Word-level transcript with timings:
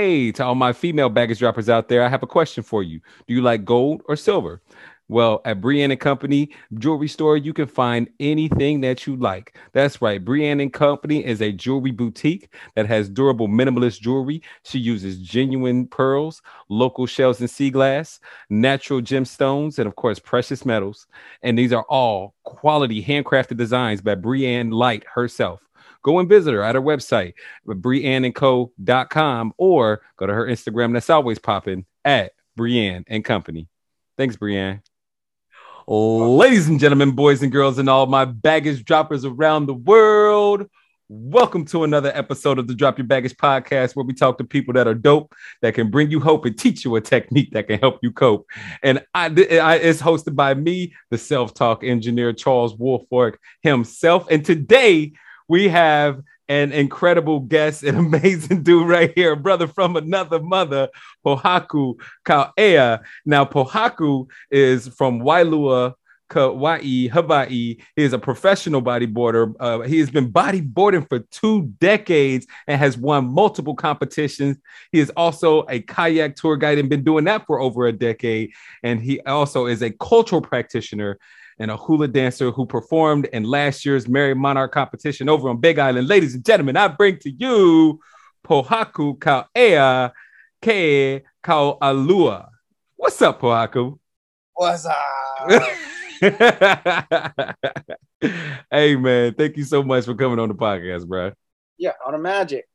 Hey, 0.00 0.30
to 0.30 0.44
all 0.44 0.54
my 0.54 0.72
female 0.72 1.08
baggage 1.08 1.40
droppers 1.40 1.68
out 1.68 1.88
there, 1.88 2.04
I 2.04 2.08
have 2.08 2.22
a 2.22 2.26
question 2.28 2.62
for 2.62 2.84
you. 2.84 3.00
Do 3.26 3.34
you 3.34 3.42
like 3.42 3.64
gold 3.64 4.04
or 4.06 4.14
silver? 4.14 4.62
Well, 5.08 5.40
at 5.44 5.60
Brienne 5.60 5.90
and 5.90 5.98
Company 5.98 6.50
Jewelry 6.78 7.08
Store, 7.08 7.36
you 7.36 7.52
can 7.52 7.66
find 7.66 8.08
anything 8.20 8.80
that 8.82 9.08
you 9.08 9.16
like. 9.16 9.58
That's 9.72 10.00
right. 10.00 10.24
Brienne 10.24 10.60
and 10.60 10.72
Company 10.72 11.26
is 11.26 11.42
a 11.42 11.50
jewelry 11.50 11.90
boutique 11.90 12.54
that 12.76 12.86
has 12.86 13.08
durable 13.08 13.48
minimalist 13.48 14.00
jewelry. 14.00 14.40
She 14.62 14.78
uses 14.78 15.18
genuine 15.18 15.88
pearls, 15.88 16.42
local 16.68 17.06
shells 17.06 17.40
and 17.40 17.50
sea 17.50 17.70
glass, 17.70 18.20
natural 18.50 19.00
gemstones, 19.00 19.80
and 19.80 19.88
of 19.88 19.96
course, 19.96 20.20
precious 20.20 20.64
metals. 20.64 21.08
And 21.42 21.58
these 21.58 21.72
are 21.72 21.86
all 21.88 22.36
quality 22.44 23.02
handcrafted 23.02 23.56
designs 23.56 24.00
by 24.00 24.14
Brienne 24.14 24.70
Light 24.70 25.02
herself 25.12 25.67
go 26.08 26.18
and 26.18 26.28
visit 26.28 26.54
her 26.54 26.62
at 26.62 26.74
her 26.74 26.80
website, 26.80 27.34
brienneandco.com, 27.66 29.52
or 29.58 30.00
go 30.16 30.26
to 30.26 30.32
her 30.32 30.46
Instagram 30.46 30.94
that's 30.94 31.10
always 31.10 31.38
popping 31.38 31.84
at 32.02 32.32
Brienne 32.56 33.04
and 33.08 33.22
Company. 33.22 33.68
Thanks, 34.16 34.36
Brienne. 34.36 34.80
Ladies 35.86 36.68
and 36.68 36.80
gentlemen, 36.80 37.10
boys 37.10 37.42
and 37.42 37.52
girls, 37.52 37.78
and 37.78 37.90
all 37.90 38.06
my 38.06 38.24
baggage 38.24 38.86
droppers 38.86 39.26
around 39.26 39.66
the 39.66 39.74
world, 39.74 40.66
welcome 41.10 41.66
to 41.66 41.84
another 41.84 42.10
episode 42.14 42.58
of 42.58 42.68
the 42.68 42.74
Drop 42.74 42.96
Your 42.96 43.06
Baggage 43.06 43.36
podcast, 43.36 43.94
where 43.94 44.04
we 44.04 44.14
talk 44.14 44.38
to 44.38 44.44
people 44.44 44.72
that 44.74 44.88
are 44.88 44.94
dope, 44.94 45.34
that 45.60 45.74
can 45.74 45.90
bring 45.90 46.10
you 46.10 46.20
hope 46.20 46.46
and 46.46 46.58
teach 46.58 46.86
you 46.86 46.96
a 46.96 47.02
technique 47.02 47.50
that 47.52 47.66
can 47.66 47.78
help 47.80 47.98
you 48.02 48.12
cope. 48.12 48.46
And 48.82 49.04
I, 49.12 49.26
I 49.26 49.76
it's 49.76 50.00
hosted 50.00 50.34
by 50.34 50.54
me, 50.54 50.94
the 51.10 51.18
self 51.18 51.52
talk 51.52 51.84
engineer 51.84 52.32
Charles 52.32 52.74
Wolfork 52.76 53.34
himself. 53.62 54.26
And 54.30 54.42
today 54.42 55.12
we 55.48 55.68
have 55.68 56.22
an 56.48 56.72
incredible 56.72 57.40
guest, 57.40 57.82
an 57.82 57.96
amazing 58.06 58.62
dude 58.62 58.88
right 58.88 59.12
here, 59.14 59.36
brother 59.36 59.66
from 59.66 59.96
another 59.96 60.40
mother, 60.40 60.88
Pohaku 61.24 61.94
Kauea. 62.24 63.00
Now, 63.26 63.44
Pohaku 63.44 64.26
is 64.50 64.88
from 64.88 65.20
Wailua, 65.20 65.94
Kauai, 66.28 67.08
Hawaii. 67.08 67.76
He 67.96 68.02
is 68.02 68.12
a 68.12 68.18
professional 68.18 68.82
bodyboarder. 68.82 69.54
Uh, 69.58 69.80
he 69.80 69.98
has 69.98 70.10
been 70.10 70.30
bodyboarding 70.30 71.08
for 71.08 71.20
two 71.20 71.72
decades 71.80 72.46
and 72.66 72.78
has 72.78 72.98
won 72.98 73.26
multiple 73.26 73.74
competitions. 73.74 74.58
He 74.92 75.00
is 75.00 75.10
also 75.16 75.64
a 75.68 75.80
kayak 75.80 76.36
tour 76.36 76.56
guide 76.56 76.78
and 76.78 76.88
been 76.88 77.04
doing 77.04 77.24
that 77.24 77.46
for 77.46 77.60
over 77.60 77.86
a 77.86 77.92
decade. 77.92 78.52
And 78.82 79.00
he 79.00 79.20
also 79.22 79.66
is 79.66 79.82
a 79.82 79.90
cultural 79.90 80.42
practitioner 80.42 81.18
and 81.58 81.70
a 81.70 81.76
hula 81.76 82.08
dancer 82.08 82.50
who 82.50 82.66
performed 82.66 83.26
in 83.26 83.44
last 83.44 83.84
year's 83.84 84.06
Merrie 84.06 84.36
Monarch 84.36 84.72
competition 84.72 85.28
over 85.28 85.48
on 85.48 85.58
Big 85.58 85.78
Island. 85.78 86.08
Ladies 86.08 86.34
and 86.34 86.44
gentlemen, 86.44 86.76
I 86.76 86.88
bring 86.88 87.18
to 87.20 87.30
you 87.30 88.00
Pohaku 88.44 89.18
Kauea 89.18 90.12
Ke 90.62 91.24
Kaualua. 91.44 92.48
What's 92.96 93.20
up, 93.22 93.40
Pohaku? 93.40 93.98
What's 94.54 94.86
up? 94.86 94.96
hey 98.70 98.96
man, 98.96 99.34
thank 99.34 99.56
you 99.56 99.64
so 99.64 99.82
much 99.82 100.04
for 100.04 100.14
coming 100.14 100.38
on 100.38 100.48
the 100.48 100.54
podcast, 100.54 101.06
bro. 101.06 101.32
Yeah, 101.76 101.92
on 102.06 102.14
a 102.14 102.18
magic. 102.18 102.66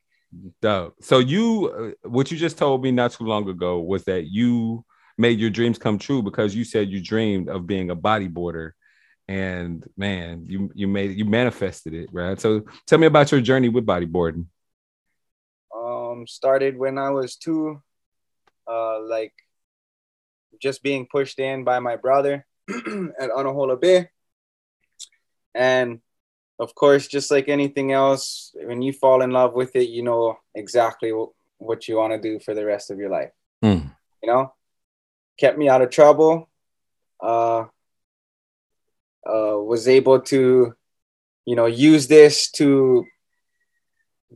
Dope. 0.61 0.95
So 1.01 1.19
you, 1.19 1.93
uh, 2.03 2.07
what 2.09 2.31
you 2.31 2.37
just 2.37 2.57
told 2.57 2.81
me 2.83 2.91
not 2.91 3.11
too 3.11 3.25
long 3.25 3.47
ago 3.49 3.79
was 3.79 4.05
that 4.05 4.25
you 4.25 4.83
made 5.23 5.39
your 5.39 5.49
dreams 5.49 5.77
come 5.77 5.97
true 5.97 6.21
because 6.21 6.53
you 6.53 6.65
said 6.65 6.89
you 6.89 6.99
dreamed 7.01 7.47
of 7.47 7.65
being 7.65 7.89
a 7.89 7.95
bodyboarder. 7.95 8.71
And 9.29 9.75
man 9.95 10.45
you 10.53 10.59
you 10.75 10.85
made 10.97 11.11
it 11.11 11.17
you 11.19 11.23
manifested 11.23 11.93
it 12.01 12.09
right 12.11 12.37
so 12.37 12.49
tell 12.87 12.99
me 12.99 13.07
about 13.07 13.31
your 13.31 13.39
journey 13.39 13.69
with 13.69 13.85
bodyboarding. 13.85 14.47
Um 15.73 16.27
started 16.27 16.73
when 16.83 16.97
i 16.97 17.09
was 17.09 17.37
two 17.37 17.81
uh 18.73 18.99
like 19.15 19.33
just 20.65 20.83
being 20.83 21.07
pushed 21.15 21.39
in 21.39 21.63
by 21.63 21.79
my 21.79 21.95
brother 22.05 22.45
at 23.21 23.29
Anahola 23.39 23.79
Bay. 23.79 24.09
And 25.55 26.01
of 26.59 26.75
course 26.75 27.07
just 27.07 27.31
like 27.35 27.47
anything 27.47 27.93
else 27.93 28.53
when 28.69 28.81
you 28.81 28.91
fall 28.91 29.21
in 29.21 29.31
love 29.39 29.53
with 29.53 29.73
it 29.81 29.87
you 29.95 30.03
know 30.09 30.37
exactly 30.53 31.11
what 31.69 31.87
you 31.87 31.95
want 31.95 32.11
to 32.13 32.21
do 32.29 32.33
for 32.45 32.53
the 32.53 32.65
rest 32.73 32.91
of 32.91 32.97
your 32.97 33.11
life. 33.19 33.33
Mm. 33.63 33.83
you 34.21 34.29
know 34.29 34.51
kept 35.39 35.57
me 35.57 35.69
out 35.69 35.81
of 35.81 35.89
trouble. 35.89 36.49
Uh, 37.21 37.65
uh, 39.25 39.57
was 39.57 39.87
able 39.87 40.19
to, 40.19 40.73
you 41.45 41.55
know, 41.55 41.65
use 41.65 42.07
this 42.07 42.51
to 42.51 43.05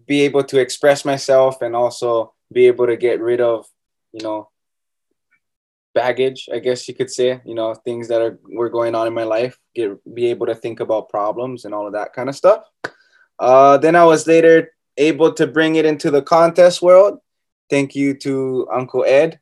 be 0.06 0.22
able 0.22 0.44
to 0.44 0.60
express 0.60 1.04
myself 1.04 1.62
and 1.62 1.76
also 1.76 2.34
be 2.52 2.68
able 2.68 2.88
to 2.88 2.96
get 2.96 3.20
rid 3.20 3.42
of, 3.42 3.66
you 4.14 4.24
know, 4.24 4.50
baggage, 5.94 6.48
I 6.54 6.60
guess 6.60 6.88
you 6.88 6.94
could 6.94 7.10
say, 7.10 7.42
you 7.44 7.56
know, 7.56 7.74
things 7.74 8.08
that 8.10 8.22
are 8.22 8.40
were 8.44 8.70
going 8.70 8.94
on 8.96 9.08
in 9.08 9.14
my 9.14 9.24
life, 9.24 9.58
get 9.76 9.90
be 10.14 10.28
able 10.28 10.46
to 10.46 10.56
think 10.56 10.80
about 10.80 11.10
problems 11.10 11.66
and 11.66 11.74
all 11.74 11.88
of 11.88 11.94
that 11.94 12.14
kind 12.14 12.30
of 12.30 12.36
stuff. 12.36 12.64
Uh, 13.40 13.78
then 13.78 13.96
I 13.96 14.04
was 14.06 14.28
later 14.28 14.72
able 14.96 15.34
to 15.34 15.48
bring 15.48 15.76
it 15.76 15.86
into 15.86 16.12
the 16.12 16.22
contest 16.22 16.82
world. 16.82 17.20
Thank 17.70 17.96
you 17.96 18.14
to 18.20 18.68
Uncle 18.72 19.04
Ed 19.06 19.40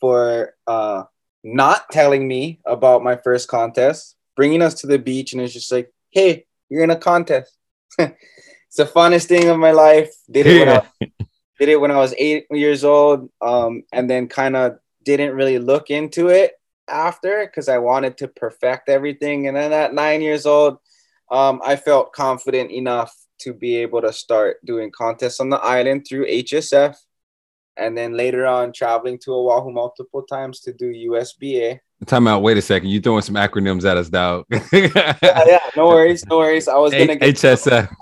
for 0.00 0.54
uh, 0.66 1.04
not 1.42 1.90
telling 1.90 2.26
me 2.26 2.60
about 2.66 3.04
my 3.04 3.16
first 3.16 3.48
contest, 3.48 4.16
bringing 4.34 4.62
us 4.62 4.74
to 4.80 4.86
the 4.86 4.98
beach, 4.98 5.32
and 5.32 5.42
it's 5.42 5.52
just 5.52 5.72
like, 5.72 5.92
hey, 6.10 6.46
you're 6.68 6.84
in 6.84 6.90
a 6.90 6.96
contest. 6.96 7.56
it's 7.98 8.76
the 8.76 8.84
funnest 8.84 9.26
thing 9.26 9.48
of 9.48 9.58
my 9.58 9.70
life. 9.70 10.12
Did 10.30 10.46
it 10.46 10.58
when 10.58 10.68
I, 10.68 10.82
did 11.58 11.68
it 11.68 11.80
when 11.80 11.90
I 11.90 11.98
was 11.98 12.14
eight 12.18 12.46
years 12.50 12.84
old, 12.84 13.30
um, 13.40 13.84
and 13.92 14.08
then 14.10 14.28
kind 14.28 14.56
of 14.56 14.78
didn't 15.04 15.34
really 15.34 15.58
look 15.58 15.90
into 15.90 16.28
it 16.28 16.52
after 16.88 17.46
because 17.46 17.68
I 17.68 17.78
wanted 17.78 18.18
to 18.18 18.28
perfect 18.28 18.88
everything. 18.88 19.46
And 19.46 19.56
then 19.56 19.72
at 19.72 19.94
nine 19.94 20.20
years 20.20 20.46
old, 20.46 20.78
um, 21.30 21.60
I 21.64 21.76
felt 21.76 22.12
confident 22.12 22.70
enough 22.70 23.14
to 23.38 23.52
be 23.52 23.76
able 23.76 24.00
to 24.02 24.12
start 24.12 24.64
doing 24.64 24.90
contests 24.90 25.40
on 25.40 25.50
the 25.50 25.58
island 25.58 26.06
through 26.08 26.26
HSF 26.26 26.96
and 27.76 27.96
then 27.96 28.16
later 28.16 28.46
on 28.46 28.72
traveling 28.72 29.18
to 29.18 29.32
Oahu 29.32 29.70
multiple 29.70 30.22
times 30.22 30.60
to 30.60 30.72
do 30.72 30.92
USBA. 31.10 31.80
Time 32.04 32.28
out. 32.28 32.42
Wait 32.42 32.56
a 32.56 32.62
second. 32.62 32.90
You're 32.90 33.02
throwing 33.02 33.22
some 33.22 33.36
acronyms 33.36 33.84
at 33.84 33.96
us, 33.96 34.08
dog. 34.08 34.44
yeah, 34.50 35.14
yeah, 35.22 35.58
no 35.76 35.88
worries, 35.88 36.26
no 36.26 36.38
worries. 36.38 36.68
I 36.68 36.76
was 36.76 36.92
gonna 36.92 37.16
get 37.16 37.36
HSF. 37.36 37.94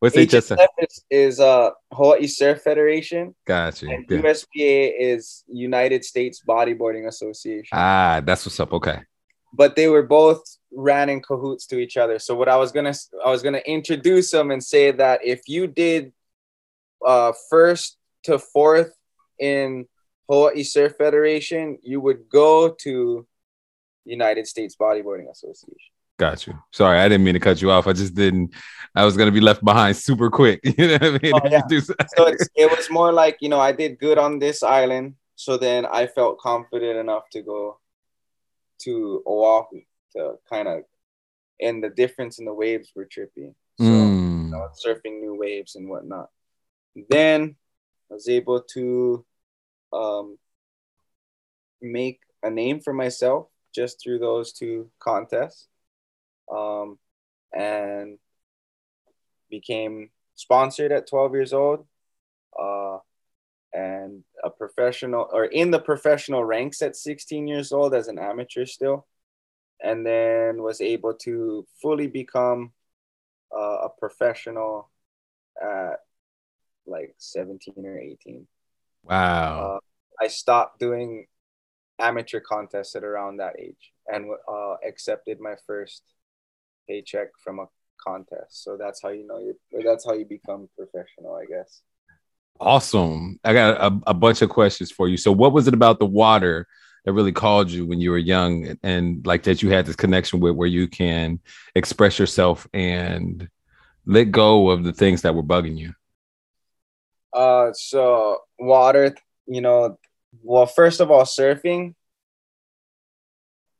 What's 0.00 0.16
HSF? 0.16 0.56
HSF 0.56 0.66
is, 0.78 1.04
is 1.10 1.40
uh 1.40 1.70
Hawaii 1.92 2.26
Surf 2.26 2.62
Federation. 2.62 3.34
Gotcha. 3.46 3.86
And 3.86 4.06
USBA 4.08 4.92
is 4.98 5.44
United 5.48 6.04
States 6.04 6.42
Bodyboarding 6.46 7.06
Association. 7.06 7.70
Ah, 7.72 8.20
that's 8.24 8.44
what's 8.44 8.60
up. 8.60 8.72
Okay. 8.72 9.00
But 9.52 9.76
they 9.76 9.88
were 9.88 10.02
both 10.02 10.42
ran 10.72 11.08
in 11.08 11.22
cahoots 11.22 11.66
to 11.68 11.78
each 11.78 11.96
other. 11.96 12.18
So 12.18 12.34
what 12.34 12.48
I 12.48 12.56
was 12.56 12.72
gonna 12.72 12.94
I 13.24 13.30
was 13.30 13.42
gonna 13.42 13.62
introduce 13.64 14.30
them 14.30 14.50
and 14.50 14.62
say 14.62 14.90
that 14.90 15.20
if 15.24 15.42
you 15.46 15.66
did 15.66 16.12
uh 17.06 17.32
first 17.48 17.96
to 18.24 18.38
fourth 18.38 18.92
in 19.38 19.86
Hawaii 20.28 20.62
Surf 20.62 20.96
Federation, 20.96 21.78
you 21.82 22.00
would 22.00 22.28
go 22.28 22.70
to 22.80 23.26
United 24.04 24.46
States 24.46 24.76
Bodyboarding 24.76 25.30
Association. 25.30 25.92
Got 26.18 26.46
you. 26.46 26.54
Sorry, 26.72 26.98
I 26.98 27.08
didn't 27.08 27.24
mean 27.24 27.34
to 27.34 27.40
cut 27.40 27.60
you 27.60 27.70
off. 27.70 27.86
I 27.86 27.92
just 27.92 28.14
didn't. 28.14 28.54
I 28.94 29.04
was 29.04 29.16
gonna 29.18 29.30
be 29.30 29.40
left 29.40 29.62
behind 29.62 29.96
super 29.96 30.30
quick. 30.30 30.60
You 30.78 30.86
know 30.86 30.92
what 30.94 31.04
I 31.04 31.18
mean? 31.22 31.32
Oh, 31.34 31.48
yeah. 31.50 31.66
so 31.68 32.26
it 32.54 32.70
was 32.70 32.90
more 32.90 33.12
like 33.12 33.36
you 33.40 33.50
know 33.50 33.60
I 33.60 33.72
did 33.72 33.98
good 33.98 34.16
on 34.16 34.38
this 34.38 34.62
island, 34.62 35.16
so 35.34 35.58
then 35.58 35.84
I 35.84 36.06
felt 36.06 36.38
confident 36.38 36.98
enough 36.98 37.28
to 37.32 37.42
go 37.42 37.78
to 38.82 39.22
Oahu 39.26 39.80
to 40.12 40.36
kind 40.48 40.68
of, 40.68 40.84
and 41.60 41.84
the 41.84 41.90
difference 41.90 42.38
in 42.38 42.46
the 42.46 42.54
waves 42.54 42.92
were 42.96 43.04
trippy. 43.04 43.54
So 43.78 43.84
mm. 43.84 44.44
you 44.44 44.50
know, 44.50 44.68
surfing 44.86 45.20
new 45.20 45.34
waves 45.34 45.76
and 45.76 45.90
whatnot. 45.90 46.30
Then 47.10 47.56
I 48.10 48.14
was 48.14 48.28
able 48.28 48.62
to 48.74 49.24
um, 49.92 50.38
make 51.80 52.20
a 52.42 52.50
name 52.50 52.80
for 52.80 52.92
myself 52.92 53.48
just 53.74 54.02
through 54.02 54.18
those 54.18 54.52
two 54.52 54.90
contests 54.98 55.68
um, 56.52 56.98
and 57.52 58.18
became 59.50 60.10
sponsored 60.34 60.92
at 60.92 61.08
12 61.08 61.34
years 61.34 61.52
old 61.52 61.86
uh, 62.58 62.98
and 63.72 64.22
a 64.42 64.50
professional 64.50 65.28
or 65.32 65.44
in 65.44 65.70
the 65.70 65.78
professional 65.78 66.44
ranks 66.44 66.82
at 66.82 66.96
16 66.96 67.46
years 67.46 67.72
old 67.72 67.94
as 67.94 68.08
an 68.08 68.18
amateur 68.18 68.64
still 68.66 69.06
and 69.82 70.06
then 70.06 70.62
was 70.62 70.80
able 70.80 71.14
to 71.14 71.66
fully 71.82 72.06
become 72.06 72.72
uh, 73.54 73.86
a 73.86 73.88
professional 73.98 74.90
at 75.60 76.00
like 76.86 77.14
17 77.18 77.74
or 77.84 77.98
18. 77.98 78.46
Wow. 79.02 79.76
Uh, 79.76 80.24
I 80.24 80.28
stopped 80.28 80.80
doing 80.80 81.26
amateur 81.98 82.40
contests 82.40 82.94
at 82.96 83.04
around 83.04 83.38
that 83.38 83.58
age 83.58 83.92
and 84.06 84.30
uh, 84.48 84.74
accepted 84.86 85.40
my 85.40 85.54
first 85.66 86.02
paycheck 86.88 87.28
from 87.42 87.58
a 87.58 87.66
contest. 88.02 88.62
So 88.62 88.76
that's 88.76 89.02
how 89.02 89.10
you 89.10 89.26
know 89.26 89.38
you 89.38 89.54
that's 89.84 90.04
how 90.04 90.14
you 90.14 90.24
become 90.24 90.68
professional, 90.76 91.34
I 91.34 91.44
guess. 91.46 91.82
Awesome. 92.60 93.38
I 93.44 93.52
got 93.52 93.80
a, 93.80 94.00
a 94.06 94.14
bunch 94.14 94.42
of 94.42 94.48
questions 94.48 94.90
for 94.90 95.08
you. 95.08 95.16
So, 95.16 95.32
what 95.32 95.52
was 95.52 95.68
it 95.68 95.74
about 95.74 95.98
the 95.98 96.06
water 96.06 96.66
that 97.04 97.12
really 97.12 97.32
called 97.32 97.70
you 97.70 97.86
when 97.86 98.00
you 98.00 98.10
were 98.10 98.18
young 98.18 98.66
and, 98.66 98.78
and 98.82 99.26
like 99.26 99.42
that 99.44 99.62
you 99.62 99.70
had 99.70 99.86
this 99.86 99.96
connection 99.96 100.40
with 100.40 100.54
where 100.54 100.68
you 100.68 100.88
can 100.88 101.38
express 101.74 102.18
yourself 102.18 102.66
and 102.72 103.48
let 104.06 104.30
go 104.30 104.70
of 104.70 104.84
the 104.84 104.92
things 104.92 105.22
that 105.22 105.34
were 105.34 105.42
bugging 105.42 105.76
you? 105.76 105.92
Uh, 107.36 107.70
so 107.74 108.38
water, 108.58 109.14
you 109.46 109.60
know, 109.60 109.98
well, 110.42 110.66
first 110.66 111.00
of 111.00 111.10
all, 111.10 111.24
surfing. 111.24 111.94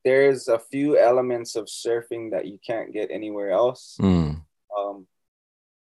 There's 0.05 0.47
a 0.47 0.59
few 0.59 0.99
elements 0.99 1.57
of 1.57 1.65
surfing 1.67 2.31
that 2.31 2.47
you 2.47 2.59
can't 2.65 2.93
get 2.93 3.11
anywhere 3.11 3.51
else. 3.51 3.97
Mm. 3.99 4.43
Um, 4.77 5.07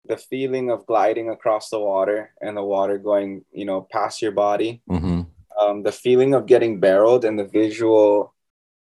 the 0.05 0.17
feeling 0.17 0.71
of 0.71 0.85
gliding 0.85 1.31
across 1.31 1.71
the 1.71 1.79
water 1.79 2.35
and 2.43 2.57
the 2.57 2.63
water 2.63 2.99
going, 2.99 3.45
you 3.53 3.65
know, 3.65 3.87
past 3.91 4.21
your 4.21 4.33
body. 4.33 4.83
hmm 4.89 5.23
Um, 5.59 5.83
the 5.83 5.93
feeling 5.93 6.35
of 6.35 6.47
getting 6.47 6.81
barreled 6.81 7.25
and 7.25 7.39
the 7.39 7.45
visual 7.45 8.35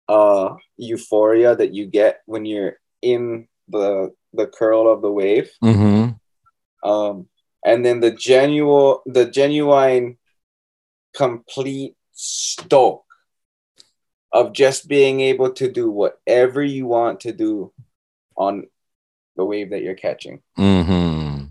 uh, 0.09 0.55
euphoria 0.77 1.55
that 1.55 1.73
you 1.73 1.85
get 1.85 2.21
when 2.25 2.45
you're 2.45 2.79
in 3.01 3.47
the 3.69 4.13
the 4.33 4.47
curl 4.47 4.91
of 4.91 5.01
the 5.01 5.11
wave. 5.11 5.49
hmm 5.61 6.09
um, 6.83 7.27
and 7.65 7.85
then 7.85 7.99
the 7.99 8.11
genuine 8.11 8.97
the 9.05 9.25
genuine 9.25 10.17
complete 11.15 11.95
stoke 12.11 13.05
of 14.31 14.53
just 14.53 14.87
being 14.87 15.19
able 15.19 15.51
to 15.51 15.71
do 15.71 15.89
whatever 15.89 16.63
you 16.63 16.87
want 16.87 17.19
to 17.21 17.31
do 17.31 17.71
on 18.35 18.65
the 19.35 19.45
wave 19.45 19.69
that 19.69 19.83
you're 19.83 19.95
catching. 19.95 20.41
Hmm 20.55 21.43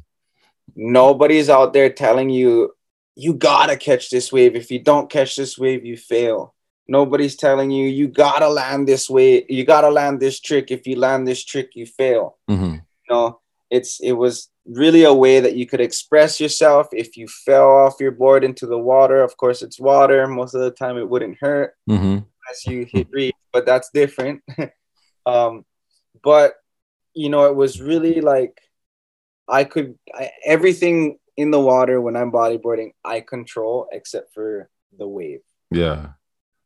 nobody's 0.75 1.51
out 1.51 1.73
there 1.73 1.91
telling 1.91 2.31
you 2.31 2.75
you 3.15 3.35
gotta 3.35 3.77
catch 3.77 4.09
this 4.09 4.33
wave. 4.33 4.57
If 4.57 4.71
you 4.71 4.79
don't 4.79 5.11
catch 5.11 5.37
this 5.37 5.59
wave 5.59 5.85
you 5.85 5.97
fail. 5.97 6.55
Nobody's 6.89 7.37
telling 7.37 7.71
you 7.71 7.87
you 7.87 8.09
gotta 8.09 8.49
land 8.49 8.89
this 8.89 9.09
way 9.09 9.45
you 9.49 9.65
gotta 9.65 9.91
land 9.91 10.21
this 10.21 10.41
trick. 10.41 10.71
If 10.71 10.87
you 10.87 10.97
land 10.97 11.27
this 11.27 11.45
trick 11.45 11.71
you 11.75 11.87
fail. 11.87 12.39
Hmm 12.49 12.77
you 13.09 13.15
know 13.15 13.41
it's 13.77 14.01
it 14.01 14.13
was 14.13 14.35
really 14.67 15.05
a 15.05 15.15
way 15.25 15.41
that 15.41 15.57
you 15.57 15.67
could 15.67 15.81
express 15.81 16.39
yourself. 16.41 16.87
If 16.93 17.17
you 17.17 17.27
fell 17.47 17.71
off 17.83 18.01
your 18.05 18.13
board 18.23 18.45
into 18.45 18.67
the 18.67 18.79
water 18.93 19.19
of 19.23 19.33
course 19.37 19.63
it's 19.63 19.81
water. 19.81 20.27
Most 20.27 20.55
of 20.55 20.61
the 20.61 20.71
time 20.83 20.97
it 20.99 21.09
wouldn't 21.09 21.39
hurt 21.41 21.75
hmm 21.89 22.19
as 22.51 22.67
you 22.67 22.85
hit 22.93 23.09
reef 23.11 23.35
but 23.53 23.67
that's 23.67 23.91
different. 23.91 24.43
Um 25.27 25.65
but 26.23 26.51
you 27.15 27.29
know 27.33 27.45
it 27.51 27.55
was 27.55 27.81
really 27.81 28.21
like 28.21 28.55
i 29.49 29.63
could 29.73 29.91
I, 30.21 30.31
everything 30.45 31.19
in 31.37 31.51
the 31.51 31.61
water 31.61 32.01
when 32.01 32.17
i'm 32.17 32.33
bodyboarding 32.33 32.91
i 33.05 33.21
control 33.21 33.87
except 33.93 34.35
for 34.35 34.69
the 34.99 35.07
wave. 35.07 35.43
Yeah. 35.71 36.03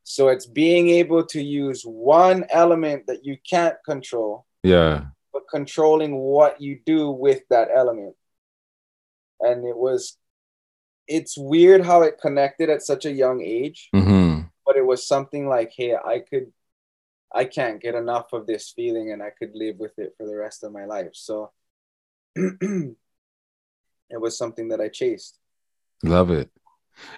so 0.05 0.29
it's 0.29 0.47
being 0.47 0.89
able 1.03 1.23
to 1.35 1.41
use 1.43 1.83
one 1.83 2.45
element 2.63 3.07
that 3.09 3.25
you 3.29 3.37
can't 3.53 3.77
control 3.85 4.47
Yeah. 4.63 4.97
But 5.37 5.51
controlling 5.51 6.17
what 6.17 6.63
you 6.63 6.81
do 6.87 7.11
with 7.11 7.43
that 7.51 7.69
element. 7.71 8.17
And 9.39 9.67
it 9.67 9.77
was, 9.77 10.17
it's 11.07 11.37
weird 11.37 11.85
how 11.85 12.01
it 12.01 12.19
connected 12.19 12.71
at 12.71 12.81
such 12.81 13.05
a 13.05 13.13
young 13.13 13.43
age, 13.43 13.91
hmm 13.93 14.41
but 14.65 14.77
it 14.77 14.85
was 14.85 15.07
something 15.07 15.47
like, 15.47 15.73
hey, 15.77 15.95
I 15.95 16.19
could, 16.19 16.53
I 17.33 17.45
can't 17.45 17.81
get 17.81 17.95
enough 17.95 18.33
of 18.33 18.49
this 18.49 18.73
feeling 18.75 19.13
and 19.13 19.23
I 19.23 19.31
could 19.31 19.53
live 19.55 19.77
with 19.77 19.97
it 19.97 20.15
for 20.17 20.27
the 20.27 20.35
rest 20.35 20.65
of 20.65 20.73
my 20.73 20.87
life. 20.87 21.13
So 21.13 21.53
it 22.35 22.97
was 24.11 24.37
something 24.37 24.69
that 24.71 24.81
I 24.81 24.89
chased. 24.89 25.39
Love 26.03 26.33
it. 26.33 26.51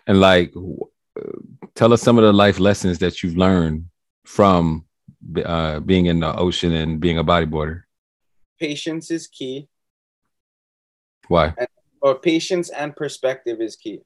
And 0.07 0.21
like, 0.21 0.53
uh, 0.57 1.39
tell 1.75 1.95
us 1.95 2.03
some 2.03 2.19
of 2.19 2.25
the 2.25 2.35
life 2.35 2.59
lessons 2.59 2.99
that 2.99 3.23
you've 3.23 3.39
learned 3.39 3.87
from 4.27 4.85
uh, 5.45 5.81
being 5.81 6.07
in 6.07 6.21
the 6.21 6.37
ocean 6.37 6.73
and 6.73 7.01
being 7.01 7.19
a 7.19 7.25
bodyboarder. 7.25 7.85
Patience 8.59 9.11
is 9.11 9.27
key, 9.27 9.69
Why? 11.29 11.55
or 12.01 12.15
patience 12.19 12.71
and 12.71 12.95
perspective 12.95 13.61
is 13.61 13.77
key. 13.77 14.01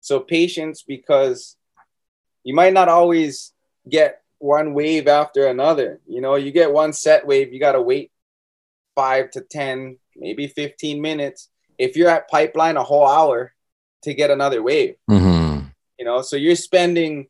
So 0.00 0.20
patience 0.20 0.82
because 0.82 1.56
you 2.44 2.54
might 2.54 2.72
not 2.72 2.88
always 2.88 3.52
get 3.88 4.22
one 4.38 4.74
wave 4.74 5.06
after 5.08 5.46
another. 5.46 6.00
You 6.06 6.20
know, 6.20 6.34
you 6.34 6.50
get 6.50 6.72
one 6.72 6.92
set 6.92 7.26
wave, 7.26 7.52
you 7.52 7.60
got 7.60 7.72
to 7.72 7.82
wait 7.82 8.10
five 8.94 9.30
to 9.32 9.40
10, 9.40 9.98
maybe 10.16 10.48
15 10.48 11.00
minutes. 11.00 11.48
If 11.78 11.96
you're 11.96 12.08
at 12.10 12.28
pipeline 12.28 12.76
a 12.76 12.82
whole 12.82 13.06
hour 13.06 13.52
to 14.02 14.14
get 14.14 14.30
another 14.30 14.62
wave, 14.62 14.96
hmm 15.08 15.58
you 15.98 16.04
know, 16.04 16.22
so 16.22 16.34
you're 16.34 16.56
spending, 16.56 17.28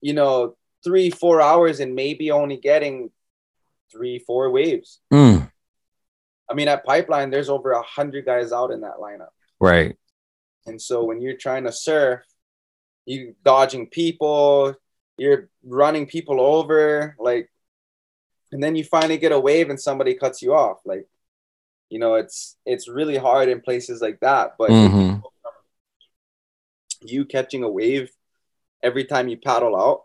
you 0.00 0.12
know, 0.12 0.54
three, 0.84 1.10
four 1.10 1.40
hours 1.40 1.80
and 1.80 1.96
maybe 1.96 2.30
only 2.30 2.56
getting 2.56 3.10
three, 3.90 4.20
four 4.20 4.50
waves. 4.50 5.00
Mm. 5.12 5.43
I 6.48 6.54
mean, 6.54 6.68
at 6.68 6.84
pipeline, 6.84 7.30
there's 7.30 7.48
over 7.48 7.72
a 7.72 7.82
hundred 7.82 8.26
guys 8.26 8.52
out 8.52 8.70
in 8.70 8.82
that 8.82 8.98
lineup. 9.00 9.30
Right. 9.60 9.96
And 10.66 10.80
so 10.80 11.04
when 11.04 11.20
you're 11.20 11.36
trying 11.36 11.64
to 11.64 11.72
surf, 11.72 12.22
you 13.06 13.34
dodging 13.44 13.88
people, 13.88 14.74
you're 15.16 15.48
running 15.62 16.06
people 16.06 16.40
over, 16.40 17.16
like, 17.18 17.50
and 18.52 18.62
then 18.62 18.76
you 18.76 18.84
finally 18.84 19.18
get 19.18 19.32
a 19.32 19.40
wave 19.40 19.70
and 19.70 19.80
somebody 19.80 20.14
cuts 20.14 20.42
you 20.42 20.54
off. 20.54 20.78
Like, 20.84 21.06
you 21.88 21.98
know, 21.98 22.14
it's 22.14 22.56
it's 22.64 22.88
really 22.88 23.16
hard 23.16 23.48
in 23.48 23.60
places 23.60 24.00
like 24.00 24.20
that. 24.20 24.54
But 24.58 24.70
Mhm. 24.70 25.22
you 27.00 27.24
catching 27.24 27.62
a 27.62 27.68
wave 27.68 28.10
every 28.82 29.04
time 29.04 29.28
you 29.28 29.36
paddle 29.36 29.76
out 29.76 30.04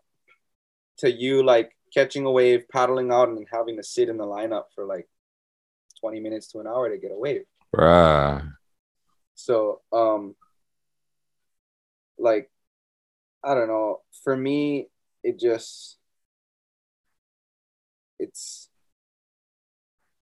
to 0.97 1.11
you 1.11 1.43
like 1.43 1.75
catching 1.93 2.25
a 2.25 2.31
wave, 2.31 2.67
paddling 2.69 3.11
out, 3.11 3.29
and 3.29 3.37
then 3.37 3.45
having 3.51 3.77
to 3.77 3.83
sit 3.83 4.09
in 4.09 4.17
the 4.17 4.25
lineup 4.25 4.65
for 4.75 4.85
like 4.85 5.07
20 5.99 6.19
minutes 6.19 6.51
to 6.51 6.59
an 6.59 6.67
hour 6.67 6.89
to 6.89 6.97
get 6.97 7.11
a 7.11 7.17
wave. 7.17 7.43
Right. 7.73 8.41
So, 9.35 9.81
um, 9.91 10.35
like, 12.17 12.49
I 13.43 13.53
don't 13.53 13.67
know. 13.67 14.01
For 14.23 14.35
me, 14.35 14.87
it 15.23 15.39
just, 15.39 15.97
it's, 18.19 18.69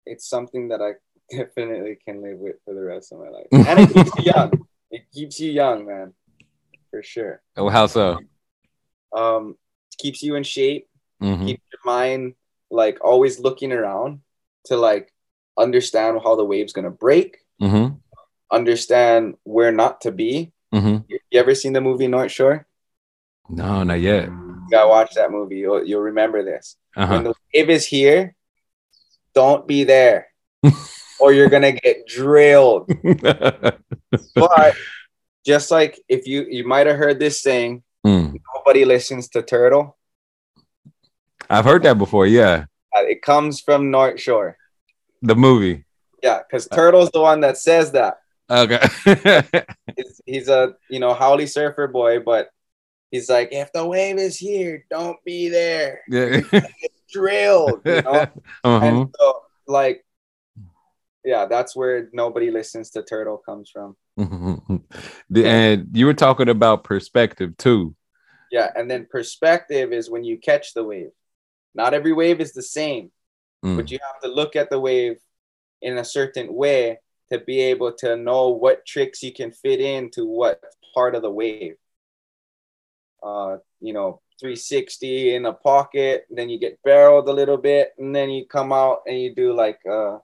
it's 0.06 0.28
something 0.28 0.70
that 0.70 0.82
I 0.82 0.94
definitely 1.36 1.98
can 2.06 2.22
live 2.22 2.38
with 2.38 2.56
for 2.64 2.74
the 2.74 2.82
rest 2.82 3.12
of 3.12 3.20
my 3.20 3.30
life, 3.30 3.48
and 3.52 3.80
it 3.80 3.94
keeps 3.94 4.12
you 4.18 4.32
young. 4.34 4.52
It 4.90 5.04
keeps 5.14 5.38
you 5.42 5.52
young, 5.52 5.86
man, 5.86 6.14
for 6.92 7.04
sure. 7.04 7.42
Oh, 7.58 7.68
how 7.68 7.88
so? 7.88 8.20
Um, 9.12 9.57
keeps 9.98 10.24
you 10.24 10.36
in 10.36 10.44
shape. 10.44 10.88
Mm-hmm. 11.22 11.46
Keep 11.46 11.62
your 11.74 11.81
mind 11.84 12.36
like 12.72 13.04
always 13.04 13.38
looking 13.38 13.74
around 13.74 14.22
to 14.66 14.78
like 14.78 15.12
understand 15.57 16.19
how 16.23 16.35
the 16.35 16.45
wave's 16.45 16.73
gonna 16.73 16.92
break. 16.92 17.37
Mhm. 17.61 17.99
Understand 18.52 19.35
where 19.44 19.71
not 19.71 20.02
to 20.02 20.11
be. 20.11 20.52
Mhm. 20.73 21.06
You 21.07 21.19
you 21.31 21.40
ever 21.40 21.56
seen 21.56 21.73
the 21.73 21.81
movie 21.81 22.07
North 22.07 22.31
Shore? 22.31 22.66
No, 23.49 23.83
not 23.83 23.99
yet. 23.99 24.26
You 24.28 24.68
gotta 24.71 24.87
watch 24.90 25.14
that 25.16 25.31
movie. 25.31 25.57
You'll, 25.57 25.83
you'll 25.85 26.02
remember 26.02 26.44
this. 26.44 26.76
When 26.94 27.04
Uh-huh. 27.04 27.21
the 27.23 27.33
wave 27.54 27.69
is 27.69 27.85
here, 27.85 28.35
don't 29.33 29.68
be 29.68 29.83
there, 29.83 30.28
or 31.19 31.31
you're 31.33 31.49
gonna 31.49 31.71
get 31.73 32.07
drilled. 32.07 32.90
But 34.35 34.76
just 35.45 35.71
like 35.71 35.99
if 36.07 36.28
you 36.28 36.45
you 36.49 36.66
might 36.68 36.87
have 36.87 36.97
heard 36.97 37.19
this 37.19 37.42
saying, 37.42 37.83
Mm. 38.06 38.40
nobody 38.56 38.85
listens 38.85 39.28
to 39.30 39.42
Turtle. 39.42 39.97
I've 41.49 41.66
heard 41.66 41.83
that 41.83 41.97
before. 41.97 42.26
Yeah, 42.28 42.66
Uh, 42.95 43.04
It 43.04 43.21
comes 43.21 43.59
from 43.61 43.92
North 43.92 44.19
Shore. 44.19 44.57
The 45.21 45.36
movie. 45.36 45.86
Yeah, 46.24 46.40
because 46.40 46.68
Turtle's 46.68 47.12
the 47.12 47.21
one 47.21 47.42
that 47.42 47.57
says 47.57 47.92
that. 47.92 48.19
Okay. 48.50 48.80
He's, 49.97 50.21
he's 50.26 50.47
a 50.47 50.76
you 50.90 51.00
know 51.00 51.14
haole 51.14 51.45
surfer 51.47 51.88
boy, 51.88 52.19
but 52.19 52.50
he's 53.12 53.30
like, 53.30 53.50
if 53.52 53.71
the 53.74 53.86
wave 53.86 54.18
is 54.18 54.38
here, 54.38 54.86
don't 54.90 55.18
be 55.26 55.50
there. 55.50 56.02
yeah. 56.07 56.42
Drilled, 57.12 57.81
you 57.86 58.02
know. 58.02 58.28
uh-huh. 58.64 58.86
And 58.86 59.16
so, 59.18 59.42
like, 59.66 60.06
yeah, 61.24 61.45
that's 61.45 61.76
where 61.76 62.09
nobody 62.12 62.52
listens 62.52 62.90
to 62.92 63.04
Turtle 63.04 63.38
comes 63.38 63.71
from. 63.71 63.95
And 64.18 65.88
you 65.94 66.06
were 66.06 66.14
talking 66.14 66.50
about 66.50 66.83
perspective 66.83 67.56
too. 67.57 67.95
Yeah, 68.52 68.69
and 68.76 68.90
then 68.92 69.07
perspective 69.09 69.94
is 69.94 70.09
when 70.09 70.24
you 70.24 70.38
catch 70.38 70.74
the 70.74 70.83
wave. 70.83 71.12
Not 71.76 71.94
every 71.94 72.14
wave 72.14 72.42
is 72.42 72.54
the 72.54 72.64
same, 72.64 73.12
Mm. 73.68 73.78
but 73.78 73.92
you 73.92 74.00
have 74.06 74.19
to 74.21 74.30
look 74.30 74.56
at 74.56 74.69
the 74.69 74.80
wave 74.80 75.18
in 75.81 75.97
a 75.97 76.06
certain 76.06 76.54
way 76.54 77.00
to 77.31 77.40
be 77.40 77.59
able 77.59 77.92
to 77.92 78.16
know 78.16 78.50
what 78.50 78.86
tricks 78.86 79.21
you 79.21 79.33
can 79.33 79.52
fit 79.52 79.80
into 79.81 80.26
what 80.26 80.62
part 80.94 81.14
of 81.16 81.21
the 81.21 81.30
wave. 81.31 81.76
Uh, 83.21 83.57
you 83.81 83.94
know, 83.94 84.21
360 84.40 85.36
in 85.36 85.45
a 85.45 85.54
pocket, 85.54 86.26
then 86.30 86.50
you 86.50 86.59
get 86.59 86.80
barreled 86.83 87.28
a 87.28 87.33
little 87.33 87.57
bit, 87.57 87.94
and 87.97 88.16
then 88.16 88.30
you 88.30 88.45
come 88.45 88.71
out 88.71 89.02
and 89.07 89.19
you 89.19 89.33
do 89.33 89.54
like 89.54 89.80
uh 89.90 90.18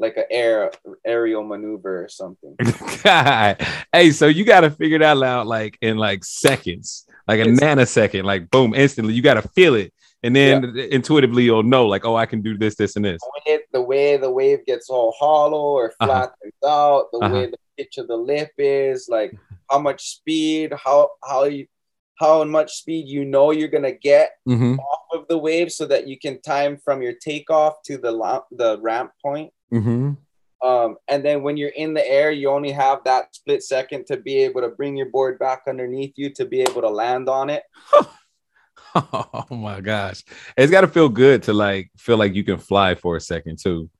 like 0.00 0.16
an 0.16 0.24
air 0.30 0.70
aerial 1.04 1.42
maneuver 1.42 2.04
or 2.04 2.08
something. 2.08 2.54
God. 3.02 3.60
Hey, 3.92 4.10
so 4.12 4.26
you 4.28 4.44
got 4.44 4.60
to 4.60 4.70
figure 4.70 4.98
that 4.98 5.16
out 5.22 5.46
like 5.46 5.76
in 5.80 5.96
like 5.96 6.22
seconds, 6.24 7.06
like 7.26 7.38
a 7.40 7.48
It's- 7.48 7.58
nanosecond, 7.60 8.24
like 8.24 8.50
boom, 8.50 8.74
instantly. 8.74 9.14
You 9.14 9.22
got 9.22 9.34
to 9.42 9.48
feel 9.48 9.74
it, 9.74 9.92
and 10.22 10.34
then 10.34 10.76
intuitively 10.90 11.44
you'll 11.44 11.62
know, 11.62 11.86
like, 11.86 12.04
oh, 12.04 12.16
I 12.16 12.26
can 12.26 12.42
do 12.42 12.56
this, 12.58 12.74
this, 12.76 12.96
and 12.96 13.04
this. 13.04 13.20
The 13.72 13.80
way, 13.82 14.16
the 14.16 14.30
wave 14.30 14.66
gets 14.66 14.90
all 14.90 15.14
hollow 15.18 15.60
or 15.60 15.92
Uh-huh. 16.00 16.06
flattens 16.06 16.52
out, 16.66 17.10
the 17.12 17.18
Uh-huh. 17.18 17.34
way 17.34 17.46
the 17.46 17.58
pitch 17.76 17.98
of 17.98 18.08
the 18.08 18.16
lip 18.16 18.50
is, 18.58 19.08
like 19.08 19.32
how 19.70 19.78
much 19.78 20.08
speed, 20.16 20.72
how 20.84 21.10
how 21.22 21.44
you 21.44 21.66
how 22.20 22.42
much 22.42 22.72
speed 22.74 23.06
you 23.06 23.24
know 23.24 23.52
you're 23.52 23.68
gonna 23.68 23.92
get 23.92 24.32
Mm-hmm. 24.48 24.78
off 24.80 25.20
of 25.20 25.28
the 25.28 25.38
wave, 25.38 25.70
so 25.70 25.86
that 25.86 26.08
you 26.08 26.18
can 26.18 26.40
time 26.42 26.76
from 26.84 27.00
your 27.02 27.12
takeoff 27.12 27.80
to 27.84 27.96
the 27.98 28.10
la- 28.10 28.42
the 28.50 28.80
ramp 28.80 29.12
point. 29.24 29.52
Mm-hmm. 29.72 30.14
Um, 30.66 30.96
and 31.06 31.24
then 31.24 31.44
when 31.44 31.56
you're 31.56 31.68
in 31.84 31.94
the 31.94 32.04
air, 32.10 32.32
you 32.32 32.50
only 32.50 32.72
have 32.72 33.04
that 33.04 33.32
split 33.32 33.62
second 33.62 34.06
to 34.06 34.16
be 34.16 34.38
able 34.38 34.62
to 34.62 34.68
bring 34.70 34.96
your 34.96 35.06
board 35.10 35.38
back 35.38 35.62
underneath 35.68 36.14
you 36.16 36.30
to 36.30 36.44
be 36.44 36.62
able 36.62 36.80
to 36.82 36.88
land 36.90 37.28
on 37.28 37.48
it. 37.50 37.62
Oh 38.94 39.46
my 39.50 39.80
gosh. 39.80 40.22
It's 40.56 40.70
got 40.70 40.82
to 40.82 40.88
feel 40.88 41.08
good 41.08 41.44
to 41.44 41.52
like 41.52 41.90
feel 41.96 42.16
like 42.16 42.34
you 42.34 42.44
can 42.44 42.58
fly 42.58 42.94
for 42.94 43.16
a 43.16 43.20
second 43.20 43.58
too. 43.62 43.90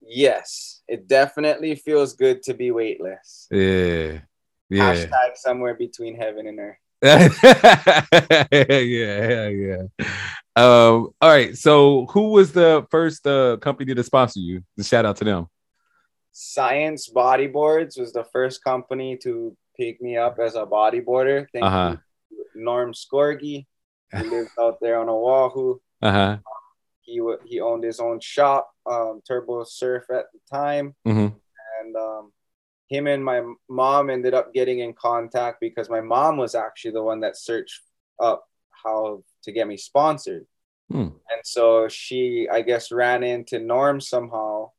Yes, 0.00 0.82
it 0.88 1.08
definitely 1.08 1.74
feels 1.76 2.14
good 2.14 2.42
to 2.44 2.54
be 2.54 2.70
weightless. 2.70 3.46
Yeah. 3.50 4.20
Yeah. 4.68 4.94
Hashtag 4.94 5.36
somewhere 5.36 5.74
between 5.74 6.16
heaven 6.16 6.46
and 6.46 6.58
earth. 6.58 6.76
yeah, 7.02 8.46
yeah, 8.50 9.48
yeah. 9.48 9.82
Um, 10.54 11.10
all 11.20 11.30
right. 11.30 11.56
So 11.56 12.06
who 12.06 12.30
was 12.32 12.52
the 12.52 12.86
first 12.90 13.26
uh 13.26 13.56
company 13.58 13.94
to 13.94 14.02
sponsor 14.02 14.40
you? 14.40 14.62
The 14.76 14.84
shout 14.84 15.04
out 15.04 15.16
to 15.16 15.24
them. 15.24 15.46
Science 16.32 17.10
Bodyboards 17.10 17.98
was 17.98 18.12
the 18.12 18.24
first 18.24 18.62
company 18.64 19.16
to 19.18 19.56
pick 19.76 20.00
me 20.00 20.16
up 20.16 20.38
as 20.38 20.54
a 20.54 20.64
bodyboarder. 20.64 21.46
Thank 21.52 21.64
Uh-huh. 21.64 21.90
you, 21.92 21.98
Norm 22.62 22.92
Skorgi. 22.92 23.66
He 24.12 24.22
lives 24.28 24.50
out 24.58 24.78
there 24.80 24.98
on 24.98 25.08
Oahu. 25.08 25.78
Uh-huh. 26.00 26.38
He 27.00 27.20
he 27.44 27.60
owned 27.60 27.84
his 27.84 28.00
own 28.00 28.20
shop, 28.20 28.70
um, 28.86 29.20
Turbo 29.26 29.64
Surf 29.64 30.04
at 30.10 30.26
the 30.32 30.40
time. 30.50 30.94
Mm-hmm. 31.06 31.34
and 31.80 31.96
um, 31.96 32.32
him 32.88 33.06
and 33.06 33.24
my 33.24 33.42
mom 33.68 34.10
ended 34.10 34.34
up 34.34 34.52
getting 34.52 34.80
in 34.80 34.92
contact 34.92 35.60
because 35.60 35.88
my 35.88 36.00
mom 36.00 36.36
was 36.36 36.54
actually 36.54 36.92
the 36.92 37.02
one 37.02 37.20
that 37.20 37.36
searched 37.36 37.80
up 38.20 38.44
how 38.84 39.22
to 39.44 39.52
get 39.52 39.66
me 39.66 39.76
sponsored. 39.76 40.46
Hmm. 40.90 41.08
And 41.30 41.40
so 41.44 41.88
she, 41.88 42.48
I 42.52 42.60
guess, 42.60 42.92
ran 42.92 43.22
into 43.22 43.58
Norm 43.58 44.00
somehow. 44.00 44.72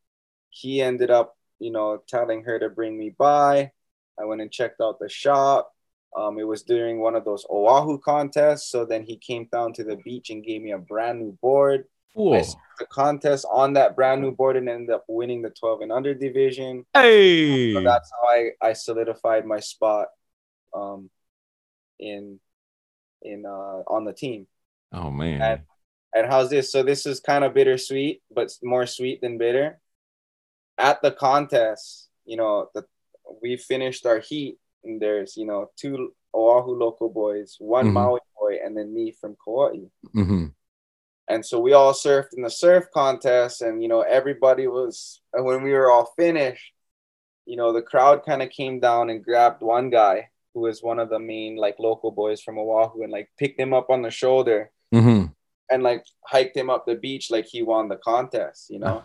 He 0.49 0.81
ended 0.81 1.09
up, 1.09 1.35
you 1.59 1.71
know, 1.71 2.03
telling 2.07 2.43
her 2.43 2.59
to 2.59 2.69
bring 2.69 2.97
me 2.97 3.09
by. 3.17 3.71
I 4.19 4.25
went 4.25 4.41
and 4.41 4.51
checked 4.51 4.79
out 4.79 4.99
the 4.99 5.09
shop. 5.09 5.71
Um, 6.15 6.39
it 6.39 6.47
was 6.47 6.63
during 6.63 6.99
one 6.99 7.15
of 7.15 7.25
those 7.25 7.45
Oahu 7.49 7.99
contests. 7.99 8.69
So 8.69 8.85
then 8.85 9.03
he 9.03 9.17
came 9.17 9.47
down 9.51 9.73
to 9.73 9.83
the 9.83 9.97
beach 9.97 10.29
and 10.29 10.43
gave 10.43 10.61
me 10.61 10.71
a 10.71 10.77
brand 10.77 11.19
new 11.19 11.37
board. 11.41 11.85
Cool. 12.15 12.33
the 12.77 12.85
contest 12.85 13.43
on 13.51 13.73
that 13.73 13.95
brand 13.95 14.21
new 14.21 14.31
board 14.31 14.55
and 14.55 14.69
ended 14.69 14.91
up 14.91 15.03
winning 15.07 15.41
the 15.41 15.49
12 15.49 15.81
and 15.81 15.91
under 15.91 16.13
division. 16.13 16.85
Hey. 16.93 17.73
So 17.73 17.81
that's 17.81 18.11
how 18.11 18.29
I, 18.29 18.49
I 18.61 18.73
solidified 18.73 19.47
my 19.47 19.59
spot 19.59 20.09
um, 20.75 21.09
in 21.99 22.39
in 23.23 23.45
uh, 23.45 23.81
on 23.87 24.05
the 24.05 24.13
team. 24.13 24.47
Oh 24.91 25.09
man. 25.09 25.41
And, 25.41 25.61
and 26.15 26.31
how's 26.31 26.49
this? 26.49 26.71
So 26.71 26.83
this 26.83 27.05
is 27.05 27.19
kind 27.19 27.43
of 27.43 27.53
bittersweet, 27.53 28.21
but 28.33 28.51
more 28.61 28.85
sweet 28.85 29.21
than 29.21 29.37
bitter. 29.37 29.79
At 30.77 31.01
the 31.01 31.11
contest, 31.11 32.09
you 32.25 32.37
know, 32.37 32.69
the, 32.73 32.85
we 33.41 33.57
finished 33.57 34.05
our 34.05 34.19
heat, 34.19 34.57
and 34.83 35.01
there's 35.01 35.35
you 35.37 35.45
know 35.45 35.69
two 35.75 36.13
Oahu 36.35 36.71
local 36.71 37.09
boys, 37.09 37.55
one 37.59 37.87
Mhm. 37.87 37.93
Maui 37.93 38.19
boy, 38.39 38.57
and 38.63 38.75
then 38.75 38.93
me 38.93 39.11
from 39.11 39.35
Kauai. 39.43 39.85
Mm-hmm. 40.15 40.45
And 41.29 41.45
so 41.45 41.59
we 41.59 41.73
all 41.73 41.93
surfed 41.93 42.33
in 42.35 42.43
the 42.43 42.49
surf 42.49 42.85
contest, 42.93 43.61
and 43.61 43.81
you 43.81 43.87
know, 43.87 44.01
everybody 44.01 44.67
was 44.67 45.21
and 45.33 45.45
when 45.45 45.63
we 45.63 45.71
were 45.71 45.89
all 45.91 46.11
finished, 46.17 46.73
you 47.45 47.55
know, 47.55 47.71
the 47.71 47.81
crowd 47.81 48.25
kind 48.25 48.41
of 48.41 48.49
came 48.49 48.79
down 48.79 49.09
and 49.09 49.23
grabbed 49.23 49.61
one 49.61 49.89
guy 49.89 50.29
who 50.53 50.61
was 50.61 50.83
one 50.83 50.99
of 50.99 51.09
the 51.09 51.19
main 51.19 51.55
like 51.55 51.77
local 51.79 52.11
boys 52.11 52.41
from 52.41 52.57
Oahu 52.57 53.03
and 53.03 53.11
like 53.11 53.29
picked 53.39 53.59
him 53.59 53.73
up 53.73 53.89
on 53.89 54.01
the 54.01 54.11
shoulder 54.11 54.69
Mm-hmm. 54.93 55.25
and 55.71 55.81
like 55.81 56.05
hiked 56.27 56.55
him 56.55 56.69
up 56.69 56.85
the 56.85 56.93
beach 56.95 57.31
like 57.31 57.45
he 57.45 57.63
won 57.63 57.89
the 57.89 57.97
contest, 57.97 58.69
you 58.69 58.77
know. 58.79 59.03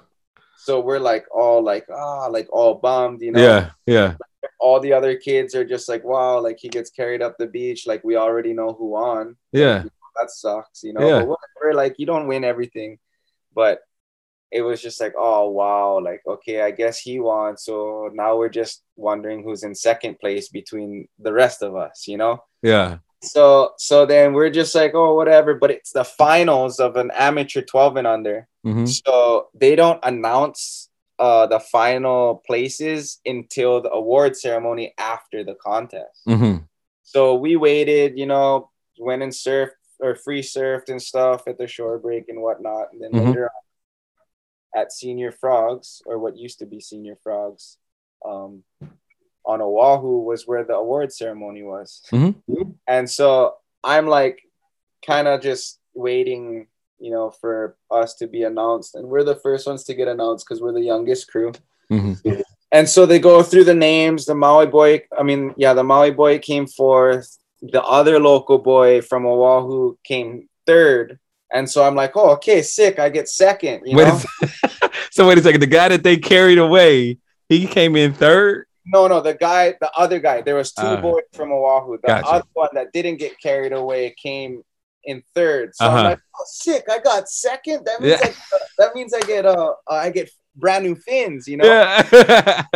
So 0.59 0.81
we're 0.81 0.99
like 0.99 1.25
all 1.35 1.63
like 1.63 1.87
ah 1.91 2.27
like 2.27 2.49
all 2.53 2.75
bummed, 2.75 3.23
you 3.23 3.33
know. 3.33 3.41
Yeah, 3.41 3.71
yeah. 3.87 4.15
All 4.61 4.81
the 4.81 4.93
other 4.93 5.17
kids 5.17 5.55
are 5.55 5.65
just 5.65 5.89
like 5.89 6.05
wow, 6.05 6.41
like 6.41 6.59
he 6.61 6.69
gets 6.69 6.91
carried 6.91 7.23
up 7.23 7.37
the 7.39 7.47
beach, 7.47 7.87
like 7.87 8.03
we 8.05 8.17
already 8.17 8.53
know 8.53 8.73
who 8.73 8.87
won 8.91 9.37
Yeah. 9.53 9.85
that 10.19 10.31
sucks, 10.31 10.83
you 10.83 10.93
know. 10.93 11.07
Yeah. 11.07 11.21
But 11.21 11.29
whatever, 11.29 11.75
like 11.75 11.95
you 11.99 12.07
don't 12.07 12.27
win 12.29 12.43
everything, 12.45 12.99
but 13.55 13.81
it 14.51 14.63
was 14.63 14.81
just 14.81 15.01
like, 15.01 15.15
oh 15.17 15.51
wow, 15.51 16.01
like 16.01 16.23
okay, 16.27 16.63
I 16.63 16.71
guess 16.73 16.99
he 16.99 17.21
won. 17.21 17.57
So 17.57 18.11
now 18.15 18.37
we're 18.37 18.49
just 18.49 18.83
wondering 18.97 19.43
who's 19.45 19.63
in 19.63 19.75
second 19.75 20.19
place 20.19 20.49
between 20.49 21.07
the 21.19 21.33
rest 21.33 21.63
of 21.63 21.77
us, 21.77 22.09
you 22.09 22.17
know. 22.17 22.43
Yeah. 22.63 22.99
So 23.23 23.73
so 23.79 24.07
then 24.07 24.33
we're 24.33 24.51
just 24.51 24.75
like, 24.75 24.93
oh 24.95 25.15
whatever. 25.15 25.55
But 25.55 25.71
it's 25.71 25.93
the 25.93 26.05
finals 26.05 26.81
of 26.81 26.97
an 26.97 27.11
amateur 27.15 27.63
twelve 27.63 27.97
and 27.97 28.07
under, 28.07 28.49
Mm-hmm. 28.67 28.87
so 28.87 29.49
they 29.55 29.77
don't 29.77 30.01
announce 30.03 30.88
uh 31.19 31.47
the 31.47 31.61
final 31.61 32.43
places 32.47 33.21
until 33.27 33.81
the 33.83 33.91
award 33.91 34.37
ceremony 34.37 34.95
after 34.99 35.43
the 35.45 35.55
contest. 35.55 36.21
Mm-hmm. 36.29 36.65
So 37.03 37.35
we 37.35 37.57
waited, 37.57 38.19
you 38.19 38.27
know, 38.27 38.71
went 38.99 39.23
and 39.23 39.33
surfed 39.33 39.71
or 40.01 40.15
free 40.15 40.43
surfed 40.43 40.89
and 40.91 41.03
stuff 41.03 41.49
at 41.49 41.59
the 41.59 41.67
shore 41.67 41.99
break 41.99 42.29
and 42.29 42.41
whatnot. 42.41 42.93
And 42.93 43.03
then 43.03 43.13
Mhm. 43.13 43.27
later 43.27 43.45
on 43.45 44.81
at 44.81 44.93
Senior 44.93 45.33
Frogs, 45.33 46.03
or 46.07 46.19
what 46.19 46.37
used 46.37 46.59
to 46.61 46.67
be 46.67 46.81
Senior 46.81 47.17
Frogs, 47.23 47.79
um, 48.25 48.63
on 49.45 49.63
Oahu 49.63 50.21
was 50.21 50.47
where 50.47 50.63
the 50.63 50.75
award 50.75 51.13
ceremony 51.13 51.63
was. 51.63 52.03
Mhm. 52.13 52.75
And 52.87 53.09
so 53.11 53.57
I'm 53.83 54.07
like 54.07 54.43
kind 55.05 55.27
of 55.27 55.41
just 55.41 55.81
waiting, 55.95 56.69
you 56.99 57.11
know, 57.11 57.31
for 57.31 57.77
us 57.91 58.15
to 58.17 58.27
be 58.27 58.43
announced. 58.43 58.95
And 58.95 59.09
we're 59.09 59.25
the 59.25 59.37
first 59.37 59.67
ones 59.67 59.85
to 59.85 59.95
get 59.95 60.09
announced 60.09 60.47
because 60.47 60.61
we're 60.61 60.73
the 60.73 60.81
youngest 60.83 61.31
crew. 61.31 61.53
Mm-hmm. 61.91 62.41
And 62.71 62.89
so 62.89 63.07
they 63.07 63.19
go 63.19 63.43
through 63.43 63.65
the 63.65 63.75
names. 63.75 64.27
The 64.27 64.35
Maui 64.35 64.67
boy, 64.67 65.03
I 65.17 65.23
mean, 65.23 65.55
yeah, 65.57 65.73
the 65.75 65.85
Maui 65.85 66.11
boy 66.11 66.39
came 66.39 66.67
fourth. 66.67 67.39
The 67.63 67.83
other 67.83 68.21
local 68.21 68.59
boy 68.59 69.01
from 69.01 69.27
Oahu 69.27 69.97
came 70.05 70.49
third. 70.67 71.19
And 71.53 71.69
so 71.69 71.83
I'm 71.83 71.95
like, 71.95 72.13
oh, 72.15 72.31
okay, 72.33 72.61
sick. 72.61 72.99
I 72.99 73.09
get 73.09 73.29
second. 73.29 73.83
You 73.87 73.97
Wait 73.97 74.07
know? 74.09 74.21
a 74.43 74.91
so 75.11 75.27
wait 75.27 75.39
a 75.39 75.43
second. 75.43 75.61
The 75.61 75.67
guy 75.67 75.89
that 75.89 76.03
they 76.03 76.19
carried 76.19 76.59
away, 76.59 77.19
he 77.49 77.67
came 77.67 77.97
in 77.97 78.13
third. 78.13 78.67
No, 78.85 79.07
no, 79.07 79.21
the 79.21 79.35
guy, 79.35 79.75
the 79.81 79.91
other 79.97 80.19
guy. 80.19 80.43
There 80.43 80.55
was 80.55 80.73
two 80.73 80.83
Uh, 80.83 81.01
boys 81.01 81.23
from 81.33 81.53
Oahu. 81.53 81.99
The 82.03 82.09
gotcha. 82.09 82.29
other 82.29 82.49
one 82.53 82.71
that 82.75 82.93
didn't 82.93 83.17
get 83.17 83.39
carried 83.41 83.73
away 83.73 84.15
came 84.23 84.63
in 85.09 85.23
third. 85.35 85.75
So 85.75 85.87
Uh-huh. 85.87 85.97
I'm 85.97 86.05
like, 86.13 86.21
oh, 86.39 86.45
sick. 86.47 86.85
I 86.91 86.99
got 87.01 87.29
second. 87.29 87.85
That 87.87 88.01
means 88.01 88.21
Yeah. 88.21 88.29
I, 88.29 88.59
that 88.79 88.95
means 88.95 89.13
I 89.15 89.21
get 89.33 89.45
uh, 89.47 89.73
I 89.89 90.11
get 90.11 90.31
brand 90.55 90.85
new 90.85 90.95
fins. 90.95 91.49
You 91.49 91.57
know, 91.59 91.67
Yeah. 91.67 92.03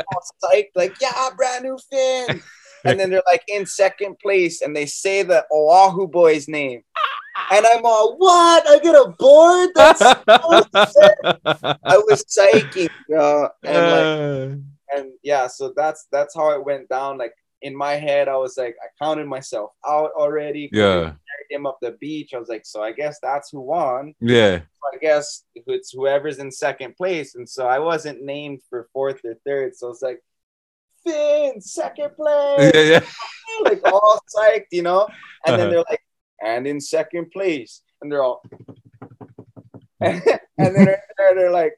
psyched, 0.43 0.73
like, 0.75 0.95
yeah, 1.01 1.29
brand 1.37 1.65
new 1.65 1.79
fins. 1.91 2.43
And 2.85 2.99
then 2.99 3.11
they're 3.11 3.23
like 3.31 3.45
in 3.47 3.65
second 3.65 4.19
place 4.19 4.61
and 4.61 4.75
they 4.75 4.87
say 4.87 5.23
the 5.23 5.47
Oahu 5.53 6.09
boy's 6.09 6.49
name. 6.49 6.83
And 7.55 7.65
I'm 7.65 7.87
all, 7.87 8.17
what? 8.19 8.67
I 8.67 8.81
get 8.83 8.97
a 8.97 9.07
board? 9.17 9.71
That's 9.77 10.01
so. 10.01 10.13
I 11.95 11.97
was 12.09 12.25
psyching, 12.27 12.91
bro. 13.09 13.49
And 13.63 13.87
like, 13.95 14.11
Uh, 14.11 14.57
and 14.99 15.07
yeah, 15.23 15.47
so 15.47 15.73
that's 15.77 16.09
that's 16.11 16.35
how 16.35 16.51
it 16.59 16.65
went 16.65 16.89
down. 16.89 17.19
Like 17.23 17.35
in 17.63 17.77
my 17.77 17.93
head, 17.95 18.29
I 18.29 18.37
was 18.37 18.57
like, 18.59 18.77
I 18.83 18.89
counted 19.05 19.27
myself 19.27 19.71
out 19.87 20.11
already. 20.17 20.69
yeah. 20.73 21.13
Him 21.51 21.67
up 21.67 21.79
the 21.83 21.93
beach. 22.01 22.33
I 22.35 22.39
was 22.39 22.49
like, 22.49 22.65
so 22.65 22.83
I 22.83 22.93
guess 22.93 23.19
that's 23.23 23.51
who 23.51 23.61
won. 23.61 24.15
Yeah. 24.21 24.61
I 24.95 24.97
guess 24.99 25.45
it's 25.55 25.91
whoever's 25.93 26.39
in 26.39 26.51
second 26.51 26.97
place. 26.97 27.35
And 27.35 27.47
so 27.49 27.67
I 27.67 27.79
wasn't 27.79 28.23
named 28.23 28.61
for 28.71 28.89
fourth 28.93 29.21
or 29.25 29.35
third. 29.47 29.77
So 29.77 29.91
it's 29.91 30.01
like, 30.01 30.21
Finn, 31.05 31.61
second 31.61 32.17
place. 32.17 32.73
Yeah. 32.75 32.81
Yeah. 32.83 33.01
like 33.65 33.81
all 33.85 34.19
psyched, 34.35 34.67
you 34.71 34.83
know? 34.83 35.07
And 35.47 35.55
Uh-huh. 35.55 35.57
then 35.59 35.71
they're 35.71 35.85
like, 35.91 36.01
and 36.43 36.67
in 36.67 36.81
second 36.81 37.31
place. 37.33 37.83
And 38.01 38.11
they're 38.11 38.23
all, 38.23 38.43
and 40.01 40.23
then 40.57 40.73
they're, 40.75 41.03
they're 41.35 41.51
like, 41.51 41.75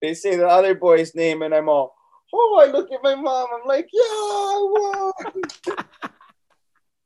they 0.00 0.14
say 0.14 0.36
the 0.36 0.46
other 0.48 0.74
boy's 0.74 1.14
name, 1.14 1.42
and 1.42 1.54
I'm 1.54 1.68
all, 1.68 1.94
oh, 2.32 2.58
I 2.66 2.70
look 2.70 2.90
at 2.92 3.02
my 3.02 3.14
mom. 3.14 3.48
I'm 3.52 3.66
like, 3.66 3.88
yeah, 3.92 4.02
I 4.02 5.12
won. 5.72 5.82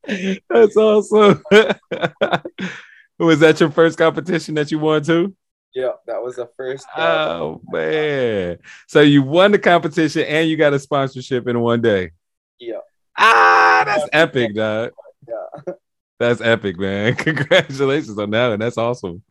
That's 0.51 0.77
awesome. 0.77 1.43
Was 3.19 3.41
that 3.41 3.61
your 3.61 3.71
first 3.71 3.99
competition 3.99 4.55
that 4.57 4.71
you 4.71 4.79
won 4.79 5.03
too? 5.03 5.35
Yeah, 5.75 5.93
that 6.07 6.23
was 6.23 6.37
the 6.37 6.51
first. 6.57 6.87
uh, 6.95 7.01
Oh 7.41 7.63
man! 7.71 8.59
So 8.89 9.01
you 9.01 9.23
won 9.23 9.53
the 9.53 9.59
competition 9.59 10.23
and 10.27 10.49
you 10.49 10.57
got 10.57 10.75
a 10.75 10.79
sponsorship 10.79 11.49
in 11.49 11.59
one 11.61 11.81
day. 11.81 12.11
Yeah. 12.59 12.81
Ah, 13.17 13.83
that's 13.87 14.09
epic, 14.13 14.55
dog. 14.55 14.93
Yeah. 15.27 15.73
That's 16.19 16.41
epic, 16.41 16.79
man. 16.79 17.15
Congratulations 17.17 18.17
on 18.17 18.31
that, 18.31 18.53
and 18.53 18.63
that's 18.63 18.79
awesome. 18.79 19.25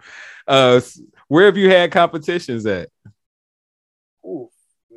Uh, 0.46 0.82
where 1.30 1.46
have 1.46 1.56
you 1.56 1.70
had 1.70 1.90
competitions 1.90 2.66
at? 2.66 2.90
Ooh, 4.26 4.50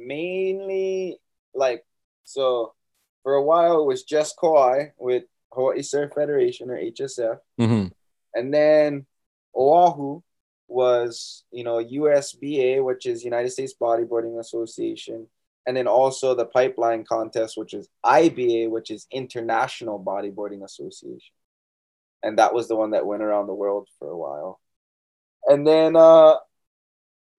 mainly 0.06 1.18
like 1.54 1.84
so. 2.25 2.75
For 3.23 3.34
a 3.34 3.42
while, 3.42 3.80
it 3.80 3.87
was 3.87 4.02
just 4.02 4.37
Kauai 4.38 4.88
with 4.99 5.25
Hawaii 5.50 5.80
Surf 5.82 6.12
Federation 6.14 6.70
or 6.70 6.76
HSF, 6.76 7.38
Mm-hmm. 7.58 7.87
and 8.34 8.52
then 8.52 9.06
Oahu 9.56 10.20
was 10.68 11.44
you 11.50 11.64
know 11.64 11.82
USBA, 11.82 12.84
which 12.84 13.06
is 13.06 13.25
United 13.25 13.50
States 13.50 13.75
Bodyboarding 13.80 14.38
Association, 14.38 15.26
and 15.66 15.75
then 15.76 15.87
also 15.87 16.34
the 16.34 16.44
Pipeline 16.44 17.04
Contest, 17.04 17.56
which 17.56 17.73
is 17.73 17.88
IBA, 18.04 18.68
which 18.68 18.90
is 18.90 19.06
International 19.11 19.99
Bodyboarding 20.02 20.62
Association, 20.62 21.34
and 22.23 22.38
that 22.38 22.52
was 22.52 22.68
the 22.68 22.76
one 22.76 22.90
that 22.90 23.06
went 23.06 23.23
around 23.23 23.46
the 23.46 23.54
world 23.54 23.88
for 23.99 24.08
a 24.11 24.18
while, 24.18 24.61
and 25.46 25.66
then 25.66 25.96
uh, 25.96 26.34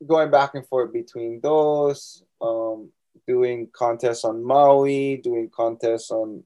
going 0.06 0.32
back 0.32 0.56
and 0.56 0.66
forth 0.68 0.92
between 0.92 1.40
those, 1.42 2.24
um, 2.42 2.90
doing 3.28 3.70
contests 3.74 4.24
on 4.24 4.44
Maui, 4.44 5.18
doing 5.18 5.50
contests 5.54 6.12
on 6.12 6.44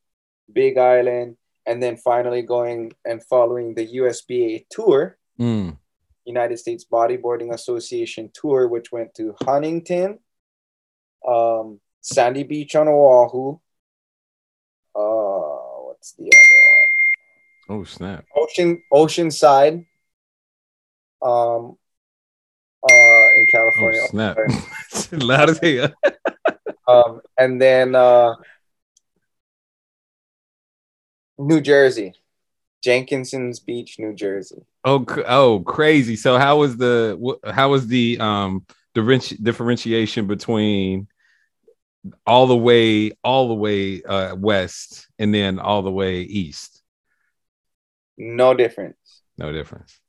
Big 0.52 0.78
Island, 0.78 1.38
and 1.66 1.82
then 1.82 1.98
finally 1.98 2.42
going 2.42 2.94
and 3.06 3.24
following 3.24 3.76
the 3.76 3.88
USBA 3.88 4.66
tour. 4.70 5.18
Mm. 5.40 5.78
United 6.26 6.60
States 6.60 6.86
Bodyboarding 6.86 7.54
Association 7.54 8.30
tour, 8.34 8.68
which 8.68 8.92
went 8.92 9.14
to 9.16 9.36
Huntington, 9.42 10.20
um, 11.28 11.80
Sandy 12.02 12.44
Beach 12.44 12.76
on 12.76 12.88
Oahu. 12.88 13.60
Uh, 14.96 15.88
what's 15.88 16.14
the 16.14 16.26
other 16.26 16.60
one? 17.68 17.82
Oh 17.82 17.84
snap! 17.84 18.26
Ocean 18.36 18.84
Oceanside. 18.92 19.86
Um, 21.22 21.78
in 23.54 23.60
Oh 23.60 23.72
California. 23.72 24.02
snap! 24.10 24.38
Loud 25.12 25.50
as 25.50 25.60
hell. 25.60 25.94
Um, 26.88 27.22
and 27.38 27.62
then 27.62 27.94
uh, 27.96 28.34
New 31.38 31.62
Jersey, 31.62 32.14
Jenkinson's 32.84 33.60
Beach, 33.60 33.98
New 34.00 34.14
Jersey. 34.14 34.66
Oh, 34.84 35.06
oh, 35.28 35.60
crazy! 35.62 36.16
So 36.16 36.38
how 36.38 36.58
was 36.58 36.78
the 36.78 37.38
how 37.52 37.70
was 37.70 37.88
the 37.88 38.20
um 38.20 38.66
differenti- 38.96 39.42
differentiation 39.44 40.28
between 40.28 41.08
all 42.26 42.48
the 42.48 42.58
way 42.58 43.12
all 43.24 43.50
the 43.50 43.54
way 43.54 44.02
uh, 44.04 44.36
west 44.36 45.08
and 45.20 45.34
then 45.34 45.60
all 45.60 45.82
the 45.82 45.92
way 45.92 46.22
east? 46.22 46.82
No 48.18 48.54
difference. 48.54 49.22
No 49.38 49.52
difference. 49.54 50.00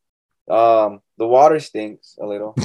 Um, 0.49 1.01
the 1.17 1.27
water 1.27 1.61
stinks 1.61 2.17
a 2.21 2.27
little. 2.27 2.55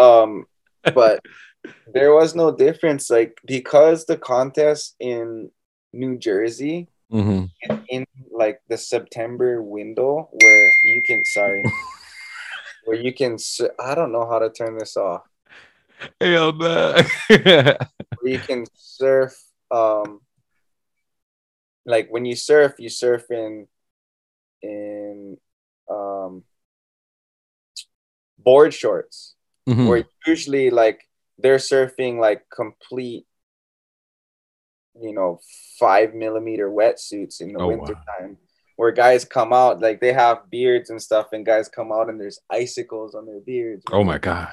Um, 0.00 0.46
but 0.94 1.20
there 1.92 2.14
was 2.14 2.34
no 2.34 2.54
difference, 2.54 3.10
like 3.10 3.38
because 3.44 4.06
the 4.06 4.16
contest 4.16 4.96
in 4.98 5.50
New 5.92 6.18
Jersey 6.18 6.88
hmm 7.10 7.46
in 7.88 8.06
like 8.30 8.60
the 8.68 8.78
September 8.78 9.60
window 9.62 10.30
where 10.32 10.72
you 10.84 11.02
can 11.02 11.22
sorry 11.26 11.62
where 12.84 12.96
you 12.96 13.12
can 13.12 13.36
I 13.78 13.94
don't 13.94 14.12
know 14.12 14.26
how 14.26 14.38
to 14.38 14.50
turn 14.50 14.78
this 14.78 14.96
off. 14.96 15.22
Hell 16.20 16.52
no. 16.54 17.02
where 17.28 17.76
you 18.22 18.40
can 18.40 18.64
surf 18.74 19.36
um 19.70 20.20
like 21.84 22.08
when 22.10 22.24
you 22.24 22.36
surf 22.36 22.74
you 22.78 22.88
surf 22.88 23.30
in 23.30 23.66
in 24.62 25.36
um 25.90 26.44
board 28.38 28.72
shorts 28.72 29.34
Mhm. 29.68 29.86
where 29.86 30.04
usually 30.26 30.70
like 30.70 31.00
they're 31.38 31.58
surfing 31.58 32.18
like 32.18 32.44
complete 32.54 33.26
you 35.00 35.12
know 35.14 35.38
five 35.78 36.14
millimeter 36.14 36.68
wetsuits 36.68 37.40
in 37.40 37.52
the 37.52 37.60
Oh, 37.60 37.68
wow. 37.68 37.76
winter 37.76 37.94
time 38.18 38.36
where 38.76 38.90
guys 38.92 39.24
come 39.24 39.52
out 39.52 39.80
like 39.80 40.00
they 40.00 40.12
have 40.12 40.50
beards 40.50 40.90
and 40.90 41.00
stuff 41.00 41.28
and 41.32 41.46
guys 41.46 41.68
come 41.68 41.92
out 41.92 42.08
and 42.08 42.20
there's 42.20 42.40
icicles 42.50 43.14
on 43.14 43.26
their 43.26 43.40
beards 43.40 43.84
Oh 43.92 44.02
my 44.04 44.18
god! 44.18 44.52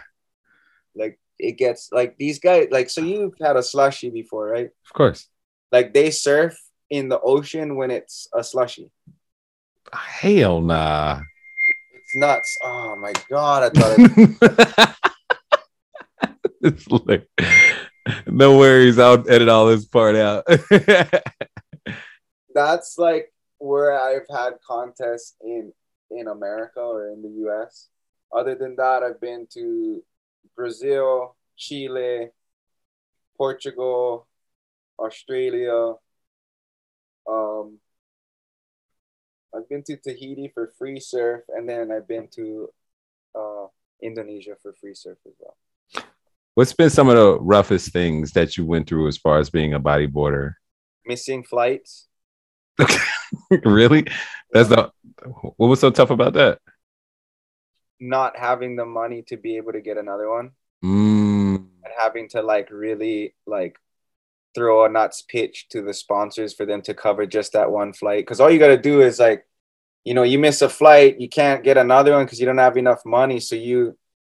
like 0.95 1.19
it 1.39 1.57
gets 1.57 1.89
like 1.91 2.17
these 2.17 2.39
guys 2.39 2.67
like 2.71 2.89
so 2.89 3.01
you've 3.01 3.35
had 3.41 3.55
a 3.57 3.63
slushy 3.63 4.09
before 4.09 4.47
right 4.47 4.69
Of 4.85 4.93
course. 4.93 5.27
like 5.71 5.93
they 5.93 6.11
surf 6.11 6.57
in 6.89 7.09
the 7.09 7.19
ocean 7.19 7.75
when 7.75 7.91
it's 7.91 8.27
a 8.33 8.43
slushy 8.43 8.91
Hell 9.93 10.59
nah. 10.61 11.21
It's 12.07 12.15
nuts 12.15 12.57
oh 12.63 12.95
my 12.95 13.11
god 13.29 13.63
i 13.63 13.69
thought 13.79 13.95
it, 13.97 14.87
no 18.27 18.57
worries. 18.57 18.99
I'll 18.99 19.23
edit 19.29 19.49
all 19.49 19.67
this 19.67 19.85
part 19.85 20.15
out. 20.15 20.45
that's 22.53 22.97
like 22.97 23.33
where 23.59 23.99
I've 23.99 24.27
had 24.29 24.53
contests 24.65 25.35
in 25.41 25.71
in 26.09 26.27
America 26.27 26.79
or 26.79 27.09
in 27.09 27.21
the 27.21 27.49
US. 27.49 27.89
Other 28.33 28.55
than 28.55 28.75
that, 28.77 29.03
I've 29.03 29.21
been 29.21 29.47
to 29.53 30.03
Brazil, 30.55 31.35
Chile, 31.57 32.29
Portugal, 33.37 34.27
Australia. 34.99 35.93
Um, 37.29 37.79
I've 39.57 39.67
been 39.69 39.83
to 39.83 39.97
Tahiti 39.97 40.51
for 40.53 40.71
free 40.77 40.99
surf, 40.99 41.41
and 41.49 41.67
then 41.67 41.91
I've 41.91 42.07
been 42.07 42.27
to 42.35 42.69
uh, 43.35 43.65
Indonesia 44.01 44.55
for 44.61 44.73
free 44.73 44.93
surf 44.93 45.17
as 45.25 45.33
well. 45.39 45.57
What's 46.53 46.73
been 46.73 46.89
some 46.89 47.09
of 47.09 47.15
the 47.15 47.39
roughest 47.39 47.91
things 47.91 48.31
that 48.33 48.57
you 48.57 48.65
went 48.65 48.87
through 48.87 49.07
as 49.07 49.17
far 49.17 49.39
as 49.39 49.49
being 49.49 49.73
a 49.73 49.79
bodyboarder? 49.79 50.53
Missing 51.05 51.43
flights. 51.43 52.07
really? 53.65 54.05
That's 54.51 54.69
the 54.69 54.91
what 55.57 55.67
was 55.67 55.79
so 55.79 55.89
tough 55.89 56.11
about 56.11 56.33
that? 56.33 56.59
not 57.99 58.37
having 58.37 58.75
the 58.75 58.85
money 58.85 59.23
to 59.23 59.37
be 59.37 59.57
able 59.57 59.71
to 59.71 59.81
get 59.81 59.97
another 59.97 60.29
one 60.29 60.51
Mm, 60.83 61.55
and 61.55 61.93
having 61.97 62.29
to 62.29 62.43
like 62.43 62.69
really 62.69 63.33
like 63.47 63.79
throw 64.53 64.85
a 64.85 64.89
nuts 64.89 65.23
pitch 65.23 65.67
to 65.69 65.81
the 65.81 65.93
sponsors 65.93 66.53
for 66.53 66.67
them 66.67 66.83
to 66.83 66.93
cover 66.93 67.25
just 67.25 67.53
that 67.53 67.71
one 67.71 67.93
flight 67.93 68.21
because 68.21 68.39
all 68.39 68.51
you 68.51 68.59
got 68.59 68.67
to 68.67 68.77
do 68.77 69.01
is 69.01 69.17
like 69.17 69.46
you 70.07 70.13
know 70.13 70.23
you 70.23 70.39
miss 70.39 70.61
a 70.61 70.69
flight 70.69 71.19
you 71.23 71.29
can't 71.39 71.63
get 71.67 71.77
another 71.77 72.13
one 72.15 72.25
because 72.25 72.39
you 72.39 72.45
don't 72.49 72.65
have 72.67 72.77
enough 72.77 73.01
money 73.05 73.39
so 73.39 73.55
you 73.55 73.77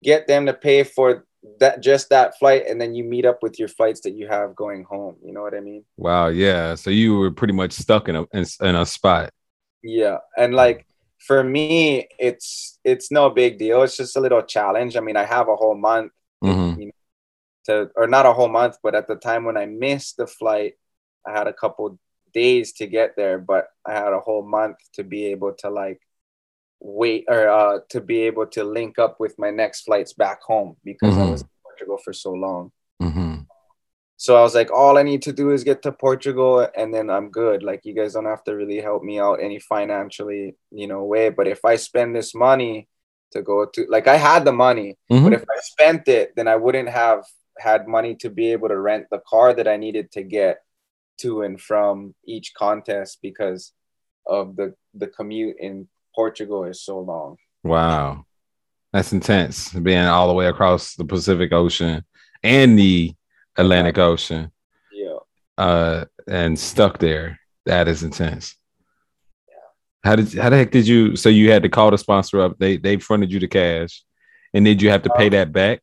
get 0.03 0.27
them 0.29 0.47
to 0.47 0.55
pay 0.55 0.85
for 0.85 1.25
that 1.61 1.81
just 1.89 2.09
that 2.11 2.29
flight 2.39 2.63
and 2.69 2.81
then 2.81 2.95
you 2.95 3.03
meet 3.05 3.27
up 3.31 3.39
with 3.43 3.59
your 3.59 3.69
flights 3.69 4.01
that 4.03 4.15
you 4.19 4.27
have 4.37 4.55
going 4.55 4.83
home 4.85 5.17
you 5.27 5.33
know 5.35 5.43
what 5.43 5.55
i 5.55 5.61
mean 5.61 5.85
wow, 5.97 6.29
yeah. 6.29 6.75
So 6.75 6.91
you 6.91 7.19
were 7.19 7.31
pretty 7.31 7.55
much 7.55 7.73
stuck 7.73 8.09
in 8.09 8.17
a 8.17 8.23
in, 8.33 8.45
in 8.69 8.75
a 8.75 8.87
spot. 8.87 9.31
Yeah, 9.83 10.19
and 10.37 10.55
like 10.55 10.87
for 11.29 11.43
me, 11.45 12.09
it's 12.19 12.79
it's 12.85 13.11
no 13.11 13.31
big 13.31 13.59
deal. 13.59 13.83
It's 13.83 13.97
just 13.97 14.17
a 14.17 14.21
little 14.21 14.43
challenge. 14.43 14.97
I 14.97 15.01
mean, 15.01 15.17
I 15.17 15.25
have 15.25 15.49
a 15.49 15.57
whole 15.57 15.79
month 15.91 16.13
Mhm. 16.43 16.79
you 16.81 16.87
know, 16.87 16.93
to, 17.67 17.91
or 17.97 18.07
not 18.07 18.27
a 18.27 18.33
whole 18.33 18.49
month, 18.61 18.77
but 18.83 18.95
at 18.95 19.07
the 19.09 19.17
time 19.17 19.45
when 19.45 19.57
I 19.57 19.67
missed 19.67 20.17
the 20.17 20.27
flight, 20.27 20.75
I 21.27 21.31
had 21.39 21.47
a 21.47 21.53
couple 21.53 21.99
days 22.35 22.73
to 22.75 22.87
get 22.87 23.17
there, 23.17 23.39
but 23.39 23.69
I 23.87 23.93
had 23.95 24.13
a 24.13 24.21
whole 24.21 24.43
month 24.45 24.77
to 24.95 25.05
be 25.05 25.27
able 25.27 25.53
to 25.55 25.71
like 25.71 26.01
wait 26.81 27.25
or 27.29 27.49
uh, 27.49 27.79
to 27.89 28.01
be 28.01 28.19
able 28.23 28.47
to 28.49 28.65
link 28.65 28.99
up 28.99 29.19
with 29.19 29.39
my 29.39 29.51
next 29.51 29.83
flights 29.83 30.13
back 30.13 30.43
home 30.43 30.77
because 30.85 31.17
I 31.17 31.23
Mhm. 31.23 31.31
was 31.31 31.43
in 31.43 31.49
Portugal 31.63 31.99
for 31.99 32.13
so 32.13 32.33
long. 32.33 32.73
Mhm. 33.01 33.47
So 34.17 34.37
I 34.37 34.43
was 34.43 34.55
like, 34.55 34.71
all 34.71 34.97
I 34.99 35.03
need 35.03 35.23
to 35.23 35.33
do 35.33 35.51
is 35.51 35.65
get 35.65 35.83
to 35.83 35.93
Portugal 35.93 36.67
and 36.77 36.93
then 36.95 37.11
I'm 37.11 37.31
good. 37.31 37.63
Like 37.63 37.85
you 37.85 37.95
guys 37.95 38.15
don't 38.15 38.27
have 38.27 38.45
to 38.45 38.55
really 38.55 38.81
help 38.81 39.03
me 39.03 39.19
out 39.19 39.41
any 39.41 39.59
financially, 39.59 40.57
you 40.71 40.87
know, 40.87 41.05
way. 41.05 41.31
But 41.31 41.47
if 41.49 41.65
I 41.65 41.77
spend 41.77 42.15
this 42.15 42.35
money 42.35 42.89
to 43.33 43.43
go 43.43 43.67
to 43.67 43.87
like 43.89 44.07
I 44.07 44.17
had 44.17 44.45
the 44.45 44.53
money, 44.53 44.97
Mhm. 45.11 45.25
but 45.25 45.33
if 45.33 45.43
I 45.43 45.57
spent 45.61 46.09
it, 46.09 46.35
then 46.37 46.49
I 46.49 46.57
wouldn't 46.57 46.89
have 46.89 47.25
had 47.59 47.87
money 47.89 48.15
to 48.17 48.31
be 48.31 48.53
able 48.53 48.69
to 48.69 48.79
rent 48.79 49.07
the 49.11 49.21
car 49.21 49.53
that 49.55 49.69
I 49.69 49.77
needed 49.77 50.11
to 50.13 50.23
get 50.23 50.63
to 51.19 51.43
and 51.43 51.61
from 51.61 52.15
each 52.27 52.53
contest 52.55 53.19
because 53.23 53.73
of 54.27 54.57
the 54.57 54.75
the 54.95 55.07
commute 55.07 55.57
in 55.61 55.89
Portugal 56.15 56.65
is 56.65 56.83
so 56.83 56.99
long. 57.01 57.37
Wow. 57.63 58.25
That's 58.93 59.13
intense. 59.13 59.73
Being 59.73 60.07
all 60.07 60.29
the 60.29 60.35
way 60.35 60.47
across 60.47 60.95
the 60.95 61.05
Pacific 61.05 61.53
Ocean 61.53 62.05
and 62.43 62.79
the 62.79 63.13
Atlantic 63.57 63.99
Ocean. 63.99 64.51
Yeah. 64.93 65.19
uh, 65.59 66.05
and 66.29 66.59
stuck 66.59 66.99
there. 66.99 67.41
That 67.67 67.89
is 67.89 68.03
intense. 68.03 68.55
How 70.05 70.17
did 70.17 70.35
how 70.35 70.51
the 70.51 70.59
heck 70.59 70.71
did 70.71 70.87
you? 70.87 71.17
So 71.17 71.31
you 71.31 71.51
had 71.51 71.63
to 71.63 71.71
call 71.71 71.91
the 71.91 71.97
sponsor 71.99 72.41
up. 72.43 72.59
They 72.59 72.77
they 72.77 72.99
fronted 72.99 73.33
you 73.33 73.41
the 73.41 73.49
cash, 73.49 74.05
And 74.53 74.65
did 74.65 74.83
you 74.83 74.91
have 74.91 75.03
to 75.05 75.11
pay 75.17 75.31
that 75.31 75.51
back? 75.51 75.81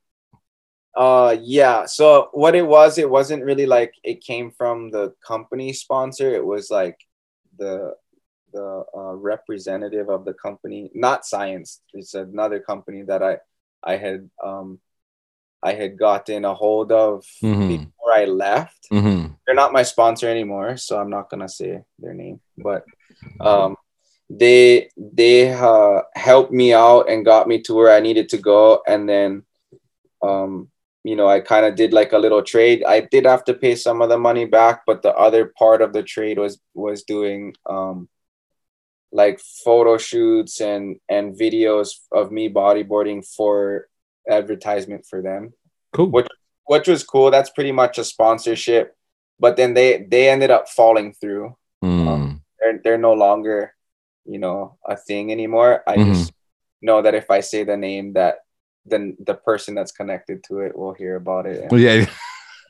Uh, 0.95 1.38
yeah. 1.41 1.86
So 1.86 2.30
what 2.34 2.56
it 2.56 2.67
was, 2.67 2.97
it 2.97 3.10
wasn't 3.10 3.43
really 3.45 3.65
like 3.65 3.93
it 4.04 4.21
came 4.21 4.51
from 4.51 4.91
the 4.91 5.13
company 5.25 5.73
sponsor. 5.73 6.34
It 6.34 6.45
was 6.45 6.69
like 6.69 6.97
the 7.58 7.95
the 8.54 8.84
uh, 8.93 9.13
representative 9.13 10.10
of 10.10 10.25
the 10.25 10.34
company, 10.34 10.91
not 10.93 11.25
Science. 11.25 11.82
It's 11.93 12.13
another 12.13 12.60
company 12.60 13.04
that 13.04 13.23
I 13.23 13.38
I 13.84 13.95
had 13.95 14.30
um 14.43 14.80
I 15.63 15.73
had 15.73 15.97
gotten 15.97 16.43
a 16.43 16.54
hold 16.54 16.91
of 16.91 17.23
Mhm. 17.41 17.67
before 17.67 18.13
I 18.13 18.25
left. 18.25 18.88
Mm-hmm. 18.91 19.34
They're 19.45 19.56
not 19.56 19.71
my 19.73 19.84
sponsor 19.84 20.27
anymore, 20.27 20.75
so 20.77 20.99
I'm 20.99 21.10
not 21.10 21.30
gonna 21.30 21.47
say 21.49 21.84
their 21.99 22.13
name. 22.13 22.41
But 22.58 22.84
um, 23.39 23.77
they 24.30 24.89
they 24.97 25.54
uh, 25.54 26.01
helped 26.15 26.51
me 26.51 26.73
out 26.73 27.10
and 27.10 27.23
got 27.25 27.47
me 27.47 27.62
to 27.62 27.73
where 27.73 27.91
I 27.95 27.99
needed 27.99 28.30
to 28.30 28.38
go, 28.38 28.82
and 28.88 29.08
then 29.08 29.43
um, 30.23 30.71
you 31.04 31.16
know 31.16 31.28
I 31.28 31.40
kind 31.40 31.66
of 31.66 31.76
did 31.76 31.94
like 31.94 32.14
a 32.14 32.18
little 32.20 32.44
trade. 32.44 32.84
I 32.88 33.02
did 33.02 33.26
have 33.26 33.44
to 33.46 33.54
pay 33.54 33.76
some 33.76 34.02
of 34.02 34.10
the 34.10 34.18
money 34.18 34.46
back, 34.46 34.82
but 34.86 35.02
the 35.02 35.14
other 35.16 35.52
part 35.58 35.82
of 35.82 35.94
the 35.94 36.04
trade 36.04 36.38
was 36.38 36.60
was 36.74 37.04
doing 37.04 37.56
um, 37.68 38.08
like 39.12 39.40
photo 39.66 39.98
shoots 39.98 40.62
and 40.62 40.98
and 41.10 41.38
videos 41.38 41.90
of 42.12 42.32
me 42.32 42.50
bodyboarding 42.50 43.26
for 43.36 43.88
advertisement 44.30 45.06
for 45.10 45.22
them 45.22 45.54
Cool. 45.94 46.08
Which 46.12 46.28
which 46.66 46.88
was 46.88 47.04
cool. 47.04 47.32
That's 47.32 47.50
pretty 47.50 47.74
much 47.74 47.98
a 47.98 48.04
sponsorship. 48.04 48.96
But 49.40 49.58
then 49.58 49.74
they 49.74 50.06
they 50.10 50.30
ended 50.30 50.52
up 50.52 50.70
falling 50.70 51.14
through. 51.14 51.58
Mm. 51.84 52.40
They're 52.60 52.80
they're 52.84 52.98
no 52.98 53.14
longer, 53.14 53.74
you 54.26 54.40
know, 54.40 54.78
a 54.88 54.96
thing 54.96 55.32
anymore. 55.32 55.84
I 55.86 55.98
Mhm. 55.98 56.06
just 56.14 56.32
know 56.82 57.02
that 57.02 57.16
if 57.16 57.30
I 57.30 57.42
say 57.42 57.64
the 57.66 57.76
name, 57.76 58.14
that 58.14 58.46
then 58.86 59.15
the 59.24 59.36
person 59.36 59.76
that's 59.76 59.91
connected 59.91 60.44
to 60.46 60.60
it 60.60 60.78
will 60.78 60.94
hear 60.94 61.15
about 61.15 61.46
it. 61.46 61.70
Well, 61.72 61.80
yeah. 61.80 62.06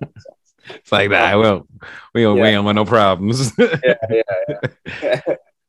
it's 0.69 0.91
like 0.91 1.09
that. 1.11 1.37
Well, 1.37 1.67
we 2.13 2.23
don't, 2.23 2.35
we 2.35 2.41
Yeah. 2.41 2.51
don't 2.51 2.65
want 2.65 2.75
no 2.75 2.85
problems. 2.85 3.53
yeah, 3.57 3.95
yeah, 4.09 4.21
yeah. 5.01 5.21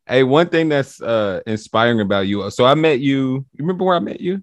hey, 0.07 0.22
one 0.22 0.48
thing 0.48 0.68
that's 0.68 1.00
uh 1.00 1.40
inspiring 1.46 2.00
about 2.00 2.26
you. 2.26 2.50
So 2.50 2.64
I 2.64 2.74
met 2.74 3.00
you. 3.00 3.46
You 3.52 3.59
remember 3.59 3.85
where 3.85 3.96
I 3.96 4.00
met 4.00 4.20
you? 4.20 4.42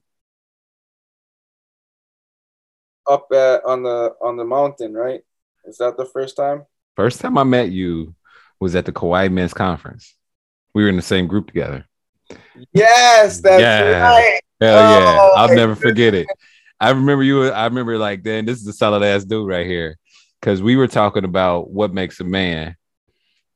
Up 3.09 3.27
at, 3.31 3.63
on 3.65 3.83
the 3.83 4.13
on 4.21 4.38
the 4.38 4.45
mountain, 4.45 4.93
right? 4.93 5.21
Is 5.65 5.77
that 5.79 5.97
the 5.97 6.05
first 6.05 6.38
time? 6.38 6.65
First 6.95 7.21
time 7.21 7.38
I 7.38 7.43
met 7.43 7.69
you 7.71 8.15
was 8.59 8.75
at 8.75 8.85
the 8.85 8.91
Kauai 8.91 9.29
Men's 9.29 9.53
Conference. 9.53 10.15
We 10.73 10.83
were 10.83 10.89
in 10.89 10.95
the 10.95 11.01
same 11.01 11.27
group 11.27 11.47
together. 11.47 11.85
Yes, 12.73 13.41
that's 13.41 13.61
Yeah. 13.61 14.01
right. 14.01 14.39
Hell 14.61 14.91
yeah. 14.91 15.17
Oh, 15.21 15.33
I'll 15.35 15.55
never 15.55 15.75
forget 15.75 16.13
it. 16.13 16.27
I 16.79 16.91
remember 16.91 17.23
you. 17.23 17.49
I 17.49 17.65
remember 17.65 17.97
like, 17.97 18.23
then 18.23 18.45
this 18.45 18.59
is 18.59 18.67
a 18.67 18.73
solid 18.73 19.03
ass 19.03 19.23
dude 19.23 19.47
right 19.47 19.65
here. 19.65 19.97
Cause 20.41 20.61
we 20.61 20.77
were 20.77 20.87
talking 20.87 21.25
about 21.25 21.69
what 21.69 21.93
makes 21.93 22.19
a 22.21 22.23
man. 22.23 22.77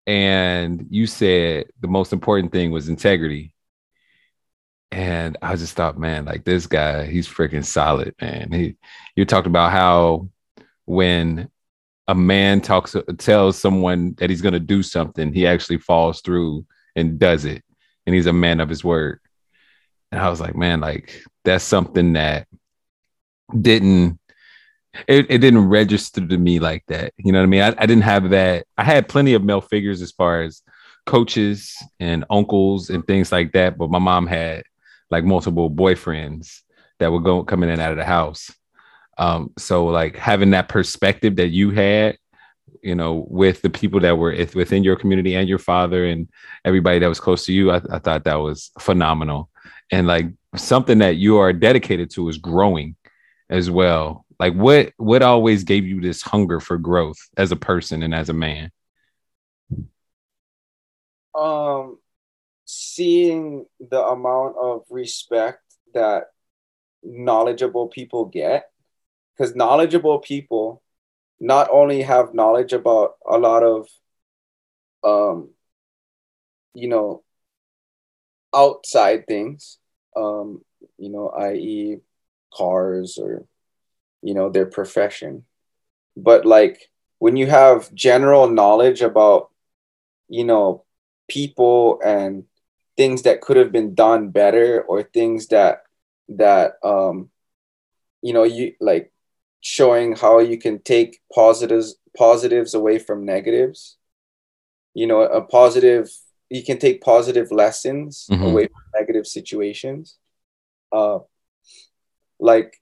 And 0.05 0.87
you 0.89 1.07
said 1.07 1.67
the 1.79 1.87
most 1.87 2.11
important 2.11 2.51
thing 2.51 2.71
was 2.71 2.89
integrity. 2.89 3.53
And 4.91 5.37
I 5.41 5.55
just 5.55 5.75
thought, 5.75 5.97
man, 5.97 6.25
like 6.25 6.43
this 6.43 6.67
guy, 6.67 7.05
he's 7.05 7.27
freaking 7.27 7.65
solid, 7.65 8.13
man. 8.21 8.51
He 8.51 8.75
you 9.15 9.25
talked 9.25 9.47
about 9.47 9.71
how 9.71 10.29
when 10.85 11.49
a 12.07 12.13
man 12.15 12.59
talks 12.59 12.95
tells 13.17 13.57
someone 13.57 14.13
that 14.17 14.29
he's 14.29 14.41
gonna 14.41 14.59
do 14.59 14.83
something, 14.83 15.33
he 15.33 15.47
actually 15.47 15.77
falls 15.77 16.21
through 16.21 16.65
and 16.97 17.17
does 17.17 17.45
it. 17.45 17.63
And 18.05 18.15
he's 18.15 18.25
a 18.25 18.33
man 18.33 18.59
of 18.59 18.69
his 18.69 18.83
word. 18.83 19.19
And 20.11 20.21
I 20.21 20.29
was 20.29 20.41
like, 20.41 20.55
man, 20.55 20.79
like 20.79 21.23
that's 21.43 21.63
something 21.63 22.13
that 22.13 22.47
didn't 23.59 24.19
it, 25.07 25.25
it 25.29 25.39
didn't 25.39 25.69
register 25.69 26.25
to 26.25 26.37
me 26.37 26.59
like 26.59 26.83
that. 26.87 27.13
You 27.17 27.31
know 27.31 27.39
what 27.39 27.45
I 27.45 27.47
mean? 27.47 27.61
I, 27.61 27.67
I 27.77 27.85
didn't 27.85 28.03
have 28.03 28.29
that. 28.29 28.67
I 28.77 28.83
had 28.83 29.09
plenty 29.09 29.33
of 29.33 29.43
male 29.43 29.61
figures 29.61 30.01
as 30.01 30.11
far 30.11 30.43
as 30.43 30.61
coaches 31.05 31.75
and 31.99 32.25
uncles 32.29 32.89
and 32.89 33.05
things 33.05 33.31
like 33.31 33.53
that, 33.53 33.77
but 33.77 33.89
my 33.89 33.99
mom 33.99 34.27
had 34.27 34.63
like 35.09 35.23
multiple 35.23 35.69
boyfriends 35.69 36.61
that 36.99 37.11
were 37.11 37.19
going 37.19 37.45
coming 37.45 37.69
in 37.69 37.73
and 37.73 37.81
out 37.81 37.91
of 37.91 37.97
the 37.97 38.05
house. 38.05 38.51
Um, 39.17 39.51
so 39.57 39.87
like 39.87 40.15
having 40.15 40.51
that 40.51 40.69
perspective 40.69 41.35
that 41.37 41.49
you 41.49 41.71
had, 41.71 42.17
you 42.83 42.95
know, 42.95 43.25
with 43.29 43.61
the 43.61 43.69
people 43.69 43.99
that 44.01 44.17
were 44.17 44.35
within 44.53 44.83
your 44.83 44.95
community 44.95 45.35
and 45.35 45.47
your 45.47 45.59
father 45.59 46.05
and 46.05 46.27
everybody 46.65 46.99
that 46.99 47.07
was 47.07 47.19
close 47.19 47.45
to 47.45 47.53
you, 47.53 47.71
I, 47.71 47.81
I 47.91 47.99
thought 47.99 48.25
that 48.25 48.35
was 48.35 48.71
phenomenal. 48.79 49.49
And 49.91 50.07
like 50.07 50.27
something 50.55 50.99
that 50.99 51.15
you 51.15 51.37
are 51.37 51.53
dedicated 51.53 52.11
to 52.11 52.29
is 52.29 52.37
growing 52.37 52.95
as 53.49 53.71
well. 53.71 54.25
Like 54.39 54.53
what 54.53 54.93
what 54.97 55.21
always 55.21 55.63
gave 55.63 55.85
you 55.85 56.01
this 56.01 56.21
hunger 56.21 56.59
for 56.59 56.77
growth 56.77 57.17
as 57.37 57.51
a 57.51 57.55
person 57.55 58.03
and 58.03 58.13
as 58.13 58.29
a 58.29 58.33
man? 58.33 58.71
um 61.35 61.97
seeing 62.65 63.65
the 63.79 64.01
amount 64.01 64.55
of 64.57 64.83
respect 64.89 65.61
that 65.93 66.25
knowledgeable 67.03 67.87
people 67.87 68.25
get 68.25 68.69
because 69.35 69.55
knowledgeable 69.55 70.19
people 70.19 70.81
not 71.43 71.69
only 71.71 72.03
have 72.03 72.33
knowledge 72.33 72.73
about 72.73 73.15
a 73.29 73.37
lot 73.37 73.63
of 73.63 73.87
um 75.03 75.49
you 76.73 76.87
know 76.87 77.23
outside 78.53 79.25
things 79.27 79.79
um 80.15 80.61
you 80.97 81.09
know 81.09 81.29
i.e 81.29 81.97
cars 82.53 83.17
or 83.21 83.45
you 84.21 84.33
know 84.33 84.49
their 84.49 84.65
profession 84.65 85.43
but 86.17 86.45
like 86.45 86.89
when 87.19 87.37
you 87.37 87.47
have 87.47 87.93
general 87.95 88.49
knowledge 88.49 89.01
about 89.01 89.51
you 90.29 90.45
know 90.45 90.83
people 91.29 91.99
and 92.05 92.45
things 92.97 93.23
that 93.23 93.41
could 93.41 93.57
have 93.57 93.71
been 93.71 93.95
done 93.95 94.29
better 94.29 94.83
or 94.83 95.03
things 95.03 95.47
that 95.49 95.83
that 96.29 96.73
um 96.83 97.29
you 98.23 98.33
know 98.33 98.43
you 98.43 98.73
like 98.81 99.12
showing 99.63 100.13
how 100.13 100.39
you 100.39 100.57
can 100.59 100.77
take 100.81 101.21
positives 101.33 101.95
positives 102.17 102.73
away 102.75 102.99
from 102.99 103.25
negatives 103.25 103.97
you 104.93 105.07
know 105.07 105.21
a 105.23 105.41
positive 105.41 106.11
you 106.49 106.63
can 106.63 106.77
take 106.77 107.01
positive 107.01 107.49
lessons 107.51 108.27
Mhm. 108.29 108.43
away 108.43 108.65
from 108.67 108.99
negative 108.99 109.25
situations 109.25 110.17
uh 110.91 111.19
like 112.39 112.81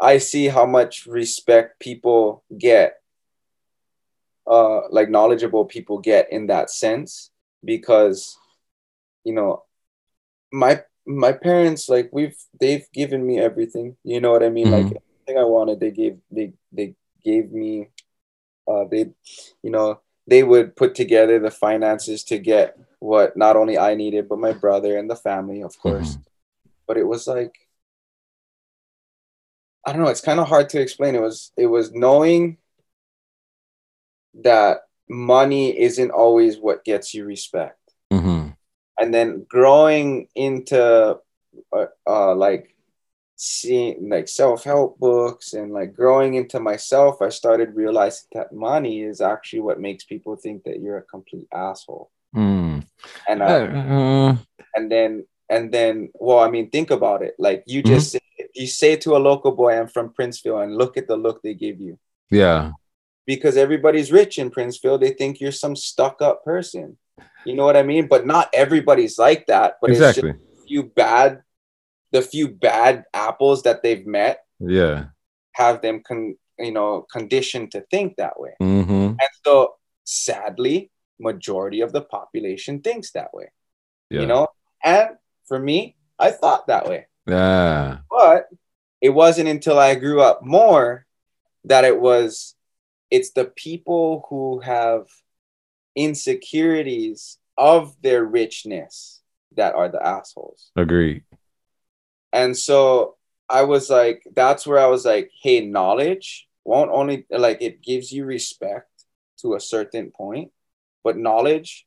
i 0.00 0.18
see 0.18 0.48
how 0.48 0.66
much 0.66 1.06
respect 1.06 1.78
people 1.78 2.42
get 2.58 3.00
uh 4.50 4.88
like 4.90 5.08
knowledgeable 5.08 5.64
people 5.64 5.98
get 6.00 6.30
in 6.32 6.48
that 6.48 6.70
sense 6.70 7.30
because 7.64 8.36
you 9.24 9.32
know 9.32 9.62
my 10.52 10.82
my 11.06 11.32
parents 11.32 11.88
like 11.88 12.10
we've 12.12 12.36
they've 12.60 12.90
given 12.92 13.24
me 13.24 13.38
everything 13.38 13.96
you 14.02 14.20
know 14.20 14.32
what 14.32 14.42
i 14.42 14.48
mean 14.50 14.70
like 14.70 14.86
Mhm. 14.86 15.05
Everything 15.26 15.42
i 15.42 15.46
wanted 15.46 15.80
they 15.80 15.90
gave 15.90 16.18
they 16.30 16.52
they 16.72 16.94
gave 17.24 17.50
me 17.52 17.88
uh 18.68 18.84
they 18.90 19.10
you 19.62 19.70
know 19.70 20.00
they 20.26 20.42
would 20.42 20.74
put 20.76 20.94
together 20.94 21.38
the 21.38 21.50
finances 21.50 22.24
to 22.24 22.38
get 22.38 22.78
what 22.98 23.36
not 23.36 23.56
only 23.56 23.78
i 23.78 23.94
needed 23.94 24.28
but 24.28 24.38
my 24.38 24.52
brother 24.52 24.96
and 24.96 25.10
the 25.10 25.16
family 25.16 25.62
of 25.62 25.78
course. 25.78 26.18
But 26.86 26.96
it 26.96 27.06
was 27.06 27.26
like 27.26 27.52
i 29.84 29.92
don't 29.92 30.02
know 30.02 30.08
it's 30.08 30.20
kind 30.20 30.40
of 30.40 30.48
hard 30.48 30.68
to 30.70 30.80
explain. 30.80 31.14
It 31.14 31.22
was 31.22 31.52
it 31.56 31.66
was 31.66 31.92
knowing 31.92 32.58
that 34.42 34.82
money 35.08 35.78
isn't 35.78 36.10
always 36.10 36.58
what 36.58 36.84
gets 36.84 37.14
you 37.14 37.24
respect. 37.24 37.78
Mm-hmm. 38.12 38.50
and 39.00 39.12
then 39.12 39.44
growing 39.48 40.28
into 40.36 41.18
uh, 41.72 41.86
uh 42.06 42.34
like 42.36 42.75
seeing 43.36 44.08
like 44.08 44.28
self-help 44.28 44.98
books 44.98 45.52
and 45.52 45.70
like 45.70 45.94
growing 45.94 46.34
into 46.34 46.58
myself 46.58 47.20
i 47.20 47.28
started 47.28 47.74
realizing 47.74 48.26
that 48.32 48.50
money 48.50 49.02
is 49.02 49.20
actually 49.20 49.60
what 49.60 49.78
makes 49.78 50.04
people 50.04 50.36
think 50.36 50.64
that 50.64 50.80
you're 50.80 50.96
a 50.96 51.02
complete 51.02 51.46
asshole. 51.52 52.10
Mm. 52.34 52.86
and 53.28 53.42
uh, 53.42 53.44
Uh, 53.46 54.36
and 54.74 54.90
then 54.90 55.26
and 55.50 55.70
then 55.70 56.08
well 56.14 56.40
i 56.40 56.50
mean 56.50 56.70
think 56.70 56.90
about 56.90 57.22
it. 57.22 57.34
Like 57.38 57.62
you 57.66 57.82
just 57.82 58.12
say, 58.12 58.20
you 58.54 58.66
say 58.66 58.96
to 58.96 59.16
a 59.16 59.24
local 59.30 59.52
boy 59.52 59.78
i'm 59.78 59.88
from 59.88 60.14
princeville 60.18 60.64
and 60.64 60.76
look 60.76 60.96
at 60.96 61.06
the 61.06 61.16
look 61.16 61.42
they 61.42 61.54
give 61.54 61.78
you. 61.78 61.98
Yeah. 62.30 62.72
because 63.26 63.56
everybody's 63.56 64.10
rich 64.10 64.38
in 64.38 64.50
princeville 64.50 64.98
they 64.98 65.10
think 65.10 65.40
you're 65.40 65.52
some 65.52 65.76
stuck 65.76 66.22
up 66.22 66.42
person. 66.42 66.96
You 67.44 67.54
know 67.54 67.64
what 67.64 67.76
i 67.76 67.82
mean? 67.82 68.08
But 68.08 68.26
not 68.26 68.48
everybody's 68.54 69.18
like 69.18 69.46
that 69.46 69.76
but 69.80 69.90
it's 69.90 70.00
just 70.00 70.18
exactly. 70.18 70.40
few 70.66 70.84
bad 70.84 71.42
the 72.12 72.22
few 72.22 72.48
bad 72.48 73.04
apples 73.14 73.62
that 73.64 73.82
they've 73.82 74.06
met 74.06 74.44
Yeah. 74.60 75.06
have 75.52 75.82
them 75.82 76.02
con 76.06 76.36
you 76.58 76.72
know 76.72 77.06
conditioned 77.12 77.72
to 77.72 77.80
think 77.90 78.16
that 78.16 78.38
way 78.40 78.54
Mm-hmm. 78.62 78.92
and 79.20 79.30
so 79.44 79.74
sadly 80.04 80.90
majority 81.20 81.80
of 81.80 81.92
the 81.92 82.02
population 82.02 82.80
thinks 82.80 83.12
that 83.12 83.32
way 83.34 83.48
Yeah. 84.10 84.20
you 84.22 84.26
know 84.26 84.46
and 84.84 85.10
for 85.48 85.58
me 85.58 85.96
i 86.18 86.30
thought 86.30 86.66
that 86.68 86.88
way 86.88 87.06
Yeah. 87.26 87.98
but 88.10 88.46
it 89.02 89.10
wasn't 89.10 89.48
until 89.50 89.78
I 89.78 89.94
grew 89.94 90.22
up 90.22 90.42
more 90.42 91.04
that 91.64 91.84
it 91.84 92.00
was 92.00 92.54
it's 93.10 93.32
the 93.32 93.44
people 93.44 94.24
who 94.30 94.60
have 94.60 95.06
insecurities 95.96 97.38
of 97.58 97.94
their 98.02 98.24
richness 98.24 99.20
that 99.56 99.74
are 99.74 99.88
the 99.88 100.02
assholes. 100.04 100.70
Agreed. 100.76 101.24
And 102.36 102.54
so 102.54 103.16
I 103.48 103.62
was 103.62 103.88
like, 103.88 104.22
that's 104.34 104.66
where 104.66 104.78
I 104.78 104.88
was 104.88 105.06
like, 105.06 105.30
hey, 105.42 105.64
knowledge 105.64 106.46
won't 106.64 106.90
only 106.90 107.24
like 107.30 107.62
it 107.62 107.82
gives 107.82 108.12
you 108.12 108.26
respect 108.26 108.90
to 109.40 109.54
a 109.54 109.60
certain 109.60 110.10
point, 110.10 110.50
but 111.02 111.16
knowledge, 111.16 111.86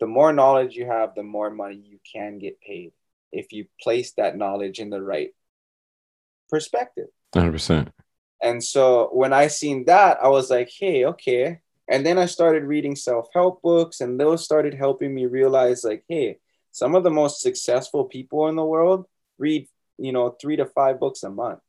the 0.00 0.06
more 0.06 0.32
knowledge 0.32 0.76
you 0.76 0.86
have, 0.86 1.14
the 1.14 1.22
more 1.22 1.50
money 1.50 1.76
you 1.76 1.98
can 2.10 2.38
get 2.38 2.58
paid 2.62 2.92
if 3.32 3.52
you 3.52 3.66
place 3.82 4.12
that 4.12 4.38
knowledge 4.38 4.78
in 4.78 4.88
the 4.88 5.02
right 5.02 5.34
perspective. 6.48 7.08
100%. 7.34 7.88
And 8.40 8.64
so 8.64 9.10
when 9.12 9.34
I 9.34 9.48
seen 9.48 9.84
that, 9.84 10.22
I 10.22 10.28
was 10.28 10.50
like, 10.50 10.70
hey, 10.70 11.04
okay. 11.04 11.60
And 11.86 12.06
then 12.06 12.16
I 12.16 12.26
started 12.26 12.64
reading 12.64 12.96
self 12.96 13.28
help 13.34 13.60
books, 13.60 14.00
and 14.00 14.18
those 14.18 14.42
started 14.42 14.72
helping 14.72 15.14
me 15.14 15.26
realize, 15.26 15.84
like, 15.84 16.04
hey, 16.08 16.38
some 16.72 16.94
of 16.94 17.04
the 17.04 17.10
most 17.10 17.42
successful 17.42 18.04
people 18.04 18.48
in 18.48 18.56
the 18.56 18.64
world 18.64 19.06
read, 19.38 19.68
you 19.98 20.12
know, 20.12 20.30
three 20.30 20.56
to 20.56 20.66
five 20.66 21.00
books 21.00 21.22
a 21.22 21.30
month, 21.30 21.60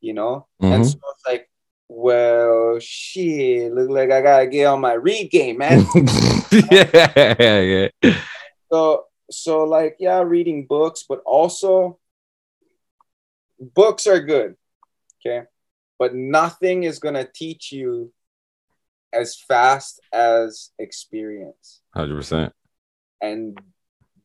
you 0.00 0.12
know? 0.12 0.46
Mm-hmm. 0.62 0.72
And 0.72 0.86
so 0.86 0.98
it's 1.14 1.26
like, 1.26 1.48
well, 1.88 2.78
shit, 2.80 3.72
look 3.72 3.90
like 3.90 4.10
I 4.10 4.20
gotta 4.20 4.46
get 4.46 4.66
on 4.66 4.80
my 4.80 4.94
read 4.94 5.30
game, 5.30 5.58
man. 5.58 5.86
yeah, 6.70 7.60
yeah. 7.60 7.88
So, 8.70 9.04
so 9.30 9.64
like, 9.64 9.96
yeah, 10.00 10.22
reading 10.22 10.66
books, 10.66 11.04
but 11.08 11.22
also 11.24 11.98
books 13.60 14.06
are 14.06 14.20
good, 14.20 14.56
okay, 15.20 15.46
but 15.98 16.14
nothing 16.14 16.84
is 16.84 16.98
gonna 16.98 17.26
teach 17.32 17.70
you 17.70 18.12
as 19.12 19.36
fast 19.36 20.00
as 20.12 20.70
experience. 20.78 21.80
Hundred 21.94 22.16
percent. 22.16 22.52
And 23.22 23.58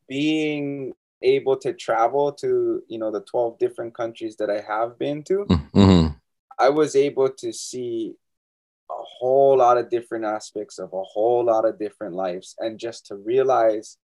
being 0.07 0.93
able 1.23 1.57
to 1.57 1.73
travel 1.73 2.31
to 2.31 2.81
you 2.87 2.97
know 2.97 3.11
the 3.11 3.21
12 3.21 3.57
different 3.59 3.95
countries 3.95 4.35
that 4.37 4.49
i 4.49 4.61
have 4.61 4.97
been 4.97 5.23
to 5.23 5.45
mm-hmm. 5.45 6.07
i 6.59 6.69
was 6.69 6.95
able 6.95 7.29
to 7.29 7.51
see 7.53 8.13
a 8.89 9.03
whole 9.19 9.57
lot 9.57 9.77
of 9.77 9.89
different 9.89 10.25
aspects 10.25 10.79
of 10.79 10.91
a 10.93 11.03
whole 11.03 11.45
lot 11.45 11.65
of 11.65 11.79
different 11.79 12.13
lives 12.13 12.55
and 12.59 12.79
just 12.79 13.05
to 13.07 13.15
realize 13.15 13.97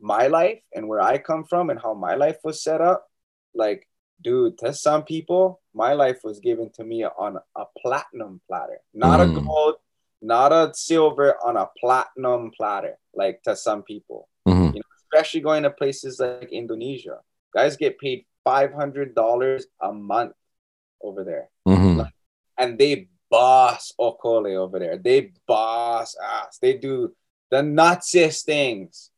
my 0.00 0.26
life 0.26 0.60
and 0.74 0.88
where 0.88 1.00
i 1.00 1.18
come 1.18 1.44
from 1.44 1.70
and 1.70 1.80
how 1.80 1.94
my 1.94 2.14
life 2.14 2.38
was 2.44 2.62
set 2.62 2.80
up 2.80 3.06
like 3.54 3.88
dude 4.22 4.58
to 4.58 4.72
some 4.72 5.02
people 5.02 5.60
my 5.74 5.92
life 5.92 6.20
was 6.24 6.40
given 6.40 6.70
to 6.74 6.84
me 6.84 7.04
on 7.04 7.36
a 7.56 7.64
platinum 7.82 8.40
platter 8.46 8.80
not 8.94 9.20
mm. 9.20 9.36
a 9.36 9.40
gold 9.40 9.74
not 10.22 10.52
a 10.52 10.72
silver 10.74 11.36
on 11.44 11.56
a 11.56 11.68
platinum 11.78 12.50
platter 12.56 12.98
like 13.14 13.42
to 13.42 13.54
some 13.54 13.82
people 13.82 14.28
especially 15.16 15.40
going 15.40 15.62
to 15.62 15.70
places 15.70 16.20
like 16.20 16.52
Indonesia. 16.52 17.18
Guys 17.54 17.76
get 17.76 17.98
paid 17.98 18.26
five 18.44 18.72
hundred 18.72 19.14
dollars 19.14 19.66
a 19.80 19.92
month 19.92 20.32
over 21.02 21.24
there, 21.24 21.48
mm-hmm. 21.66 22.02
and 22.58 22.78
they 22.78 23.08
boss 23.30 23.92
Okole 23.98 24.56
over 24.56 24.78
there. 24.78 24.98
They 24.98 25.32
boss 25.46 26.14
ass. 26.22 26.58
They 26.60 26.74
do 26.74 27.14
the 27.50 27.62
nutsiest 27.62 28.44
things. 28.44 29.10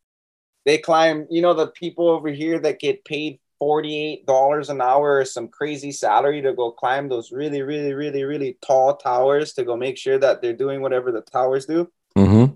They 0.65 0.79
climb. 0.79 1.27
You 1.31 1.43
know 1.43 1.55
the 1.55 1.69
people 1.69 2.09
over 2.09 2.29
here 2.29 2.61
that 2.61 2.79
get 2.79 3.05
paid 3.05 3.41
$48 3.61 4.69
an 4.69 4.81
hour 4.81 5.19
or 5.19 5.25
some 5.25 5.49
crazy 5.49 5.91
salary 5.91 6.41
to 6.43 6.53
go 6.53 6.71
climb 6.71 7.09
those 7.09 7.33
really, 7.33 7.63
really, 7.63 7.93
really, 7.93 8.23
really 8.23 8.57
tall 8.65 8.97
towers 8.97 9.53
to 9.55 9.65
go 9.65 9.77
make 9.77 9.99
sure 9.99 10.17
that 10.17 10.41
they're 10.41 10.53
doing 10.53 10.81
whatever 10.81 11.11
the 11.11 11.23
towers 11.23 11.67
do. 11.67 11.91
Mm-hmm. 12.17 12.55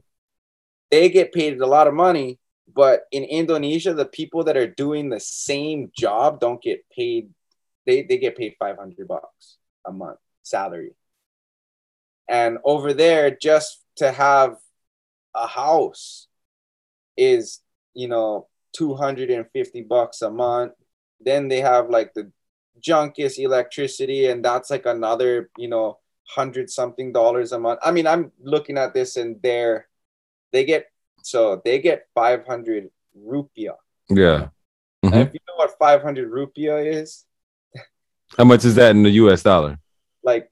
They 0.92 1.08
get 1.08 1.32
paid 1.32 1.60
a 1.60 1.66
lot 1.66 1.88
of 1.88 1.94
money 1.94 2.38
but 2.74 3.02
in 3.10 3.24
Indonesia, 3.24 3.94
the 3.94 4.06
people 4.06 4.44
that 4.44 4.56
are 4.56 4.66
doing 4.66 5.08
the 5.08 5.20
same 5.20 5.90
job 5.96 6.40
don't 6.40 6.62
get 6.62 6.84
paid. 6.90 7.30
They, 7.86 8.02
they 8.02 8.18
get 8.18 8.36
paid 8.36 8.54
500 8.58 9.08
bucks 9.08 9.56
a 9.86 9.92
month 9.92 10.18
salary. 10.42 10.94
And 12.28 12.58
over 12.64 12.94
there, 12.94 13.30
just 13.30 13.84
to 13.96 14.12
have 14.12 14.56
a 15.34 15.46
house 15.46 16.28
is, 17.16 17.60
you 17.94 18.08
know, 18.08 18.48
250 18.74 19.82
bucks 19.82 20.22
a 20.22 20.30
month. 20.30 20.72
Then 21.20 21.48
they 21.48 21.60
have 21.60 21.90
like 21.90 22.14
the 22.14 22.32
junkiest 22.80 23.38
electricity, 23.38 24.26
and 24.26 24.44
that's 24.44 24.70
like 24.70 24.86
another, 24.86 25.50
you 25.56 25.68
know, 25.68 25.98
hundred 26.26 26.70
something 26.70 27.12
dollars 27.12 27.52
a 27.52 27.58
month. 27.58 27.80
I 27.82 27.90
mean, 27.90 28.06
I'm 28.06 28.32
looking 28.40 28.78
at 28.78 28.94
this 28.94 29.16
and 29.16 29.36
they're 29.42 29.88
they 30.52 30.64
get 30.64 30.91
so 31.22 31.60
they 31.64 31.78
get 31.78 32.06
500 32.14 32.90
rupiah. 33.18 33.76
Yeah. 34.08 34.48
Mm-hmm. 35.04 35.14
if 35.14 35.34
you 35.34 35.40
know 35.48 35.56
what 35.56 35.76
500 35.78 36.30
rupiah 36.30 37.02
is, 37.02 37.24
how 38.36 38.44
much 38.44 38.64
is 38.64 38.76
that 38.76 38.92
in 38.92 39.02
the 39.02 39.10
US 39.10 39.42
dollar? 39.42 39.78
Like 40.22 40.50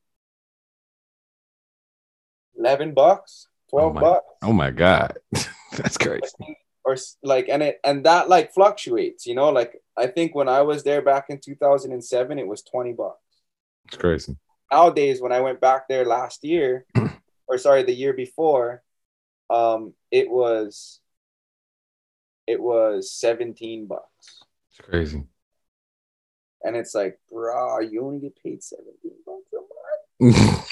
11 2.59 2.92
bucks, 2.92 3.48
12 3.70 3.90
oh 3.90 3.94
my, 3.94 4.00
bucks. 4.00 4.26
Oh 4.42 4.52
my 4.52 4.70
God. 4.70 5.18
That's 5.76 5.96
crazy. 5.96 6.56
Or 6.85 6.96
like, 7.22 7.48
and 7.48 7.62
it, 7.62 7.80
and 7.85 8.04
that 8.04 8.28
like 8.28 8.52
fluctuates, 8.52 9.26
you 9.26 9.35
know, 9.35 9.50
like 9.50 9.80
I 9.96 10.06
think 10.09 10.35
when 10.35 10.48
I 10.48 10.62
was 10.62 10.83
there 10.83 11.02
back 11.02 11.26
in 11.28 11.38
2007, 11.38 12.38
it 12.38 12.46
was 12.46 12.62
20 12.62 12.92
bucks. 12.92 13.18
It's 13.87 13.96
crazy. 13.96 14.37
Nowadays, 14.72 15.20
when 15.20 15.33
I 15.33 15.40
went 15.40 15.61
back 15.61 15.88
there 15.88 16.04
last 16.04 16.44
year, 16.44 16.87
or 17.46 17.59
sorry, 17.59 17.83
the 17.83 17.94
year 17.94 18.12
before, 18.12 18.83
um, 19.48 19.94
it 20.11 20.31
was 20.31 21.01
it 22.46 22.61
was 22.61 23.12
17 23.12 23.87
bucks. 23.87 24.42
It's 24.70 24.88
crazy. 24.88 25.25
And 26.62 26.77
it's 26.77 26.94
like, 26.94 27.18
bro, 27.31 27.81
you 27.81 28.05
only 28.05 28.18
get 28.18 28.42
paid 28.42 28.62
17 28.62 28.90
bucks 29.25 29.53
a 29.55 30.25
month. 30.25 30.66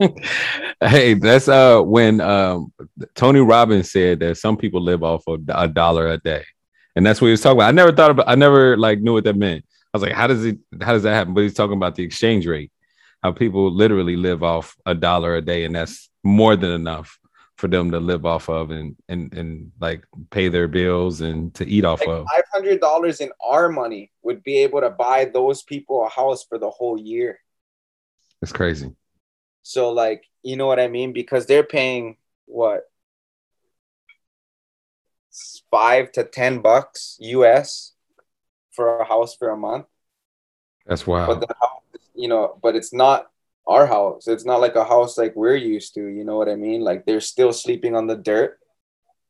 hey, 0.80 1.14
that's 1.14 1.48
uh 1.48 1.80
when 1.80 2.20
um 2.20 2.72
Tony 3.14 3.40
Robbins 3.40 3.90
said 3.92 4.20
that 4.20 4.36
some 4.36 4.56
people 4.56 4.82
live 4.82 5.02
off 5.02 5.22
of 5.28 5.42
a 5.48 5.68
dollar 5.68 6.08
a 6.08 6.18
day. 6.18 6.44
And 6.96 7.06
that's 7.06 7.20
what 7.20 7.28
he 7.28 7.32
was 7.32 7.40
talking 7.40 7.58
about. 7.58 7.68
I 7.68 7.72
never 7.72 7.92
thought 7.92 8.10
about 8.10 8.28
I 8.28 8.34
never 8.34 8.76
like 8.76 9.00
knew 9.00 9.12
what 9.12 9.24
that 9.24 9.36
meant. 9.36 9.64
I 9.92 9.96
was 9.96 10.02
like, 10.02 10.12
how 10.12 10.26
does 10.26 10.44
it 10.44 10.58
how 10.82 10.92
does 10.92 11.04
that 11.04 11.14
happen? 11.14 11.32
But 11.32 11.42
he's 11.42 11.54
talking 11.54 11.76
about 11.76 11.94
the 11.94 12.02
exchange 12.02 12.46
rate, 12.46 12.72
how 13.22 13.32
people 13.32 13.70
literally 13.72 14.16
live 14.16 14.42
off 14.42 14.76
a 14.84 14.94
dollar 14.94 15.36
a 15.36 15.40
day, 15.40 15.64
and 15.64 15.74
that's 15.74 16.10
more 16.24 16.56
than 16.56 16.72
enough 16.72 17.18
for 17.56 17.68
them 17.68 17.90
to 17.92 18.00
live 18.00 18.26
off 18.26 18.48
of 18.48 18.70
and 18.70 18.96
and 19.08 19.32
and 19.32 19.72
like 19.80 20.04
pay 20.30 20.48
their 20.48 20.66
bills 20.66 21.20
and 21.20 21.54
to 21.54 21.66
eat 21.66 21.84
off 21.84 22.00
like 22.00 22.08
of. 22.08 22.26
Five 22.34 22.44
hundred 22.52 22.80
dollars 22.80 23.20
in 23.20 23.30
our 23.40 23.68
money 23.68 24.10
would 24.22 24.42
be 24.42 24.58
able 24.58 24.80
to 24.80 24.90
buy 24.90 25.26
those 25.26 25.62
people 25.62 26.04
a 26.04 26.08
house 26.08 26.44
for 26.44 26.58
the 26.58 26.70
whole 26.70 26.98
year. 26.98 27.38
It's 28.42 28.52
crazy. 28.52 28.94
So 29.62 29.90
like 29.90 30.24
you 30.42 30.56
know 30.56 30.66
what 30.66 30.80
I 30.80 30.88
mean 30.88 31.12
because 31.12 31.46
they're 31.46 31.62
paying 31.62 32.16
what 32.46 32.82
five 35.70 36.12
to 36.12 36.24
ten 36.24 36.60
bucks 36.60 37.16
US 37.20 37.92
for 38.72 38.98
a 38.98 39.04
house 39.04 39.36
for 39.36 39.50
a 39.50 39.56
month. 39.56 39.86
That's 40.86 41.06
wild. 41.06 41.40
But 41.40 41.48
the 41.48 41.54
house, 41.60 42.08
you 42.14 42.28
know, 42.28 42.58
but 42.62 42.76
it's 42.76 42.92
not 42.92 43.30
our 43.66 43.86
house. 43.86 44.28
It's 44.28 44.44
not 44.44 44.60
like 44.60 44.74
a 44.74 44.84
house 44.84 45.16
like 45.16 45.34
we're 45.34 45.56
used 45.56 45.94
to, 45.94 46.06
you 46.06 46.24
know 46.24 46.36
what 46.36 46.48
I 46.48 46.56
mean? 46.56 46.80
Like 46.80 47.04
they're 47.04 47.20
still 47.20 47.52
sleeping 47.52 47.96
on 47.96 48.06
the 48.06 48.16
dirt, 48.16 48.58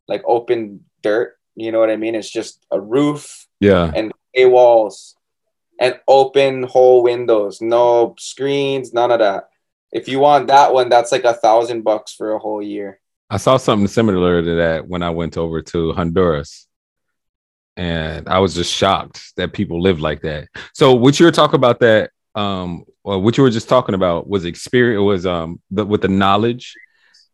like 0.08 0.22
open 0.26 0.84
dirt, 1.02 1.36
you 1.54 1.72
know 1.72 1.80
what 1.80 1.90
I 1.90 1.96
mean? 1.96 2.14
It's 2.14 2.30
just 2.30 2.64
a 2.70 2.80
roof, 2.80 3.46
yeah, 3.60 3.92
and 3.94 4.12
a 4.34 4.46
walls 4.46 5.14
and 5.80 5.98
open 6.06 6.64
whole 6.64 7.02
windows, 7.02 7.60
no 7.60 8.14
screens, 8.18 8.92
none 8.92 9.10
of 9.10 9.20
that. 9.20 9.48
If 9.92 10.08
you 10.08 10.18
want 10.18 10.48
that 10.48 10.72
one, 10.72 10.88
that's 10.88 11.12
like 11.12 11.24
a 11.24 11.34
thousand 11.34 11.82
bucks 11.82 12.12
for 12.12 12.32
a 12.32 12.38
whole 12.38 12.62
year. 12.62 13.00
I 13.30 13.36
saw 13.36 13.56
something 13.56 13.88
similar 13.88 14.42
to 14.42 14.54
that 14.56 14.88
when 14.88 15.02
I 15.02 15.10
went 15.10 15.36
over 15.36 15.62
to 15.62 15.92
Honduras. 15.92 16.66
And 17.76 18.28
I 18.28 18.38
was 18.38 18.54
just 18.54 18.72
shocked 18.72 19.32
that 19.36 19.52
people 19.52 19.82
live 19.82 20.00
like 20.00 20.22
that. 20.22 20.46
So, 20.74 20.94
what 20.94 21.18
you're 21.18 21.32
talking 21.32 21.56
about 21.56 21.80
that 21.80 22.10
um 22.34 22.84
well, 23.04 23.20
what 23.20 23.36
you 23.36 23.42
were 23.42 23.50
just 23.50 23.68
talking 23.68 23.94
about 23.94 24.28
was 24.28 24.44
experience 24.44 25.02
was 25.02 25.26
um 25.26 25.60
the, 25.70 25.84
with 25.84 26.02
the 26.02 26.08
knowledge? 26.08 26.74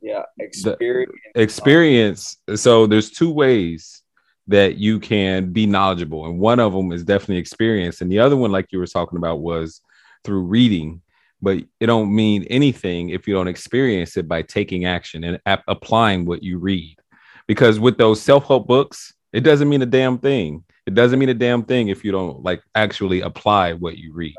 Yeah 0.02 0.22
experience. 0.38 1.12
experience. 1.34 2.36
So 2.56 2.86
there's 2.86 3.10
two 3.10 3.30
ways 3.32 4.02
that 4.48 4.76
you 4.76 4.98
can 4.98 5.52
be 5.52 5.66
knowledgeable 5.66 6.26
and 6.26 6.38
one 6.38 6.58
of 6.58 6.72
them 6.72 6.92
is 6.92 7.04
definitely 7.04 7.36
experience 7.36 8.00
and 8.00 8.10
the 8.10 8.18
other 8.18 8.36
one 8.36 8.50
like 8.50 8.72
you 8.72 8.78
were 8.78 8.86
talking 8.86 9.18
about 9.18 9.40
was 9.40 9.80
through 10.24 10.42
reading. 10.42 11.02
But 11.42 11.58
it 11.78 11.86
don't 11.86 12.14
mean 12.14 12.44
anything 12.44 13.10
if 13.10 13.26
you 13.26 13.32
don't 13.32 13.48
experience 13.48 14.18
it 14.18 14.28
by 14.28 14.42
taking 14.42 14.84
action 14.84 15.24
and 15.24 15.40
ap- 15.46 15.64
applying 15.68 16.26
what 16.26 16.42
you 16.42 16.58
read. 16.58 16.98
Because 17.46 17.80
with 17.80 17.96
those 17.96 18.20
self-help 18.20 18.66
books 18.66 19.14
it 19.32 19.40
doesn't 19.40 19.68
mean 19.68 19.82
a 19.82 19.86
damn 19.86 20.18
thing. 20.18 20.64
It 20.86 20.94
doesn't 20.94 21.18
mean 21.18 21.28
a 21.28 21.34
damn 21.34 21.62
thing 21.62 21.88
if 21.88 22.04
you 22.04 22.12
don't 22.12 22.42
like 22.42 22.62
actually 22.74 23.20
apply 23.20 23.74
what 23.74 23.96
you 23.96 24.12
read. 24.12 24.34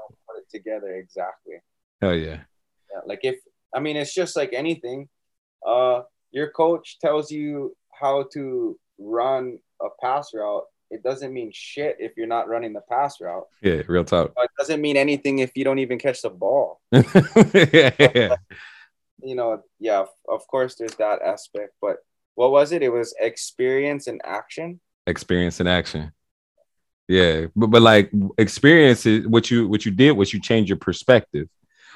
Together 0.51 0.95
exactly. 0.95 1.55
Hell 2.01 2.15
yeah. 2.15 2.41
Yeah, 2.91 3.01
like 3.05 3.19
if 3.23 3.35
I 3.75 3.79
mean, 3.79 3.95
it's 3.95 4.13
just 4.13 4.35
like 4.35 4.53
anything. 4.53 5.09
Uh, 5.65 6.01
your 6.31 6.49
coach 6.49 6.99
tells 6.99 7.31
you 7.31 7.75
how 7.91 8.25
to 8.33 8.77
run 8.97 9.59
a 9.81 9.87
pass 10.01 10.31
route. 10.33 10.63
It 10.89 11.03
doesn't 11.03 11.31
mean 11.31 11.51
shit 11.53 11.97
if 11.99 12.13
you're 12.17 12.27
not 12.27 12.49
running 12.49 12.73
the 12.73 12.81
pass 12.89 13.21
route. 13.21 13.45
Yeah, 13.61 13.81
real 13.87 14.03
talk. 14.03 14.33
It 14.35 14.49
doesn't 14.57 14.81
mean 14.81 14.97
anything 14.97 15.39
if 15.39 15.51
you 15.55 15.63
don't 15.63 15.79
even 15.79 15.97
catch 15.99 16.21
the 16.21 16.29
ball. 16.29 16.81
yeah. 16.91 18.35
You 19.23 19.35
know, 19.35 19.61
yeah, 19.79 20.05
of 20.27 20.47
course 20.47 20.75
there's 20.75 20.95
that 20.95 21.21
aspect, 21.21 21.73
but 21.81 21.97
what 22.35 22.51
was 22.51 22.71
it? 22.71 22.81
It 22.81 22.89
was 22.89 23.13
experience 23.19 24.07
and 24.07 24.19
action. 24.25 24.81
Experience 25.07 25.59
and 25.59 25.69
action. 25.69 26.11
Yeah, 27.11 27.47
but 27.57 27.67
but 27.67 27.81
like 27.81 28.09
experience 28.37 29.05
is 29.05 29.27
what 29.27 29.51
you 29.51 29.67
what 29.67 29.83
you 29.83 29.91
did 29.91 30.13
was 30.13 30.31
you 30.31 30.39
changed 30.39 30.69
your 30.69 30.77
perspective. 30.77 31.49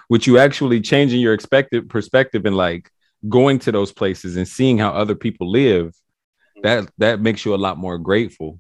What 0.10 0.28
you 0.28 0.38
actually 0.38 0.82
changing 0.82 1.22
your 1.22 1.34
expected 1.34 1.90
perspective 1.90 2.46
and 2.46 2.58
like 2.58 2.92
going 3.30 3.60
to 3.60 3.72
those 3.72 3.94
places 3.94 4.36
and 4.36 4.46
seeing 4.46 4.78
how 4.78 4.90
other 4.90 5.16
people 5.16 5.50
live, 5.50 5.96
that 6.64 6.92
that 6.98 7.22
makes 7.22 7.46
you 7.46 7.56
a 7.56 7.64
lot 7.66 7.78
more 7.78 7.98
grateful. 7.98 8.60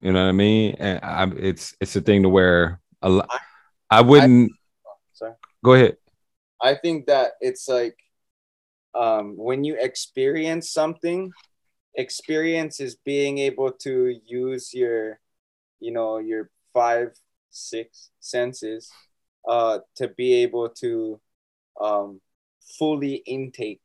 You 0.00 0.12
know 0.12 0.22
what 0.22 0.28
I 0.28 0.32
mean? 0.32 0.76
And 0.78 1.00
I, 1.02 1.28
it's 1.36 1.74
it's 1.80 1.96
a 1.96 2.00
thing 2.00 2.22
to 2.22 2.28
where 2.28 2.80
a 3.02 3.08
lot. 3.08 3.28
I 3.90 4.02
wouldn't. 4.02 4.52
I, 4.52 4.90
sorry. 5.14 5.34
Go 5.64 5.74
ahead. 5.74 5.96
I 6.62 6.76
think 6.76 7.06
that 7.06 7.32
it's 7.40 7.68
like 7.68 7.98
um, 8.94 9.36
when 9.36 9.64
you 9.64 9.76
experience 9.80 10.70
something, 10.70 11.32
experience 11.96 12.78
is 12.78 12.94
being 12.94 13.38
able 13.38 13.72
to 13.72 14.14
use 14.24 14.72
your, 14.72 15.18
you 15.82 15.92
know, 15.92 16.18
your 16.18 16.50
five, 16.72 17.12
six 17.50 18.10
senses 18.20 18.90
uh, 19.48 19.80
to 19.96 20.08
be 20.08 20.34
able 20.42 20.68
to 20.68 21.20
um, 21.80 22.20
fully 22.78 23.16
intake 23.26 23.82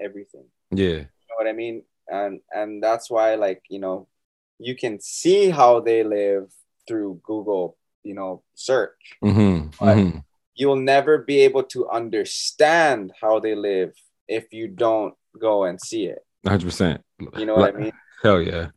everything. 0.00 0.46
Yeah. 0.70 0.86
You 0.86 1.26
know 1.28 1.36
what 1.36 1.46
I 1.46 1.52
mean? 1.52 1.82
And 2.08 2.40
and 2.50 2.82
that's 2.82 3.10
why 3.10 3.34
like, 3.34 3.62
you 3.68 3.78
know, 3.78 4.08
you 4.58 4.74
can 4.74 5.00
see 5.00 5.50
how 5.50 5.80
they 5.80 6.02
live 6.02 6.50
through 6.86 7.20
Google, 7.22 7.76
you 8.02 8.14
know, 8.14 8.42
search. 8.54 9.16
Mm-hmm. 9.22 9.68
But 9.78 9.96
mm-hmm. 9.96 10.18
you'll 10.54 10.76
never 10.76 11.18
be 11.18 11.40
able 11.40 11.64
to 11.64 11.88
understand 11.90 13.12
how 13.20 13.40
they 13.40 13.54
live 13.54 13.92
if 14.26 14.52
you 14.52 14.68
don't 14.68 15.14
go 15.38 15.64
and 15.64 15.80
see 15.80 16.06
it. 16.06 16.24
100%. 16.46 16.98
You 17.36 17.44
know 17.44 17.56
what 17.56 17.74
I 17.74 17.78
mean? 17.78 17.92
Hell 18.22 18.40
yeah. 18.40 18.68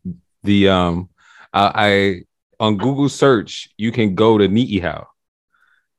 The 0.42 0.68
um 0.68 1.08
I, 1.52 1.72
I 1.74 2.22
on 2.62 2.76
Google 2.84 3.08
search 3.08 3.52
you 3.76 3.90
can 3.98 4.14
go 4.14 4.38
to 4.38 4.46
Niihau 4.56 5.00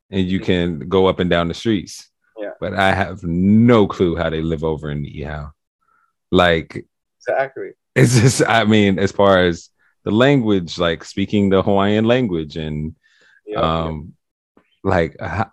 and 0.10 0.24
you 0.34 0.40
can 0.40 0.66
go 0.96 1.02
up 1.10 1.20
and 1.20 1.30
down 1.30 1.48
the 1.50 1.54
streets. 1.64 2.10
Yeah. 2.38 2.54
But 2.62 2.74
I 2.74 2.94
have 3.02 3.24
no 3.24 3.80
clue 3.96 4.16
how 4.16 4.30
they 4.30 4.42
live 4.42 4.64
over 4.64 4.90
in 4.94 5.04
Niihau. 5.04 5.52
Like 6.32 6.70
Exactly. 7.20 7.70
it's 7.96 8.16
just 8.20 8.40
I 8.48 8.64
mean 8.76 8.98
as 9.00 9.12
far 9.12 9.34
as 9.48 9.70
the 10.04 10.12
language 10.12 10.78
like 10.88 11.04
speaking 11.14 11.50
the 11.50 11.62
Hawaiian 11.68 12.06
language 12.06 12.56
and 12.66 12.96
Yeah. 13.46 13.60
um 13.62 14.14
like 14.84 15.16
how, 15.20 15.48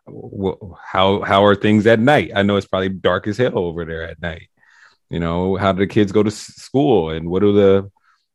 how 0.92 1.08
how 1.30 1.40
are 1.46 1.54
things 1.54 1.86
at 1.86 2.00
night 2.12 2.28
i 2.34 2.42
know 2.42 2.56
it's 2.58 2.66
probably 2.72 2.88
dark 3.08 3.28
as 3.30 3.38
hell 3.38 3.58
over 3.68 3.84
there 3.84 4.02
at 4.12 4.18
night 4.30 4.46
you 5.14 5.20
know 5.24 5.54
how 5.62 5.70
do 5.72 5.78
the 5.78 5.86
kids 5.96 6.10
go 6.10 6.22
to 6.24 6.30
school 6.66 7.10
and 7.14 7.24
what 7.30 7.40
do 7.46 7.52
the 7.62 7.72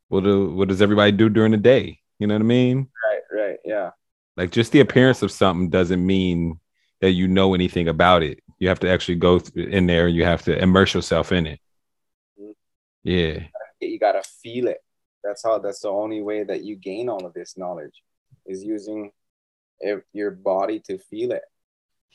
what 0.07 0.23
do 0.23 0.35
what 0.57 0.69
does 0.69 0.81
everybody 0.81 1.11
do 1.11 1.27
during 1.27 1.51
the 1.51 1.63
day 1.75 1.99
you 2.19 2.27
know 2.27 2.35
what 2.35 2.41
i 2.41 2.45
mean 2.45 2.87
right, 3.11 3.41
right. 3.41 3.57
Yeah. 3.65 3.91
like 4.37 4.51
just 4.51 4.71
the 4.71 4.79
appearance 4.79 5.21
of 5.21 5.31
something 5.31 5.69
doesn't 5.69 6.05
mean 6.05 6.59
that 7.01 7.11
you 7.11 7.27
know 7.27 7.53
anything 7.53 7.87
about 7.87 8.23
it 8.23 8.39
you 8.59 8.67
have 8.69 8.79
to 8.79 8.89
actually 8.89 9.15
go 9.15 9.39
th- 9.39 9.67
in 9.67 9.85
there 9.87 10.07
and 10.07 10.15
you 10.15 10.23
have 10.23 10.43
to 10.43 10.57
immerse 10.57 10.93
yourself 10.93 11.31
in 11.31 11.45
it 11.45 11.59
Mhm. 12.39 12.53
yeah 13.03 13.39
You 13.81 13.99
gotta 13.99 14.23
feel 14.43 14.67
it. 14.67 14.77
That's 15.23 15.43
how 15.43 15.59
that's 15.59 15.81
the 15.81 15.89
only 15.89 16.21
way 16.21 16.43
that 16.43 16.63
you 16.63 16.75
gain 16.75 17.09
all 17.09 17.25
of 17.25 17.33
this 17.33 17.57
knowledge 17.57 18.03
is 18.45 18.63
using 18.63 19.11
your 20.13 20.31
body 20.31 20.79
to 20.87 20.97
feel 20.97 21.31
it. 21.31 21.43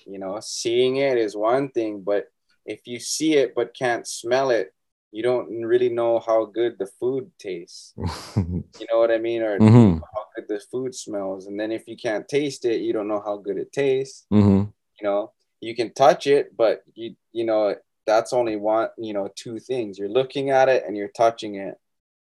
You 0.06 0.18
know, 0.18 0.38
seeing 0.40 0.96
it 0.96 1.18
is 1.18 1.36
one 1.36 1.68
thing, 1.70 2.02
but 2.02 2.26
if 2.64 2.80
you 2.86 2.98
see 2.98 3.34
it 3.36 3.54
but 3.54 3.74
can't 3.74 4.06
smell 4.06 4.50
it, 4.50 4.72
you 5.12 5.22
don't 5.22 5.48
really 5.62 5.88
know 5.90 6.18
how 6.20 6.44
good 6.46 6.78
the 6.78 6.86
food 6.86 7.30
tastes. 7.38 7.94
You 8.78 8.86
know 8.90 8.98
what 8.98 9.10
I 9.10 9.18
mean? 9.18 9.42
Or 9.42 9.58
hmm 9.58 9.98
how 10.14 10.24
good 10.36 10.46
the 10.48 10.60
food 10.70 10.94
smells. 10.94 11.46
And 11.46 11.58
then 11.58 11.72
if 11.72 11.86
you 11.86 11.96
can't 11.96 12.28
taste 12.28 12.64
it, 12.64 12.80
you 12.80 12.92
don't 12.92 13.08
know 13.08 13.22
how 13.24 13.36
good 13.38 13.58
it 13.58 13.72
tastes. 13.72 14.26
hmm 14.30 14.64
You 15.00 15.04
know, 15.04 15.32
you 15.60 15.74
can 15.76 15.92
touch 15.94 16.26
it, 16.26 16.56
but 16.56 16.82
you 16.94 17.16
you 17.32 17.44
know 17.44 17.74
that's 18.06 18.32
only 18.32 18.56
one 18.56 18.88
you 18.98 19.12
know 19.14 19.28
two 19.34 19.58
things. 19.58 19.98
You're 19.98 20.08
looking 20.08 20.50
at 20.50 20.68
it 20.68 20.84
and 20.86 20.96
you're 20.96 21.08
touching 21.16 21.56
it. 21.56 21.76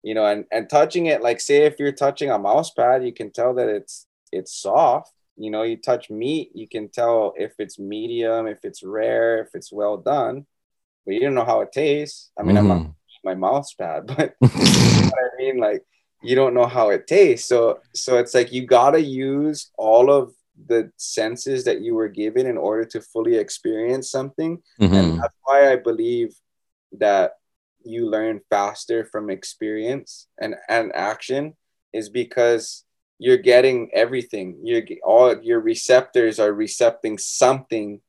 You 0.03 0.15
know, 0.15 0.27
and 0.27 0.45
and 0.53 0.69
touching 0.69 1.07
it 1.07 1.23
like 1.23 1.41
say 1.41 1.65
if 1.65 1.79
you're 1.79 1.93
touching 1.93 2.31
a 2.31 2.39
mouse 2.39 2.71
pad, 2.71 3.05
you 3.05 3.13
can 3.13 3.31
tell 3.33 3.55
that 3.55 3.69
it's 3.69 4.07
it's 4.33 4.53
soft. 4.61 5.13
You 5.37 5.51
know, 5.51 5.63
you 5.63 5.77
touch 5.77 6.11
meat, 6.11 6.51
you 6.55 6.69
can 6.69 6.89
tell 6.89 7.35
if 7.39 7.53
it's 7.59 7.79
medium, 7.79 8.47
if 8.47 8.59
it's 8.65 8.83
rare, 8.83 9.41
if 9.43 9.49
it's 9.55 9.73
well 9.73 9.97
done. 9.97 10.47
But 11.07 11.15
you 11.15 11.21
don't 11.21 11.35
know 11.35 11.45
how 11.45 11.61
it 11.63 11.73
tastes. 11.73 12.31
I 12.39 12.43
mean, 12.43 12.57
I'm 12.57 12.69
not 12.69 12.83
Mm-hmm. 12.83 12.91
my 13.25 13.35
mouse 13.35 13.75
pad, 13.75 14.07
but 14.17 14.37
you 14.43 14.93
know 14.93 15.09
what 15.11 15.33
I 15.33 15.37
mean? 15.39 15.59
Like 15.59 15.85
you 16.23 16.35
don't 16.35 16.55
know 16.55 16.67
how 16.67 16.91
it 16.91 17.07
tastes. 17.07 17.49
So 17.49 17.81
so 17.95 18.19
it's 18.19 18.35
like 18.35 18.53
you 18.53 18.67
gotta 18.67 19.01
use 19.01 19.71
all 19.77 20.11
of 20.11 20.33
the 20.67 20.91
senses 20.97 21.65
that 21.65 21.81
you 21.81 21.95
were 21.95 22.09
given 22.09 22.47
in 22.47 22.57
order 22.57 22.85
to 22.85 23.01
fully 23.01 23.37
experience 23.37 24.11
something. 24.11 24.63
Mhm. 24.81 24.93
And 24.95 25.21
that's 25.21 25.35
why 25.45 25.73
I 25.73 25.77
believe 25.77 26.35
that 26.99 27.33
you 27.85 28.09
learn 28.09 28.41
faster 28.49 29.05
from 29.05 29.31
experience 29.31 30.29
and, 30.41 30.55
and 30.69 30.95
action 30.95 31.55
is 31.93 32.09
because 32.09 32.85
you're 33.19 33.39
getting 33.39 33.91
everything. 33.93 34.59
You're 34.63 34.83
all 35.05 35.41
your 35.43 35.61
receptors 35.61 36.39
are 36.39 36.53
recepting 36.53 37.19
something 37.19 38.01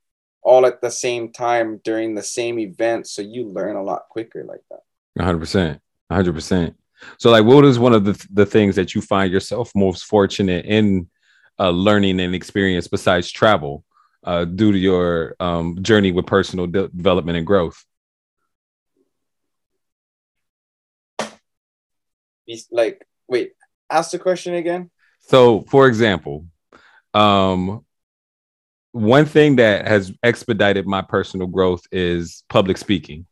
all 0.41 0.65
at 0.65 0.81
the 0.81 0.91
same 0.91 1.31
time 1.31 1.79
during 1.83 2.15
the 2.15 2.23
same 2.23 2.59
event. 2.59 3.07
So 3.07 3.21
you 3.21 3.47
learn 3.47 3.75
a 3.75 3.83
lot 3.83 4.09
quicker 4.09 4.43
like 4.43 4.63
that. 4.69 4.81
hundred 5.23 5.39
percent, 5.39 5.81
hundred 6.11 6.33
percent. 6.33 6.75
So, 7.17 7.31
like, 7.31 7.45
what 7.45 7.65
is 7.65 7.79
one 7.79 7.93
of 7.93 8.05
the 8.05 8.27
the 8.31 8.45
things 8.45 8.75
that 8.75 8.95
you 8.95 9.01
find 9.01 9.31
yourself 9.31 9.71
most 9.75 10.05
fortunate 10.05 10.65
in 10.65 11.09
uh, 11.59 11.69
learning 11.69 12.19
and 12.19 12.35
experience 12.35 12.87
besides 12.87 13.31
travel, 13.31 13.83
uh, 14.23 14.45
due 14.45 14.71
to 14.71 14.77
your 14.77 15.35
um, 15.39 15.77
journey 15.81 16.11
with 16.11 16.25
personal 16.25 16.67
de- 16.67 16.87
development 16.89 17.37
and 17.37 17.47
growth? 17.47 17.83
Like, 22.71 23.07
wait, 23.27 23.53
ask 23.89 24.11
the 24.11 24.19
question 24.19 24.55
again. 24.55 24.91
So, 25.19 25.61
for 25.69 25.87
example, 25.87 26.45
um, 27.13 27.85
one 28.91 29.25
thing 29.25 29.55
that 29.55 29.87
has 29.87 30.11
expedited 30.21 30.85
my 30.85 31.01
personal 31.01 31.47
growth 31.47 31.83
is 31.91 32.43
public 32.49 32.77
speaking. 32.77 33.25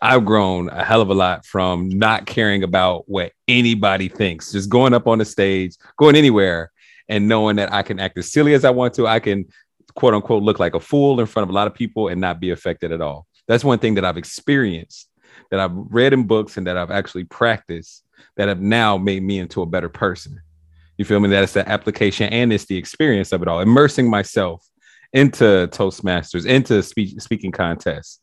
I've 0.00 0.24
grown 0.24 0.68
a 0.70 0.84
hell 0.84 1.00
of 1.00 1.10
a 1.10 1.14
lot 1.14 1.44
from 1.44 1.88
not 1.88 2.26
caring 2.26 2.62
about 2.62 3.08
what 3.08 3.32
anybody 3.48 4.08
thinks, 4.08 4.52
just 4.52 4.68
going 4.68 4.94
up 4.94 5.06
on 5.06 5.18
the 5.18 5.24
stage, 5.24 5.76
going 5.96 6.16
anywhere, 6.16 6.72
and 7.08 7.28
knowing 7.28 7.56
that 7.56 7.72
I 7.72 7.82
can 7.82 8.00
act 8.00 8.18
as 8.18 8.30
silly 8.30 8.54
as 8.54 8.64
I 8.64 8.70
want 8.70 8.94
to. 8.94 9.06
I 9.06 9.20
can, 9.20 9.46
quote 9.94 10.14
unquote, 10.14 10.42
look 10.42 10.58
like 10.58 10.74
a 10.74 10.80
fool 10.80 11.20
in 11.20 11.26
front 11.26 11.44
of 11.44 11.50
a 11.50 11.54
lot 11.54 11.66
of 11.66 11.74
people 11.74 12.08
and 12.08 12.20
not 12.20 12.40
be 12.40 12.50
affected 12.50 12.92
at 12.92 13.00
all. 13.00 13.26
That's 13.48 13.64
one 13.64 13.78
thing 13.78 13.94
that 13.94 14.04
I've 14.04 14.16
experienced, 14.16 15.08
that 15.50 15.60
I've 15.60 15.72
read 15.72 16.12
in 16.12 16.26
books, 16.26 16.56
and 16.56 16.66
that 16.66 16.76
I've 16.76 16.90
actually 16.90 17.24
practiced 17.24 18.04
that 18.36 18.48
have 18.48 18.60
now 18.60 18.96
made 18.96 19.22
me 19.22 19.38
into 19.38 19.62
a 19.62 19.66
better 19.66 19.88
person. 19.88 20.40
You 20.96 21.04
feel 21.04 21.20
me? 21.20 21.28
That 21.28 21.42
it's 21.42 21.52
the 21.54 21.68
application 21.68 22.32
and 22.32 22.52
it's 22.52 22.66
the 22.66 22.76
experience 22.76 23.32
of 23.32 23.42
it 23.42 23.48
all, 23.48 23.60
immersing 23.60 24.08
myself 24.08 24.66
into 25.12 25.68
Toastmasters, 25.72 26.46
into 26.46 26.82
speech, 26.82 27.20
speaking 27.20 27.52
contests, 27.52 28.20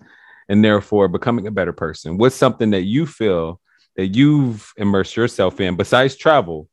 and 0.50 0.66
therefore 0.66 1.08
becoming 1.08 1.48
a 1.48 1.52
better 1.52 1.72
person. 1.72 2.18
What's 2.18 2.36
something 2.36 2.72
that 2.72 2.82
you 2.82 3.06
feel 3.06 3.62
that 3.96 4.08
you've 4.08 4.74
immersed 4.76 5.16
yourself 5.16 5.62
in 5.62 5.78
besides 5.78 6.16
travel 6.16 6.68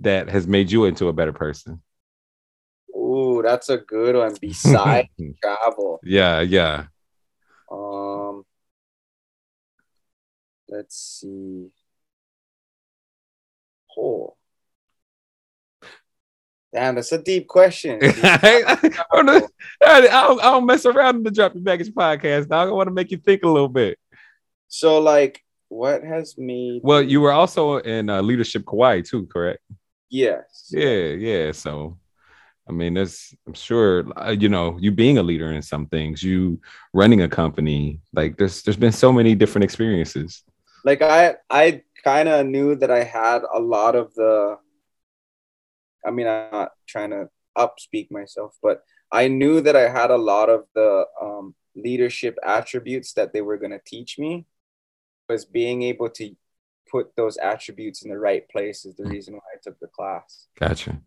that 0.00 0.28
has 0.28 0.46
made 0.46 0.70
you 0.72 0.84
into 0.84 1.08
a 1.08 1.12
better 1.12 1.32
person? 1.32 1.80
Ooh, 2.90 3.40
that's 3.42 3.68
a 3.68 3.78
good 3.78 4.16
one. 4.16 4.34
Beside 4.40 5.08
travel. 5.42 6.00
yeah, 6.02 6.40
yeah. 6.40 6.86
Um, 7.70 8.44
let's 10.68 11.20
see. 11.20 11.70
Oh, 13.96 14.36
damn, 16.74 16.96
that's 16.96 17.12
a 17.12 17.22
deep 17.22 17.46
question. 17.46 17.98
I, 18.02 18.76
don't, 19.12 19.52
I, 19.80 20.36
don't, 20.42 20.66
mess 20.66 20.84
around 20.84 21.16
in 21.16 21.22
the 21.22 21.30
Drop 21.30 21.54
Your 21.54 21.62
Baggage 21.62 21.94
podcast, 21.94 22.48
dog. 22.48 22.68
I 22.68 22.72
want 22.72 22.88
to 22.88 22.94
make 22.94 23.10
you 23.10 23.16
think 23.16 23.44
a 23.44 23.48
little 23.48 23.68
bit. 23.68 23.98
so, 24.68 25.00
like, 25.00 25.42
what 25.68 26.04
has 26.04 26.36
made? 26.36 26.82
Well, 26.84 27.02
you 27.02 27.20
were 27.20 27.32
also 27.32 27.78
in 27.78 28.10
uh, 28.10 28.20
Leadership 28.20 28.64
Kauai 28.66 29.00
too, 29.00 29.26
correct? 29.26 29.60
Yes. 30.10 30.68
Yeah, 30.70 31.06
yeah. 31.28 31.52
So, 31.52 31.98
I 32.68 32.72
mean, 32.72 32.94
there's, 32.94 33.34
I'm 33.46 33.54
sure, 33.54 34.04
uh, 34.16 34.30
you 34.30 34.48
know, 34.48 34.76
you 34.80 34.90
being 34.90 35.18
a 35.18 35.22
leader 35.22 35.52
in 35.52 35.62
some 35.62 35.86
things, 35.86 36.22
you 36.22 36.60
running 36.92 37.22
a 37.22 37.28
company, 37.28 38.00
like 38.12 38.36
there's, 38.36 38.62
there's 38.62 38.76
been 38.76 38.92
so 38.92 39.12
many 39.12 39.34
different 39.34 39.64
experiences. 39.64 40.42
Like 40.84 41.02
I, 41.02 41.36
I 41.50 41.82
kind 42.02 42.28
of 42.28 42.46
knew 42.46 42.74
that 42.76 42.90
I 42.90 43.02
had 43.02 43.42
a 43.52 43.60
lot 43.60 43.94
of 43.96 44.14
the. 44.14 44.58
I 46.06 46.10
mean, 46.10 46.26
I'm 46.26 46.50
not 46.50 46.72
trying 46.86 47.10
to 47.10 47.28
upspeak 47.56 48.10
myself, 48.10 48.56
but 48.62 48.82
I 49.12 49.28
knew 49.28 49.60
that 49.60 49.76
I 49.76 49.88
had 49.88 50.10
a 50.10 50.16
lot 50.16 50.48
of 50.48 50.64
the 50.74 51.04
um, 51.20 51.54
leadership 51.76 52.36
attributes 52.44 53.12
that 53.14 53.32
they 53.32 53.42
were 53.42 53.58
going 53.58 53.70
to 53.70 53.80
teach 53.84 54.18
me. 54.18 54.46
Was 55.28 55.44
being 55.44 55.82
able 55.82 56.10
to 56.10 56.34
put 56.90 57.16
those 57.16 57.36
attributes 57.38 58.02
in 58.02 58.10
the 58.10 58.18
right 58.18 58.48
place 58.50 58.84
is 58.84 58.94
the 58.96 59.04
reason 59.04 59.34
why 59.34 59.40
I 59.54 59.58
took 59.62 59.78
the 59.80 59.86
class. 59.86 60.48
Gotcha. 60.58 61.00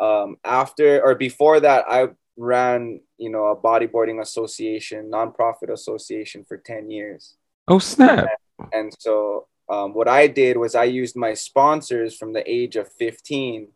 Um, 0.00 0.36
after 0.44 1.02
or 1.02 1.14
before 1.14 1.60
that, 1.60 1.84
I 1.88 2.08
ran, 2.36 3.00
you 3.18 3.28
know, 3.28 3.46
a 3.46 3.56
bodyboarding 3.56 4.20
association, 4.22 5.10
nonprofit 5.12 5.70
association 5.70 6.44
for 6.44 6.56
10 6.56 6.90
years. 6.90 7.36
Oh, 7.68 7.78
snap. 7.78 8.28
And, 8.58 8.68
and 8.72 8.94
so 8.98 9.48
um, 9.68 9.94
what 9.94 10.08
I 10.08 10.26
did 10.26 10.56
was 10.56 10.74
I 10.74 10.84
used 10.84 11.16
my 11.16 11.34
sponsors 11.34 12.16
from 12.16 12.32
the 12.32 12.50
age 12.50 12.76
of 12.76 12.92
15 12.92 13.68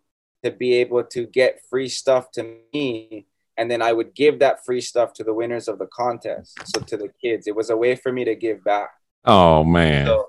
to 0.45 0.51
be 0.51 0.75
able 0.75 1.03
to 1.03 1.27
get 1.27 1.61
free 1.69 1.89
stuff 1.89 2.31
to 2.33 2.57
me. 2.73 3.27
And 3.57 3.71
then 3.71 3.81
I 3.83 3.93
would 3.93 4.15
give 4.15 4.41
that 4.41 4.65
free 4.65 4.81
stuff 4.81 5.13
to 5.15 5.25
the 5.25 5.33
winners 5.33 5.69
of 5.69 5.79
the 5.79 5.87
contest. 5.87 6.59
So 6.67 6.81
to 6.83 6.97
the 6.97 7.09
kids, 7.23 7.47
it 7.47 7.55
was 7.57 7.71
a 7.71 7.77
way 7.77 7.95
for 7.97 8.13
me 8.13 8.25
to 8.25 8.35
give 8.35 8.63
back. 8.65 8.91
Oh, 9.25 9.65
man. 9.65 10.07
So, 10.07 10.27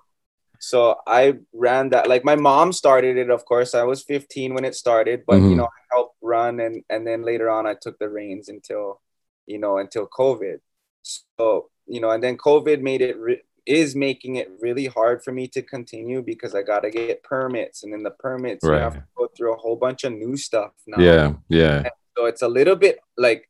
so 0.59 0.95
I 1.05 1.39
ran 1.53 1.89
that. 1.89 2.07
Like 2.07 2.24
my 2.24 2.36
mom 2.36 2.72
started 2.72 3.18
it, 3.18 3.30
of 3.30 3.43
course. 3.45 3.76
I 3.76 3.84
was 3.84 4.03
15 4.03 4.53
when 4.53 4.63
it 4.63 4.76
started, 4.76 5.24
but 5.28 5.39
Mhm. 5.41 5.49
you 5.49 5.55
know, 5.57 5.66
I 5.66 5.82
helped 5.91 6.16
run 6.22 6.59
and 6.59 6.84
and 6.89 7.05
then 7.05 7.24
later 7.24 7.49
on 7.49 7.68
I 7.68 7.74
took 7.76 7.97
the 7.99 8.09
reins 8.09 8.47
until, 8.47 9.01
you 9.47 9.59
know, 9.59 9.78
until 9.80 10.07
COVID. 10.07 10.59
So, 11.03 11.70
you 11.88 11.99
know, 11.99 12.11
and 12.11 12.24
then 12.24 12.38
COVID 12.38 12.82
made 12.82 13.01
it 13.01 13.18
re- 13.18 13.43
is 13.66 13.95
making 13.95 14.36
it 14.36 14.51
really 14.61 14.86
hard 14.86 15.24
for 15.24 15.32
me 15.32 15.47
to 15.49 15.61
continue 15.61 16.22
because 16.22 16.53
I 16.53 16.61
got 16.61 16.82
to 16.82 16.91
get 16.91 17.24
permits 17.24 17.84
and 17.84 17.91
then 17.91 18.03
the 18.03 18.11
permits 18.11 18.63
you 18.63 18.72
have 18.72 18.93
to 18.93 19.03
go 19.18 19.28
through 19.36 19.53
a 19.53 19.57
whole 19.57 19.76
bunch 19.76 20.03
of 20.03 20.13
new 20.13 20.38
stuff 20.38 20.72
now. 20.86 20.99
Yeah, 21.01 21.34
yeah. 21.49 21.89
So 22.18 22.26
it's 22.26 22.41
a 22.41 22.47
little 22.47 22.76
bit 22.76 22.99
like 23.18 23.49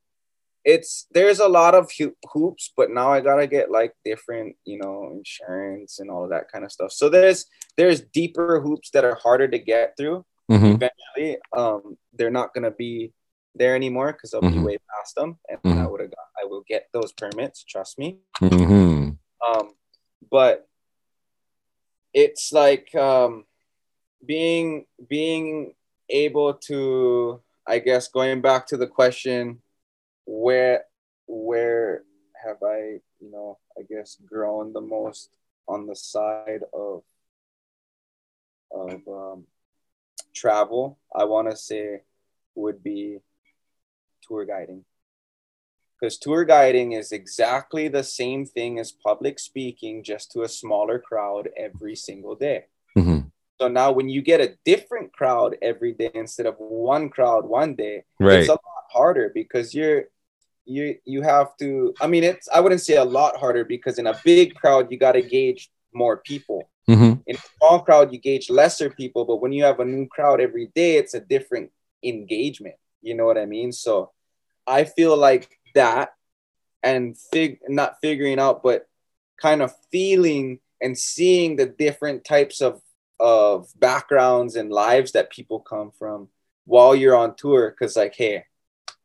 it's 0.63 1.05
there's 1.11 1.39
a 1.39 1.47
lot 1.47 1.75
of 1.75 1.91
ho- 1.99 2.15
hoops, 2.33 2.71
but 2.75 2.89
now 2.89 3.11
I 3.11 3.21
gotta 3.21 3.45
get 3.45 3.69
like 3.69 3.93
different, 4.03 4.55
you 4.65 4.79
know, 4.79 5.11
insurance 5.13 5.99
and 5.99 6.09
all 6.09 6.23
of 6.23 6.31
that 6.31 6.51
kind 6.51 6.65
of 6.65 6.71
stuff. 6.71 6.91
So 6.91 7.09
there's 7.09 7.45
there's 7.77 8.01
deeper 8.01 8.61
hoops 8.61 8.89
that 8.91 9.03
are 9.05 9.15
harder 9.15 9.47
to 9.47 9.59
get 9.59 9.95
through. 9.97 10.25
Mhm. 10.49 10.75
Eventually, 10.75 11.37
um, 11.55 11.97
they're 12.13 12.31
not 12.31 12.53
gonna 12.53 12.71
be 12.71 13.13
there 13.53 13.75
anymore 13.75 14.13
because 14.13 14.33
I'll 14.33 14.41
be 14.41 14.47
Mhm. 14.47 14.65
way 14.65 14.77
past 14.89 15.15
them, 15.15 15.37
and 15.49 15.59
Mhm. 15.61 15.83
I 15.83 15.87
would 15.87 16.01
have 16.01 16.09
got 16.09 16.25
I 16.41 16.45
will 16.45 16.63
get 16.67 16.87
those 16.93 17.11
permits. 17.13 17.63
Trust 17.63 17.99
me. 17.99 18.19
Mhm. 18.41 19.17
Um, 19.47 19.69
but 20.29 20.67
it's 22.13 22.51
like 22.53 22.93
um, 22.95 23.45
being 24.25 24.85
being 25.09 25.73
able 26.09 26.53
to, 26.53 27.41
I 27.67 27.79
guess, 27.79 28.07
going 28.07 28.41
back 28.41 28.67
to 28.67 28.77
the 28.77 28.87
question, 28.87 29.61
where 30.25 30.85
where 31.27 32.03
have 32.45 32.57
I, 32.63 32.99
you 33.19 33.31
know, 33.31 33.57
I 33.77 33.83
guess, 33.89 34.17
grown 34.25 34.73
the 34.73 34.81
most 34.81 35.29
on 35.67 35.87
the 35.87 35.95
side 35.95 36.61
of 36.73 37.03
of 38.71 39.01
um, 39.07 39.45
travel? 40.33 40.99
I 41.13 41.25
want 41.25 41.49
to 41.49 41.57
say 41.57 42.01
would 42.55 42.81
be 42.81 43.19
tour 44.23 44.45
guiding 44.45 44.85
because 46.05 46.19
tour 46.19 46.45
guiding 46.45 46.91
is 46.91 47.11
exactly 47.11 47.87
the 47.87 48.03
same 48.03 48.45
thing 48.45 48.77
as 48.79 48.91
public 48.91 49.39
speaking 49.39 50.03
just 50.03 50.31
to 50.31 50.43
a 50.43 50.47
smaller 50.47 50.99
crowd 50.99 51.49
every 51.57 51.95
single 51.95 52.35
day 52.35 52.65
Mhm. 52.95 53.31
so 53.59 53.67
now 53.67 53.91
when 53.91 54.07
you 54.07 54.21
get 54.21 54.39
a 54.39 54.55
different 54.65 55.11
crowd 55.13 55.57
every 55.63 55.93
day 55.93 56.11
instead 56.13 56.45
of 56.45 56.55
one 56.59 57.09
crowd 57.09 57.43
one 57.61 57.73
day 57.75 58.03
Right. 58.19 58.39
it's 58.41 58.49
a 58.49 58.59
lot 58.69 58.85
harder 58.97 59.31
because 59.33 59.73
you're 59.73 60.03
you 60.65 60.95
you 61.05 61.21
have 61.23 61.49
to 61.61 61.67
i 62.03 62.05
mean 62.13 62.23
it's 62.23 62.47
i 62.55 62.59
wouldn't 62.59 62.81
say 62.89 62.97
a 62.97 63.09
lot 63.19 63.33
harder 63.43 63.63
because 63.75 63.95
in 64.01 64.07
a 64.07 64.19
big 64.23 64.53
crowd 64.61 64.91
you 64.91 64.97
got 65.07 65.13
to 65.13 65.23
gauge 65.37 65.63
more 66.01 66.17
people 66.31 66.59
Mhm. 66.87 67.13
in 67.29 67.35
a 67.35 67.43
small 67.57 67.77
crowd 67.85 68.13
you 68.13 68.19
gauge 68.19 68.47
lesser 68.61 68.89
people 69.01 69.25
but 69.29 69.41
when 69.43 69.53
you 69.57 69.63
have 69.69 69.79
a 69.79 69.85
new 69.95 70.05
crowd 70.15 70.39
every 70.47 70.67
day 70.81 70.91
it's 71.01 71.15
a 71.15 71.23
different 71.33 71.67
engagement 72.03 72.77
you 73.07 73.13
know 73.17 73.25
what 73.29 73.37
i 73.43 73.45
mean 73.55 73.71
so 73.71 73.93
i 74.67 74.83
feel 74.97 75.15
like 75.29 75.45
that 75.75 76.13
and 76.83 77.17
fig 77.31 77.59
not 77.67 77.99
figuring 78.01 78.39
out 78.39 78.63
but 78.63 78.87
kind 79.39 79.61
of 79.61 79.73
feeling 79.91 80.59
and 80.81 80.97
seeing 80.97 81.55
the 81.55 81.65
different 81.65 82.25
types 82.25 82.61
of 82.61 82.81
of 83.19 83.67
backgrounds 83.79 84.55
and 84.55 84.71
lives 84.71 85.13
that 85.13 85.31
people 85.31 85.59
come 85.59 85.91
from 85.97 86.27
while 86.65 86.95
you're 86.95 87.15
on 87.15 87.35
tour 87.35 87.69
because 87.69 87.95
like 87.95 88.15
hey 88.15 88.43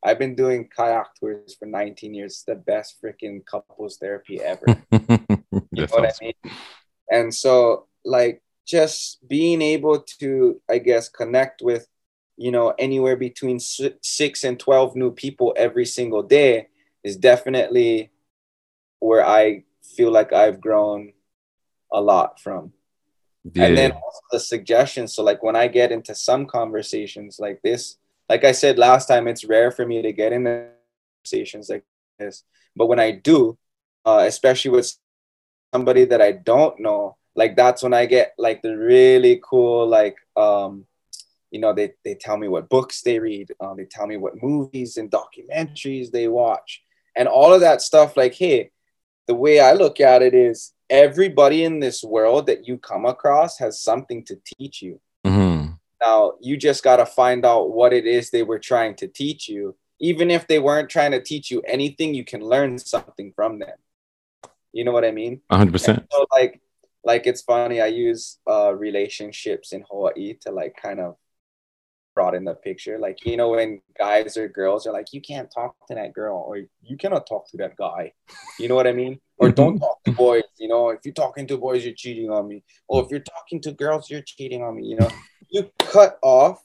i've 0.02 0.18
been 0.18 0.34
doing 0.34 0.68
kayak 0.74 1.14
tours 1.14 1.54
for 1.58 1.66
19 1.66 2.14
years 2.14 2.32
it's 2.32 2.44
the 2.44 2.54
best 2.54 2.96
freaking 3.00 3.44
couples 3.44 3.98
therapy 3.98 4.40
ever 4.40 4.64
you 5.72 5.82
know 5.82 5.86
what. 5.90 6.06
I 6.06 6.12
mean? 6.20 6.34
And 7.10 7.34
so, 7.34 7.86
like, 8.04 8.42
just 8.66 9.26
being 9.26 9.62
able 9.62 10.00
to, 10.20 10.60
I 10.68 10.78
guess, 10.78 11.08
connect 11.08 11.62
with, 11.62 11.86
you 12.40 12.50
know, 12.50 12.72
anywhere 12.78 13.16
between 13.16 13.60
six 13.60 14.44
and 14.44 14.58
12 14.58 14.96
new 14.96 15.10
people 15.10 15.52
every 15.58 15.84
single 15.84 16.22
day 16.22 16.68
is 17.04 17.18
definitely 17.18 18.10
where 18.98 19.22
I 19.22 19.64
feel 19.82 20.10
like 20.10 20.32
I've 20.32 20.58
grown 20.58 21.12
a 21.92 22.00
lot 22.00 22.40
from. 22.40 22.72
Yeah. 23.52 23.64
And 23.66 23.76
then 23.76 23.92
also 23.92 24.20
the 24.32 24.40
suggestions. 24.40 25.14
So, 25.14 25.22
like, 25.22 25.42
when 25.42 25.54
I 25.54 25.68
get 25.68 25.92
into 25.92 26.14
some 26.14 26.46
conversations 26.46 27.38
like 27.38 27.60
this, 27.60 27.98
like 28.30 28.44
I 28.44 28.52
said 28.52 28.78
last 28.78 29.06
time, 29.06 29.28
it's 29.28 29.44
rare 29.44 29.70
for 29.70 29.86
me 29.86 30.00
to 30.00 30.12
get 30.12 30.32
in 30.32 30.44
conversations 30.44 31.68
like 31.68 31.84
this. 32.18 32.44
But 32.74 32.86
when 32.86 33.00
I 33.00 33.10
do, 33.10 33.58
uh, 34.06 34.24
especially 34.26 34.70
with 34.70 34.96
somebody 35.74 36.06
that 36.06 36.22
I 36.22 36.32
don't 36.32 36.80
know, 36.80 37.18
like 37.34 37.54
that's 37.54 37.82
when 37.82 37.92
I 37.92 38.06
get 38.06 38.32
like 38.38 38.62
the 38.62 38.78
really 38.78 39.42
cool, 39.44 39.86
like, 39.86 40.16
um, 40.38 40.86
you 41.50 41.60
know, 41.60 41.72
they, 41.72 41.92
they 42.04 42.14
tell 42.14 42.36
me 42.36 42.48
what 42.48 42.68
books 42.68 43.02
they 43.02 43.18
read, 43.18 43.52
um, 43.60 43.76
they 43.76 43.84
tell 43.84 44.06
me 44.06 44.16
what 44.16 44.42
movies 44.42 44.96
and 44.96 45.10
documentaries 45.10 46.10
they 46.10 46.28
watch, 46.28 46.82
and 47.16 47.28
all 47.28 47.52
of 47.52 47.60
that 47.60 47.82
stuff. 47.82 48.16
Like, 48.16 48.34
hey, 48.34 48.70
the 49.26 49.34
way 49.34 49.60
I 49.60 49.72
look 49.72 50.00
at 50.00 50.22
it 50.22 50.34
is 50.34 50.72
everybody 50.88 51.64
in 51.64 51.80
this 51.80 52.02
world 52.02 52.46
that 52.46 52.66
you 52.66 52.78
come 52.78 53.06
across 53.06 53.58
has 53.58 53.80
something 53.80 54.24
to 54.24 54.40
teach 54.44 54.82
you. 54.82 55.00
Mhm. 55.24 55.78
Now, 56.00 56.32
you 56.40 56.56
just 56.56 56.82
got 56.82 56.96
to 56.96 57.06
find 57.06 57.44
out 57.44 57.70
what 57.70 57.92
it 57.92 58.06
is 58.06 58.30
they 58.30 58.42
were 58.42 58.58
trying 58.58 58.96
to 58.96 59.08
teach 59.08 59.48
you. 59.48 59.76
Even 60.00 60.30
if 60.30 60.46
they 60.46 60.58
weren't 60.58 60.88
trying 60.88 61.10
to 61.12 61.20
teach 61.20 61.50
you 61.50 61.60
anything, 61.66 62.14
you 62.14 62.24
can 62.24 62.40
learn 62.40 62.78
something 62.78 63.32
from 63.36 63.58
them. 63.58 63.76
You 64.72 64.84
know 64.84 64.92
what 64.92 65.04
I 65.04 65.10
mean? 65.10 65.42
Hundred 65.50 65.72
percent. 65.72 66.06
So 66.10 66.26
like 66.32 66.60
like 67.04 67.26
it's 67.26 67.42
funny, 67.42 67.80
I 67.80 67.86
use 67.86 68.38
uh 68.48 68.72
relationships 68.74 69.72
in 69.72 69.84
Hawaii 69.90 70.34
to 70.42 70.52
like 70.52 70.76
kind 70.80 71.00
of 71.00 71.16
broaden 72.20 72.44
the 72.44 72.54
picture. 72.54 72.98
Like, 72.98 73.24
you 73.24 73.36
know, 73.38 73.50
when 73.50 73.80
guys 73.98 74.36
or 74.36 74.46
girls 74.46 74.86
are 74.86 74.92
like, 74.92 75.08
you 75.12 75.22
can't 75.22 75.50
talk 75.50 75.74
to 75.88 75.94
that 75.94 76.12
girl, 76.12 76.44
or 76.46 76.58
you 76.82 76.96
cannot 76.98 77.26
talk 77.26 77.50
to 77.50 77.56
that 77.58 77.76
guy. 77.76 78.12
You 78.58 78.68
know 78.68 78.74
what 78.74 78.86
I 78.86 78.92
mean? 78.92 79.20
Or 79.38 79.48
mm-hmm. 79.48 79.54
don't 79.54 79.78
talk 79.78 80.04
to 80.04 80.12
boys, 80.12 80.42
you 80.58 80.68
know, 80.68 80.90
if 80.90 81.00
you're 81.04 81.14
talking 81.14 81.46
to 81.46 81.56
boys, 81.56 81.82
you're 81.82 81.94
cheating 81.94 82.30
on 82.30 82.46
me. 82.46 82.62
Or 82.88 83.02
if 83.02 83.10
you're 83.10 83.20
talking 83.36 83.62
to 83.62 83.72
girls, 83.72 84.10
you're 84.10 84.20
cheating 84.20 84.62
on 84.62 84.76
me, 84.76 84.84
you 84.84 84.96
know. 84.96 85.10
You 85.48 85.70
cut 85.78 86.18
off 86.22 86.60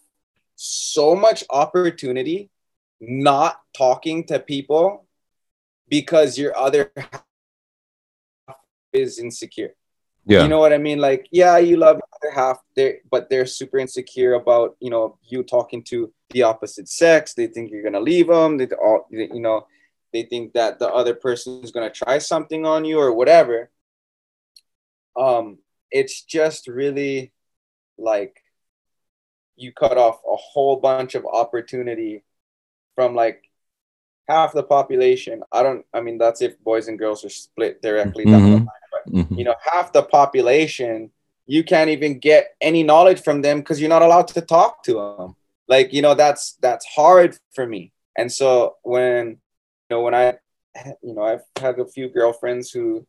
so 0.56 1.16
much 1.16 1.45
opportunity 1.49 2.49
not 2.99 3.60
talking 3.76 4.26
to 4.28 4.39
people 4.39 5.08
because 5.88 6.38
your 6.38 6.56
other 6.58 6.91
half 6.97 7.24
is 8.91 9.20
insecure. 9.20 9.74
Yeah. 10.26 10.41
You 10.41 10.49
know 10.49 10.59
what 10.59 10.73
I 10.73 10.80
mean? 10.80 10.99
Like, 10.99 11.28
yeah, 11.32 11.57
you 11.57 11.78
love 11.78 11.97
your 11.97 12.09
other 12.21 12.34
half, 12.34 12.59
they 12.76 12.99
but 13.11 13.30
they're 13.30 13.45
super 13.45 13.78
insecure 13.78 14.34
about 14.34 14.76
you 14.80 14.89
know 14.89 15.17
you 15.23 15.43
talking 15.43 15.84
to 15.84 16.11
the 16.32 16.43
opposite 16.43 16.89
sex. 16.89 17.34
They 17.34 17.47
think 17.47 17.71
you're 17.71 17.84
gonna 17.84 17.99
leave 17.99 18.28
them. 18.28 18.57
They 18.57 18.67
all 18.67 19.07
you 19.11 19.39
know 19.39 19.67
they 20.11 20.23
think 20.23 20.53
that 20.53 20.80
the 20.80 20.89
other 20.91 21.13
person 21.13 21.63
is 21.63 21.71
gonna 21.71 21.91
try 21.91 22.17
something 22.17 22.65
on 22.65 22.86
you 22.86 22.99
or 22.99 23.13
whatever. 23.13 23.69
Um, 25.15 25.59
it's 25.91 26.23
just 26.23 26.67
really 26.67 27.32
like 27.97 28.41
you 29.55 29.71
cut 29.71 29.97
off 29.97 30.19
a 30.26 30.36
whole 30.36 30.78
bunch 30.78 31.15
of 31.15 31.26
opportunity 31.26 32.23
from 32.95 33.15
like 33.15 33.43
half 34.28 34.53
the 34.53 34.63
population. 34.63 35.43
I 35.51 35.63
don't. 35.63 35.86
I 35.93 36.01
mean, 36.01 36.17
that's 36.17 36.41
if 36.41 36.59
boys 36.61 36.88
and 36.88 36.97
girls 36.97 37.23
are 37.23 37.30
split 37.30 37.82
directly 37.82 38.26
down 38.26 38.43
the 38.43 38.57
line. 38.57 38.67
Mhm. 39.08 39.38
you 39.38 39.43
know, 39.43 39.56
half 39.72 39.93
the 39.93 40.03
population 40.03 41.12
you 41.47 41.64
can't 41.64 41.89
even 41.89 42.20
get 42.20 42.56
any 42.62 42.84
knowledge 42.84 43.22
from 43.22 43.41
them 43.41 43.60
because 43.60 43.80
you're 43.80 43.89
not 43.89 44.01
allowed 44.01 44.28
to 44.28 44.41
talk 44.41 44.84
to 44.84 44.93
them. 44.93 45.36
Like, 45.68 45.93
you 45.93 46.01
know, 46.01 46.16
that's 46.16 46.53
that's 46.62 46.86
hard 46.86 47.38
for 47.53 47.66
me. 47.66 47.91
And 48.18 48.32
so 48.32 48.76
when 48.84 49.28
you 49.28 49.38
know, 49.89 50.01
when 50.01 50.16
I 50.16 50.38
you 51.01 51.14
know, 51.14 51.24
I've 51.24 51.43
had 51.58 51.80
a 51.80 51.86
few 51.86 52.10
girlfriends 52.10 52.72
who 52.72 53.06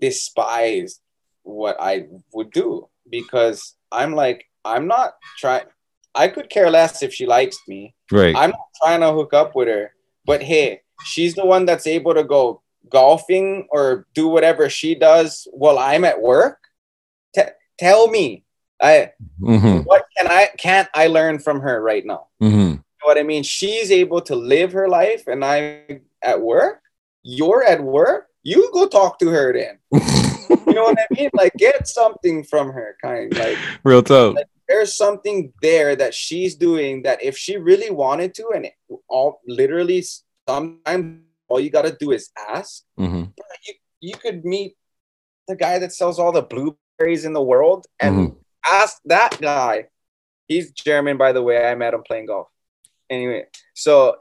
despise 0.00 1.00
what 1.42 1.76
I 1.80 2.06
would 2.32 2.50
do 2.50 2.88
because 3.08 3.74
I'm 3.90 4.14
like, 4.14 4.46
I'm 4.64 4.86
not 4.86 5.14
trying 5.38 5.66
I 6.14 6.28
could 6.28 6.50
care 6.50 6.70
less 6.70 7.02
if 7.02 7.14
she 7.14 7.26
likes 7.26 7.58
me. 7.66 7.94
Right. 8.10 8.36
I'm 8.36 8.50
not 8.50 8.68
trying 8.82 9.00
to 9.00 9.12
hook 9.12 9.32
up 9.32 9.54
with 9.56 9.68
her, 9.68 9.94
but 10.26 10.42
hey, 10.42 10.82
she's 11.04 11.34
the 11.34 11.46
one 11.46 11.64
that's 11.64 11.86
able 11.86 12.14
to 12.14 12.24
go 12.24 12.62
golfing 12.88 13.66
or 13.70 14.06
do 14.14 14.28
whatever 14.28 14.68
she 14.68 14.94
does 14.94 15.46
while 15.52 15.78
I'm 15.78 16.04
at 16.04 16.20
work. 16.20 16.58
T- 17.34 17.42
tell 17.78 18.08
me, 18.08 18.44
I 18.80 19.12
Mm-hmm. 19.40 19.78
what 19.84 20.04
can 20.16 20.26
I 20.28 20.48
can't 20.58 20.88
I 20.94 21.06
learn 21.08 21.38
from 21.38 21.60
her 21.60 21.80
right 21.82 22.04
now? 22.04 22.28
Mm-hmm. 22.42 22.58
You 22.58 22.82
know 23.02 23.06
what 23.06 23.18
I 23.18 23.22
mean? 23.22 23.42
She's 23.42 23.90
able 23.90 24.20
to 24.22 24.36
live 24.36 24.72
her 24.72 24.88
life, 24.88 25.26
and 25.26 25.44
I'm 25.44 26.02
at 26.22 26.40
work. 26.40 26.80
You're 27.24 27.64
at 27.64 27.82
work. 27.82 28.26
You 28.44 28.70
go 28.72 28.86
talk 28.88 29.18
to 29.20 29.28
her 29.28 29.52
then. 29.52 29.78
You 30.66 30.74
know 30.74 30.84
what 30.84 30.98
I 30.98 31.06
mean? 31.14 31.30
Like 31.34 31.52
get 31.58 31.86
something 31.88 32.44
from 32.44 32.72
her, 32.72 32.96
kind 33.02 33.32
of 33.32 33.38
like 33.38 33.58
Real 33.84 34.02
talk. 34.02 34.36
there's 34.68 34.96
something 34.96 35.52
there 35.60 35.96
that 35.96 36.14
she's 36.14 36.54
doing 36.54 37.02
that 37.02 37.22
if 37.22 37.36
she 37.36 37.56
really 37.56 37.90
wanted 37.90 38.32
to, 38.34 38.50
and 38.54 38.66
it, 38.66 38.74
all 39.08 39.40
literally 39.46 40.04
sometimes 40.48 41.20
all 41.52 41.60
you 41.60 41.70
gotta 41.70 41.94
do 42.04 42.10
is 42.12 42.30
ask. 42.48 42.82
Mm-hmm. 42.98 43.24
You 43.66 43.74
you 44.00 44.14
could 44.16 44.44
meet 44.44 44.74
the 45.48 45.54
guy 45.54 45.78
that 45.78 45.92
sells 45.92 46.18
all 46.18 46.32
the 46.32 46.42
blueberries 46.42 47.24
in 47.24 47.32
the 47.34 47.42
world 47.42 47.86
and 48.00 48.14
Mhm. 48.16 48.36
ask 48.64 48.98
that 49.04 49.38
guy. 49.40 49.86
He's 50.48 50.72
German, 50.72 51.16
by 51.18 51.32
the 51.32 51.42
way. 51.42 51.64
I 51.64 51.74
met 51.74 51.94
him 51.94 52.02
playing 52.02 52.26
golf. 52.26 52.48
Anyway, 53.10 53.46
so 53.74 54.16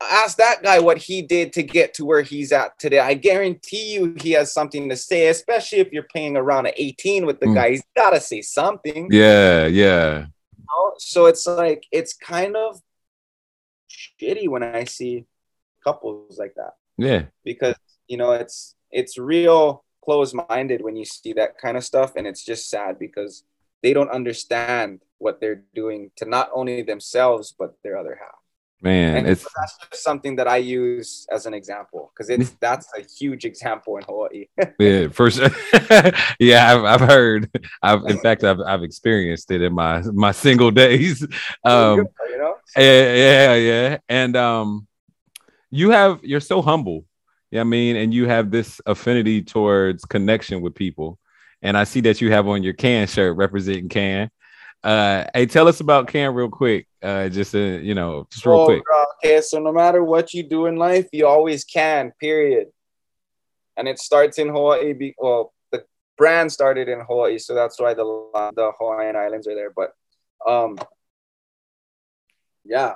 ask 0.00 0.36
that 0.38 0.62
guy 0.62 0.78
what 0.80 0.98
he 0.98 1.22
did 1.22 1.52
to 1.52 1.62
get 1.62 1.94
to 1.94 2.04
where 2.04 2.22
he's 2.22 2.52
at 2.52 2.78
today. 2.78 2.98
I 3.00 3.14
guarantee 3.14 3.94
you 3.94 4.14
he 4.20 4.32
has 4.32 4.52
something 4.52 4.88
to 4.88 4.96
say, 4.96 5.28
especially 5.28 5.78
if 5.80 5.92
you're 5.92 6.08
playing 6.14 6.36
around 6.36 6.66
at 6.66 6.74
18 6.76 7.26
with 7.26 7.38
the 7.40 7.46
Mm. 7.46 7.54
guy. 7.54 7.70
He's 7.70 7.84
got 7.96 8.10
to 8.10 8.20
say 8.20 8.40
something. 8.42 9.08
Yeah, 9.10 9.66
yeah. 9.66 10.26
know? 10.68 10.94
So 10.98 11.26
it's 11.26 11.46
like 11.46 11.84
it's 11.92 12.12
kind 12.14 12.56
of 12.56 12.80
shitty 13.90 14.48
when 14.48 14.62
I 14.62 14.84
see 14.84 15.26
couples 15.84 16.38
like 16.38 16.54
that 16.56 16.72
Yeah. 16.96 17.22
because 17.44 17.76
you 18.08 18.16
know 18.16 18.32
it's 18.32 18.74
it's 18.90 19.18
real 19.18 19.84
close-minded 20.04 20.80
when 20.82 20.96
you 20.96 21.04
see 21.04 21.32
that 21.34 21.56
kind 21.58 21.76
of 21.76 21.84
stuff 21.84 22.12
and 22.16 22.26
it's 22.26 22.44
just 22.44 22.68
sad 22.68 22.98
because 22.98 23.44
they 23.82 23.92
don't 23.92 24.10
understand 24.10 25.00
what 25.18 25.40
they're 25.40 25.62
doing 25.74 26.10
to 26.16 26.24
not 26.26 26.50
only 26.52 26.82
themselves 26.82 27.54
but 27.58 27.74
their 27.82 27.96
other 27.96 28.16
half. 28.20 28.38
Man, 28.82 29.16
And 29.16 29.26
it's 29.26 29.44
that's 29.56 29.78
just 29.90 30.02
something 30.02 30.36
that 30.36 30.46
I 30.46 30.58
use 30.58 31.26
as 31.30 31.46
an 31.46 31.54
example 31.54 32.12
because 32.12 32.28
it's 32.28 32.50
that's 32.60 32.86
a 32.94 33.00
huge 33.00 33.46
example 33.46 33.96
in 33.96 34.02
Hawaii. 34.04 34.44
yeah, 34.78 35.08
for 35.08 35.30
sure. 35.30 35.48
yeah, 36.38 36.74
I've, 36.74 36.84
I've 36.84 37.08
heard. 37.08 37.48
I've 37.82 38.02
in 38.12 38.18
fact 38.18 38.44
I've 38.44 38.60
I've 38.60 38.82
experienced 38.82 39.50
it 39.50 39.62
in 39.62 39.72
my 39.72 40.02
my 40.12 40.32
single 40.32 40.70
days. 40.70 41.22
Um 41.64 42.06
you 42.30 42.38
know? 42.38 42.56
yeah, 42.76 43.14
yeah, 43.14 43.54
yeah. 43.54 43.98
And 44.10 44.36
um 44.36 44.86
you 45.74 45.90
have 45.90 46.20
you're 46.22 46.40
so 46.40 46.62
humble. 46.62 47.04
Yeah, 47.50 47.60
I 47.60 47.64
mean, 47.64 47.96
and 47.96 48.12
you 48.12 48.26
have 48.26 48.50
this 48.50 48.80
affinity 48.86 49.42
towards 49.42 50.04
connection 50.04 50.60
with 50.60 50.74
people. 50.74 51.18
And 51.62 51.76
I 51.76 51.84
see 51.84 52.00
that 52.02 52.20
you 52.20 52.30
have 52.30 52.46
on 52.48 52.62
your 52.62 52.72
can 52.74 53.06
shirt 53.06 53.36
representing 53.36 53.88
can. 53.88 54.30
Uh 54.82 55.24
hey, 55.34 55.46
tell 55.46 55.66
us 55.66 55.80
about 55.80 56.08
can 56.08 56.34
real 56.34 56.48
quick. 56.50 56.86
Uh 57.02 57.28
just 57.28 57.54
uh, 57.54 57.58
you 57.58 57.94
know, 57.94 58.26
just 58.30 58.44
real 58.46 58.60
Oh, 58.60 58.66
quick. 58.66 58.82
okay, 59.24 59.40
so 59.40 59.58
no 59.58 59.72
matter 59.72 60.02
what 60.04 60.34
you 60.34 60.42
do 60.42 60.66
in 60.66 60.76
life, 60.76 61.08
you 61.12 61.26
always 61.26 61.64
can, 61.64 62.12
period. 62.20 62.68
And 63.76 63.88
it 63.88 63.98
starts 63.98 64.38
in 64.38 64.48
Hawaii. 64.48 65.14
Well, 65.18 65.52
the 65.72 65.84
brand 66.18 66.52
started 66.52 66.88
in 66.88 67.00
Hawaii, 67.00 67.38
so 67.38 67.54
that's 67.54 67.80
why 67.80 67.94
the 67.94 68.04
the 68.54 68.72
Hawaiian 68.78 69.16
Islands 69.16 69.48
are 69.48 69.54
there. 69.54 69.72
But 69.74 69.92
um, 70.46 70.78
yeah, 72.64 72.94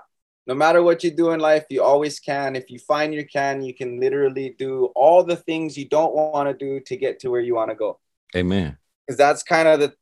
no 0.49 0.55
matter 0.55 0.83
what 0.83 1.05
you 1.05 1.11
do 1.11 1.31
in 1.31 1.41
life, 1.41 1.67
you 1.69 1.83
always 1.83 2.19
can. 2.19 2.57
If 2.57 2.71
you 2.71 2.79
find 2.79 3.15
your 3.15 3.25
can, 3.25 3.63
you 3.63 3.75
can 3.75 4.01
literally 4.01 4.57
do 4.59 4.87
all 4.97 5.23
the 5.23 5.37
things 5.37 5.77
you 5.77 5.87
don't 5.87 6.15
want 6.15 6.49
to 6.49 6.55
do 6.55 6.81
to 6.81 6.97
get 6.97 7.21
to 7.21 7.31
where 7.31 7.43
you 7.43 7.55
want 7.55 7.71
to 7.71 7.77
go. 7.77 8.01
Amen. 8.35 8.77
because 9.07 9.17
that's 9.17 9.43
kind 9.43 9.69
of 9.69 9.81
the 9.81 9.95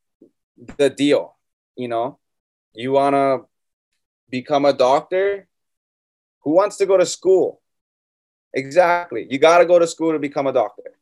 the 0.79 0.91
deal 0.91 1.37
you 1.77 1.89
know? 1.89 2.19
You 2.73 2.93
want 2.93 3.15
to 3.15 3.47
become 4.31 4.65
a 4.65 4.73
doctor? 4.73 5.47
Who 6.43 6.53
wants 6.53 6.77
to 6.79 6.87
go 6.87 6.97
to 6.97 7.07
school? 7.07 7.61
Exactly. 8.55 9.27
You 9.31 9.39
got 9.39 9.59
to 9.59 9.67
go 9.67 9.79
to 9.79 9.87
school 9.87 10.13
to 10.13 10.19
become 10.19 10.47
a 10.47 10.53
doctor. 10.53 10.93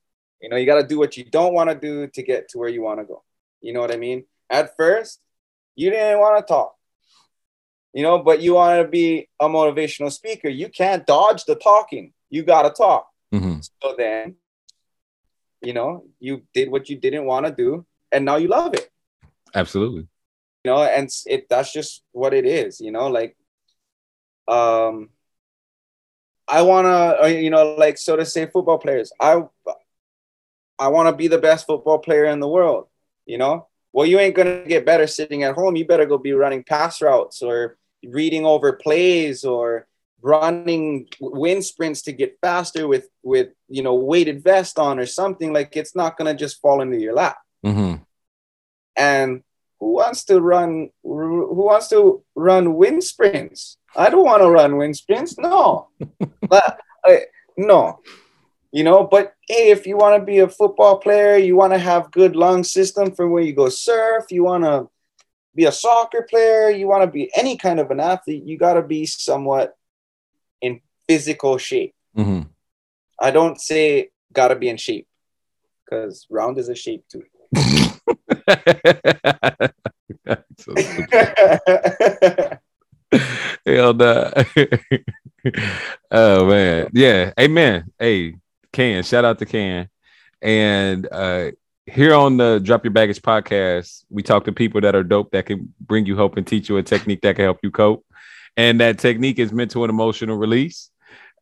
You 0.41 0.51
know 0.51 0.57
you 0.57 0.67
got 0.67 0.83
to 0.83 0.87
do 0.87 0.99
what 0.99 1.17
you 1.17 1.25
don't 1.25 1.55
want 1.55 1.71
to 1.71 1.77
do 1.77 2.07
to 2.09 2.23
get 2.23 2.49
to 2.51 2.59
where 2.59 2.69
you 2.69 2.83
want 2.83 3.01
to 3.01 3.05
go. 3.05 3.23
You 3.63 3.73
know 3.73 3.81
what 3.81 3.93
i 3.93 3.97
mean? 3.97 4.25
At 4.51 4.77
first 4.77 5.21
you 5.75 5.91
didn't 5.91 6.19
want 6.19 6.39
to 6.39 6.53
talk 6.53 6.77
you 7.95 8.03
know 8.03 8.19
but 8.19 8.43
you 8.43 8.55
want 8.55 8.83
to 8.83 8.89
be 8.89 9.29
a 9.41 9.49
motivational 9.49 10.13
speaker 10.13 10.49
you 10.49 10.69
can't 10.69 11.07
dodge 11.07 11.45
the 11.45 11.55
talking 11.55 12.13
you 12.29 12.43
got 12.43 12.63
to 12.63 12.71
talk 12.71 13.07
hmm 13.33 13.59
so 13.85 13.95
then, 13.99 14.37
you 15.61 15.75
know, 15.75 16.05
you 16.19 16.43
did 16.55 16.71
what 16.71 16.89
you 16.89 16.97
didn't 16.97 17.27
want 17.27 17.45
to 17.45 17.53
do, 17.53 17.85
and 18.11 18.25
now 18.25 18.37
you 18.37 18.49
love 18.49 18.73
it. 18.73 18.91
Absolutely. 19.55 20.09
You 20.65 20.73
know, 20.73 20.83
and 20.83 21.11
it 21.27 21.49
that's 21.51 21.71
just 21.71 22.03
what 22.13 22.33
it 22.33 22.47
is. 22.47 22.81
You 22.81 22.93
know, 22.93 23.09
like, 23.09 23.37
um, 24.49 25.11
I 26.49 26.63
wanna, 26.63 27.17
uh, 27.23 27.27
you 27.27 27.51
know, 27.51 27.75
like 27.75 27.99
so 27.99 28.17
to 28.17 28.25
say, 28.25 28.47
football 28.47 28.79
players. 28.79 29.13
I, 29.21 29.43
I 30.79 30.89
want 30.89 31.09
to 31.09 31.15
be 31.15 31.29
the 31.29 31.39
best 31.39 31.67
football 31.67 31.99
player 31.99 32.25
in 32.25 32.41
the 32.41 32.49
world. 32.49 32.89
You 33.27 33.37
know, 33.37 33.69
well, 33.93 34.07
you 34.07 34.19
ain't 34.19 34.35
gonna 34.35 34.65
get 34.67 34.87
better 34.87 35.07
sitting 35.07 35.43
at 35.43 35.55
home. 35.55 35.77
You 35.77 35.87
better 35.87 36.07
go 36.07 36.17
be 36.17 36.33
running 36.33 36.65
pass 36.65 37.03
routes 37.03 37.43
or 37.43 37.77
reading 38.09 38.45
over 38.45 38.73
plays 38.75 39.45
or 39.45 39.87
running 40.23 41.07
wind 41.21 41.65
sprints 41.65 42.03
to 42.03 42.13
get 42.13 42.39
faster 42.41 42.89
with 42.89 43.09
with 43.23 43.49
you 43.69 43.83
know 43.83 43.95
weighted 43.95 44.43
vest 44.43 44.79
on 44.79 44.99
or 44.99 45.07
something 45.07 45.53
like 45.53 45.77
it's 45.77 45.95
not 45.95 46.17
going 46.17 46.31
to 46.33 46.39
just 46.39 46.61
fall 46.61 46.81
into 46.81 46.99
your 46.99 47.15
lap. 47.15 47.37
Hmm 47.63 47.97
and 48.97 49.43
who 49.81 49.95
wants 49.95 50.25
to 50.25 50.41
run 50.41 50.91
who 51.03 51.63
wants 51.63 51.89
to 51.89 52.23
run 52.35 52.75
wind 52.75 53.03
sprints? 53.05 53.77
I 53.97 54.11
don't 54.11 54.25
want 54.25 54.43
to 54.43 54.51
run 54.51 54.77
wind 54.77 54.97
sprints 54.97 55.39
no. 55.39 55.89
But 56.49 56.79
I, 57.05 57.23
no. 57.57 58.01
You 58.73 58.85
know 58.85 59.05
but 59.05 59.35
hey 59.49 59.71
if 59.71 59.87
you 59.87 59.97
want 59.97 60.21
to 60.21 60.25
be 60.25 60.41
a 60.41 60.49
football 60.49 60.99
player 60.99 61.37
you 61.37 61.55
want 61.55 61.73
to 61.73 61.79
have 61.79 62.11
good 62.11 62.35
lung 62.35 62.65
system 62.65 63.15
for 63.15 63.29
when 63.29 63.47
you 63.47 63.53
go 63.53 63.69
surf 63.69 64.25
you 64.31 64.43
want 64.43 64.65
to 64.65 64.89
be 65.55 65.65
a 65.65 65.73
soccer 65.73 66.27
player 66.29 66.71
you 66.71 66.87
want 66.87 67.03
to 67.03 67.11
be 67.11 67.31
any 67.37 67.57
kind 67.57 67.81
of 67.81 67.91
an 67.91 68.01
athlete 68.01 68.45
you 68.45 68.59
got 68.59 68.75
to 68.75 68.83
be 68.83 69.07
somewhat 69.07 69.77
in 70.61 70.81
physical 71.09 71.59
shape 71.59 71.95
hmm 72.15 72.43
i 73.21 73.31
don't 73.31 73.61
say 73.61 74.11
got 74.33 74.49
to 74.49 74.57
be 74.57 74.69
in 74.69 74.77
shape 74.77 75.07
because 75.85 76.27
round 76.31 76.59
is 76.59 76.69
a 76.69 76.75
shape 76.75 77.05
too 77.09 77.23
Hell 83.67 83.95
no. 83.95 84.33
oh 86.11 86.47
man. 86.47 86.89
Yeah. 86.93 87.33
Amen. 87.39 87.93
Hey, 87.99 88.35
Can. 88.73 89.03
Shout 89.03 89.25
out 89.25 89.39
to 89.39 89.47
Can. 89.47 89.89
And 90.43 91.09
uh 91.11 91.53
here 91.87 92.15
on 92.15 92.37
the 92.37 92.61
Drop 92.61 92.85
Your 92.85 92.93
Baggage 92.93 93.21
podcast, 93.21 94.05
we 94.09 94.23
talk 94.23 94.45
to 94.45 94.53
people 94.53 94.81
that 94.81 94.95
are 94.95 95.03
dope 95.03 95.31
that 95.33 95.47
can 95.47 95.73
bring 95.81 96.07
you 96.07 96.17
hope 96.17 96.37
and 96.37 96.47
teach 96.47 96.69
you 96.69 96.77
a 96.79 96.83
technique 96.83 97.21
that 97.23 97.37
can 97.37 97.45
help 97.45 97.59
you 97.63 97.71
cope. 97.71 98.05
And 98.57 98.81
that 98.81 98.99
technique 98.99 99.39
is 99.39 99.53
mental 99.53 99.85
and 99.85 99.91
emotional 99.91 100.37
release. 100.37 100.91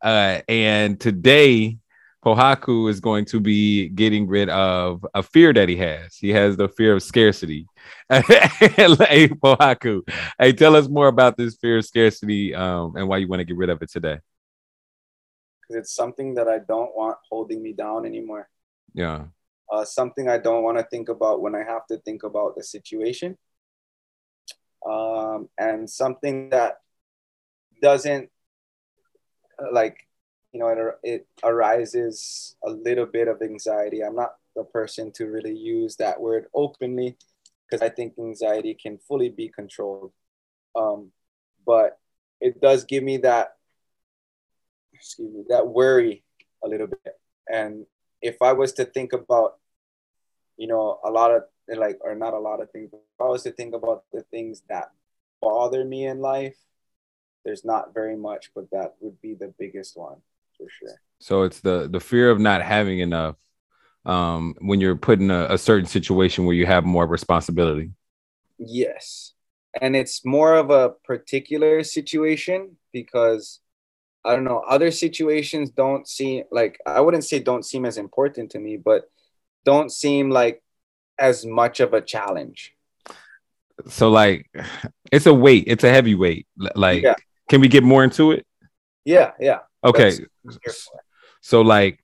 Uh, 0.03 0.41
and 0.49 0.99
today, 0.99 1.79
Pohaku 2.25 2.89
is 2.89 3.01
going 3.01 3.25
to 3.27 3.41
be 3.41 3.89
getting 3.89 4.27
rid 4.27 4.49
of 4.49 5.05
a 5.15 5.23
fear 5.23 5.53
that 5.53 5.69
he 5.69 5.77
has. 5.77 6.17
He 6.17 6.31
has 6.31 6.57
the 6.57 6.69
fear 6.69 6.95
of 6.95 7.03
scarcity. 7.03 7.67
hey, 8.09 9.29
Pohaku, 9.29 10.03
hey, 10.39 10.53
tell 10.53 10.77
us 10.77 10.89
more 10.89 11.09
about 11.09 11.37
this 11.37 11.57
fear 11.57 11.79
of 11.79 11.85
scarcity 11.85 12.55
um, 12.55 12.97
and 12.97 13.09
why 13.09 13.19
you 13.19 13.29
want 13.29 13.41
to 13.41 13.45
get 13.45 13.57
rid 13.57 13.71
of 13.71 13.83
it 13.83 13.91
today. 13.91 14.19
because 15.61 15.81
it's 15.81 15.95
something 15.95 16.35
that 16.35 16.49
I 16.49 16.59
don't 16.59 16.95
want 16.97 17.19
holding 17.29 17.63
me 17.63 17.73
down 17.73 18.07
anymore. 18.07 18.49
Yeah. 18.95 19.25
Uh, 19.73 19.87
something 19.87 20.29
I 20.29 20.37
don't 20.37 20.63
want 20.63 20.77
to 20.77 20.85
think 20.85 21.09
about 21.09 21.41
when 21.41 21.55
I 21.55 21.65
have 21.65 21.87
to 21.87 21.97
think 21.97 22.25
about 22.25 22.57
the 22.57 22.63
situation. 22.63 23.39
Um, 24.85 25.49
and 25.57 25.89
something 25.89 26.51
that 26.51 26.81
doesn't 27.81 28.29
uh, 29.59 29.73
like, 29.73 29.97
you 30.53 30.61
know, 30.61 30.69
it, 30.69 30.79
it 31.03 31.27
arises 31.43 32.55
a 32.63 32.69
little 32.69 33.07
bit 33.07 33.29
of 33.29 33.41
anxiety. 33.41 34.05
I'm 34.05 34.15
not 34.15 34.35
the 34.55 34.65
person 34.65 35.11
to 35.13 35.25
really 35.25 35.57
use 35.57 35.97
that 35.97 36.21
word 36.21 36.49
openly 36.55 37.17
because 37.65 37.81
I 37.81 37.89
think 37.89 38.13
anxiety 38.19 38.75
can 38.75 38.99
fully 38.99 39.31
be 39.31 39.49
controlled. 39.49 40.13
Um, 40.77 41.13
but 41.65 41.99
it 42.43 42.61
does 42.61 42.85
give 42.85 43.03
me 43.03 43.17
that, 43.19 43.57
excuse 44.93 45.33
me, 45.33 45.45
that 45.49 45.67
worry 45.67 46.25
a 46.63 46.69
little 46.69 46.89
bit. 46.89 47.19
And 47.51 47.87
if 48.21 48.43
I 48.43 48.53
was 48.53 48.75
to 48.75 48.85
think 48.85 49.15
about, 49.15 49.55
you 50.57 50.67
know, 50.67 50.99
a 51.05 51.11
lot 51.11 51.31
of 51.31 51.43
like, 51.69 51.99
or 52.03 52.15
not 52.15 52.35
a 52.35 52.39
lot 52.39 52.61
of 52.61 52.71
things, 52.71 52.91
if 52.93 53.01
I 53.21 53.25
was 53.25 53.43
to 53.45 53.53
think 53.53 53.75
about 53.75 54.05
the 54.13 54.23
things 54.23 54.63
that 54.69 54.91
bother 55.41 55.85
me 55.85 56.07
in 56.07 56.21
life, 56.21 56.57
there's 57.45 57.65
not 57.65 57.95
very 57.95 58.17
much, 58.17 58.51
but 58.55 58.71
that 58.71 58.95
would 59.01 59.21
be 59.21 59.35
the 59.35 59.53
biggest 59.59 59.97
one 59.97 60.17
for 60.57 60.67
sure. 60.69 61.01
So 61.19 61.43
it's 61.43 61.61
the 61.61 61.89
the 61.91 62.01
fear 62.01 62.31
of 62.31 62.41
not 62.41 62.63
having 62.63 63.01
enough 63.01 63.37
um, 64.05 64.55
when 64.61 64.81
you're 64.81 64.97
put 64.97 65.21
in 65.21 65.31
a, 65.31 65.47
a 65.51 65.59
certain 65.59 65.87
situation 65.87 66.45
where 66.45 66.55
you 66.55 66.67
have 66.67 66.85
more 66.85 67.07
responsibility. 67.07 67.91
Yes. 68.59 69.33
And 69.81 69.97
it's 69.97 70.25
more 70.25 70.55
of 70.55 70.71
a 70.71 70.91
particular 71.05 71.83
situation 71.83 72.77
because 72.93 73.61
I 74.25 74.35
don't 74.35 74.45
know, 74.45 74.63
other 74.69 74.91
situations 74.91 75.71
don't 75.71 76.07
seem 76.07 76.45
like 76.51 76.79
I 76.87 77.01
wouldn't 77.01 77.25
say 77.25 77.39
don't 77.39 77.65
seem 77.65 77.85
as 77.85 77.99
important 77.99 78.51
to 78.53 78.59
me, 78.59 78.77
but 78.77 79.11
don't 79.65 79.91
seem 79.91 80.31
like 80.31 80.63
as 81.19 81.47
much 81.47 81.81
of 81.81 81.95
a 81.95 82.01
challenge. 82.01 82.75
So 83.89 84.11
like 84.11 84.51
it's 85.13 85.27
a 85.27 85.35
weight, 85.35 85.65
it's 85.67 85.85
a 85.85 85.91
heavy 85.91 86.15
weight. 86.15 86.47
Like 86.75 87.03
yeah. 87.03 87.15
can 87.49 87.61
we 87.61 87.69
get 87.69 87.85
more 87.85 88.05
into 88.05 88.33
it? 88.33 88.47
Yeah, 89.05 89.33
yeah. 89.41 89.61
Okay. 89.85 90.19
So 91.41 91.63
like 91.63 92.03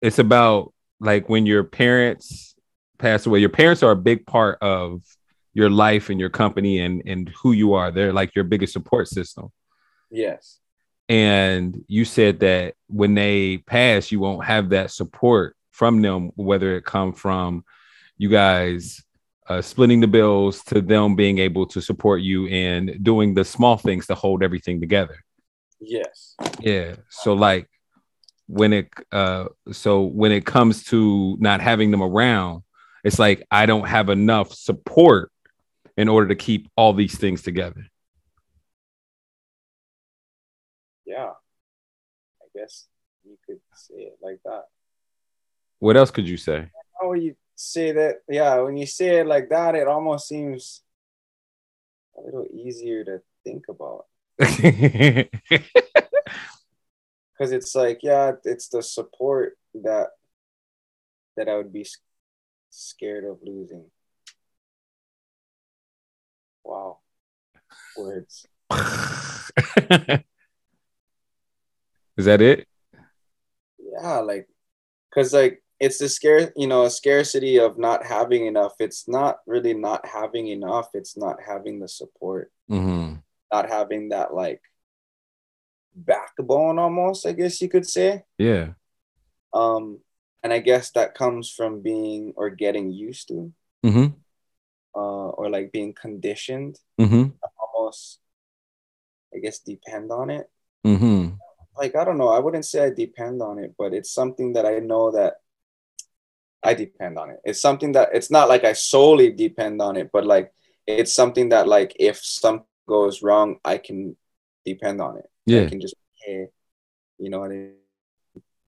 it's 0.00 0.18
about 0.18 0.72
like 1.00 1.28
when 1.28 1.46
your 1.46 1.64
parents 1.64 2.54
pass 2.98 3.26
away, 3.26 3.40
your 3.40 3.48
parents 3.48 3.82
are 3.82 3.90
a 3.90 3.96
big 3.96 4.26
part 4.26 4.58
of 4.62 5.02
your 5.52 5.70
life 5.70 6.10
and 6.10 6.18
your 6.18 6.30
company 6.30 6.80
and 6.80 7.02
and 7.06 7.30
who 7.42 7.52
you 7.52 7.74
are. 7.74 7.90
They're 7.90 8.12
like 8.12 8.34
your 8.34 8.44
biggest 8.44 8.72
support 8.72 9.08
system. 9.08 9.50
Yes. 10.10 10.58
And 11.08 11.84
you 11.86 12.04
said 12.04 12.40
that 12.40 12.74
when 12.86 13.14
they 13.14 13.58
pass, 13.58 14.10
you 14.10 14.20
won't 14.20 14.44
have 14.44 14.70
that 14.70 14.90
support 14.90 15.54
from 15.74 16.00
them, 16.00 16.30
whether 16.36 16.76
it 16.76 16.84
come 16.84 17.12
from 17.12 17.64
you 18.16 18.28
guys 18.28 19.02
uh, 19.48 19.60
splitting 19.60 20.00
the 20.00 20.06
bills 20.06 20.62
to 20.62 20.80
them 20.80 21.16
being 21.16 21.38
able 21.38 21.66
to 21.66 21.80
support 21.82 22.22
you 22.22 22.46
and 22.46 23.02
doing 23.02 23.34
the 23.34 23.44
small 23.44 23.76
things 23.76 24.06
to 24.06 24.14
hold 24.14 24.42
everything 24.42 24.80
together. 24.80 25.16
Yes. 25.80 26.36
Yeah. 26.60 26.94
So 27.10 27.34
like 27.34 27.68
when 28.46 28.72
it 28.72 28.88
uh 29.10 29.46
so 29.72 30.02
when 30.02 30.30
it 30.30 30.46
comes 30.46 30.84
to 30.84 31.36
not 31.40 31.60
having 31.60 31.90
them 31.90 32.02
around, 32.02 32.62
it's 33.02 33.18
like 33.18 33.44
I 33.50 33.66
don't 33.66 33.88
have 33.88 34.08
enough 34.08 34.54
support 34.54 35.30
in 35.96 36.08
order 36.08 36.28
to 36.28 36.36
keep 36.36 36.70
all 36.76 36.92
these 36.92 37.18
things 37.18 37.42
together. 37.42 37.84
Yeah. 41.04 41.32
I 42.40 42.46
guess 42.58 42.86
you 43.24 43.36
could 43.44 43.60
say 43.74 43.94
it 43.94 44.18
like 44.22 44.38
that. 44.44 44.64
What 45.84 45.98
else 45.98 46.10
could 46.10 46.26
you 46.26 46.38
say? 46.38 46.70
How 46.98 47.12
you 47.12 47.36
say 47.54 47.92
that? 47.92 48.20
Yeah, 48.26 48.58
when 48.60 48.78
you 48.78 48.86
say 48.86 49.20
it 49.20 49.26
like 49.26 49.50
that, 49.50 49.74
it 49.74 49.86
almost 49.86 50.26
seems 50.26 50.80
a 52.16 52.22
little 52.24 52.46
easier 52.50 53.04
to 53.04 53.20
think 53.44 53.64
about. 53.68 54.06
because 54.38 55.28
it's 57.52 57.74
like 57.74 58.00
yeah 58.02 58.32
it's 58.44 58.68
the 58.68 58.82
support 58.82 59.56
that 59.74 60.08
that 61.36 61.48
i 61.48 61.56
would 61.56 61.72
be 61.72 61.86
scared 62.70 63.24
of 63.24 63.38
losing 63.44 63.84
wow 66.64 66.98
words 67.96 68.46
is 72.16 72.24
that 72.24 72.42
it 72.42 72.66
yeah 73.78 74.18
like 74.18 74.48
because 75.10 75.32
like 75.32 75.63
it's 75.80 75.98
the 75.98 76.08
scare 76.08 76.52
you 76.56 76.66
know 76.66 76.84
a 76.84 76.90
scarcity 76.90 77.58
of 77.58 77.78
not 77.78 78.04
having 78.04 78.46
enough 78.46 78.74
it's 78.78 79.08
not 79.08 79.38
really 79.46 79.74
not 79.74 80.06
having 80.06 80.48
enough 80.48 80.88
it's 80.94 81.16
not 81.16 81.36
having 81.46 81.80
the 81.80 81.88
support 81.88 82.52
mm-hmm 82.70 83.14
not 83.54 83.68
having 83.68 84.08
that 84.08 84.34
like 84.34 84.60
backbone 85.94 86.78
almost, 86.78 87.26
I 87.26 87.32
guess 87.32 87.60
you 87.60 87.68
could 87.68 87.86
say. 87.86 88.24
Yeah. 88.38 88.70
Um, 89.52 90.00
and 90.42 90.52
I 90.52 90.58
guess 90.58 90.90
that 90.92 91.14
comes 91.14 91.50
from 91.50 91.80
being 91.80 92.32
or 92.36 92.50
getting 92.50 92.90
used 92.90 93.28
to. 93.28 93.52
Mm-hmm. 93.84 94.06
Uh, 94.96 95.30
or 95.30 95.50
like 95.50 95.72
being 95.72 95.92
conditioned. 95.92 96.78
Mm-hmm. 97.00 97.30
Almost, 97.58 98.20
I 99.34 99.38
guess, 99.38 99.58
depend 99.60 100.10
on 100.10 100.30
it. 100.30 100.50
Mm-hmm. 100.86 101.34
Like 101.76 101.96
I 101.96 102.04
don't 102.04 102.18
know. 102.18 102.28
I 102.28 102.38
wouldn't 102.38 102.66
say 102.66 102.84
I 102.84 102.90
depend 102.90 103.42
on 103.42 103.58
it, 103.58 103.74
but 103.76 103.94
it's 103.94 104.12
something 104.12 104.52
that 104.52 104.66
I 104.66 104.78
know 104.78 105.10
that 105.12 105.34
I 106.64 106.74
depend 106.74 107.18
on 107.18 107.30
it. 107.30 107.40
It's 107.44 107.60
something 107.60 107.92
that 107.92 108.10
it's 108.12 108.30
not 108.30 108.48
like 108.48 108.64
I 108.64 108.72
solely 108.72 109.32
depend 109.32 109.80
on 109.82 109.96
it, 109.96 110.10
but 110.12 110.26
like 110.26 110.52
it's 110.86 111.12
something 111.12 111.50
that 111.50 111.68
like 111.68 111.94
if 111.98 112.24
something 112.24 112.66
goes 112.88 113.22
wrong, 113.22 113.56
I 113.64 113.78
can 113.78 114.16
depend 114.64 115.00
on 115.00 115.18
it. 115.18 115.30
Yeah. 115.46 115.62
I 115.62 115.66
can 115.66 115.80
just 115.80 115.94
hey, 116.24 116.46
you 117.18 117.30
know 117.30 117.40
what 117.40 117.50
I 117.50 117.54
mean? 117.54 117.74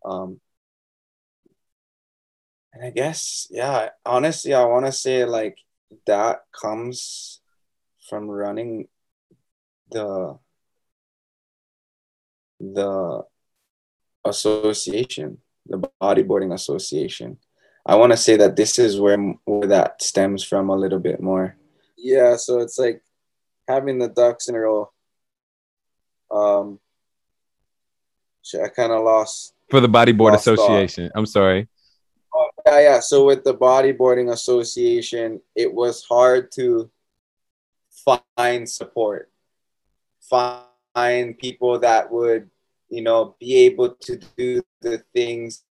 Um 0.04 0.40
and 2.72 2.84
I 2.84 2.90
guess, 2.90 3.46
yeah, 3.50 3.88
honestly, 4.04 4.52
I 4.52 4.64
want 4.64 4.84
to 4.86 4.92
say 4.92 5.24
like 5.24 5.58
that 6.06 6.40
comes 6.52 7.40
from 8.08 8.28
running 8.28 8.88
the 9.90 10.38
the 12.60 13.22
association, 14.24 15.38
the 15.66 15.78
bodyboarding 16.00 16.52
association. 16.52 17.38
I 17.88 17.94
want 17.94 18.10
to 18.10 18.16
say 18.16 18.36
that 18.36 18.56
this 18.56 18.80
is 18.80 19.00
where 19.00 19.16
where 19.44 19.68
that 19.68 20.02
stems 20.02 20.42
from 20.42 20.70
a 20.70 20.76
little 20.76 20.98
bit 20.98 21.20
more. 21.22 21.56
Yeah, 21.96 22.36
so 22.36 22.58
it's 22.58 22.78
like 22.78 23.00
having 23.68 24.00
the 24.00 24.08
ducks 24.08 24.48
in 24.48 24.56
a 24.56 24.60
row. 24.60 24.90
Um, 26.30 26.80
I 28.54 28.68
kind 28.68 28.92
of 28.92 29.04
lost 29.04 29.54
for 29.70 29.80
the 29.80 29.88
bodyboard 29.88 30.34
association. 30.34 31.08
Thought. 31.08 31.18
I'm 31.18 31.26
sorry. 31.26 31.68
Oh, 32.34 32.50
yeah, 32.66 32.80
yeah. 32.80 33.00
So 33.00 33.24
with 33.24 33.44
the 33.44 33.54
bodyboarding 33.54 34.32
association, 34.32 35.40
it 35.54 35.72
was 35.72 36.04
hard 36.04 36.50
to 36.52 36.90
find 38.36 38.68
support, 38.68 39.30
find 40.20 41.38
people 41.38 41.78
that 41.78 42.10
would, 42.10 42.50
you 42.88 43.02
know, 43.02 43.36
be 43.40 43.56
able 43.66 43.90
to 43.90 44.20
do 44.36 44.62
the 44.80 44.98
things 45.14 45.64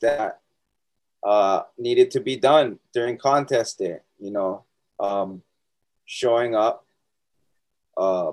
that 0.00 0.40
uh, 1.26 1.64
needed 1.76 2.12
to 2.12 2.20
be 2.20 2.36
done 2.36 2.78
during 2.94 3.18
contest 3.18 3.80
day. 3.80 3.98
You 4.20 4.30
know, 4.30 4.62
um, 5.00 5.42
showing 6.04 6.54
up, 6.54 6.86
uh, 7.96 8.32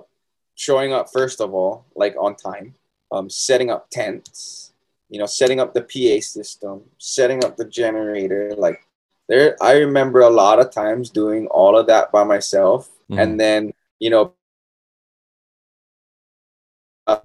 showing 0.54 0.94
up 0.94 1.10
first 1.12 1.42
of 1.42 1.56
all, 1.56 1.86
like 1.96 2.16
on 2.20 2.36
time, 2.36 2.76
um, 3.12 3.32
setting 3.32 3.72
up 3.72 3.90
tents, 3.90 4.74
you 5.10 5.18
know, 5.18 5.26
setting 5.26 5.60
up 5.60 5.74
the 5.74 5.82
PA 5.82 6.22
system, 6.22 6.84
setting 7.00 7.44
up 7.44 7.58
the 7.58 7.66
generator. 7.66 8.54
Like 8.56 8.86
there, 9.28 9.58
I 9.60 9.80
remember 9.80 10.22
a 10.22 10.30
lot 10.30 10.60
of 10.60 10.72
times 10.72 11.10
doing 11.10 11.48
all 11.48 11.76
of 11.76 11.88
that 11.88 12.12
by 12.12 12.24
myself, 12.24 12.90
mm-hmm. 13.10 13.20
and 13.20 13.40
then 13.40 13.74
you 13.98 14.12
know, 14.12 14.34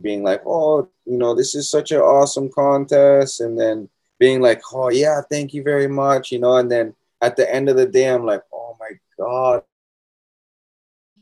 being 0.00 0.22
like, 0.22 0.40
oh, 0.46 0.88
you 1.04 1.18
know, 1.18 1.34
this 1.34 1.54
is 1.54 1.68
such 1.68 1.92
an 1.92 2.00
awesome 2.00 2.50
contest, 2.50 3.42
and 3.42 3.60
then 3.60 3.90
being 4.18 4.40
like, 4.40 4.62
oh 4.72 4.90
yeah, 4.90 5.20
thank 5.30 5.54
you 5.54 5.62
very 5.62 5.88
much, 5.88 6.32
you 6.32 6.38
know, 6.38 6.56
and 6.56 6.70
then 6.70 6.94
at 7.20 7.36
the 7.36 7.52
end 7.52 7.68
of 7.68 7.76
the 7.76 7.86
day, 7.86 8.08
I'm 8.08 8.24
like, 8.24 8.42
oh 8.52 8.76
my 8.78 8.90
god, 9.18 9.62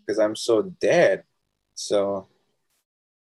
because 0.00 0.18
I'm 0.18 0.36
so 0.36 0.62
dead. 0.80 1.24
So 1.74 2.28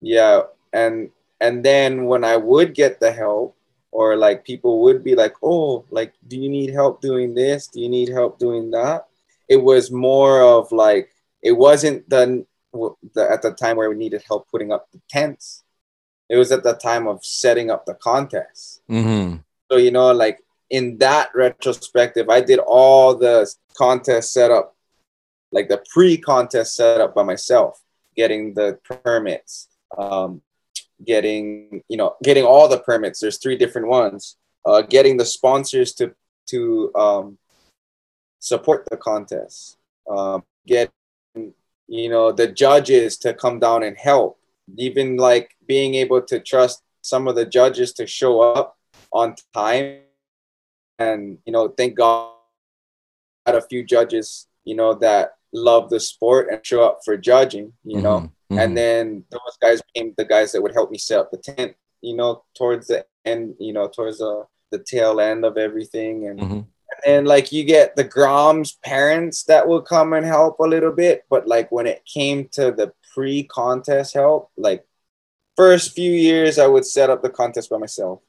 yeah, 0.01 0.43
and 0.73 1.11
and 1.41 1.65
then 1.65 2.07
when 2.07 2.25
I 2.25 2.37
would 2.37 2.75
get 2.75 3.01
the 3.01 3.13
help 3.13 3.57
or 3.91 4.17
like 4.17 4.45
people 4.45 4.83
would 4.83 5.03
be 5.03 5.15
like, 5.15 5.35
"Oh, 5.43 5.85
like 5.91 6.15
do 6.27 6.39
you 6.39 6.49
need 6.49 6.71
help 6.71 7.01
doing 7.01 7.35
this? 7.35 7.69
Do 7.69 7.81
you 7.81 7.89
need 7.89 8.09
help 8.09 8.39
doing 8.39 8.71
that?" 8.73 9.07
It 9.49 9.57
was 9.57 9.91
more 9.91 10.43
of 10.43 10.71
like 10.73 11.11
it 11.43 11.53
wasn't 11.53 12.09
the, 12.11 12.45
the 13.15 13.31
at 13.31 13.43
the 13.43 13.53
time 13.53 13.77
where 13.77 13.91
we 13.91 13.97
needed 13.97 14.23
help 14.27 14.51
putting 14.51 14.73
up 14.73 14.89
the 14.93 15.01
tents. 15.09 15.65
It 16.29 16.37
was 16.37 16.51
at 16.53 16.63
the 16.63 16.75
time 16.75 17.07
of 17.07 17.25
setting 17.25 17.71
up 17.71 17.87
the 17.87 17.95
contest. 17.95 18.83
Mm-hmm. 18.91 19.37
So 19.71 19.79
you 19.79 19.91
know, 19.91 20.13
like 20.13 20.39
in 20.71 20.99
that 20.99 21.31
retrospective, 21.35 22.29
I 22.29 22.41
did 22.41 22.59
all 22.59 23.15
the 23.15 23.53
contest 23.77 24.33
setup 24.33 24.77
like 25.53 25.69
the 25.69 25.83
pre-contest 25.93 26.75
setup 26.75 27.15
by 27.15 27.23
myself, 27.23 27.81
getting 28.17 28.55
the 28.55 28.79
permits, 29.05 29.69
um, 29.97 30.43
getting 31.05 31.83
you 31.89 31.97
know 31.97 32.17
getting 32.23 32.45
all 32.45 32.69
the 32.69 32.81
permits. 32.81 33.21
There's 33.21 33.39
three 33.39 33.57
different 33.57 33.89
ones. 33.89 34.37
uh, 34.67 34.83
getting 34.83 35.17
the 35.17 35.25
sponsors 35.25 35.95
to 35.95 36.15
to 36.49 36.93
um, 36.95 37.39
support 38.41 38.87
the 38.91 38.97
contest, 38.97 39.79
um, 40.11 40.45
get 40.67 40.91
you 41.89 42.09
know 42.09 42.33
the 42.33 42.49
judges 42.49 43.17
to 43.19 43.33
come 43.33 43.61
down 43.61 43.83
and 43.85 43.97
help, 43.97 44.39
even 44.77 45.17
like 45.17 45.57
being 45.67 45.95
able 45.95 46.21
to 46.23 46.41
trust 46.41 46.83
some 47.01 47.29
of 47.29 47.37
the 47.37 47.47
judges 47.47 47.93
to 47.93 48.07
show 48.07 48.41
up 48.41 48.76
on 49.17 49.35
time, 49.55 50.01
and 50.99 51.39
you 51.45 51.53
know 51.53 51.69
thank 51.69 51.97
God 51.97 52.33
had 53.47 53.55
a 53.55 53.63
few 53.63 53.85
judges 53.85 54.49
you 54.65 54.75
know 54.75 54.95
that 54.95 55.37
love 55.53 55.91
the 55.91 55.99
sport 55.99 56.49
and 56.51 56.65
show 56.65 56.85
up 56.85 57.01
for 57.05 57.17
judging, 57.17 57.73
you 57.85 58.01
know. 58.01 58.31
Mm-hmm. 58.51 58.59
And 58.59 58.77
then 58.77 59.25
those 59.31 59.57
guys 59.61 59.83
became 59.83 60.15
the 60.17 60.25
guys 60.25 60.53
that 60.53 60.63
would 60.63 60.75
help 60.75 60.91
me 60.91 60.99
set 60.99 61.19
up 61.19 61.31
the 61.31 61.39
tent, 61.39 61.75
you 62.01 62.15
know, 62.15 62.45
towards 62.57 62.89
the 62.89 63.05
end, 63.25 63.55
you 63.59 63.73
know, 63.73 63.89
towards 63.89 64.19
the, 64.19 64.47
the 64.71 64.79
tail 64.79 65.21
end 65.21 65.45
of 65.45 65.57
everything. 65.57 66.29
And, 66.29 66.41
mm-hmm. 66.41 66.61
and 67.07 67.27
like 67.27 67.51
you 67.51 67.65
get 67.65 67.97
the 67.97 68.05
Grom's 68.05 68.79
parents 68.85 69.45
that 69.45 69.67
will 69.67 69.83
come 69.83 70.13
and 70.13 70.27
help 70.27 70.61
a 70.61 70.65
little 70.65 70.93
bit. 70.93 71.25
But 71.29 71.49
like 71.49 71.73
when 71.73 71.87
it 71.87 72.05
came 72.05 72.49
to 72.53 72.71
the 72.71 72.93
pre 73.15 73.45
contest 73.45 74.15
help, 74.15 74.51
like 74.57 74.85
first 75.57 75.95
few 75.95 76.13
years, 76.13 76.59
I 76.59 76.67
would 76.67 76.85
set 76.85 77.11
up 77.11 77.23
the 77.23 77.31
contest 77.31 77.71
by 77.71 77.79
myself. 77.79 78.21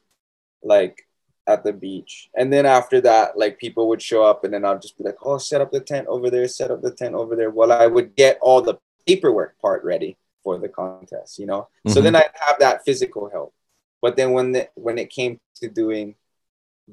Like 0.62 1.06
at 1.48 1.64
the 1.64 1.72
beach. 1.72 2.28
And 2.36 2.52
then 2.52 2.66
after 2.66 3.00
that, 3.00 3.36
like 3.38 3.58
people 3.58 3.88
would 3.88 4.02
show 4.02 4.22
up 4.22 4.44
and 4.44 4.52
then 4.52 4.64
I'll 4.64 4.78
just 4.78 4.98
be 4.98 5.04
like, 5.04 5.16
oh, 5.24 5.38
set 5.38 5.62
up 5.62 5.72
the 5.72 5.80
tent 5.80 6.06
over 6.06 6.30
there, 6.30 6.46
set 6.46 6.70
up 6.70 6.82
the 6.82 6.90
tent 6.90 7.14
over 7.14 7.34
there. 7.34 7.50
Well, 7.50 7.72
I 7.72 7.86
would 7.86 8.14
get 8.14 8.38
all 8.42 8.60
the 8.60 8.78
paperwork 9.06 9.58
part 9.58 9.82
ready 9.82 10.18
for 10.44 10.58
the 10.58 10.68
contest, 10.68 11.38
you 11.38 11.46
know? 11.46 11.62
Mm-hmm. 11.62 11.90
So 11.92 12.02
then 12.02 12.14
I'd 12.14 12.30
have 12.34 12.58
that 12.60 12.84
physical 12.84 13.30
help. 13.30 13.54
But 14.02 14.16
then 14.16 14.32
when 14.32 14.52
the, 14.52 14.68
when 14.74 14.98
it 14.98 15.10
came 15.10 15.40
to 15.56 15.68
doing 15.68 16.16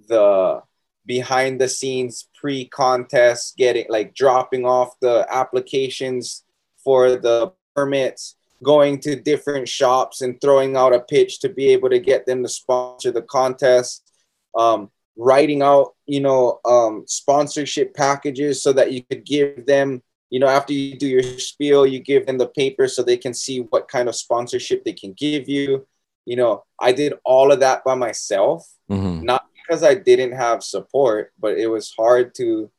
the 0.08 0.64
behind 1.06 1.62
the 1.62 1.68
scenes 1.68 2.28
pre-contest, 2.34 3.58
getting 3.58 3.86
like 3.90 4.16
dropping 4.16 4.66
off 4.66 5.00
the 5.02 5.28
applications 5.30 6.44
for 6.78 7.12
the 7.12 7.52
permits, 7.76 8.36
going 8.66 9.00
to 9.00 9.16
different 9.16 9.70
shops 9.70 10.22
and 10.22 10.42
throwing 10.42 10.76
out 10.76 10.94
a 10.94 11.00
pitch 11.00 11.40
to 11.40 11.50
be 11.50 11.68
able 11.70 11.90
to 11.90 12.00
get 12.00 12.26
them 12.26 12.42
to 12.42 12.50
sponsor 12.50 13.12
the 13.12 13.22
contest 13.22 14.12
um, 14.58 14.90
writing 15.16 15.62
out, 15.62 15.94
you 16.08 16.20
know, 16.20 16.60
um, 16.66 17.04
sponsorship 17.08 17.94
packages 17.94 18.64
so 18.64 18.74
that 18.74 18.92
you 18.92 19.04
could 19.04 19.24
give 19.24 19.66
them, 19.66 20.02
you 20.30 20.40
know, 20.40 20.48
after 20.48 20.74
you 20.74 20.98
do 20.98 21.08
your 21.08 21.24
spiel, 21.40 21.86
you 21.86 22.00
give 22.00 22.26
them 22.26 22.40
the 22.40 22.48
paper 22.48 22.88
so 22.88 23.04
they 23.04 23.18
can 23.18 23.34
see 23.34 23.60
what 23.60 23.88
kind 23.88 24.10
of 24.10 24.16
sponsorship 24.16 24.84
they 24.84 24.94
can 24.94 25.14
give 25.14 25.48
you. 25.48 25.86
You 26.26 26.36
know, 26.38 26.64
I 26.80 26.92
did 26.92 27.14
all 27.24 27.52
of 27.52 27.60
that 27.60 27.84
by 27.84 27.94
myself, 27.96 28.68
mm-hmm. 28.90 29.24
not 29.24 29.46
because 29.54 29.84
I 29.84 29.94
didn't 29.94 30.34
have 30.34 30.64
support, 30.64 31.32
but 31.40 31.58
it 31.58 31.68
was 31.68 31.94
hard 31.98 32.34
to 32.36 32.72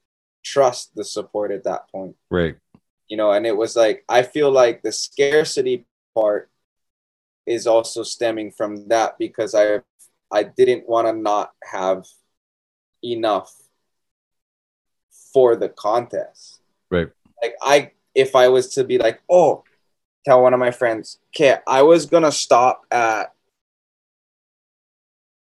trust 0.44 0.94
the 0.94 1.04
support 1.04 1.50
at 1.50 1.64
that 1.64 1.88
point. 1.90 2.16
Right. 2.30 2.56
You 3.08 3.16
know, 3.16 3.30
and 3.32 3.46
it 3.46 3.56
was 3.56 3.76
like, 3.76 4.04
I 4.08 4.22
feel 4.22 4.50
like 4.50 4.82
the 4.82 4.92
scarcity 4.92 5.86
part 6.14 6.50
is 7.46 7.66
also 7.66 8.02
stemming 8.02 8.50
from 8.50 8.88
that 8.88 9.18
because 9.18 9.54
I 9.54 9.80
I 10.32 10.42
didn't 10.42 10.88
want 10.88 11.06
to 11.06 11.12
not 11.12 11.52
have 11.62 12.06
enough 13.04 13.54
for 15.32 15.54
the 15.54 15.68
contest. 15.68 16.60
Right. 16.90 17.08
Like 17.42 17.54
I 17.62 17.90
if 18.14 18.34
I 18.34 18.48
was 18.48 18.74
to 18.74 18.84
be 18.84 18.98
like, 18.98 19.22
oh, 19.30 19.62
tell 20.24 20.42
one 20.42 20.54
of 20.54 20.60
my 20.60 20.72
friends, 20.72 21.18
okay, 21.30 21.58
I 21.66 21.82
was 21.82 22.06
gonna 22.06 22.32
stop 22.32 22.84
at 22.90 23.32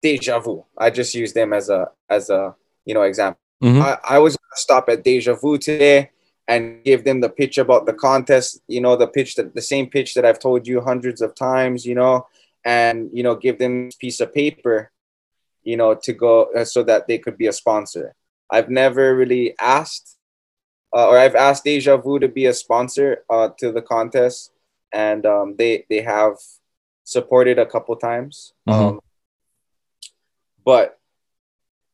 Deja 0.03 0.40
Vu. 0.40 0.64
I 0.76 0.90
just 0.90 1.14
use 1.14 1.32
them 1.32 1.53
as 1.53 1.70
a 1.70 1.90
as 2.11 2.30
a 2.30 2.57
you 2.84 2.94
know 2.94 3.03
example. 3.03 3.40
Mm-hmm. 3.62 3.82
I, 3.82 4.16
I 4.16 4.18
was 4.18 4.36
gonna 4.36 4.57
stop 4.57 4.88
at 4.88 5.05
Deja 5.05 5.34
Vu 5.34 5.59
today 5.59 6.11
and 6.49 6.84
give 6.84 7.05
them 7.05 7.20
the 7.20 7.28
pitch 7.28 7.59
about 7.59 7.86
the 7.86 7.92
contest, 7.92 8.61
you 8.68 8.80
know, 8.80 8.97
the 8.97 9.09
pitch 9.09 9.34
that 9.34 9.55
the 9.55 9.62
same 9.62 9.88
pitch 9.88 10.14
that 10.14 10.24
I've 10.24 10.38
told 10.38 10.66
you 10.66 10.80
hundreds 10.80 11.20
of 11.20 11.34
times, 11.34 11.84
you 11.84 11.94
know, 11.94 12.26
and 12.66 13.11
you 13.12 13.22
know 13.22 13.36
give 13.36 13.59
them 13.59 13.88
a 13.88 13.97
piece 13.99 14.20
of 14.20 14.34
paper 14.34 14.90
you 15.62 15.76
know 15.76 15.94
to 15.94 16.12
go 16.12 16.49
uh, 16.55 16.64
so 16.64 16.82
that 16.82 17.07
they 17.07 17.16
could 17.16 17.38
be 17.38 17.47
a 17.47 17.53
sponsor 17.53 18.14
i've 18.51 18.68
never 18.68 19.16
really 19.16 19.55
asked 19.59 20.18
uh, 20.94 21.09
or 21.09 21.16
i've 21.16 21.36
asked 21.36 21.64
deja 21.64 21.97
vu 21.97 22.18
to 22.18 22.28
be 22.28 22.47
a 22.47 22.53
sponsor 22.53 23.22
uh, 23.30 23.49
to 23.57 23.72
the 23.72 23.80
contest 23.80 24.51
and 24.92 25.24
um, 25.24 25.55
they 25.57 25.86
they 25.88 26.03
have 26.03 26.34
supported 27.05 27.59
a 27.59 27.66
couple 27.66 27.94
times 27.94 28.53
mm-hmm. 28.68 28.97
um, 28.97 29.01
but 30.64 30.99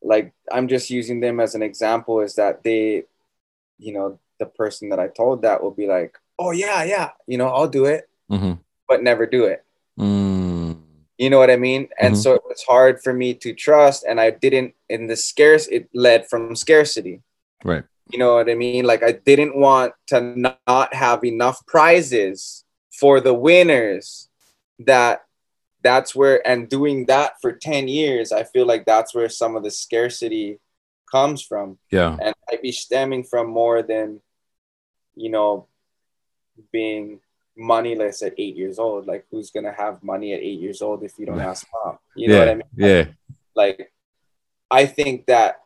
like 0.01 0.33
i'm 0.51 0.69
just 0.69 0.89
using 0.89 1.21
them 1.21 1.39
as 1.39 1.55
an 1.55 1.63
example 1.63 2.21
is 2.21 2.35
that 2.37 2.65
they 2.65 3.05
you 3.79 3.93
know 3.93 4.19
the 4.43 4.51
person 4.63 4.89
that 4.91 4.99
i 4.99 5.09
told 5.09 5.43
that 5.43 5.63
will 5.63 5.77
be 5.83 5.87
like 5.87 6.19
oh 6.39 6.51
yeah 6.51 6.83
yeah 6.83 7.11
you 7.27 7.39
know 7.39 7.49
i'll 7.49 7.69
do 7.69 7.85
it 7.85 8.09
mm-hmm. 8.31 8.55
but 8.89 9.03
never 9.03 9.27
do 9.27 9.45
it 9.45 9.65
Mm. 9.99 10.81
You 11.19 11.31
know 11.31 11.39
what 11.39 11.51
I 11.51 11.57
mean? 11.57 11.89
And 12.01 12.15
mm-hmm. 12.15 12.21
so 12.21 12.35
it 12.35 12.43
was 12.49 12.63
hard 12.63 13.03
for 13.03 13.13
me 13.13 13.35
to 13.35 13.55
trust, 13.55 14.05
and 14.09 14.21
I 14.21 14.31
didn't. 14.31 14.75
In 14.89 15.07
the 15.07 15.17
scarce, 15.17 15.69
it 15.69 15.89
led 15.95 16.29
from 16.29 16.57
scarcity. 16.57 17.23
Right. 17.65 17.85
You 18.11 18.19
know 18.19 18.35
what 18.35 18.51
I 18.51 18.55
mean? 18.55 18.85
Like 18.85 19.03
I 19.03 19.13
didn't 19.13 19.57
want 19.57 19.95
to 20.09 20.21
not 20.21 20.95
have 20.95 21.25
enough 21.25 21.65
prizes 21.67 22.65
for 22.91 23.21
the 23.21 23.35
winners. 23.35 24.29
That 24.81 25.25
that's 25.83 26.15
where, 26.15 26.47
and 26.47 26.69
doing 26.69 27.07
that 27.07 27.35
for 27.41 27.53
ten 27.53 27.89
years, 27.89 28.33
I 28.33 28.45
feel 28.45 28.67
like 28.67 28.85
that's 28.85 29.15
where 29.15 29.29
some 29.29 29.55
of 29.55 29.63
the 29.63 29.71
scarcity 29.71 30.59
comes 31.11 31.43
from. 31.43 31.79
Yeah. 31.91 32.17
And 32.21 32.35
I'd 32.51 32.63
be 32.63 32.73
stemming 32.73 33.25
from 33.25 33.49
more 33.49 33.83
than, 33.83 34.21
you 35.15 35.31
know, 35.31 35.67
being 36.73 37.21
moneyless 37.57 38.23
at 38.23 38.35
eight 38.39 38.57
years 38.57 38.79
old. 38.79 39.07
Like, 39.07 39.27
who's 39.31 39.51
gonna 39.51 39.73
have 39.73 40.03
money 40.03 40.33
at 40.33 40.41
eight 40.41 40.61
years 40.61 40.83
old 40.83 41.03
if 41.03 41.19
you 41.19 41.27
don't 41.27 41.41
ask 41.41 41.67
mom? 41.85 41.99
You 42.17 42.29
know 42.29 42.35
yeah, 42.35 42.41
what 42.41 42.49
I 42.49 42.55
mean? 42.55 42.63
Yeah. 42.77 43.05
Like, 43.55 43.93
I 44.71 44.87
think 44.87 45.27
that 45.27 45.61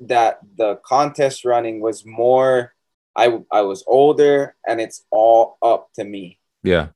that 0.00 0.40
the 0.56 0.76
contest 0.76 1.44
running 1.44 1.80
was 1.80 2.04
more. 2.04 2.74
I 3.16 3.40
I 3.50 3.62
was 3.62 3.84
older, 3.86 4.56
and 4.66 4.80
it's 4.80 5.04
all 5.10 5.58
up 5.62 5.92
to 5.94 6.04
me. 6.04 6.38
Yeah. 6.62 6.88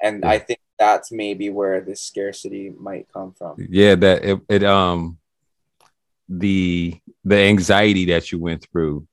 And 0.00 0.22
yeah. 0.22 0.30
I 0.30 0.38
think 0.38 0.60
that's 0.78 1.10
maybe 1.10 1.50
where 1.50 1.80
the 1.80 1.96
scarcity 1.96 2.72
might 2.78 3.12
come 3.12 3.32
from. 3.32 3.56
Yeah, 3.58 3.96
that 3.96 4.24
it, 4.24 4.40
it 4.48 4.64
um 4.64 5.18
the 6.28 7.00
the 7.24 7.36
anxiety 7.36 8.04
that 8.06 8.30
you 8.30 8.38
went 8.38 8.66
through 8.70 9.07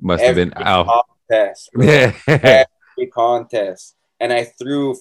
must 0.00 0.24
have 0.24 0.34
been 0.34 0.52
out. 0.56 0.86
Contest, 1.28 1.70
yeah 1.78 2.64
contest, 3.04 3.96
and 4.20 4.32
I 4.32 4.44
threw. 4.44 4.96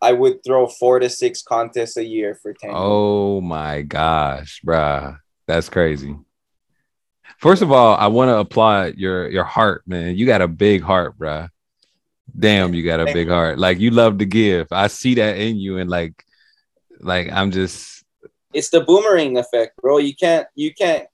I 0.00 0.12
would 0.12 0.42
throw 0.44 0.66
four 0.66 0.98
to 0.98 1.08
six 1.08 1.42
contests 1.42 1.96
a 1.96 2.04
year 2.04 2.34
for 2.34 2.52
ten. 2.52 2.70
Oh 2.74 3.40
my 3.40 3.82
gosh, 3.82 4.60
bruh, 4.66 5.18
that's 5.46 5.68
crazy. 5.68 6.16
First 7.38 7.62
of 7.62 7.70
all, 7.70 7.94
I 7.96 8.08
want 8.08 8.28
to 8.28 8.38
applaud 8.38 8.96
your 8.96 9.28
your 9.28 9.44
heart, 9.44 9.82
man. 9.86 10.16
You 10.16 10.26
got 10.26 10.42
a 10.42 10.48
big 10.48 10.82
heart, 10.82 11.16
bruh. 11.18 11.48
Damn, 12.36 12.74
you 12.74 12.82
got 12.82 13.00
a 13.00 13.04
Thank 13.04 13.14
big 13.14 13.26
you. 13.28 13.32
heart. 13.32 13.58
Like 13.58 13.78
you 13.78 13.90
love 13.90 14.18
to 14.18 14.24
give. 14.24 14.68
I 14.72 14.88
see 14.88 15.14
that 15.14 15.36
in 15.36 15.56
you, 15.56 15.78
and 15.78 15.88
like, 15.88 16.24
like 17.00 17.30
I'm 17.30 17.50
just. 17.50 18.04
It's 18.52 18.70
the 18.70 18.80
boomerang 18.80 19.38
effect, 19.38 19.76
bro. 19.80 19.98
You 19.98 20.14
can't 20.14 20.46
you 20.54 20.74
can't 20.74 21.06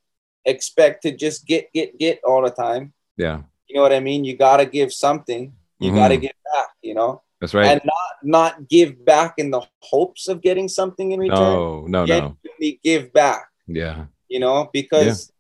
expect 0.45 1.03
to 1.03 1.15
just 1.15 1.47
get 1.47 1.73
get 1.75 1.99
get 1.99 2.21
all 2.25 2.43
the 2.43 2.51
time. 2.51 2.95
Yeah. 3.19 3.43
You 3.67 3.77
know 3.77 3.83
what 3.83 3.93
I 3.93 4.01
mean? 4.01 4.25
You 4.25 4.37
gotta 4.37 4.65
give 4.65 4.93
something. 4.93 5.53
You 5.79 5.91
mm-hmm. 5.91 5.99
got 5.99 6.09
to 6.09 6.17
give 6.17 6.33
back, 6.53 6.69
you 6.83 6.95
know? 6.95 7.23
That's 7.41 7.55
right. 7.55 7.67
And 7.67 7.81
not 7.85 7.95
not 8.23 8.69
give 8.69 9.05
back 9.05 9.35
in 9.39 9.51
the 9.51 9.63
hopes 9.81 10.27
of 10.27 10.43
getting 10.43 10.67
something 10.67 11.13
in 11.13 11.21
return. 11.21 11.39
No, 11.39 11.87
no, 11.87 12.05
no. 12.05 12.37
Give 12.83 13.13
back. 13.13 13.49
Yeah. 13.69 14.07
You 14.29 14.41
know, 14.41 14.69
because 14.73 15.33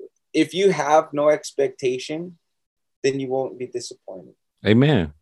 yeah. 0.00 0.06
if 0.34 0.54
you 0.54 0.72
have 0.72 1.12
no 1.12 1.28
expectation, 1.28 2.36
then 3.04 3.20
you 3.20 3.28
won't 3.28 3.58
be 3.58 3.68
disappointed. 3.68 4.34
Amen. 4.66 5.12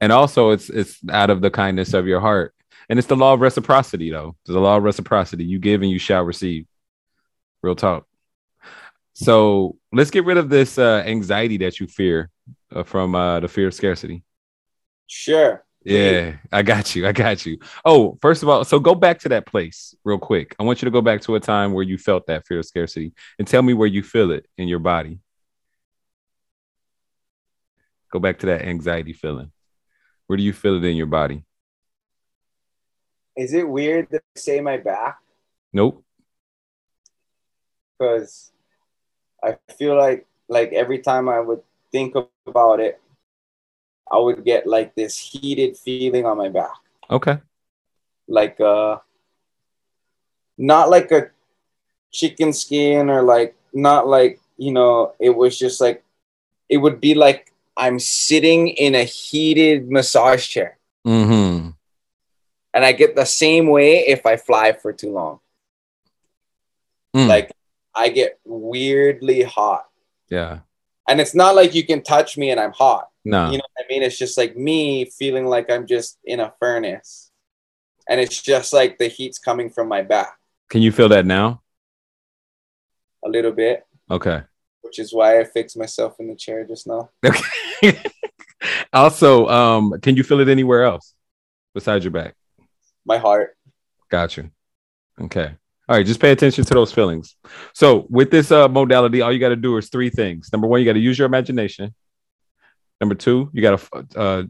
And 0.00 0.10
also 0.10 0.50
it's 0.50 0.68
it's 0.70 0.98
out 1.08 1.30
of 1.30 1.40
the 1.40 1.50
kindness 1.50 1.94
of 1.94 2.08
your 2.08 2.20
heart. 2.20 2.52
And 2.88 2.98
it's 2.98 3.08
the 3.08 3.16
law 3.16 3.34
of 3.34 3.40
reciprocity, 3.40 4.10
though. 4.10 4.34
There's 4.44 4.56
a 4.56 4.60
law 4.60 4.76
of 4.76 4.82
reciprocity. 4.82 5.44
You 5.44 5.60
give 5.60 5.82
and 5.82 5.90
you 5.90 6.00
shall 6.00 6.24
receive. 6.24 6.66
Real 7.62 7.76
talk. 7.76 8.06
So 9.14 9.76
let's 9.92 10.10
get 10.10 10.24
rid 10.24 10.38
of 10.38 10.48
this 10.48 10.78
uh, 10.78 11.02
anxiety 11.06 11.58
that 11.58 11.80
you 11.80 11.86
fear 11.86 12.30
uh, 12.74 12.82
from 12.82 13.14
uh, 13.14 13.40
the 13.40 13.48
fear 13.48 13.68
of 13.68 13.74
scarcity. 13.74 14.24
Sure. 15.06 15.64
Yeah, 15.84 16.36
I 16.52 16.62
got 16.62 16.94
you. 16.94 17.06
I 17.06 17.12
got 17.12 17.44
you. 17.44 17.58
Oh, 17.84 18.16
first 18.22 18.42
of 18.42 18.48
all, 18.48 18.64
so 18.64 18.78
go 18.78 18.94
back 18.94 19.18
to 19.20 19.28
that 19.30 19.46
place 19.46 19.94
real 20.04 20.18
quick. 20.18 20.54
I 20.58 20.62
want 20.62 20.80
you 20.80 20.86
to 20.86 20.92
go 20.92 21.02
back 21.02 21.22
to 21.22 21.34
a 21.34 21.40
time 21.40 21.72
where 21.72 21.82
you 21.82 21.98
felt 21.98 22.26
that 22.28 22.46
fear 22.46 22.60
of 22.60 22.66
scarcity 22.66 23.12
and 23.38 23.48
tell 23.48 23.62
me 23.62 23.74
where 23.74 23.88
you 23.88 24.02
feel 24.02 24.30
it 24.30 24.46
in 24.56 24.68
your 24.68 24.78
body. 24.78 25.18
Go 28.12 28.20
back 28.20 28.38
to 28.40 28.46
that 28.46 28.62
anxiety 28.62 29.12
feeling. 29.12 29.50
Where 30.26 30.36
do 30.36 30.42
you 30.42 30.52
feel 30.52 30.76
it 30.76 30.84
in 30.84 30.96
your 30.96 31.06
body? 31.06 31.44
Is 33.36 33.52
it 33.52 33.68
weird 33.68 34.10
to 34.10 34.20
say 34.36 34.60
my 34.60 34.76
back? 34.76 35.18
Nope. 35.72 36.04
Because 37.98 38.52
I 39.42 39.58
feel 39.74 39.96
like 39.96 40.26
like 40.48 40.72
every 40.72 40.98
time 40.98 41.28
I 41.28 41.40
would 41.40 41.62
think 41.90 42.14
about 42.46 42.80
it, 42.80 43.00
I 44.10 44.18
would 44.18 44.44
get 44.44 44.66
like 44.66 44.94
this 44.94 45.18
heated 45.18 45.76
feeling 45.76 46.26
on 46.26 46.38
my 46.38 46.48
back. 46.48 46.76
Okay. 47.10 47.38
Like 48.28 48.60
uh 48.60 48.98
not 50.58 50.90
like 50.90 51.10
a 51.10 51.30
chicken 52.12 52.52
skin 52.52 53.10
or 53.10 53.22
like 53.22 53.56
not 53.72 54.06
like, 54.06 54.40
you 54.56 54.72
know, 54.72 55.14
it 55.18 55.30
was 55.30 55.58
just 55.58 55.80
like 55.80 56.04
it 56.68 56.78
would 56.78 57.00
be 57.00 57.14
like 57.14 57.52
I'm 57.76 57.98
sitting 57.98 58.68
in 58.68 58.94
a 58.94 59.04
heated 59.04 59.90
massage 59.90 60.46
chair. 60.46 60.78
Mm-hmm. 61.06 61.70
And 62.74 62.84
I 62.84 62.92
get 62.92 63.16
the 63.16 63.26
same 63.26 63.66
way 63.66 64.06
if 64.06 64.24
I 64.24 64.36
fly 64.36 64.72
for 64.72 64.92
too 64.92 65.10
long. 65.10 65.40
Mm. 67.14 67.28
Like 67.28 67.52
I 67.94 68.08
get 68.08 68.38
weirdly 68.44 69.42
hot. 69.42 69.86
yeah. 70.30 70.60
And 71.08 71.20
it's 71.20 71.34
not 71.34 71.56
like 71.56 71.74
you 71.74 71.84
can 71.84 72.02
touch 72.02 72.38
me 72.38 72.50
and 72.50 72.60
I'm 72.60 72.70
hot. 72.72 73.08
No. 73.24 73.50
You 73.50 73.58
know 73.58 73.64
what 73.74 73.84
I 73.84 73.88
mean? 73.92 74.02
It's 74.04 74.16
just 74.16 74.38
like 74.38 74.56
me 74.56 75.04
feeling 75.06 75.46
like 75.46 75.68
I'm 75.68 75.84
just 75.86 76.18
in 76.24 76.38
a 76.38 76.52
furnace. 76.60 77.32
And 78.08 78.20
it's 78.20 78.40
just 78.40 78.72
like 78.72 78.98
the 78.98 79.08
heat's 79.08 79.38
coming 79.38 79.68
from 79.68 79.88
my 79.88 80.02
back 80.02 80.36
Can 80.70 80.80
you 80.80 80.92
feel 80.92 81.08
that 81.08 81.26
now? 81.26 81.60
a 83.24 83.28
little 83.28 83.52
bit, 83.52 83.84
Okay. 84.10 84.42
which 84.82 84.98
is 85.00 85.12
why 85.12 85.40
I 85.40 85.44
fixed 85.44 85.76
myself 85.76 86.16
in 86.20 86.28
the 86.28 86.34
chair 86.36 86.64
just 86.64 86.86
now. 86.86 87.10
Okay. 87.24 88.00
also, 88.92 89.48
um, 89.48 90.00
can 90.00 90.16
you 90.16 90.22
feel 90.22 90.40
it 90.40 90.48
anywhere 90.48 90.84
else 90.84 91.14
besides 91.74 92.04
your 92.04 92.12
back? 92.12 92.34
My 93.04 93.18
heart. 93.18 93.56
Gotcha. 94.08 94.50
Okay. 95.20 95.56
All 95.88 95.96
right. 95.96 96.06
Just 96.06 96.20
pay 96.20 96.30
attention 96.30 96.64
to 96.64 96.74
those 96.74 96.92
feelings. 96.92 97.36
So 97.74 98.06
with 98.08 98.30
this 98.30 98.50
uh, 98.52 98.68
modality, 98.68 99.20
all 99.20 99.32
you 99.32 99.40
got 99.40 99.48
to 99.48 99.56
do 99.56 99.76
is 99.76 99.88
three 99.88 100.10
things. 100.10 100.50
Number 100.52 100.68
one, 100.68 100.80
you 100.80 100.86
got 100.86 100.92
to 100.92 101.00
use 101.00 101.18
your 101.18 101.26
imagination. 101.26 101.94
Number 103.00 103.16
two, 103.16 103.50
you 103.52 103.62
got 103.62 103.80
to 103.80 104.06
uh, 104.16 104.42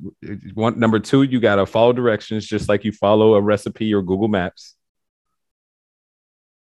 one. 0.52 0.78
Number 0.78 0.98
two, 0.98 1.22
you 1.22 1.40
got 1.40 1.56
to 1.56 1.64
follow 1.64 1.94
directions 1.94 2.46
just 2.46 2.68
like 2.68 2.84
you 2.84 2.92
follow 2.92 3.34
a 3.34 3.40
recipe 3.40 3.94
or 3.94 4.02
Google 4.02 4.28
Maps. 4.28 4.74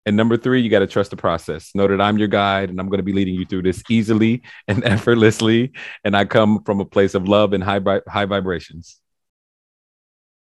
And 0.06 0.16
number 0.16 0.36
three, 0.36 0.60
you 0.60 0.70
got 0.70 0.78
to 0.78 0.86
trust 0.86 1.10
the 1.10 1.16
process. 1.16 1.74
Know 1.74 1.88
that 1.88 2.00
I'm 2.00 2.16
your 2.16 2.28
guide 2.28 2.70
and 2.70 2.80
I'm 2.80 2.88
going 2.88 2.98
to 2.98 3.04
be 3.04 3.12
leading 3.12 3.34
you 3.34 3.44
through 3.44 3.62
this 3.62 3.82
easily 3.90 4.42
and 4.66 4.84
effortlessly. 4.94 5.72
And 6.04 6.16
I 6.16 6.24
come 6.24 6.62
from 6.62 6.80
a 6.80 6.84
place 6.84 7.14
of 7.14 7.28
love 7.28 7.52
and 7.52 7.62
high, 7.62 7.80
high 8.08 8.24
vibrations. 8.24 9.00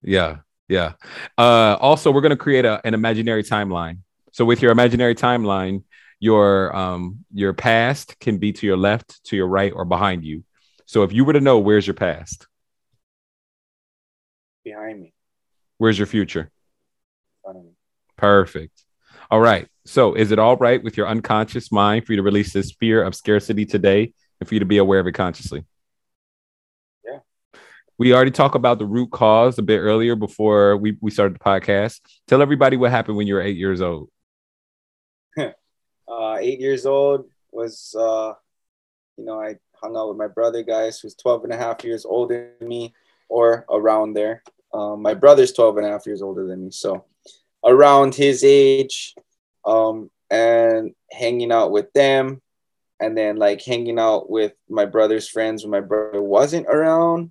Yeah. 0.02 0.38
Yeah. 0.68 0.92
Uh, 1.36 1.76
also, 1.80 2.12
we're 2.12 2.20
going 2.20 2.30
to 2.30 2.36
create 2.36 2.66
a, 2.66 2.80
an 2.86 2.94
imaginary 2.94 3.42
timeline. 3.42 3.98
So 4.32 4.44
with 4.44 4.62
your 4.62 4.72
imaginary 4.72 5.14
timeline, 5.14 5.84
your 6.20 6.74
um, 6.74 7.24
your 7.32 7.52
past 7.52 8.18
can 8.18 8.38
be 8.38 8.52
to 8.52 8.66
your 8.66 8.76
left, 8.76 9.22
to 9.24 9.36
your 9.36 9.46
right, 9.46 9.72
or 9.74 9.84
behind 9.84 10.24
you. 10.24 10.44
So 10.86 11.02
if 11.02 11.12
you 11.12 11.24
were 11.24 11.34
to 11.34 11.40
know 11.40 11.58
where's 11.58 11.86
your 11.86 11.94
past, 11.94 12.46
behind 14.64 15.00
me, 15.00 15.12
where's 15.78 15.98
your 15.98 16.06
future? 16.06 16.40
in 16.40 16.48
front 17.42 17.58
of 17.58 17.64
me. 17.64 17.70
Perfect. 18.16 18.84
All 19.30 19.40
right. 19.40 19.68
So 19.84 20.14
is 20.14 20.32
it 20.32 20.38
all 20.38 20.56
right 20.56 20.82
with 20.82 20.96
your 20.96 21.08
unconscious 21.08 21.70
mind 21.70 22.06
for 22.06 22.12
you 22.12 22.16
to 22.16 22.22
release 22.22 22.52
this 22.52 22.72
fear 22.72 23.02
of 23.02 23.14
scarcity 23.14 23.64
today 23.64 24.12
and 24.40 24.48
for 24.48 24.54
you 24.54 24.60
to 24.60 24.66
be 24.66 24.78
aware 24.78 25.00
of 25.00 25.06
it 25.06 25.12
consciously? 25.12 25.64
Yeah. 27.04 27.20
We 27.98 28.14
already 28.14 28.30
talked 28.30 28.54
about 28.54 28.78
the 28.78 28.86
root 28.86 29.10
cause 29.10 29.58
a 29.58 29.62
bit 29.62 29.78
earlier 29.78 30.16
before 30.16 30.76
we, 30.76 30.96
we 31.00 31.10
started 31.10 31.34
the 31.34 31.40
podcast. 31.40 32.00
Tell 32.26 32.42
everybody 32.42 32.76
what 32.76 32.90
happened 32.90 33.16
when 33.16 33.26
you 33.26 33.34
were 33.34 33.42
eight 33.42 33.56
years 33.56 33.80
old. 33.80 34.10
Uh, 36.10 36.36
eight 36.40 36.60
years 36.60 36.86
old 36.86 37.28
was, 37.50 37.94
uh, 37.98 38.32
you 39.16 39.24
know, 39.24 39.40
I 39.40 39.56
hung 39.74 39.96
out 39.96 40.08
with 40.08 40.16
my 40.16 40.28
brother, 40.28 40.62
guys, 40.62 40.98
who's 41.00 41.14
12 41.14 41.44
and 41.44 41.52
a 41.52 41.56
half 41.56 41.84
years 41.84 42.04
older 42.04 42.52
than 42.58 42.68
me 42.68 42.94
or 43.28 43.64
around 43.70 44.14
there. 44.14 44.42
Um, 44.72 45.02
my 45.02 45.14
brother's 45.14 45.52
12 45.52 45.78
and 45.78 45.86
a 45.86 45.90
half 45.90 46.06
years 46.06 46.22
older 46.22 46.46
than 46.46 46.64
me. 46.64 46.70
So 46.70 47.04
around 47.64 48.14
his 48.14 48.44
age 48.44 49.14
um, 49.64 50.10
and 50.30 50.94
hanging 51.10 51.52
out 51.52 51.70
with 51.70 51.92
them 51.92 52.40
and 53.00 53.16
then 53.16 53.36
like 53.36 53.62
hanging 53.62 53.98
out 53.98 54.28
with 54.28 54.52
my 54.68 54.84
brother's 54.84 55.28
friends 55.28 55.62
when 55.62 55.70
my 55.70 55.80
brother 55.80 56.22
wasn't 56.22 56.66
around 56.66 57.30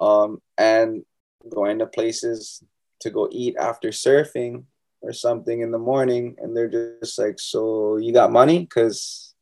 um, 0.00 0.40
and 0.58 1.04
going 1.48 1.78
to 1.78 1.86
places 1.86 2.62
to 3.00 3.10
go 3.10 3.28
eat 3.30 3.56
after 3.58 3.88
surfing 3.88 4.64
or 5.04 5.12
something 5.12 5.60
in 5.60 5.70
the 5.70 5.78
morning 5.78 6.36
and 6.38 6.56
they're 6.56 6.96
just 7.00 7.18
like 7.18 7.38
so 7.38 7.96
you 7.98 8.12
got 8.12 8.32
money? 8.32 8.60
Because 8.60 9.34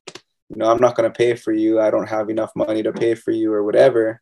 you 0.48 0.56
know 0.56 0.70
i'm 0.70 0.80
not 0.80 0.96
going 0.96 1.10
to 1.10 1.16
pay 1.16 1.34
for 1.34 1.52
you. 1.52 1.80
I 1.80 1.90
don't 1.90 2.08
have 2.08 2.28
enough 2.28 2.52
money 2.54 2.82
to 2.82 2.92
pay 2.92 3.14
for 3.14 3.30
you 3.30 3.52
or 3.52 3.64
whatever. 3.64 4.20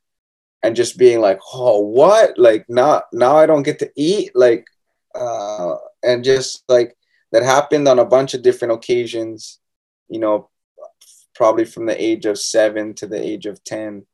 And 0.62 0.76
just 0.76 0.98
being 0.98 1.20
like 1.20 1.40
oh 1.52 1.80
what? 1.80 2.38
Like 2.38 2.66
now 2.68 3.02
now 3.12 3.36
i 3.36 3.46
don't 3.46 3.64
get 3.64 3.78
to 3.80 3.90
eat? 3.96 4.30
Like 4.34 4.66
uh 5.14 5.74
and 6.02 6.22
just 6.24 6.62
like 6.68 6.96
that 7.32 7.42
happened 7.42 7.88
on 7.88 7.98
a 7.98 8.04
bunch 8.04 8.34
of 8.34 8.42
different 8.42 8.74
occasions 8.74 9.58
you 10.08 10.18
know 10.18 10.50
probably 11.34 11.64
from 11.64 11.86
the 11.86 12.02
age 12.02 12.26
of 12.26 12.38
seven 12.38 12.94
to 12.94 13.06
the 13.06 13.20
age 13.20 13.46
of 13.46 13.62
10 13.64 14.04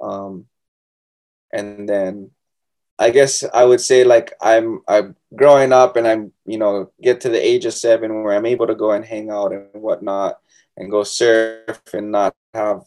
um 0.00 0.46
and 1.52 1.88
then 1.88 2.30
I 3.02 3.10
guess 3.10 3.44
I 3.52 3.64
would 3.64 3.80
say 3.80 4.04
like 4.04 4.32
I'm 4.40 4.80
I'm 4.86 5.16
growing 5.34 5.72
up 5.72 5.96
and 5.96 6.06
I'm 6.06 6.32
you 6.46 6.58
know 6.58 6.92
get 7.02 7.20
to 7.22 7.28
the 7.28 7.44
age 7.44 7.64
of 7.64 7.74
seven 7.74 8.22
where 8.22 8.34
I'm 8.34 8.46
able 8.46 8.68
to 8.68 8.76
go 8.76 8.92
and 8.92 9.04
hang 9.04 9.28
out 9.28 9.52
and 9.52 9.66
whatnot 9.72 10.38
and 10.76 10.90
go 10.90 11.02
surf 11.02 11.80
and 11.92 12.12
not 12.12 12.32
have 12.54 12.84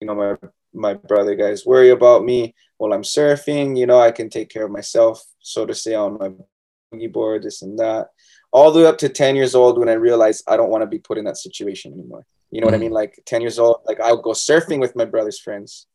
you 0.00 0.08
know 0.08 0.16
my 0.16 0.48
my 0.74 0.94
brother 0.94 1.36
guys 1.36 1.64
worry 1.64 1.90
about 1.90 2.24
me 2.24 2.54
while 2.78 2.92
I'm 2.92 3.02
surfing. 3.02 3.78
You 3.78 3.86
know 3.86 4.00
I 4.00 4.10
can 4.10 4.28
take 4.28 4.48
care 4.48 4.64
of 4.64 4.72
myself 4.72 5.24
so 5.38 5.66
to 5.66 5.74
say 5.74 5.94
on 5.94 6.18
my 6.18 6.30
boogie 6.92 7.12
board 7.12 7.44
this 7.44 7.62
and 7.62 7.78
that 7.78 8.08
all 8.52 8.72
the 8.72 8.80
way 8.80 8.86
up 8.86 8.98
to 8.98 9.08
10 9.08 9.36
years 9.36 9.54
old 9.54 9.78
when 9.78 9.88
I 9.88 9.94
realized 9.94 10.44
I 10.48 10.56
don't 10.56 10.70
want 10.70 10.82
to 10.82 10.86
be 10.86 10.98
put 10.98 11.16
in 11.16 11.24
that 11.24 11.38
situation 11.38 11.92
anymore. 11.92 12.26
You 12.50 12.60
know 12.60 12.66
what 12.66 12.74
I 12.74 12.76
mm. 12.76 12.80
mean? 12.80 12.92
Like 12.92 13.22
10 13.24 13.40
years 13.40 13.58
old, 13.58 13.80
like 13.86 14.00
I'll 14.00 14.20
go 14.20 14.32
surfing 14.32 14.78
with 14.78 14.94
my 14.94 15.06
brother's 15.06 15.40
friends. 15.40 15.86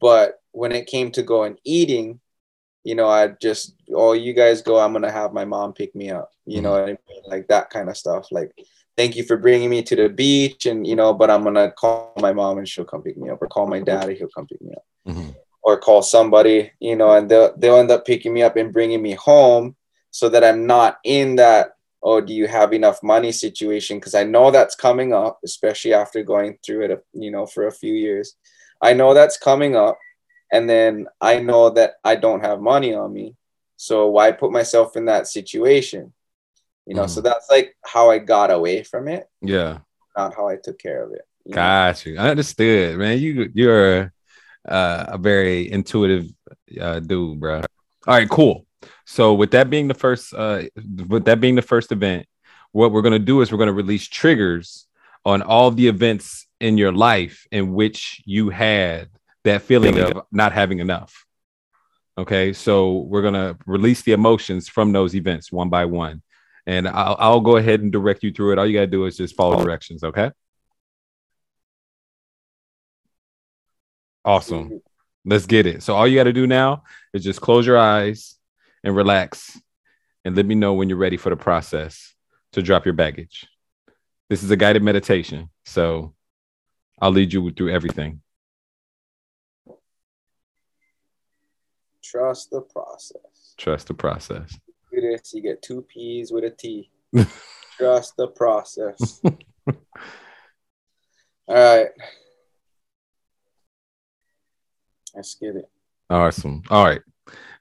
But 0.00 0.40
when 0.52 0.72
it 0.72 0.86
came 0.86 1.10
to 1.12 1.22
going 1.22 1.58
eating, 1.64 2.20
you 2.84 2.94
know, 2.94 3.08
I 3.08 3.28
just, 3.40 3.74
oh, 3.94 4.12
you 4.12 4.32
guys 4.32 4.62
go, 4.62 4.78
I'm 4.78 4.92
gonna 4.92 5.10
have 5.10 5.32
my 5.32 5.44
mom 5.44 5.72
pick 5.72 5.94
me 5.94 6.10
up. 6.10 6.30
You 6.46 6.60
know 6.62 6.72
what 6.72 6.82
I 6.82 6.86
mean? 6.86 7.22
Like 7.26 7.48
that 7.48 7.70
kind 7.70 7.88
of 7.88 7.96
stuff. 7.96 8.26
Like, 8.32 8.52
thank 8.96 9.16
you 9.16 9.24
for 9.24 9.36
bringing 9.36 9.70
me 9.70 9.82
to 9.82 9.96
the 9.96 10.08
beach, 10.08 10.66
and 10.66 10.86
you 10.86 10.96
know, 10.96 11.14
but 11.14 11.30
I'm 11.30 11.44
gonna 11.44 11.70
call 11.70 12.12
my 12.20 12.32
mom 12.32 12.58
and 12.58 12.68
she'll 12.68 12.84
come 12.84 13.02
pick 13.02 13.16
me 13.16 13.30
up, 13.30 13.40
or 13.40 13.46
call 13.48 13.66
my 13.66 13.80
dad 13.80 14.08
and 14.08 14.16
he'll 14.18 14.28
come 14.28 14.46
pick 14.46 14.60
me 14.60 14.72
up, 14.74 14.84
Mhm. 15.08 15.34
or 15.62 15.78
call 15.78 16.02
somebody, 16.02 16.72
you 16.80 16.96
know, 16.96 17.12
and 17.12 17.30
they'll 17.30 17.54
they'll 17.56 17.76
end 17.76 17.90
up 17.90 18.04
picking 18.04 18.34
me 18.34 18.42
up 18.42 18.56
and 18.56 18.72
bringing 18.72 19.02
me 19.02 19.12
home, 19.12 19.76
so 20.10 20.28
that 20.28 20.44
I'm 20.44 20.66
not 20.66 20.98
in 21.04 21.36
that. 21.36 21.74
Oh, 22.04 22.20
do 22.20 22.34
you 22.34 22.48
have 22.48 22.72
enough 22.72 23.00
money 23.04 23.30
situation? 23.30 23.98
Because 24.00 24.16
I 24.16 24.24
know 24.24 24.50
that's 24.50 24.74
coming 24.74 25.12
up, 25.12 25.38
especially 25.44 25.94
after 25.94 26.24
going 26.24 26.58
through 26.66 26.86
it, 26.86 27.04
you 27.12 27.30
know, 27.30 27.46
for 27.46 27.68
a 27.68 27.72
few 27.72 27.92
years. 27.94 28.34
I 28.80 28.92
know 28.92 29.14
that's 29.14 29.38
coming 29.38 29.76
up 29.76 29.96
and 30.52 30.68
then 30.68 31.06
I 31.20 31.40
know 31.40 31.70
that 31.70 31.94
I 32.04 32.14
don't 32.16 32.44
have 32.44 32.60
money 32.60 32.94
on 32.94 33.12
me. 33.12 33.34
So 33.76 34.08
why 34.08 34.30
put 34.32 34.52
myself 34.52 34.96
in 34.96 35.06
that 35.06 35.26
situation? 35.26 36.12
You 36.86 36.94
know, 36.94 37.06
so 37.06 37.20
that's 37.20 37.48
like 37.50 37.76
how 37.84 38.10
I 38.10 38.18
got 38.18 38.50
away 38.50 38.82
from 38.82 39.08
it, 39.08 39.28
Yeah. 39.40 39.78
not 40.16 40.34
how 40.34 40.48
I 40.48 40.56
took 40.56 40.78
care 40.78 41.02
of 41.04 41.12
it. 41.12 41.22
you 41.44 41.50
know? 41.50 41.56
Got 41.56 42.04
you. 42.06 42.18
I 42.18 42.28
understood, 42.30 42.98
man. 42.98 43.18
You 43.18 43.50
you're 43.54 44.12
uh, 44.68 45.04
a 45.08 45.18
very 45.18 45.70
intuitive 45.70 46.26
uh, 46.80 47.00
dude, 47.00 47.40
bro. 47.40 47.56
All 48.06 48.14
right, 48.14 48.28
cool. 48.28 48.66
So 49.04 49.34
with 49.34 49.50
that 49.52 49.70
being 49.70 49.88
the 49.88 49.94
first, 49.94 50.34
uh, 50.34 50.62
with 51.08 51.24
that 51.24 51.40
being 51.40 51.54
the 51.54 51.62
first 51.62 51.92
event, 51.92 52.26
what 52.72 52.92
we're 52.92 53.02
gonna 53.02 53.18
do 53.18 53.40
is 53.40 53.50
we're 53.50 53.58
gonna 53.58 53.72
release 53.72 54.06
triggers 54.08 54.86
on 55.24 55.40
all 55.42 55.70
the 55.70 55.86
events 55.88 56.46
in 56.60 56.78
your 56.78 56.92
life 56.92 57.46
in 57.52 57.72
which 57.74 58.22
you 58.24 58.50
had 58.50 59.08
that 59.44 59.62
feeling 59.62 59.98
of 59.98 60.22
not 60.30 60.52
having 60.52 60.78
enough. 60.78 61.24
Okay, 62.18 62.52
so 62.52 62.98
we're 62.98 63.22
gonna 63.22 63.56
release 63.66 64.02
the 64.02 64.12
emotions 64.12 64.68
from 64.68 64.92
those 64.92 65.14
events 65.14 65.50
one 65.50 65.70
by 65.70 65.86
one, 65.86 66.22
and 66.66 66.86
I'll 66.88 67.16
I'll 67.18 67.40
go 67.40 67.56
ahead 67.56 67.80
and 67.80 67.90
direct 67.90 68.22
you 68.22 68.32
through 68.32 68.52
it. 68.52 68.58
All 68.58 68.66
you 68.66 68.74
gotta 68.74 68.86
do 68.86 69.06
is 69.06 69.16
just 69.16 69.36
follow 69.36 69.62
directions. 69.62 70.04
Okay. 70.04 70.30
Awesome. 74.24 74.80
Let's 75.24 75.46
get 75.46 75.66
it. 75.66 75.82
So 75.82 75.94
all 75.94 76.06
you 76.06 76.16
got 76.16 76.24
to 76.24 76.32
do 76.32 76.46
now 76.46 76.84
is 77.12 77.24
just 77.24 77.40
close 77.40 77.66
your 77.66 77.78
eyes 77.78 78.36
and 78.84 78.94
relax 78.94 79.58
and 80.24 80.36
let 80.36 80.46
me 80.46 80.54
know 80.54 80.74
when 80.74 80.88
you're 80.88 80.98
ready 80.98 81.16
for 81.16 81.30
the 81.30 81.36
process 81.36 82.14
to 82.52 82.62
drop 82.62 82.84
your 82.84 82.94
baggage. 82.94 83.46
This 84.28 84.42
is 84.42 84.50
a 84.50 84.56
guided 84.56 84.82
meditation. 84.82 85.50
So 85.64 86.14
I'll 87.00 87.10
lead 87.10 87.32
you 87.32 87.50
through 87.50 87.72
everything. 87.72 88.21
Trust 92.02 92.50
the 92.50 92.60
process. 92.60 93.54
Trust 93.56 93.88
the 93.88 93.94
process. 93.94 94.58
do 94.92 95.00
this, 95.00 95.32
you 95.34 95.42
get 95.42 95.62
two 95.62 95.82
P's 95.82 96.32
with 96.32 96.44
a 96.44 96.50
T. 96.50 96.90
Trust 97.78 98.16
the 98.16 98.28
process. 98.28 99.20
All 101.48 101.54
right. 101.54 101.88
Let's 105.14 105.34
get 105.34 105.56
it. 105.56 105.70
Awesome. 106.08 106.62
All 106.70 106.84
right. 106.84 107.02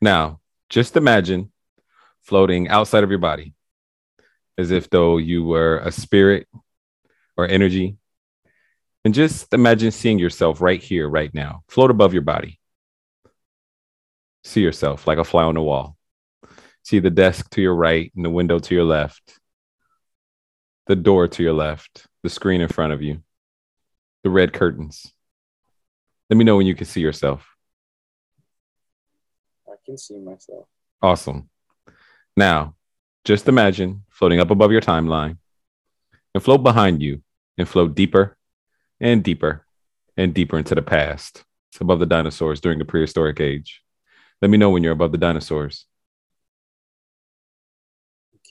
Now, 0.01 0.39
just 0.69 0.95
imagine 0.95 1.51
floating 2.21 2.69
outside 2.69 3.03
of 3.03 3.09
your 3.09 3.19
body 3.19 3.53
as 4.57 4.71
if 4.71 4.89
though 4.89 5.17
you 5.17 5.43
were 5.43 5.79
a 5.79 5.91
spirit 5.91 6.47
or 7.37 7.47
energy. 7.47 7.97
And 9.03 9.13
just 9.13 9.53
imagine 9.53 9.91
seeing 9.91 10.19
yourself 10.19 10.61
right 10.61 10.81
here, 10.81 11.09
right 11.09 11.33
now, 11.33 11.63
float 11.67 11.91
above 11.91 12.13
your 12.13 12.21
body. 12.21 12.59
See 14.43 14.61
yourself 14.61 15.07
like 15.07 15.17
a 15.17 15.23
fly 15.23 15.43
on 15.43 15.55
the 15.55 15.61
wall. 15.61 15.95
See 16.83 16.99
the 16.99 17.09
desk 17.09 17.49
to 17.51 17.61
your 17.61 17.75
right 17.75 18.11
and 18.15 18.25
the 18.25 18.29
window 18.29 18.59
to 18.59 18.75
your 18.75 18.83
left, 18.83 19.39
the 20.87 20.95
door 20.95 21.27
to 21.27 21.43
your 21.43 21.53
left, 21.53 22.07
the 22.23 22.29
screen 22.29 22.61
in 22.61 22.67
front 22.67 22.91
of 22.91 23.01
you, 23.01 23.21
the 24.23 24.29
red 24.29 24.51
curtains. 24.51 25.11
Let 26.29 26.37
me 26.37 26.43
know 26.43 26.57
when 26.57 26.65
you 26.65 26.75
can 26.75 26.87
see 26.87 27.01
yourself. 27.01 27.47
I 29.67 29.75
can 29.85 29.97
see 29.97 30.17
myself. 30.17 30.65
Awesome. 31.01 31.49
Now, 32.35 32.75
just 33.25 33.47
imagine 33.47 34.03
floating 34.09 34.39
up 34.39 34.49
above 34.49 34.71
your 34.71 34.81
timeline 34.81 35.37
and 36.33 36.43
float 36.43 36.63
behind 36.63 37.01
you 37.01 37.21
and 37.57 37.67
float 37.67 37.93
deeper 37.93 38.37
and 38.99 39.23
deeper 39.23 39.65
and 40.17 40.33
deeper 40.33 40.57
into 40.57 40.73
the 40.73 40.81
past. 40.81 41.43
It's 41.71 41.81
above 41.81 41.99
the 41.99 42.05
dinosaurs 42.05 42.59
during 42.59 42.79
the 42.79 42.85
prehistoric 42.85 43.39
age. 43.39 43.81
Let 44.41 44.49
me 44.49 44.57
know 44.57 44.69
when 44.71 44.83
you're 44.83 44.93
above 44.93 45.11
the 45.11 45.17
dinosaurs. 45.17 45.85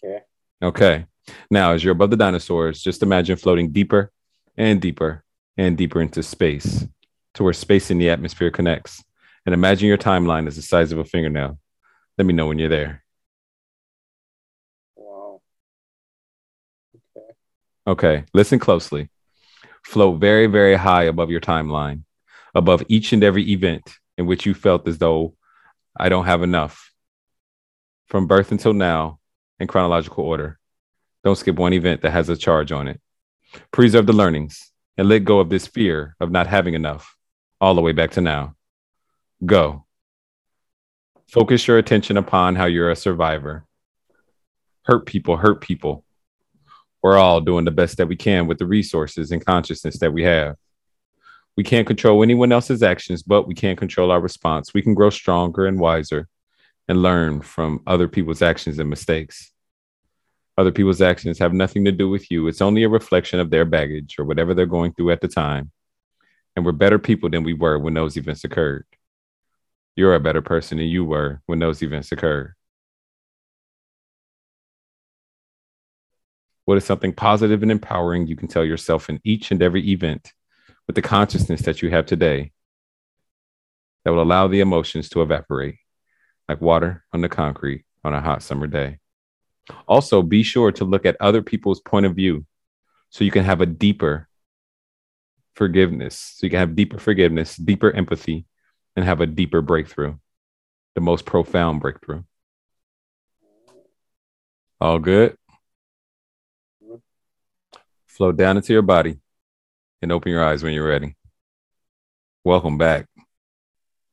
Okay. 0.04 0.20
Okay. 0.62 1.06
Now, 1.50 1.72
as 1.72 1.82
you're 1.82 1.92
above 1.92 2.10
the 2.10 2.16
dinosaurs, 2.16 2.82
just 2.82 3.02
imagine 3.02 3.36
floating 3.36 3.72
deeper 3.72 4.12
and 4.56 4.80
deeper 4.80 5.24
and 5.56 5.76
deeper 5.76 6.00
into 6.00 6.22
space 6.22 6.86
to 7.34 7.42
where 7.42 7.52
space 7.52 7.90
and 7.90 8.00
the 8.00 8.10
atmosphere 8.10 8.50
connects. 8.50 9.02
And 9.46 9.54
imagine 9.54 9.88
your 9.88 9.98
timeline 9.98 10.46
is 10.46 10.56
the 10.56 10.62
size 10.62 10.92
of 10.92 10.98
a 10.98 11.04
fingernail. 11.04 11.58
Let 12.18 12.26
me 12.26 12.34
know 12.34 12.46
when 12.46 12.58
you're 12.58 12.68
there. 12.68 13.02
Wow. 14.96 15.40
Okay. 17.16 17.26
Okay. 17.86 18.24
Listen 18.34 18.58
closely. 18.58 19.10
Float 19.84 20.20
very, 20.20 20.46
very 20.46 20.76
high 20.76 21.04
above 21.04 21.30
your 21.30 21.40
timeline, 21.40 22.02
above 22.54 22.84
each 22.88 23.12
and 23.12 23.24
every 23.24 23.50
event 23.50 23.94
in 24.18 24.26
which 24.26 24.44
you 24.44 24.54
felt 24.54 24.86
as 24.86 24.98
though 24.98 25.34
I 25.98 26.08
don't 26.08 26.26
have 26.26 26.42
enough. 26.42 26.92
From 28.06 28.26
birth 28.26 28.50
until 28.52 28.72
now, 28.72 29.20
in 29.60 29.66
chronological 29.66 30.24
order. 30.24 30.58
Don't 31.22 31.36
skip 31.36 31.56
one 31.56 31.74
event 31.74 32.00
that 32.00 32.12
has 32.12 32.28
a 32.28 32.36
charge 32.36 32.72
on 32.72 32.88
it. 32.88 33.00
Preserve 33.70 34.06
the 34.06 34.12
learnings 34.12 34.72
and 34.96 35.08
let 35.08 35.24
go 35.24 35.38
of 35.38 35.50
this 35.50 35.66
fear 35.66 36.16
of 36.18 36.30
not 36.30 36.46
having 36.46 36.74
enough 36.74 37.14
all 37.60 37.74
the 37.74 37.82
way 37.82 37.92
back 37.92 38.12
to 38.12 38.20
now. 38.20 38.54
Go. 39.44 39.84
Focus 41.28 41.68
your 41.68 41.78
attention 41.78 42.16
upon 42.16 42.56
how 42.56 42.64
you're 42.64 42.90
a 42.90 42.96
survivor. 42.96 43.64
Hurt 44.82 45.06
people, 45.06 45.36
hurt 45.36 45.60
people. 45.60 46.04
We're 47.02 47.18
all 47.18 47.40
doing 47.40 47.64
the 47.64 47.70
best 47.70 47.98
that 47.98 48.08
we 48.08 48.16
can 48.16 48.46
with 48.46 48.58
the 48.58 48.66
resources 48.66 49.30
and 49.30 49.44
consciousness 49.44 49.98
that 49.98 50.12
we 50.12 50.24
have. 50.24 50.56
We 51.56 51.64
can't 51.64 51.86
control 51.86 52.22
anyone 52.22 52.52
else's 52.52 52.82
actions, 52.82 53.22
but 53.22 53.46
we 53.46 53.54
can 53.54 53.76
control 53.76 54.10
our 54.10 54.20
response. 54.20 54.72
We 54.72 54.82
can 54.82 54.94
grow 54.94 55.10
stronger 55.10 55.66
and 55.66 55.78
wiser 55.78 56.28
and 56.88 57.02
learn 57.02 57.42
from 57.42 57.82
other 57.86 58.08
people's 58.08 58.42
actions 58.42 58.78
and 58.78 58.88
mistakes. 58.88 59.52
Other 60.56 60.72
people's 60.72 61.00
actions 61.00 61.38
have 61.38 61.52
nothing 61.52 61.84
to 61.84 61.92
do 61.92 62.08
with 62.08 62.30
you. 62.30 62.46
It's 62.48 62.60
only 62.60 62.82
a 62.82 62.88
reflection 62.88 63.40
of 63.40 63.50
their 63.50 63.64
baggage 63.64 64.16
or 64.18 64.24
whatever 64.24 64.54
they're 64.54 64.66
going 64.66 64.92
through 64.92 65.10
at 65.12 65.20
the 65.20 65.28
time. 65.28 65.70
And 66.56 66.64
we're 66.64 66.72
better 66.72 66.98
people 66.98 67.30
than 67.30 67.44
we 67.44 67.54
were 67.54 67.78
when 67.78 67.94
those 67.94 68.16
events 68.16 68.44
occurred. 68.44 68.84
You're 69.96 70.14
a 70.14 70.20
better 70.20 70.42
person 70.42 70.78
than 70.78 70.88
you 70.88 71.04
were 71.04 71.40
when 71.46 71.58
those 71.58 71.82
events 71.82 72.12
occurred. 72.12 72.54
What 76.64 76.76
is 76.78 76.84
something 76.84 77.12
positive 77.12 77.62
and 77.62 77.70
empowering 77.70 78.26
you 78.26 78.36
can 78.36 78.48
tell 78.48 78.64
yourself 78.64 79.08
in 79.08 79.20
each 79.24 79.50
and 79.50 79.62
every 79.62 79.90
event 79.90 80.32
with 80.86 80.96
the 80.96 81.02
consciousness 81.02 81.62
that 81.62 81.82
you 81.82 81.90
have 81.90 82.06
today 82.06 82.52
that 84.04 84.12
will 84.12 84.22
allow 84.22 84.48
the 84.48 84.60
emotions 84.60 85.08
to 85.10 85.22
evaporate 85.22 85.76
like 86.48 86.60
water 86.60 87.04
on 87.12 87.20
the 87.20 87.28
concrete 87.28 87.84
on 88.04 88.14
a 88.14 88.20
hot 88.20 88.42
summer 88.42 88.66
day? 88.66 88.98
Also, 89.86 90.22
be 90.22 90.42
sure 90.42 90.72
to 90.72 90.84
look 90.84 91.06
at 91.06 91.16
other 91.20 91.42
people's 91.42 91.80
point 91.80 92.06
of 92.06 92.16
view 92.16 92.44
so 93.10 93.24
you 93.24 93.30
can 93.30 93.44
have 93.44 93.60
a 93.60 93.66
deeper 93.66 94.28
forgiveness. 95.54 96.34
So 96.36 96.46
you 96.46 96.50
can 96.50 96.60
have 96.60 96.76
deeper 96.76 96.98
forgiveness, 96.98 97.56
deeper 97.56 97.90
empathy, 97.90 98.46
and 98.96 99.04
have 99.04 99.20
a 99.20 99.26
deeper 99.26 99.62
breakthrough, 99.62 100.16
the 100.94 101.00
most 101.00 101.24
profound 101.24 101.80
breakthrough. 101.80 102.22
All 104.80 104.98
good? 104.98 105.36
Flow 108.06 108.32
down 108.32 108.56
into 108.56 108.72
your 108.72 108.82
body 108.82 109.18
and 110.02 110.12
open 110.12 110.32
your 110.32 110.44
eyes 110.44 110.62
when 110.62 110.72
you're 110.72 110.88
ready. 110.88 111.16
Welcome 112.44 112.78
back. 112.78 113.06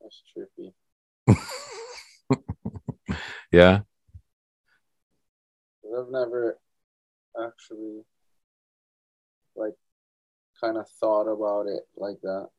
That's 0.02 0.22
trippy. 0.36 0.74
yeah. 3.52 3.82
I've 5.98 6.10
never 6.10 6.60
actually 7.42 8.02
like 9.56 9.74
kind 10.62 10.78
of 10.78 10.88
thought 11.00 11.28
about 11.28 11.68
it 11.68 11.88
like 11.96 12.20
that. 12.22 12.50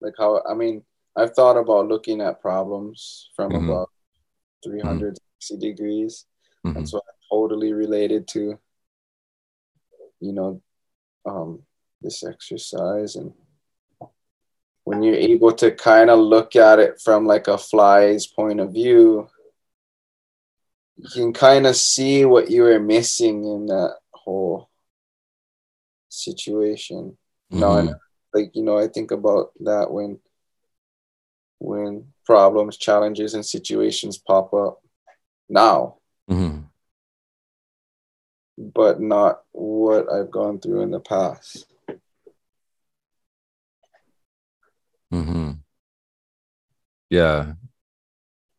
Like 0.00 0.14
how 0.18 0.42
I 0.48 0.54
mean, 0.54 0.84
I've 1.16 1.34
thought 1.34 1.56
about 1.56 1.88
looking 1.88 2.20
at 2.20 2.40
problems 2.40 3.30
from 3.34 3.52
Mhm. 3.52 3.64
about 3.64 3.90
360 4.62 5.56
degrees. 5.56 6.26
Mhm. 6.64 6.76
And 6.76 6.88
so 6.88 6.98
I 6.98 7.10
totally 7.30 7.72
related 7.72 8.28
to 8.28 8.58
you 10.20 10.32
know 10.32 10.60
um 11.24 11.62
this 12.00 12.24
exercise. 12.24 13.16
And 13.16 13.32
when 14.84 15.02
you're 15.02 15.14
able 15.14 15.52
to 15.52 15.70
kind 15.72 16.10
of 16.10 16.18
look 16.18 16.56
at 16.56 16.78
it 16.78 17.00
from 17.02 17.26
like 17.26 17.48
a 17.48 17.58
fly's 17.58 18.26
point 18.26 18.60
of 18.60 18.72
view 18.72 19.28
you 21.00 21.08
can 21.10 21.32
kind 21.32 21.64
of 21.64 21.76
see 21.76 22.24
what 22.24 22.50
you 22.50 22.62
were 22.62 22.80
missing 22.80 23.44
in 23.44 23.66
that 23.66 23.94
whole 24.10 24.68
situation. 26.08 27.16
Know 27.50 27.76
and 27.78 27.94
like 28.34 28.50
you 28.54 28.62
know 28.62 28.76
i 28.76 28.88
think 28.88 29.10
about 29.10 29.52
that 29.60 29.90
when 29.90 30.18
when 31.58 32.12
problems 32.26 32.76
challenges 32.76 33.34
and 33.34 33.46
situations 33.46 34.18
pop 34.18 34.52
up 34.52 34.82
now. 35.48 35.98
Mhm. 36.28 36.64
but 38.58 39.00
not 39.00 39.44
what 39.52 40.12
i've 40.12 40.30
gone 40.32 40.58
through 40.60 40.82
in 40.82 40.90
the 40.90 41.00
past 41.00 41.67
hmm 45.10 45.52
Yeah. 47.10 47.54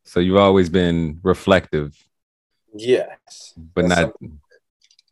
So 0.03 0.19
you've 0.19 0.37
always 0.37 0.69
been 0.69 1.19
reflective, 1.21 1.95
yes 2.73 3.53
but 3.73 3.87
That's 3.87 4.01
not. 4.01 4.13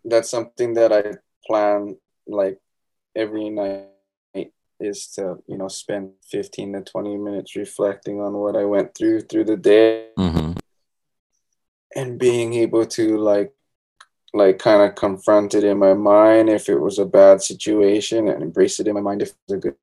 that's 0.06 0.30
something 0.30 0.74
that 0.76 0.92
i 0.94 1.14
plan 1.46 1.98
like 2.28 2.60
every 3.16 3.50
night 3.50 3.88
is 4.80 5.08
to 5.08 5.38
you 5.48 5.58
know 5.58 5.68
spend 5.68 6.12
15 6.30 6.74
to 6.74 6.82
20 6.82 7.18
minutes 7.18 7.56
reflecting 7.56 8.22
on 8.22 8.34
what 8.34 8.56
i 8.56 8.64
went 8.64 8.96
through 8.96 9.22
through 9.22 9.46
the 9.46 9.58
day 9.58 10.10
mm-hmm. 10.18 10.52
and 11.96 12.20
being 12.20 12.54
able 12.54 12.86
to 12.86 13.18
like 13.18 13.54
like 14.34 14.60
kind 14.60 14.84
of 14.84 14.96
confront 14.96 15.56
it 15.56 15.64
in 15.64 15.80
my 15.80 15.94
mind 15.94 16.50
if 16.50 16.70
it 16.70 16.78
was 16.78 17.00
a 17.00 17.06
bad 17.06 17.42
situation 17.42 18.28
and 18.28 18.44
embrace 18.44 18.80
it 18.80 18.88
in 18.88 18.94
my 18.94 19.02
mind 19.02 19.22
if 19.22 19.30
it 19.30 19.36
was 19.48 19.58
a 19.58 19.62
good 19.62 19.76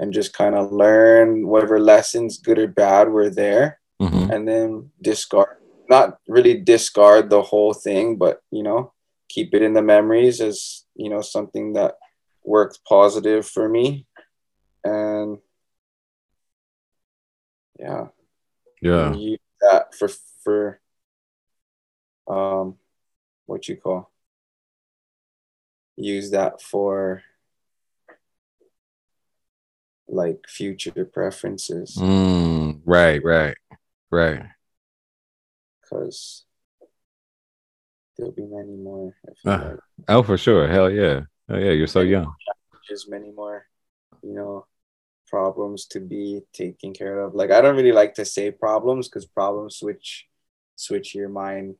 and 0.00 0.12
just 0.12 0.32
kind 0.32 0.56
of 0.56 0.72
learn 0.72 1.46
whatever 1.46 1.78
lessons 1.78 2.38
good 2.38 2.58
or 2.58 2.66
bad 2.66 3.08
were 3.08 3.30
there. 3.30 3.78
Hmm 4.00 4.32
and 4.32 4.48
then 4.48 4.90
discard 5.02 5.56
not 5.90 6.18
really 6.28 6.56
discard 6.56 7.28
the 7.28 7.42
whole 7.42 7.74
thing 7.74 8.16
but 8.16 8.40
you 8.50 8.62
know 8.62 8.92
keep 9.28 9.52
it 9.54 9.60
in 9.62 9.74
the 9.74 9.82
memories 9.82 10.40
as 10.40 10.84
you 10.94 11.10
know 11.10 11.20
something 11.20 11.74
that 11.74 11.94
worked 12.44 12.80
positive 12.84 13.46
for 13.46 13.68
me. 13.68 14.06
And 14.84 15.38
yeah. 17.78 18.08
Yeah. 18.82 19.14
use 19.14 19.38
that 19.60 19.94
for 19.94 20.08
for 20.42 20.80
um 22.28 22.76
what 23.46 23.68
you 23.68 23.76
call 23.76 24.10
use 25.96 26.30
that 26.30 26.62
for 26.62 27.22
like 30.10 30.44
future 30.48 31.04
preferences 31.04 31.96
Mm, 31.96 32.80
right. 32.84 33.22
Right. 33.24 33.56
Right. 34.10 34.42
Because 35.82 36.44
there'll 38.16 38.32
be 38.32 38.46
many 38.46 38.76
more. 38.76 39.14
Uh, 39.44 39.76
oh, 40.08 40.22
for 40.22 40.36
sure. 40.36 40.68
Hell 40.68 40.90
yeah. 40.90 41.22
Oh 41.48 41.58
yeah. 41.58 41.72
You're 41.72 41.86
so 41.86 42.00
young. 42.00 42.34
There's 42.88 43.08
many 43.08 43.30
more, 43.30 43.66
you 44.22 44.34
know, 44.34 44.66
problems 45.28 45.86
to 45.86 46.00
be 46.00 46.42
taken 46.52 46.92
care 46.92 47.20
of. 47.20 47.34
Like 47.34 47.50
I 47.50 47.60
don't 47.60 47.76
really 47.76 47.92
like 47.92 48.14
to 48.14 48.24
say 48.24 48.50
problems 48.50 49.08
because 49.08 49.26
problems 49.26 49.76
switch 49.76 50.26
switch 50.76 51.14
your 51.14 51.28
mind 51.28 51.76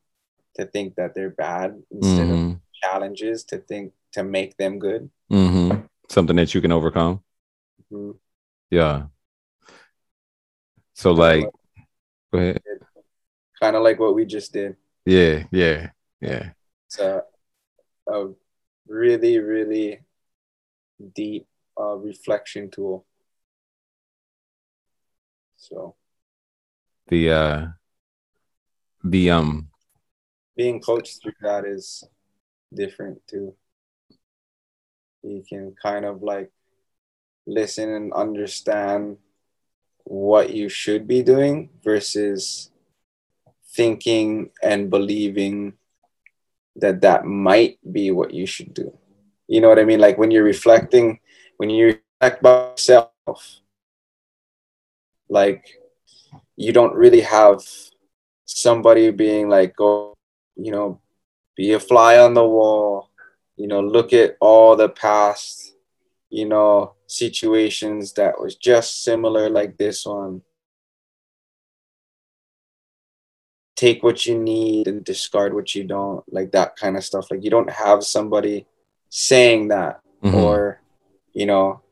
to 0.56 0.66
think 0.66 0.94
that 0.96 1.14
they're 1.14 1.30
bad 1.30 1.80
instead 1.90 2.28
mm-hmm. 2.28 2.50
of 2.52 2.60
challenges 2.82 3.44
to 3.44 3.58
think 3.58 3.92
to 4.12 4.22
make 4.22 4.56
them 4.56 4.78
good. 4.78 5.10
Mm-hmm. 5.32 5.80
Something 6.08 6.36
that 6.36 6.54
you 6.54 6.60
can 6.60 6.72
overcome. 6.72 7.22
Mm-hmm. 7.92 8.16
Yeah. 8.70 9.06
So 10.94 11.12
like, 11.12 11.48
go 12.32 12.38
ahead. 12.38 12.62
Kind 13.60 13.76
of 13.76 13.82
like 13.82 13.98
what 13.98 14.14
we 14.14 14.24
just 14.24 14.52
did. 14.52 14.76
Yeah, 15.04 15.44
yeah, 15.50 15.90
yeah. 16.20 16.50
It's 16.86 16.98
a, 16.98 17.22
a 18.06 18.28
really, 18.86 19.38
really 19.38 20.00
deep 21.14 21.46
uh, 21.78 21.96
reflection 21.96 22.70
tool. 22.70 23.06
So 25.56 25.94
the 27.08 27.30
uh 27.30 27.66
the 29.04 29.30
um 29.30 29.68
being 30.56 30.80
coached 30.80 31.22
through 31.22 31.32
that 31.42 31.64
is 31.64 32.04
different 32.72 33.20
too. 33.26 33.54
You 35.22 35.42
can 35.48 35.74
kind 35.82 36.04
of 36.04 36.22
like 36.22 36.50
listen 37.50 37.90
and 37.90 38.12
understand 38.12 39.18
what 40.04 40.50
you 40.50 40.68
should 40.68 41.06
be 41.06 41.22
doing 41.22 41.70
versus 41.82 42.70
thinking 43.74 44.50
and 44.62 44.90
believing 44.90 45.74
that 46.76 47.00
that 47.02 47.24
might 47.24 47.78
be 47.92 48.10
what 48.10 48.32
you 48.32 48.46
should 48.46 48.72
do. 48.74 48.96
You 49.48 49.60
know 49.60 49.68
what 49.68 49.78
I 49.78 49.84
mean? 49.84 50.00
Like 50.00 50.18
when 50.18 50.30
you're 50.30 50.44
reflecting, 50.44 51.20
when 51.56 51.70
you 51.70 51.98
reflect 52.20 52.42
by 52.42 52.70
yourself, 52.70 53.60
like 55.28 55.64
you 56.56 56.72
don't 56.72 56.94
really 56.94 57.20
have 57.20 57.60
somebody 58.44 59.10
being 59.10 59.48
like, 59.48 59.76
go, 59.76 60.14
you 60.56 60.72
know, 60.72 61.00
be 61.56 61.72
a 61.72 61.80
fly 61.80 62.18
on 62.18 62.34
the 62.34 62.44
wall, 62.46 63.10
you 63.56 63.66
know, 63.66 63.80
look 63.80 64.12
at 64.12 64.36
all 64.40 64.76
the 64.76 64.88
past, 64.88 65.74
you 66.30 66.46
know, 66.46 66.94
situations 67.10 68.12
that 68.12 68.40
was 68.40 68.54
just 68.54 69.02
similar 69.02 69.50
like 69.50 69.76
this 69.76 70.06
one. 70.06 70.42
Take 73.76 74.02
what 74.02 74.26
you 74.26 74.38
need 74.38 74.86
and 74.86 75.04
discard 75.04 75.54
what 75.54 75.74
you 75.74 75.84
don't, 75.84 76.22
like 76.32 76.52
that 76.52 76.76
kind 76.76 76.96
of 76.96 77.04
stuff. 77.04 77.30
Like 77.30 77.42
you 77.42 77.50
don't 77.50 77.70
have 77.70 78.04
somebody 78.04 78.66
saying 79.08 79.68
that 79.68 80.00
mm-hmm. 80.22 80.36
or, 80.36 80.80
you 81.32 81.46
know, 81.46 81.82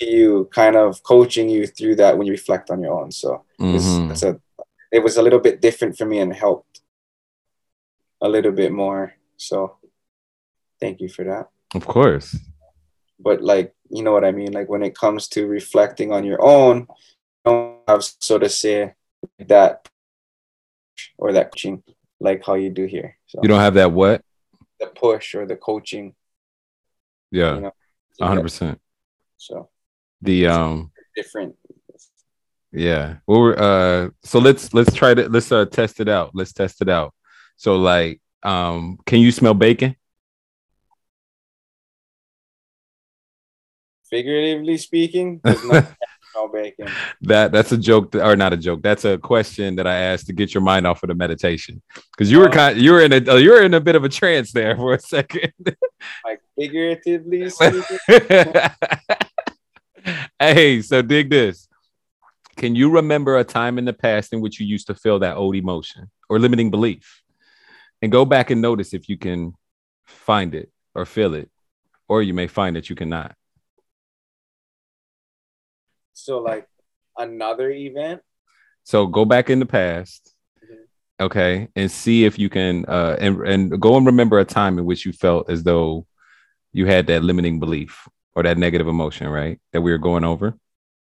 you 0.00 0.48
kind 0.52 0.74
of 0.74 1.02
coaching 1.04 1.48
you 1.48 1.66
through 1.66 1.96
that 1.96 2.18
when 2.18 2.26
you 2.26 2.32
reflect 2.32 2.70
on 2.70 2.82
your 2.82 3.00
own. 3.00 3.12
So 3.12 3.44
mm-hmm. 3.60 3.76
it's, 3.76 4.22
it's 4.22 4.22
a, 4.24 4.40
it 4.90 5.04
was 5.04 5.16
a 5.18 5.22
little 5.22 5.38
bit 5.38 5.60
different 5.60 5.96
for 5.96 6.06
me 6.06 6.18
and 6.18 6.34
helped 6.34 6.80
a 8.20 8.28
little 8.28 8.52
bit 8.52 8.72
more. 8.72 9.12
So 9.36 9.76
thank 10.80 11.00
you 11.00 11.08
for 11.08 11.24
that. 11.24 11.50
Of 11.74 11.86
course 11.86 12.36
but 13.22 13.42
like 13.42 13.74
you 13.90 14.02
know 14.02 14.12
what 14.12 14.24
I 14.24 14.32
mean. 14.32 14.52
Like 14.52 14.68
when 14.68 14.82
it 14.82 14.96
comes 14.96 15.28
to 15.28 15.46
reflecting 15.46 16.12
on 16.12 16.24
your 16.24 16.42
own, 16.42 16.80
you 16.80 16.86
don't 17.44 17.78
have 17.88 18.04
so 18.04 18.38
to 18.38 18.48
say 18.48 18.94
that 19.46 19.88
or 21.18 21.32
that 21.32 21.52
coaching 21.52 21.82
like 22.20 22.44
how 22.44 22.54
you 22.54 22.70
do 22.70 22.86
here. 22.86 23.16
So 23.26 23.40
you 23.42 23.48
don't 23.48 23.60
have 23.60 23.74
that 23.74 23.92
what? 23.92 24.22
The 24.80 24.86
push 24.86 25.34
or 25.34 25.46
the 25.46 25.56
coaching. 25.56 26.14
Yeah, 27.30 27.70
hundred 28.20 28.42
percent. 28.42 28.80
So 29.36 29.68
the 30.20 30.46
um 30.46 30.90
different. 31.14 31.56
Yeah. 32.74 33.16
Well, 33.26 33.40
we're, 33.40 33.58
uh, 33.58 34.10
so 34.22 34.38
let's 34.38 34.72
let's 34.72 34.94
try 34.94 35.14
to 35.14 35.28
let's 35.28 35.52
uh 35.52 35.66
test 35.66 36.00
it 36.00 36.08
out. 36.08 36.30
Let's 36.34 36.52
test 36.52 36.80
it 36.80 36.88
out. 36.88 37.14
So 37.56 37.76
like, 37.76 38.20
um, 38.42 38.98
can 39.04 39.20
you 39.20 39.30
smell 39.30 39.54
bacon? 39.54 39.96
Figuratively 44.12 44.76
speaking, 44.76 45.40
no 45.44 46.48
bacon. 46.52 46.88
That 47.22 47.50
that's 47.50 47.72
a 47.72 47.78
joke, 47.78 48.14
or 48.14 48.36
not 48.36 48.52
a 48.52 48.58
joke. 48.58 48.82
That's 48.82 49.04
a 49.06 49.16
question 49.16 49.76
that 49.76 49.86
I 49.86 49.96
asked 49.96 50.26
to 50.26 50.34
get 50.34 50.52
your 50.52 50.62
mind 50.62 50.86
off 50.86 51.02
of 51.02 51.08
the 51.08 51.14
meditation, 51.14 51.80
because 52.12 52.30
you 52.30 52.38
were 52.38 52.48
oh. 52.48 52.52
kind, 52.52 52.78
you 52.78 52.92
were 52.92 53.00
in 53.00 53.12
a, 53.12 53.32
uh, 53.32 53.36
you 53.36 53.50
were 53.50 53.62
in 53.62 53.74
a 53.74 53.80
bit 53.80 53.96
of 53.96 54.04
a 54.04 54.08
trance 54.08 54.52
there 54.52 54.76
for 54.76 54.92
a 54.92 55.00
second. 55.00 55.52
like 56.24 56.40
figuratively 56.58 57.48
speaking. 57.56 57.98
hey, 60.38 60.82
so 60.82 61.00
dig 61.00 61.30
this. 61.30 61.66
Can 62.56 62.76
you 62.76 62.90
remember 62.90 63.38
a 63.38 63.44
time 63.44 63.78
in 63.78 63.86
the 63.86 63.94
past 63.94 64.34
in 64.34 64.42
which 64.42 64.60
you 64.60 64.66
used 64.66 64.88
to 64.88 64.94
feel 64.94 65.18
that 65.20 65.36
old 65.36 65.56
emotion 65.56 66.10
or 66.28 66.38
limiting 66.38 66.70
belief? 66.70 67.22
And 68.02 68.12
go 68.12 68.26
back 68.26 68.50
and 68.50 68.60
notice 68.60 68.92
if 68.92 69.08
you 69.08 69.16
can 69.16 69.54
find 70.04 70.54
it 70.54 70.70
or 70.94 71.06
feel 71.06 71.34
it, 71.34 71.48
or 72.08 72.20
you 72.22 72.34
may 72.34 72.48
find 72.48 72.76
that 72.76 72.90
you 72.90 72.96
cannot. 72.96 73.34
So 76.12 76.38
like 76.38 76.66
another 77.16 77.70
event. 77.70 78.22
So 78.84 79.06
go 79.06 79.24
back 79.24 79.50
in 79.50 79.58
the 79.58 79.66
past. 79.66 80.34
Mm-hmm. 80.64 81.24
Okay. 81.24 81.68
And 81.76 81.90
see 81.90 82.24
if 82.24 82.38
you 82.38 82.48
can 82.48 82.84
uh 82.86 83.16
and, 83.20 83.46
and 83.46 83.80
go 83.80 83.96
and 83.96 84.06
remember 84.06 84.38
a 84.38 84.44
time 84.44 84.78
in 84.78 84.84
which 84.84 85.06
you 85.06 85.12
felt 85.12 85.50
as 85.50 85.62
though 85.62 86.06
you 86.72 86.86
had 86.86 87.06
that 87.08 87.22
limiting 87.22 87.60
belief 87.60 88.08
or 88.34 88.42
that 88.42 88.58
negative 88.58 88.88
emotion, 88.88 89.28
right? 89.28 89.60
That 89.72 89.82
we 89.82 89.92
were 89.92 89.98
going 89.98 90.24
over. 90.24 90.54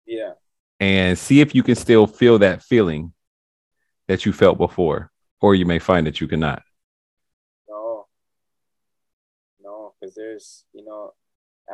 Yeah. 0.07 0.33
And 0.81 1.19
see 1.19 1.41
if 1.41 1.55
you 1.55 1.63
can 1.63 1.77
still 1.77 2.07
feel 2.07 2.39
that 2.39 2.63
feeling 2.63 3.13
that 4.09 4.27
you 4.27 4.33
felt 4.33 4.59
before, 4.59 5.11
or 5.41 5.55
you 5.55 5.65
may 5.65 5.79
find 5.79 6.07
that 6.07 6.21
you 6.21 6.27
cannot. 6.27 6.63
No. 7.69 8.07
No, 9.63 9.95
because 10.01 10.17
there's, 10.17 10.65
you 10.73 10.85
know, 10.85 11.13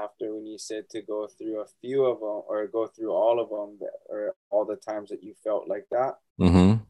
after 0.02 0.34
when 0.34 0.46
you 0.46 0.58
said 0.58 0.88
to 0.90 1.02
go 1.02 1.26
through 1.26 1.60
a 1.60 1.66
few 1.80 2.04
of 2.04 2.20
them 2.20 2.42
or 2.48 2.66
go 2.66 2.86
through 2.86 3.12
all 3.12 3.40
of 3.40 3.48
them 3.48 3.88
or 4.08 4.34
all 4.50 4.64
the 4.64 4.76
times 4.76 5.10
that 5.10 5.22
you 5.22 5.34
felt 5.42 5.68
like 5.68 5.86
that 5.90 6.14
mm-hmm. 6.40 6.82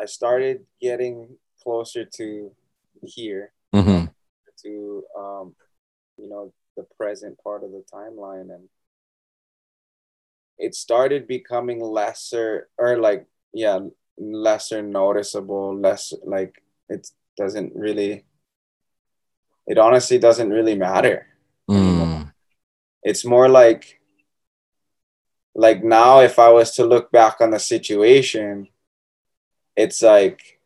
i 0.00 0.04
started 0.04 0.64
getting 0.80 1.36
closer 1.62 2.04
to 2.04 2.50
here 3.02 3.52
mm-hmm. 3.74 4.06
to 4.62 5.04
um, 5.18 5.54
you 6.16 6.28
know 6.28 6.52
the 6.76 6.84
present 6.96 7.36
part 7.42 7.64
of 7.64 7.70
the 7.70 7.84
timeline 7.92 8.54
and 8.54 8.68
it 10.58 10.74
started 10.74 11.26
becoming 11.26 11.80
lesser 11.80 12.68
or 12.78 12.98
like 12.98 13.26
yeah 13.52 13.78
lesser 14.18 14.82
noticeable 14.82 15.76
less 15.78 16.12
like 16.24 16.62
it 16.88 17.08
doesn't 17.36 17.72
really 17.74 18.24
it 19.68 19.76
honestly 19.76 20.18
doesn't 20.18 20.48
really 20.48 20.74
matter. 20.74 21.26
It's 23.02 23.24
more 23.24 23.48
like 23.48 24.00
like 25.54 25.82
now 25.82 26.20
if 26.20 26.38
I 26.38 26.50
was 26.50 26.72
to 26.76 26.84
look 26.84 27.10
back 27.10 27.40
on 27.40 27.50
the 27.50 27.58
situation, 27.58 28.68
it's 29.76 30.02
like 30.02 30.60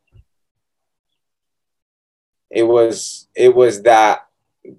it 2.50 2.64
was 2.64 3.28
it 3.34 3.54
was 3.54 3.82
that 3.82 4.26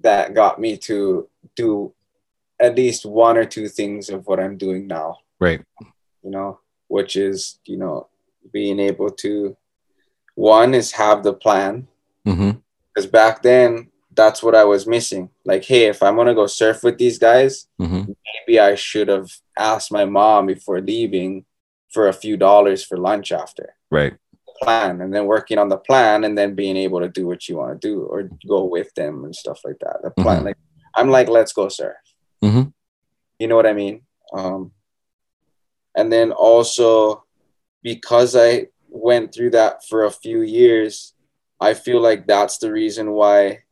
that 0.01 0.33
got 0.33 0.59
me 0.59 0.77
to 0.77 1.27
do 1.55 1.93
at 2.59 2.75
least 2.75 3.05
one 3.05 3.37
or 3.37 3.45
two 3.45 3.67
things 3.67 4.09
of 4.09 4.27
what 4.27 4.39
I'm 4.39 4.57
doing 4.57 4.87
now. 4.87 5.17
Right. 5.39 5.61
You 6.23 6.29
know, 6.29 6.59
which 6.87 7.15
is, 7.15 7.59
you 7.65 7.77
know, 7.77 8.07
being 8.51 8.79
able 8.79 9.09
to 9.09 9.57
one 10.35 10.73
is 10.73 10.91
have 10.93 11.23
the 11.23 11.33
plan. 11.33 11.87
Because 12.23 12.37
mm-hmm. 12.39 13.09
back 13.09 13.41
then 13.41 13.89
that's 14.15 14.43
what 14.43 14.55
I 14.55 14.63
was 14.63 14.87
missing. 14.87 15.29
Like, 15.45 15.63
hey, 15.63 15.85
if 15.85 16.03
I'm 16.03 16.15
gonna 16.15 16.35
go 16.35 16.47
surf 16.47 16.83
with 16.83 16.97
these 16.97 17.17
guys, 17.17 17.67
mm-hmm. 17.79 18.11
maybe 18.47 18.59
I 18.59 18.75
should 18.75 19.07
have 19.07 19.31
asked 19.57 19.91
my 19.91 20.05
mom 20.05 20.47
before 20.47 20.81
leaving 20.81 21.45
for 21.91 22.07
a 22.07 22.13
few 22.13 22.37
dollars 22.37 22.83
for 22.83 22.97
lunch 22.97 23.31
after. 23.31 23.75
Right. 23.91 24.13
Plan 24.61 25.01
and 25.01 25.13
then 25.13 25.25
working 25.25 25.57
on 25.57 25.69
the 25.69 25.77
plan 25.77 26.23
and 26.23 26.37
then 26.37 26.55
being 26.55 26.77
able 26.77 26.99
to 26.99 27.09
do 27.09 27.27
what 27.27 27.47
you 27.47 27.57
want 27.57 27.79
to 27.79 27.87
do 27.87 28.03
or 28.03 28.29
go 28.47 28.65
with 28.65 28.93
them 28.95 29.23
and 29.25 29.35
stuff 29.35 29.61
like 29.63 29.77
that. 29.81 29.97
The 30.03 30.11
plan, 30.11 30.37
mm-hmm. 30.37 30.47
like 30.47 30.57
I'm 30.95 31.09
like, 31.09 31.27
let's 31.27 31.53
go 31.53 31.69
surf. 31.69 31.95
Mm-hmm. 32.43 32.69
You 33.39 33.47
know 33.47 33.55
what 33.55 33.65
I 33.65 33.73
mean? 33.73 34.01
Um, 34.33 34.71
and 35.95 36.11
then 36.11 36.31
also 36.31 37.23
because 37.81 38.35
I 38.35 38.67
went 38.89 39.33
through 39.33 39.51
that 39.51 39.85
for 39.85 40.05
a 40.05 40.11
few 40.11 40.41
years, 40.41 41.13
I 41.59 41.73
feel 41.73 42.01
like 42.01 42.27
that's 42.27 42.57
the 42.57 42.71
reason 42.71 43.11
why 43.11 43.62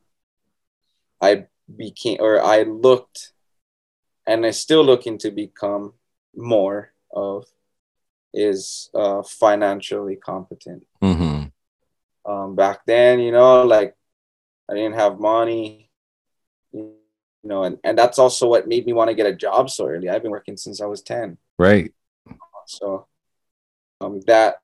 I 1.22 1.46
became 1.74 2.18
or 2.20 2.42
I 2.42 2.62
looked 2.62 3.32
and 4.26 4.44
I 4.44 4.50
still 4.50 4.84
looking 4.84 5.18
to 5.18 5.30
become 5.30 5.94
more 6.34 6.92
of 7.12 7.46
is 8.34 8.90
uh, 8.94 9.22
financially 9.22 10.16
competent. 10.16 10.86
Mm-hmm. 11.02 12.30
Um, 12.30 12.54
back 12.54 12.80
then, 12.86 13.20
you 13.20 13.32
know, 13.32 13.62
like 13.64 13.94
I 14.70 14.74
didn't 14.74 14.94
have 14.94 15.20
money, 15.20 15.90
you 16.72 16.94
know, 17.42 17.64
and, 17.64 17.78
and 17.84 17.98
that's 17.98 18.18
also 18.18 18.48
what 18.48 18.68
made 18.68 18.86
me 18.86 18.92
want 18.92 19.08
to 19.08 19.14
get 19.14 19.26
a 19.26 19.34
job 19.34 19.70
so 19.70 19.86
early. 19.86 20.08
I've 20.08 20.22
been 20.22 20.30
working 20.30 20.56
since 20.56 20.80
I 20.80 20.86
was 20.86 21.02
10. 21.02 21.36
Right. 21.58 21.92
So 22.66 23.06
um, 24.00 24.20
that, 24.26 24.56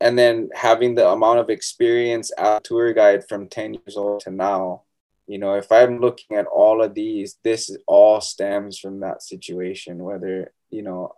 and 0.00 0.18
then 0.18 0.50
having 0.54 0.94
the 0.94 1.08
amount 1.08 1.40
of 1.40 1.50
experience 1.50 2.30
as 2.32 2.58
a 2.58 2.60
tour 2.62 2.92
guide 2.92 3.26
from 3.28 3.48
10 3.48 3.74
years 3.74 3.96
old 3.96 4.20
to 4.20 4.30
now, 4.30 4.82
you 5.26 5.38
know, 5.38 5.54
if 5.54 5.70
I'm 5.72 6.00
looking 6.00 6.36
at 6.36 6.46
all 6.46 6.82
of 6.82 6.94
these, 6.94 7.38
this 7.42 7.76
all 7.86 8.20
stems 8.20 8.78
from 8.78 9.00
that 9.00 9.22
situation, 9.22 9.98
whether, 9.98 10.52
you 10.70 10.82
know, 10.82 11.14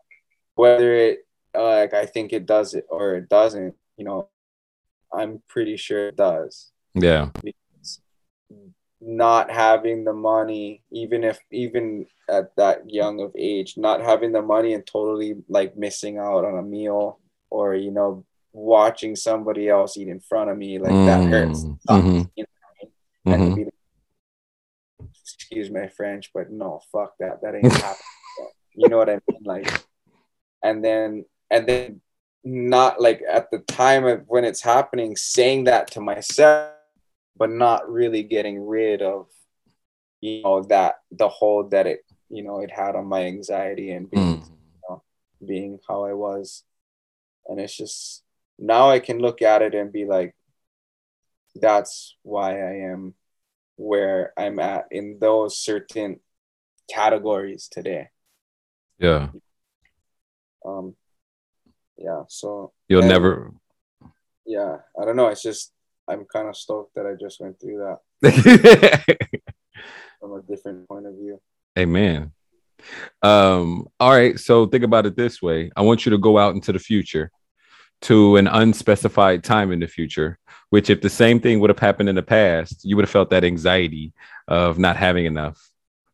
whether 0.55 0.95
it, 0.95 1.27
like, 1.55 1.95
I 1.95 2.07
think 2.07 2.33
it 2.33 2.47
does 2.47 2.75
it 2.75 2.87
or 2.89 3.17
it 3.17 3.29
doesn't, 3.29 3.75
you 3.97 4.05
know, 4.05 4.29
I'm 5.13 5.43
pretty 5.49 5.77
sure 5.77 6.09
it 6.09 6.17
does. 6.17 6.71
Yeah. 6.95 7.31
Not 9.01 9.51
having 9.51 10.05
the 10.05 10.13
money, 10.13 10.83
even 10.91 11.23
if, 11.23 11.39
even 11.51 12.07
at 12.29 12.57
that 12.57 12.91
young 12.91 13.21
of 13.21 13.33
age, 13.37 13.77
not 13.77 14.01
having 14.01 14.33
the 14.33 14.43
money 14.43 14.75
and 14.75 14.85
totally 14.87 15.37
like 15.49 15.77
missing 15.77 16.19
out 16.19 16.45
on 16.45 16.59
a 16.59 16.63
meal 16.63 17.21
or, 17.51 17.75
you 17.75 17.91
know, 17.91 18.25
watching 18.53 19.15
somebody 19.15 19.69
else 19.69 19.97
eat 19.97 20.09
in 20.09 20.21
front 20.21 20.51
of 20.51 20.59
me, 20.59 20.79
like 20.79 20.91
that 20.91 21.31
hurts. 21.31 21.65
Mhm. 21.89 22.29
You 22.35 22.43
know 22.45 22.49
what 22.61 22.77
I 22.81 22.85
mean? 22.85 22.93
And 23.27 23.43
to 23.43 23.51
Mhm. 23.51 23.57
be 23.57 23.65
like, 23.65 23.75
excuse 25.49 25.71
my 25.71 25.89
French, 25.89 26.31
but 26.35 26.51
no, 26.51 26.81
fuck 26.93 27.15
that. 27.19 27.41
That 27.41 27.55
ain't 27.55 27.73
happening. 27.73 28.53
you 28.75 28.89
know 28.89 28.99
what 28.99 29.09
I 29.09 29.15
mean? 29.15 29.41
Like, 29.45 29.83
and 30.63 30.85
then, 30.85 31.25
and 31.51 31.67
then 31.67 32.01
not 32.45 33.01
like 33.01 33.23
at 33.31 33.51
the 33.51 33.61
time 33.61 34.05
of 34.07 34.25
when 34.27 34.45
it's 34.45 34.63
happening, 34.63 35.17
saying 35.17 35.65
that 35.65 35.91
to 35.93 36.01
myself, 36.01 36.73
but 37.37 37.51
not 37.51 37.91
really 37.91 38.23
getting 38.23 38.61
rid 38.61 39.01
of, 39.01 39.29
you 40.21 40.43
know, 40.43 40.63
that 40.65 40.97
the 41.11 41.29
hold 41.29 41.71
that 41.71 41.87
it, 41.87 42.01
you 42.29 42.43
know, 42.43 42.61
it 42.61 42.71
had 42.71 42.95
on 42.95 43.07
my 43.07 43.25
anxiety 43.25 43.91
and 43.93 44.11
being, 44.11 44.43
Mm. 44.91 45.01
being 45.47 45.79
how 45.89 46.05
I 46.05 46.13
was. 46.13 46.65
And 47.47 47.59
it's 47.59 47.75
just, 47.77 48.23
now 48.59 48.91
I 48.91 48.99
can 48.99 49.19
look 49.19 49.41
at 49.41 49.63
it 49.63 49.75
and 49.75 49.91
be 49.91 50.05
like, 50.05 50.35
that's 51.55 52.17
why 52.23 52.61
I 52.61 52.91
am 52.93 53.15
where 53.79 54.33
I'm 54.37 54.59
at 54.59 54.87
in 54.91 55.19
those 55.21 55.59
certain 55.59 56.21
categories 56.91 57.69
today. 57.71 58.09
Yeah. 58.99 59.29
Um, 60.67 60.95
yeah. 61.97 62.23
So 62.29 62.73
You'll 62.89 63.01
And- 63.03 63.09
never. 63.09 63.53
yeah, 64.45 64.79
I 65.01 65.05
don't 65.05 65.17
know. 65.17 65.29
It's 65.29 65.43
just 65.43 65.73
I'm 66.09 66.25
kind 66.25 66.49
of 66.49 66.57
stoked 66.57 66.95
that 66.97 67.07
I 67.07 67.15
just 67.21 67.41
went 67.41 67.61
through 67.61 67.79
that 68.23 69.19
from 70.21 70.33
a 70.33 70.43
different 70.43 70.89
point 70.89 71.07
of 71.07 71.15
view. 71.15 71.41
Amen. 71.79 72.33
Um, 73.23 73.87
all 74.01 74.11
right. 74.11 74.39
So 74.39 74.67
think 74.67 74.85
about 74.85 75.07
it 75.07 75.17
this 75.17 75.41
way. 75.43 75.71
I 75.77 75.83
want 75.83 76.05
you 76.07 76.11
to 76.11 76.19
go 76.19 76.39
out 76.39 76.55
into 76.55 76.73
the 76.73 76.79
future 76.79 77.31
to 78.03 78.37
an 78.37 78.47
unspecified 78.47 79.43
time 79.43 79.73
in 79.73 79.81
the 79.81 79.89
future, 79.89 80.39
which 80.71 80.91
if 80.91 81.01
the 81.01 81.11
same 81.11 81.41
thing 81.41 81.61
would 81.61 81.71
have 81.71 81.79
happened 81.79 82.09
in 82.09 82.15
the 82.15 82.23
past, 82.23 82.85
you 82.85 82.97
would 82.97 83.05
have 83.05 83.11
felt 83.11 83.31
that 83.31 83.45
anxiety 83.45 84.13
of 84.47 84.79
not 84.79 84.97
having 84.97 85.27
enough. 85.27 85.71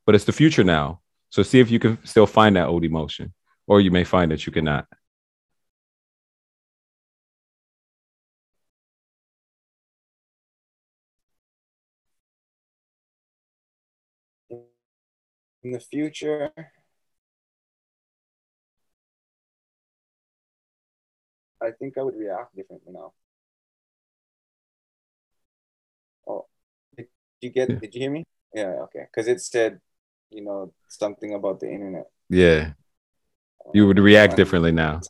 But 0.06 0.15
it's 0.15 0.24
the 0.24 0.32
future 0.32 0.65
now. 0.65 1.01
So 1.31 1.43
see 1.43 1.61
if 1.61 1.70
you 1.70 1.78
can 1.78 1.98
still 2.05 2.27
find 2.27 2.56
that 2.56 2.69
old 2.69 2.85
emotion, 2.85 3.35
or 3.66 3.81
you 3.81 3.90
may 3.90 4.05
find 4.05 4.31
that 4.31 4.47
you 4.47 4.52
cannot. 4.52 4.86
In 15.62 15.73
the 15.73 15.81
future, 15.81 16.51
I 21.65 21.73
think 21.73 21.99
I 21.99 22.03
would 22.03 22.16
react 22.16 22.55
differently 22.55 22.93
now. 22.93 23.12
Oh, 26.28 26.47
did 26.97 27.09
you 27.41 27.51
get? 27.51 27.81
Did 27.81 27.95
you 27.95 28.01
hear 28.01 28.11
me? 28.11 28.24
Yeah. 28.55 28.86
Okay. 28.86 29.07
Because 29.11 29.28
it 29.28 29.41
said, 29.41 29.81
you 30.31 30.43
know, 30.43 30.73
something 30.89 31.35
about 31.35 31.61
the 31.61 31.70
internet. 31.70 32.07
Yeah. 32.28 32.73
You 33.73 33.86
would 33.86 33.99
um, 33.99 34.05
react 34.05 34.36
differently 34.36 34.73
now. 34.73 35.01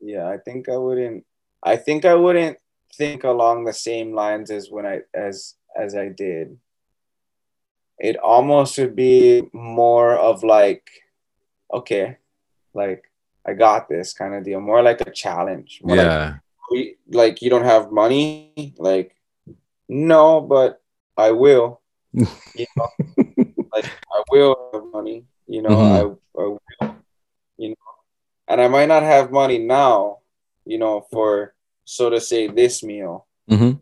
Yeah, 0.00 0.28
I 0.28 0.38
think 0.38 0.68
I 0.68 0.76
wouldn't. 0.76 1.24
I 1.62 1.76
think 1.76 2.04
I 2.04 2.14
wouldn't 2.14 2.58
think 2.94 3.24
along 3.24 3.64
the 3.64 3.72
same 3.72 4.14
lines 4.14 4.50
as 4.50 4.70
when 4.70 4.86
I 4.86 5.00
as 5.12 5.54
as 5.76 5.94
I 5.94 6.08
did. 6.08 6.58
It 7.98 8.16
almost 8.16 8.78
would 8.78 8.94
be 8.94 9.42
more 9.52 10.14
of 10.16 10.44
like, 10.44 10.88
okay, 11.74 12.18
like 12.72 13.07
I 13.48 13.54
got 13.54 13.88
this 13.88 14.12
kind 14.12 14.34
of 14.34 14.44
deal. 14.44 14.60
More 14.60 14.82
like 14.82 15.00
a 15.00 15.10
challenge. 15.10 15.80
More 15.82 15.96
like, 15.96 16.04
Yeah. 16.06 16.34
we- 16.70 16.96
like 17.08 17.40
you 17.40 17.48
don't 17.48 17.64
have 17.64 17.90
money. 17.90 18.74
Like, 18.76 19.16
no, 19.88 20.40
but 20.42 20.82
I 21.16 21.30
will. 21.32 21.80
you 22.12 22.66
know, 22.76 22.88
like 23.72 23.88
I 24.12 24.22
will 24.30 24.52
have 24.74 24.84
money. 24.92 25.24
You 25.46 25.62
know, 25.62 25.80
I, 25.80 26.00
I 26.02 26.44
will. 26.44 26.60
You 27.56 27.70
know, 27.70 27.92
and 28.48 28.60
I 28.60 28.68
might 28.68 28.86
not 28.92 29.02
have 29.02 29.32
money 29.32 29.58
now. 29.58 30.18
You 30.66 30.76
know, 30.78 31.06
for 31.10 31.54
so 31.84 32.10
to 32.10 32.20
say 32.20 32.48
this 32.48 32.82
meal, 32.84 33.26
hmm 33.48 33.80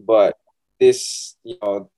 but 0.00 0.36
this, 0.80 1.36
you 1.44 1.56
know, 1.62 1.88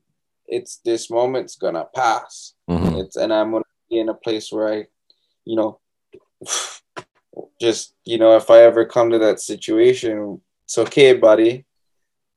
it's 0.47 0.77
this 0.85 1.11
moment's 1.11 1.57
gonna 1.57 1.87
pass. 1.95 2.53
hmm 2.69 3.01
It's 3.01 3.17
and 3.17 3.33
I'm 3.33 3.51
gonna 3.53 3.65
be 3.89 3.99
in 3.99 4.09
a 4.11 4.15
place 4.15 4.53
where 4.53 4.69
I, 4.69 4.87
you 5.49 5.57
know, 5.57 5.81
just 7.61 7.95
you 8.05 8.19
know, 8.19 8.37
if 8.37 8.51
I 8.51 8.63
ever 8.63 8.85
come 8.85 9.11
to 9.11 9.19
that 9.19 9.41
situation, 9.41 10.41
it's 10.65 10.79
okay, 10.79 11.15
buddy. 11.15 11.65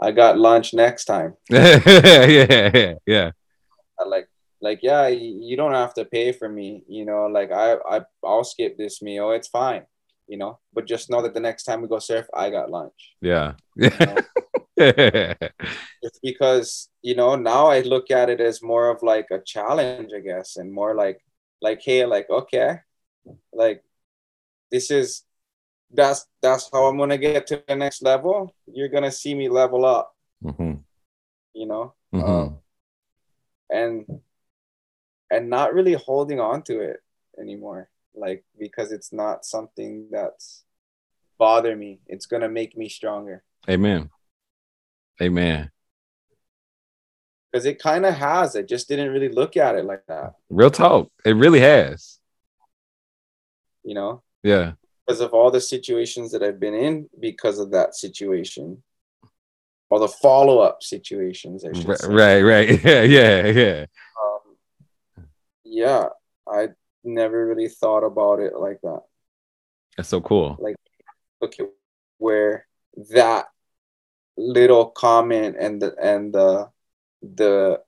I 0.02 0.12
got 0.12 0.38
lunch 0.38 0.74
next 0.74 1.06
time. 1.06 1.36
yeah. 1.50 2.26
Yeah. 2.26 2.94
Yeah. 3.06 3.32
I 4.00 4.06
like 4.06 4.28
like 4.62 4.80
yeah, 4.82 5.08
you 5.08 5.56
don't 5.56 5.74
have 5.74 5.94
to 5.96 6.06
pay 6.06 6.32
for 6.32 6.50
me. 6.50 6.84
You 6.88 7.06
know, 7.06 7.28
like 7.28 7.52
I 7.52 7.76
I 7.90 8.02
I'll 8.24 8.44
skip 8.44 8.78
this 8.78 9.02
meal. 9.02 9.32
It's 9.32 9.48
fine. 9.48 9.86
You 10.28 10.38
know, 10.38 10.60
but 10.74 10.88
just 10.88 11.10
know 11.10 11.22
that 11.22 11.34
the 11.34 11.40
next 11.40 11.64
time 11.64 11.82
we 11.82 11.88
go 11.88 12.00
surf, 12.00 12.26
I 12.34 12.50
got 12.50 12.72
lunch. 12.72 13.16
Yeah. 13.22 13.54
Yeah. 13.76 14.22
It's 14.78 16.20
because 16.24 16.90
you 17.02 17.16
know 17.16 17.36
now 17.36 17.68
I 17.68 17.82
look 17.82 18.10
at 18.10 18.30
it 18.30 18.40
as 18.40 18.64
more 18.64 18.90
of 18.90 19.04
like 19.04 19.28
a 19.32 19.40
challenge, 19.40 20.12
I 20.16 20.20
guess, 20.20 20.58
and 20.58 20.72
more 20.72 20.96
like 20.96 21.22
like 21.62 21.82
hey, 21.84 22.06
like 22.06 22.30
okay, 22.30 22.80
like 23.54 23.84
this 24.72 24.90
is 24.92 25.24
that's 25.94 26.26
that's 26.42 26.70
how 26.72 26.86
I'm 26.86 26.98
gonna 26.98 27.18
get 27.18 27.48
to 27.48 27.64
the 27.68 27.76
next 27.76 28.02
level. 28.02 28.56
You're 28.72 28.88
gonna 28.90 29.12
see 29.12 29.36
me 29.36 29.50
level 29.50 29.86
up, 29.86 30.16
hmm 30.42 30.74
you 31.54 31.66
know, 31.68 31.94
hmm 32.12 32.22
Um, 32.22 32.58
and 33.70 34.06
and 35.30 35.50
not 35.50 35.74
really 35.74 35.94
holding 35.94 36.40
on 36.40 36.62
to 36.64 36.80
it 36.80 37.02
anymore, 37.40 37.90
like 38.16 38.44
because 38.58 38.92
it's 38.92 39.12
not 39.14 39.46
something 39.46 40.08
that's 40.12 40.64
bother 41.38 41.76
me. 41.76 42.00
It's 42.08 42.26
gonna 42.26 42.50
make 42.50 42.78
me 42.78 42.88
stronger 42.90 43.44
Amen. 43.70 44.10
Amen. 45.22 45.70
because 47.52 47.66
it 47.66 47.80
kind 47.80 48.06
of 48.06 48.14
has. 48.16 48.56
I 48.56 48.62
just 48.62 48.88
didn't 48.88 49.12
really 49.12 49.30
look 49.30 49.58
at 49.58 49.76
it 49.76 49.84
like 49.86 50.06
that, 50.08 50.36
Real 50.50 50.72
talk. 50.72 51.10
It 51.26 51.34
really 51.36 51.60
has. 51.60 52.20
you 53.84 53.94
know. 53.96 54.24
Yeah. 54.44 54.74
because 55.06 55.22
of 55.22 55.34
all 55.34 55.52
the 55.52 55.62
situations 55.62 56.32
that 56.32 56.42
I've 56.44 56.60
been 56.60 56.74
in 56.74 57.10
because 57.20 57.60
of 57.60 57.72
that 57.72 57.96
situation, 57.96 58.84
or 59.90 60.00
the 60.00 60.08
follow 60.08 60.60
up 60.60 60.82
situations. 60.84 61.66
I 61.66 61.74
should 61.74 61.88
Right. 61.88 61.98
say. 62.00 62.08
Right. 62.08 62.42
Right. 62.42 62.70
Yeah. 62.86 63.02
Yeah. 63.04 63.46
Yeah. 63.48 63.86
Um, 64.22 65.28
yeah, 65.64 66.10
I 66.48 66.70
never 67.04 67.46
really 67.48 67.68
thought 67.70 68.04
about 68.04 68.40
it 68.40 68.56
like 68.56 68.80
that. 68.82 69.02
That's 69.98 70.10
so 70.10 70.22
cool. 70.22 70.58
Look 71.42 71.60
at 71.60 71.68
where 72.18 72.68
that 73.12 73.48
little 74.38 74.86
comment 74.92 75.56
and 75.60 75.82
the 75.82 75.96
and 76.02 76.34
the 76.34 76.70
the 77.22 77.82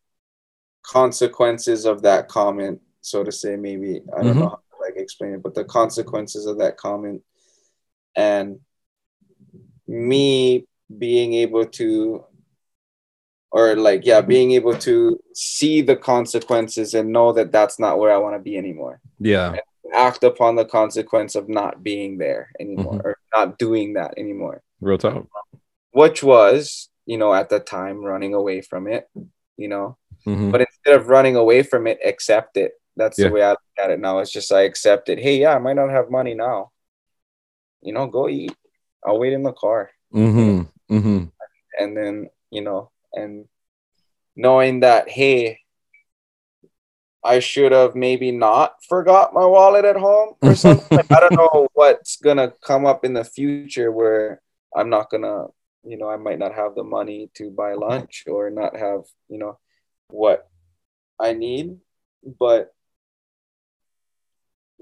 consequences 0.84 1.86
of 1.86 2.02
that 2.02 2.28
comment, 2.28 2.82
so 3.02 3.24
to 3.24 3.32
say, 3.32 3.56
maybe 3.56 4.02
I 4.16 4.22
don't 4.24 4.36
Mhm. 4.36 4.40
know 4.40 4.60
like 4.84 4.96
explain 4.98 5.34
it, 5.34 5.44
but 5.44 5.54
the 5.56 5.64
consequences 5.64 6.46
of 6.46 6.58
that 6.60 6.78
comment 6.78 7.22
and 8.16 8.60
me 9.88 10.66
being 10.98 11.34
able 11.34 11.66
to 11.66 12.24
or 13.52 13.76
like 13.76 14.06
yeah 14.06 14.22
being 14.22 14.52
able 14.52 14.76
to 14.76 15.20
see 15.34 15.82
the 15.82 15.96
consequences 15.96 16.94
and 16.94 17.12
know 17.12 17.32
that 17.34 17.52
that's 17.52 17.80
not 17.80 18.00
where 18.00 18.12
i 18.12 18.18
want 18.18 18.36
to 18.36 18.40
be 18.40 18.58
anymore 18.58 19.00
Yeah. 19.20 19.56
act 19.94 20.24
upon 20.24 20.56
the 20.56 20.66
consequence 20.66 21.36
of 21.36 21.50
not 21.50 21.84
being 21.84 22.18
there 22.18 22.50
anymore 22.60 22.94
Mhm. 23.00 23.06
or 23.06 23.18
not 23.34 23.58
doing 23.60 23.94
that 23.94 24.14
anymore 24.18 24.62
Real 24.82 24.98
talk. 24.98 25.28
which 25.92 26.24
was 26.24 26.90
you 27.06 27.18
know 27.18 27.34
at 27.34 27.50
the 27.50 27.60
time 27.60 28.04
running 28.04 28.34
away 28.34 28.62
from 28.62 28.88
it 28.88 29.10
you 29.58 29.68
know 29.68 29.98
Mhm. 30.26 30.52
but 30.52 30.62
instead 30.62 30.96
of 30.96 31.08
running 31.10 31.36
away 31.36 31.64
from 31.64 31.88
it 31.88 32.00
accept 32.06 32.58
it 32.58 32.74
that's 32.96 33.18
Yeah. 33.20 33.28
the 33.28 33.34
way 33.34 33.44
i 33.44 33.50
look 33.52 33.60
at 33.84 33.92
it 33.92 34.00
now. 34.00 34.20
It's 34.20 34.32
just 34.32 34.52
i 34.52 34.62
accept 34.62 35.10
it. 35.10 35.20
Hey 35.20 35.38
yeah 35.40 35.56
i 35.56 35.60
might 35.60 35.76
not 35.76 35.90
have 35.90 36.10
money 36.12 36.34
now. 36.36 36.72
You 37.82 37.94
know 37.94 38.08
go 38.08 38.30
eat. 38.30 38.56
I'll 39.06 39.20
wait 39.20 39.34
in 39.34 39.44
the 39.44 39.54
car. 39.54 39.92
Mhm. 40.14 40.68
Mhm. 40.90 41.32
and 41.80 41.98
then 41.98 42.30
you 42.52 42.62
know 42.62 42.92
and 43.14 43.48
knowing 44.36 44.82
that 44.82 45.10
hey 45.10 45.60
i 47.24 47.40
should 47.40 47.72
have 47.72 47.96
maybe 47.96 48.32
not 48.32 48.76
forgot 48.84 49.34
my 49.34 49.46
wallet 49.46 49.86
at 49.86 49.96
home 49.96 50.36
or 50.42 50.56
something. 50.66 51.00
I 51.10 51.20
don't 51.20 51.34
know 51.38 51.68
what's 51.74 52.18
gonna 52.18 52.52
come 52.62 52.86
up 52.86 53.06
in 53.06 53.14
the 53.14 53.24
future 53.24 53.92
where 53.92 54.42
i'm 54.76 54.90
not 54.90 55.10
gonna 55.10 55.48
you 55.84 55.98
know 55.98 56.10
i 56.10 56.18
might 56.18 56.40
not 56.40 56.54
have 56.54 56.76
the 56.76 56.84
money 56.84 57.30
to 57.36 57.50
buy 57.50 57.74
lunch 57.74 58.24
or 58.28 58.50
not 58.50 58.76
have 58.76 59.02
you 59.30 59.38
know 59.38 59.58
what 60.10 60.48
i 61.20 61.34
need. 61.34 61.80
But 62.40 62.73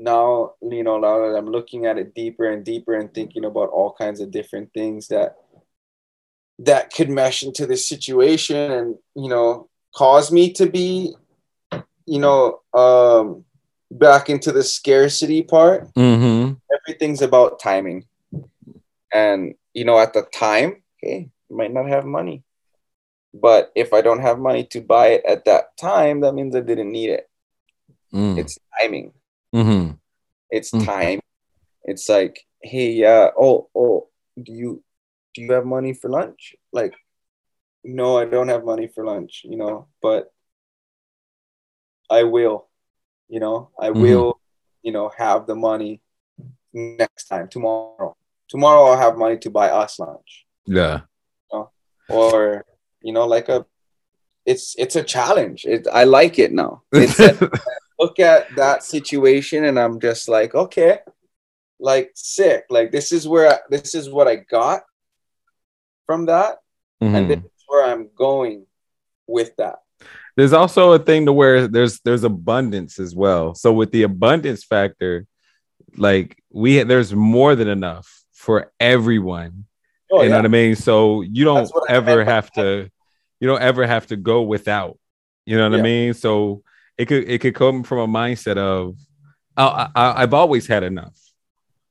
now 0.02 0.54
you 0.62 0.84
know 0.84 0.98
now 1.00 1.20
that 1.20 1.38
i'm 1.38 1.46
looking 1.46 1.86
at 1.86 1.98
it 1.98 2.14
deeper 2.16 2.50
and 2.50 2.66
deeper 2.66 2.94
and 2.96 3.14
thinking 3.14 3.46
about 3.46 3.70
all 3.70 3.94
kinds 3.94 4.20
of 4.20 4.32
different 4.32 4.74
things 4.74 5.08
that 5.08 5.38
that 6.60 6.92
could 6.94 7.10
mesh 7.10 7.44
into 7.44 7.66
this 7.66 7.88
situation 7.88 8.72
and 8.72 8.96
you 9.16 9.30
know 9.30 9.70
cause 9.96 10.32
me 10.32 10.52
to 10.54 10.66
be 10.66 11.14
you 12.06 12.20
know 12.20 12.62
um 12.74 13.44
back 13.92 14.30
into 14.30 14.52
the 14.52 14.64
scarcity 14.64 15.44
part 15.44 15.88
Mhm. 15.96 16.58
everything's 16.78 17.22
about 17.22 17.60
timing 17.60 18.06
and 19.14 19.54
you 19.74 19.86
know 19.86 20.00
at 20.00 20.14
the 20.14 20.24
time 20.24 20.82
okay 20.98 21.30
might 21.50 21.74
not 21.74 21.88
have 21.88 22.06
money 22.06 22.44
but 23.34 23.72
if 23.76 23.94
i 23.94 24.02
don't 24.02 24.22
have 24.22 24.40
money 24.40 24.64
to 24.66 24.82
buy 24.82 25.08
it 25.08 25.24
at 25.26 25.46
that 25.46 25.76
time 25.78 26.22
that 26.22 26.34
means 26.34 26.56
i 26.56 26.60
didn't 26.62 26.92
need 26.92 27.10
it 27.10 27.28
Mm. 28.14 28.38
it's 28.38 28.58
timing 28.78 29.14
Mhm. 29.54 29.98
it's 30.50 30.72
Mm. 30.72 30.86
time 30.86 31.20
it's 31.84 32.08
like 32.10 32.46
hey 32.62 33.04
uh, 33.04 33.32
oh 33.38 33.70
oh 33.76 34.08
do 34.42 34.52
you 34.54 34.84
do 35.34 35.42
you 35.42 35.52
have 35.52 35.66
money 35.66 35.94
for 35.94 36.10
lunch 36.10 36.56
like 36.72 36.94
no 37.84 38.18
i 38.18 38.26
don't 38.26 38.48
have 38.50 38.64
money 38.64 38.88
for 38.88 39.04
lunch 39.06 39.42
you 39.44 39.58
know 39.58 39.88
but 40.02 40.32
i 42.10 42.24
will 42.24 42.68
you 43.28 43.40
know 43.40 43.70
i 43.80 43.90
Mhm. 43.90 44.02
will 44.02 44.40
you 44.84 44.92
know 44.92 45.10
have 45.18 45.48
the 45.48 45.56
money 45.56 46.02
next 46.74 47.26
time 47.28 47.48
tomorrow 47.48 48.16
tomorrow 48.48 48.84
i'll 48.86 48.98
have 48.98 49.18
money 49.18 49.38
to 49.38 49.50
buy 49.50 49.70
us 49.70 50.00
lunch 50.00 50.46
Yeah. 50.66 51.02
or 52.10 52.66
you 53.02 53.14
know 53.14 53.26
like 53.26 53.48
a 53.50 53.66
it's 54.46 54.76
it's 54.78 54.96
a 54.96 55.04
challenge 55.04 55.66
it, 55.66 55.88
i 55.92 56.04
like 56.04 56.38
it 56.40 56.52
now 56.52 56.84
it's 56.92 57.20
a, 57.20 57.38
look 58.02 58.20
at 58.20 58.56
that 58.56 58.84
situation 58.84 59.66
and 59.66 59.80
I'm 59.80 60.00
just 60.00 60.28
like, 60.28 60.56
okay, 60.56 61.00
like 61.80 62.12
sick. 62.16 62.66
Like 62.70 62.92
this 62.92 63.12
is 63.12 63.28
where 63.28 63.52
I, 63.52 63.58
this 63.70 63.94
is 63.94 64.10
what 64.10 64.28
I 64.28 64.38
got 64.38 64.82
from 66.08 66.26
that, 66.26 66.58
and 67.00 67.16
mm-hmm. 67.16 67.28
this 67.28 67.40
is 67.40 67.64
where 67.68 67.92
I'm 67.92 68.10
going 68.16 68.66
with 69.28 69.56
that. 69.58 69.80
There's 70.36 70.54
also 70.54 70.94
a 70.94 71.00
thing 71.00 71.26
to 71.26 71.34
where 71.34 71.68
there's 71.68 72.00
there's 72.02 72.24
abundance 72.24 73.00
as 73.00 73.16
well. 73.16 73.54
So 73.54 73.72
with 73.74 73.92
the 73.92 74.04
abundance 74.04 74.64
factor, 74.64 75.28
like 75.96 76.42
we 76.52 76.84
there's 76.84 77.14
more 77.14 77.56
than 77.56 77.68
enough 77.68 78.24
for 78.34 78.72
everyone. 78.80 79.66
Oh 80.12 80.24
you 80.24 80.30
know 80.30 80.38
what 80.38 80.46
I 80.46 80.50
mean? 80.50 80.76
So 80.76 81.22
you 81.22 81.46
don't 81.46 81.58
That's 81.58 81.74
what 81.74 81.90
I 81.90 81.94
ever 81.96 82.26
have 82.26 82.52
to, 82.54 82.90
you 83.40 83.48
don't 83.48 83.62
ever 83.62 83.86
have 83.86 84.08
to 84.08 84.18
go 84.18 84.42
without. 84.42 84.98
You 85.46 85.58
know 85.58 85.70
what 85.70 85.80
I 85.80 85.82
mean? 85.82 86.14
So 86.14 86.64
it 86.98 87.06
could 87.06 87.30
it 87.30 87.42
could 87.42 87.56
come 87.56 87.84
from 87.84 88.00
a 88.00 88.08
mindset 88.08 88.58
of, 88.58 88.96
I, 89.58 89.90
I, 89.96 90.24
I've 90.24 90.34
always 90.34 90.68
had 90.68 90.84
enough. 90.84 91.18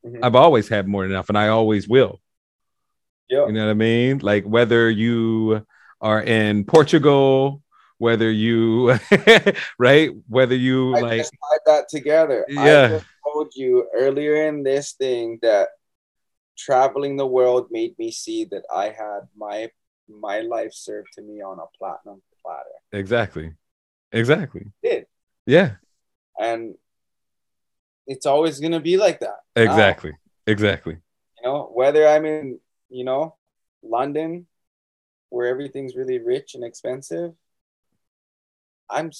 Mhm. 0.05 0.20
I've 0.22 0.35
always 0.36 0.68
had 0.68 0.89
more 0.89 1.02
than 1.02 1.12
enough, 1.12 1.28
and 1.28 1.39
I 1.39 1.48
always 1.48 1.89
will. 1.89 2.20
yeah, 3.28 3.47
You 3.47 3.52
know 3.52 3.64
what 3.66 3.70
I 3.70 3.74
mean? 3.74 4.18
Like 4.18 4.44
whether 4.44 4.90
you 4.90 5.64
are 6.01 6.22
in 6.22 6.64
Portugal, 6.64 7.62
whether 7.98 8.31
you 8.31 8.98
right, 9.78 10.10
whether 10.28 10.55
you 10.55 10.97
I 10.97 11.01
like 11.01 11.22
tied 11.22 11.60
that 11.66 11.89
together. 11.89 12.47
I 12.56 12.66
Yeah. 12.66 12.89
just 12.89 13.06
told 13.24 13.52
you 13.55 13.89
earlier 13.94 14.47
in 14.48 14.62
this 14.62 14.93
thing 14.93 15.39
that 15.43 15.68
traveling 16.59 17.16
the 17.16 17.27
world 17.27 17.68
made 17.70 17.98
me 17.98 18.10
see 18.10 18.44
that 18.47 18.64
I 18.74 18.86
had 18.90 19.28
my 19.36 19.70
my 20.09 20.40
life 20.40 20.72
served 20.74 21.12
to 21.14 21.22
me 21.22 21.40
on 21.43 21.59
a 21.59 21.66
platinum 21.78 22.22
platter. 22.43 22.78
exactly, 22.93 23.52
exactly, 24.12 24.66
did. 24.82 25.07
yeah, 25.47 25.73
And 26.39 26.74
it's 28.07 28.27
always 28.27 28.61
gonna 28.61 28.81
be 28.81 28.97
like 28.97 29.20
that. 29.20 29.37
now. 29.57 29.62
exactly, 29.62 30.12
exactly. 30.47 30.97
you 31.39 31.43
know 31.49 31.70
whether 31.73 32.07
i'm 32.07 32.24
in 32.27 32.59
you 32.91 33.05
know 33.05 33.37
london 33.82 34.47
where 35.31 35.47
everything's 35.47 35.95
really 35.97 36.19
rich 36.19 36.55
and 36.55 36.65
expensive 36.65 37.32
i'm 38.91 39.11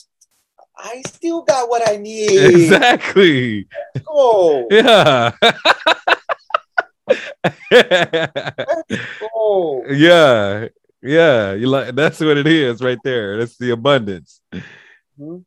I 0.77 1.03
still 1.07 1.43
got 1.43 1.69
what 1.69 1.87
i 1.89 1.97
need 1.97 2.31
Exactly. 2.45 3.69
go 4.07 4.67
Yeah. 4.71 5.33
go 9.21 9.85
yeah. 9.91 10.69
Yeah. 11.03 11.53
You 11.55 11.67
like 11.69 11.95
that's 11.95 12.21
what 12.21 12.37
it 12.39 12.47
is 12.47 12.81
right 12.83 12.99
there. 13.05 13.39
That's 13.39 13.57
the 13.57 13.71
abundance. 13.71 14.41
Mhm. 15.20 15.44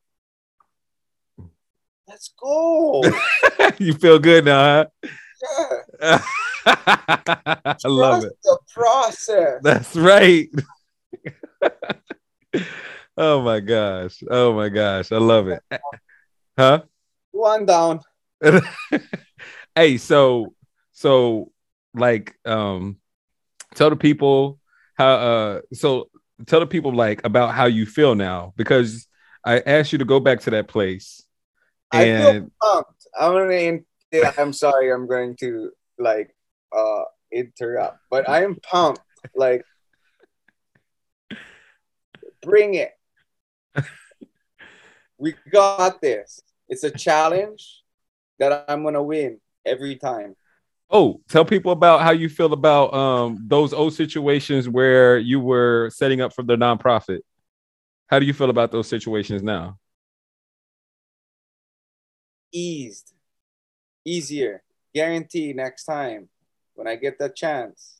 let's 2.07 2.31
go 2.39 3.01
you 3.79 3.93
feel 3.95 4.19
good 4.19 4.45
now, 4.45 4.85
yeah? 6.01 6.19
I 6.65 7.77
love 7.85 8.23
it. 8.23 8.33
the 8.43 8.57
process 8.71 9.59
That's 9.63 9.95
right. 9.95 10.49
oh 13.17 13.41
my 13.41 13.59
gosh. 13.59 14.23
Oh 14.29 14.53
my 14.53 14.69
gosh. 14.69 15.11
I 15.11 15.17
love 15.17 15.47
it. 15.49 15.61
Huh? 16.57 16.83
one 17.31 17.65
down 17.65 17.99
hey, 19.75 19.97
so 19.97 20.53
so 20.91 21.51
like 21.93 22.35
um 22.45 22.97
tell 23.75 23.89
the 23.89 23.95
people 23.95 24.59
how 24.95 25.07
uh 25.07 25.61
so 25.73 26.09
tell 26.45 26.59
the 26.59 26.67
people 26.67 26.93
like 26.93 27.23
about 27.23 27.53
how 27.53 27.65
you 27.65 27.85
feel 27.85 28.15
now 28.15 28.53
because 28.55 29.07
I 29.45 29.59
asked 29.59 29.91
you 29.91 29.97
to 29.99 30.05
go 30.05 30.19
back 30.19 30.41
to 30.41 30.49
that 30.51 30.67
place. 30.67 31.23
I 31.91 32.05
feel 32.05 32.29
and 32.29 32.51
pumped. 32.61 33.07
I'm 33.19 33.33
gonna 33.33 33.79
i'm 34.37 34.53
sorry 34.53 34.91
i'm 34.91 35.07
going 35.07 35.35
to 35.35 35.71
like 35.97 36.35
uh 36.75 37.03
interrupt 37.31 37.99
but 38.09 38.27
i 38.29 38.43
am 38.43 38.55
pumped. 38.55 39.01
Like 39.35 39.65
bring 42.41 42.75
it. 42.75 42.91
We 45.17 45.35
got 45.51 46.01
this. 46.01 46.41
It's 46.69 46.83
a 46.83 46.91
challenge 46.91 47.83
that 48.39 48.65
i'm 48.67 48.83
gonna 48.83 49.03
win 49.03 49.39
every 49.65 49.95
time. 49.95 50.35
Oh 50.89 51.21
tell 51.29 51.45
people 51.45 51.71
about 51.71 52.01
how 52.01 52.11
you 52.11 52.29
feel 52.29 52.53
about 52.53 52.93
um 52.93 53.43
those 53.47 53.73
old 53.73 53.93
situations 53.93 54.69
where 54.69 55.17
you 55.17 55.39
were 55.39 55.89
setting 55.91 56.21
up 56.21 56.33
for 56.33 56.43
the 56.43 56.55
nonprofit 56.55 57.19
how 58.07 58.19
do 58.19 58.25
you 58.25 58.33
feel 58.33 58.49
about 58.49 58.71
those 58.71 58.87
situations 58.87 59.41
now? 59.41 59.77
Eased. 62.51 63.13
Easier. 64.05 64.61
Guarantee 64.93 65.53
next 65.53 65.85
time 65.85 66.29
when 66.75 66.87
i 66.87 66.95
get 66.95 67.17
the 67.17 67.29
chance. 67.29 67.99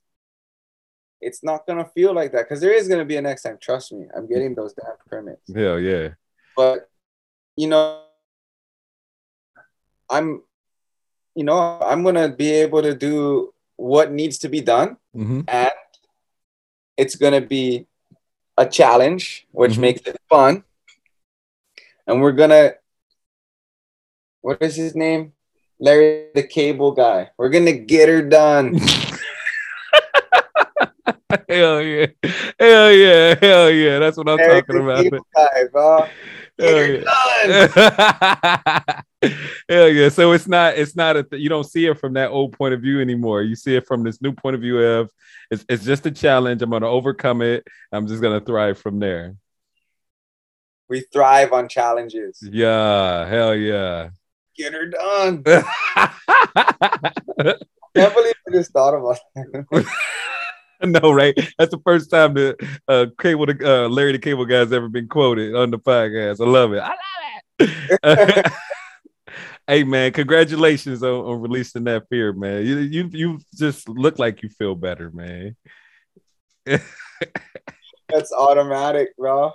It's 1.22 1.44
not 1.44 1.66
gonna 1.66 1.86
feel 1.86 2.14
like 2.14 2.32
that 2.34 2.44
because 2.44 2.62
there 2.62 2.74
is 2.74 2.88
gonna 2.88 3.06
be 3.06 3.16
a 3.16 3.22
next 3.22 3.44
time. 3.44 3.58
Trust 3.60 3.94
me 3.94 4.06
i'm 4.16 4.28
getting 4.28 4.54
those 4.56 4.74
damn 4.74 4.96
permits. 5.08 5.54
Hell 5.54 5.80
yeah. 5.80 6.10
But 6.56 6.90
you 7.56 7.68
know 7.68 8.02
i'm 10.10 10.42
you 11.36 11.44
know 11.44 11.80
i'm 11.82 12.04
gonna 12.04 12.30
be 12.30 12.52
able 12.52 12.82
to 12.82 12.94
do 12.94 13.54
what 13.76 14.12
needs 14.12 14.38
to 14.38 14.50
be 14.50 14.62
done 14.62 14.98
hmm 15.14 15.42
and 15.48 15.72
it's 16.98 17.16
gonna 17.16 17.42
be 17.42 17.88
a 18.58 18.66
challenge 18.66 19.48
which 19.52 19.74
Mhm. 19.74 19.80
makes 19.80 20.02
it 20.08 20.18
fun. 20.30 20.64
And 22.08 22.22
we're 22.22 22.32
gonna 22.34 22.74
what 24.42 24.62
is 24.62 24.76
his 24.76 24.96
name? 24.96 25.34
Larry 25.80 26.28
the 26.36 26.44
cable 26.44 26.92
guy. 26.92 27.32
We're 27.38 27.50
gonna 27.50 27.72
get 27.74 28.10
her 28.10 28.22
done. 28.22 28.80
Hell 31.50 31.82
yeah. 31.82 32.06
Hell 32.60 32.92
yeah. 32.92 33.36
Hell 33.42 33.72
yeah. 33.72 34.00
That's 34.00 34.18
what 34.18 34.30
i'm 34.30 34.38
Larry 34.38 34.62
talking 34.62 34.82
about. 34.82 35.06
Guy. 35.36 36.10
Hell 39.70 39.90
yeah. 39.90 40.10
So 40.10 40.34
it's 40.34 40.48
not 40.48 40.78
it's 40.78 40.96
not 40.96 41.18
a 41.18 41.24
th- 41.24 41.42
you 41.42 41.50
don't 41.50 41.64
see 41.64 41.88
it 41.88 42.00
from 42.00 42.14
that 42.14 42.30
old 42.30 42.54
point 42.54 42.74
of 42.74 42.82
view 42.82 43.02
anymore. 43.02 43.42
You 43.42 43.56
see 43.56 43.76
it 43.76 43.88
from 43.88 44.04
this 44.04 44.22
new 44.22 44.34
point 44.34 44.56
of 44.56 44.62
view 44.62 44.80
of 44.80 45.10
it's 45.50 45.66
it's 45.68 45.84
just 45.84 46.06
a 46.06 46.12
challenge. 46.12 46.62
I'm 46.62 46.70
gonna 46.70 46.88
overcome 46.88 47.42
it. 47.42 47.66
I'm 47.92 48.08
just 48.08 48.22
gonna 48.22 48.40
thrive 48.40 48.78
from 48.78 49.00
there. 49.00 49.36
We 50.90 51.02
thrive 51.12 51.54
on 51.54 51.70
challenges. 51.70 52.38
Yeah, 52.42 53.26
hell 53.28 53.56
yeah. 53.56 54.10
Get 54.56 54.74
her 54.74 54.86
done. 54.86 55.44
I 55.48 56.12
can't 57.96 58.14
believe 58.14 58.36
I 58.48 58.52
just 58.52 58.72
thought 58.72 58.94
about 58.94 59.18
that. 59.36 59.86
no, 61.02 61.14
right? 61.14 61.34
That's 61.58 61.72
the 61.72 61.82
first 61.86 62.10
time 62.10 62.34
that 62.34 62.58
uh, 62.88 63.06
cable, 63.20 63.48
uh, 63.50 63.88
Larry 63.88 64.12
the 64.12 64.20
Cable 64.20 64.46
Guy's 64.46 64.74
ever 64.74 64.90
been 64.90 65.08
quoted 65.08 65.56
on 65.56 65.72
the 65.72 65.80
podcast. 65.80 66.42
I 66.42 66.50
love 66.50 66.74
it. 66.74 66.80
I 66.80 66.90
love 66.90 68.30
it. 68.30 68.52
hey 69.68 69.84
man, 69.86 70.12
congratulations 70.12 71.02
on, 71.02 71.26
on, 71.26 71.42
releasing 71.42 71.86
that 71.86 72.10
fear, 72.10 72.34
man. 72.34 72.66
You 72.66 72.80
you 72.80 73.10
you 73.14 73.40
just 73.56 73.88
look 73.88 74.20
like 74.20 74.44
you 74.44 74.50
feel 74.50 74.76
better, 74.76 75.10
man. 75.12 75.56
That's 76.66 78.34
automatic, 78.34 79.16
bro. 79.18 79.54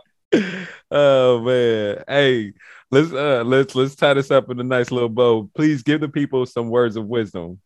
Oh 0.91 1.41
man. 1.43 2.05
Hey, 2.09 2.55
let's 2.91 3.13
uh 3.13 3.43
let's 3.45 3.75
let's 3.75 3.97
tie 3.97 4.15
this 4.15 4.31
up 4.31 4.49
in 4.51 4.59
a 4.61 4.65
nice 4.65 4.91
little 4.91 5.11
bow. 5.11 5.51
Please 5.55 5.83
give 5.83 6.01
the 6.01 6.09
people 6.09 6.47
some 6.47 6.71
words 6.71 6.97
of 6.97 7.07
wisdom. 7.07 7.61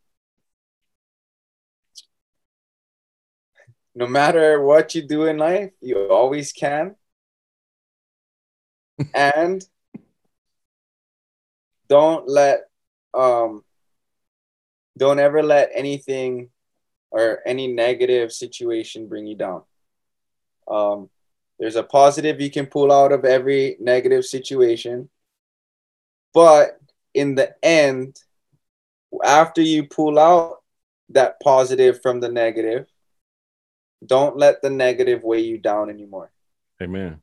No 3.95 4.07
matter 4.07 4.63
what 4.63 4.95
you 4.95 5.03
do 5.03 5.25
in 5.25 5.39
life, 5.39 5.73
you 5.81 6.09
always 6.09 6.53
can. 6.53 6.97
and 9.15 9.65
don't 11.89 12.29
let 12.29 12.61
um 13.15 13.65
don't 14.97 15.19
ever 15.19 15.43
let 15.43 15.71
anything 15.75 16.51
or 17.11 17.41
any 17.47 17.67
negative 17.67 18.33
situation 18.33 19.09
bring 19.09 19.27
you 19.27 19.37
down. 19.37 19.63
Um, 20.69 21.11
there's 21.59 21.77
a 21.77 21.83
positive 21.83 22.41
you 22.41 22.51
can 22.51 22.67
pull 22.67 22.91
out 22.91 23.13
of 23.13 23.25
every 23.25 23.77
negative 23.81 24.25
situation. 24.25 25.09
But 26.33 26.79
in 27.15 27.35
the 27.35 27.55
end, 27.63 28.19
after 29.25 29.61
you 29.61 29.85
pull 29.85 30.19
out 30.19 30.63
that 31.11 31.41
positive 31.41 32.01
from 32.03 32.21
the 32.21 32.31
negative, 32.31 32.87
don't 34.05 34.37
let 34.37 34.63
the 34.63 34.71
negative 34.71 35.23
weigh 35.23 35.41
you 35.41 35.59
down 35.59 35.91
anymore. 35.91 36.31
Amen. 36.83 37.21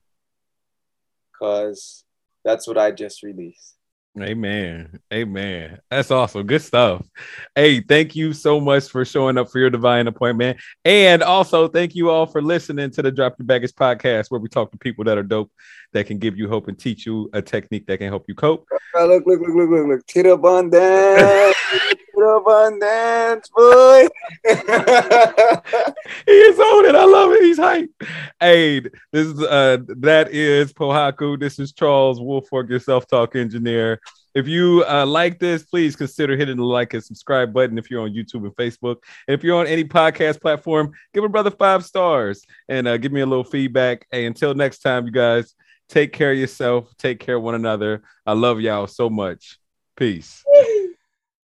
Because 1.32 2.04
that's 2.44 2.68
what 2.68 2.78
I 2.78 2.92
just 2.92 3.24
released. 3.24 3.76
Amen. 4.18 5.00
Amen. 5.14 5.80
That's 5.90 6.10
awesome. 6.10 6.48
Good 6.48 6.62
stuff. 6.62 7.06
Hey, 7.56 7.82
thank 7.82 8.16
you 8.16 8.34
so 8.34 8.60
much 8.60 8.90
for 8.90 9.06
showing 9.06 9.38
up 9.38 9.52
for 9.52 9.60
your 9.60 9.70
divine 9.70 10.08
appointment. 10.08 10.58
And 10.84 11.22
also, 11.22 11.68
thank 11.68 11.96
you 11.96 12.10
all 12.10 12.26
for 12.26 12.42
listening 12.42 12.90
to 12.92 13.02
the 13.02 13.12
Drop 13.12 13.36
Your 13.38 13.46
Baggage 13.46 13.74
podcast, 13.74 14.32
where 14.32 14.40
we 14.40 14.50
talk 14.50 14.72
to 14.72 14.78
people 14.78 15.04
that 15.06 15.18
are 15.18 15.24
dope, 15.24 15.52
that 15.94 16.08
can 16.08 16.18
give 16.18 16.38
you 16.38 16.50
hope 16.50 16.68
and 16.68 16.78
teach 16.78 17.06
you 17.06 17.30
a 17.34 17.42
technique 17.42 17.86
that 17.88 18.00
can 18.00 18.08
help 18.08 18.26
you 18.28 18.36
cope. 18.36 18.66
Oh, 18.96 19.08
look, 19.08 19.26
look, 19.26 19.42
look, 19.42 19.56
look, 19.56 19.70
look, 19.70 19.88
look. 19.88 20.06
Tito 20.08 20.34
Abundance. 20.34 21.56
Abundance, 22.20 23.50
boy. 23.56 24.08
he 24.46 24.54
is 24.54 24.60
on 26.60 26.86
it. 26.86 26.96
I 26.96 27.06
love 27.06 27.32
it. 27.32 27.44
He's 27.44 27.58
hype. 27.58 27.90
Hey, 28.40 28.82
this 29.12 29.28
is 29.28 29.42
uh 29.42 29.78
that 30.00 30.32
is 30.32 30.74
Pohaku. 30.74 31.40
This 31.40 31.60
is 31.60 31.72
Charles 31.72 32.20
Woolfolk, 32.20 32.70
your 32.70 32.80
self-talk 32.80 33.36
engineer. 33.36 33.99
If 34.36 34.48
you 34.48 34.86
uh, 34.88 35.06
like 35.06 35.40
this, 35.40 35.64
please 35.64 35.96
consider 35.96 36.38
hitting 36.38 36.58
the 36.58 36.64
like 36.64 36.94
and 36.94 37.04
subscribe 37.04 37.54
button 37.54 37.78
if 37.78 37.90
you're 37.90 38.02
on 38.02 38.12
YouTube 38.12 38.46
and 38.46 38.56
Facebook. 38.56 38.98
And 39.28 39.38
if 39.38 39.44
you're 39.44 39.58
on 39.58 39.68
any 39.68 39.84
podcast 39.84 40.42
platform, 40.42 40.92
give 41.14 41.24
a 41.24 41.30
brother 41.30 41.52
five 41.52 41.84
stars 41.86 42.44
and 42.68 42.88
uh, 42.88 42.98
give 42.98 43.12
me 43.12 43.22
a 43.22 43.26
little 43.26 43.44
feedback. 43.44 44.06
Hey, 44.12 44.26
until 44.26 44.54
next 44.54 44.80
time, 44.80 45.06
you 45.06 45.12
guys, 45.12 45.56
take 45.88 46.14
care 46.14 46.32
of 46.32 46.38
yourself, 46.38 46.94
take 46.98 47.20
care 47.20 47.38
of 47.38 47.44
one 47.44 47.56
another. 47.56 48.04
I 48.26 48.34
love 48.34 48.62
y'all 48.62 48.88
so 48.88 49.10
much. 49.10 49.58
Peace. 49.96 50.44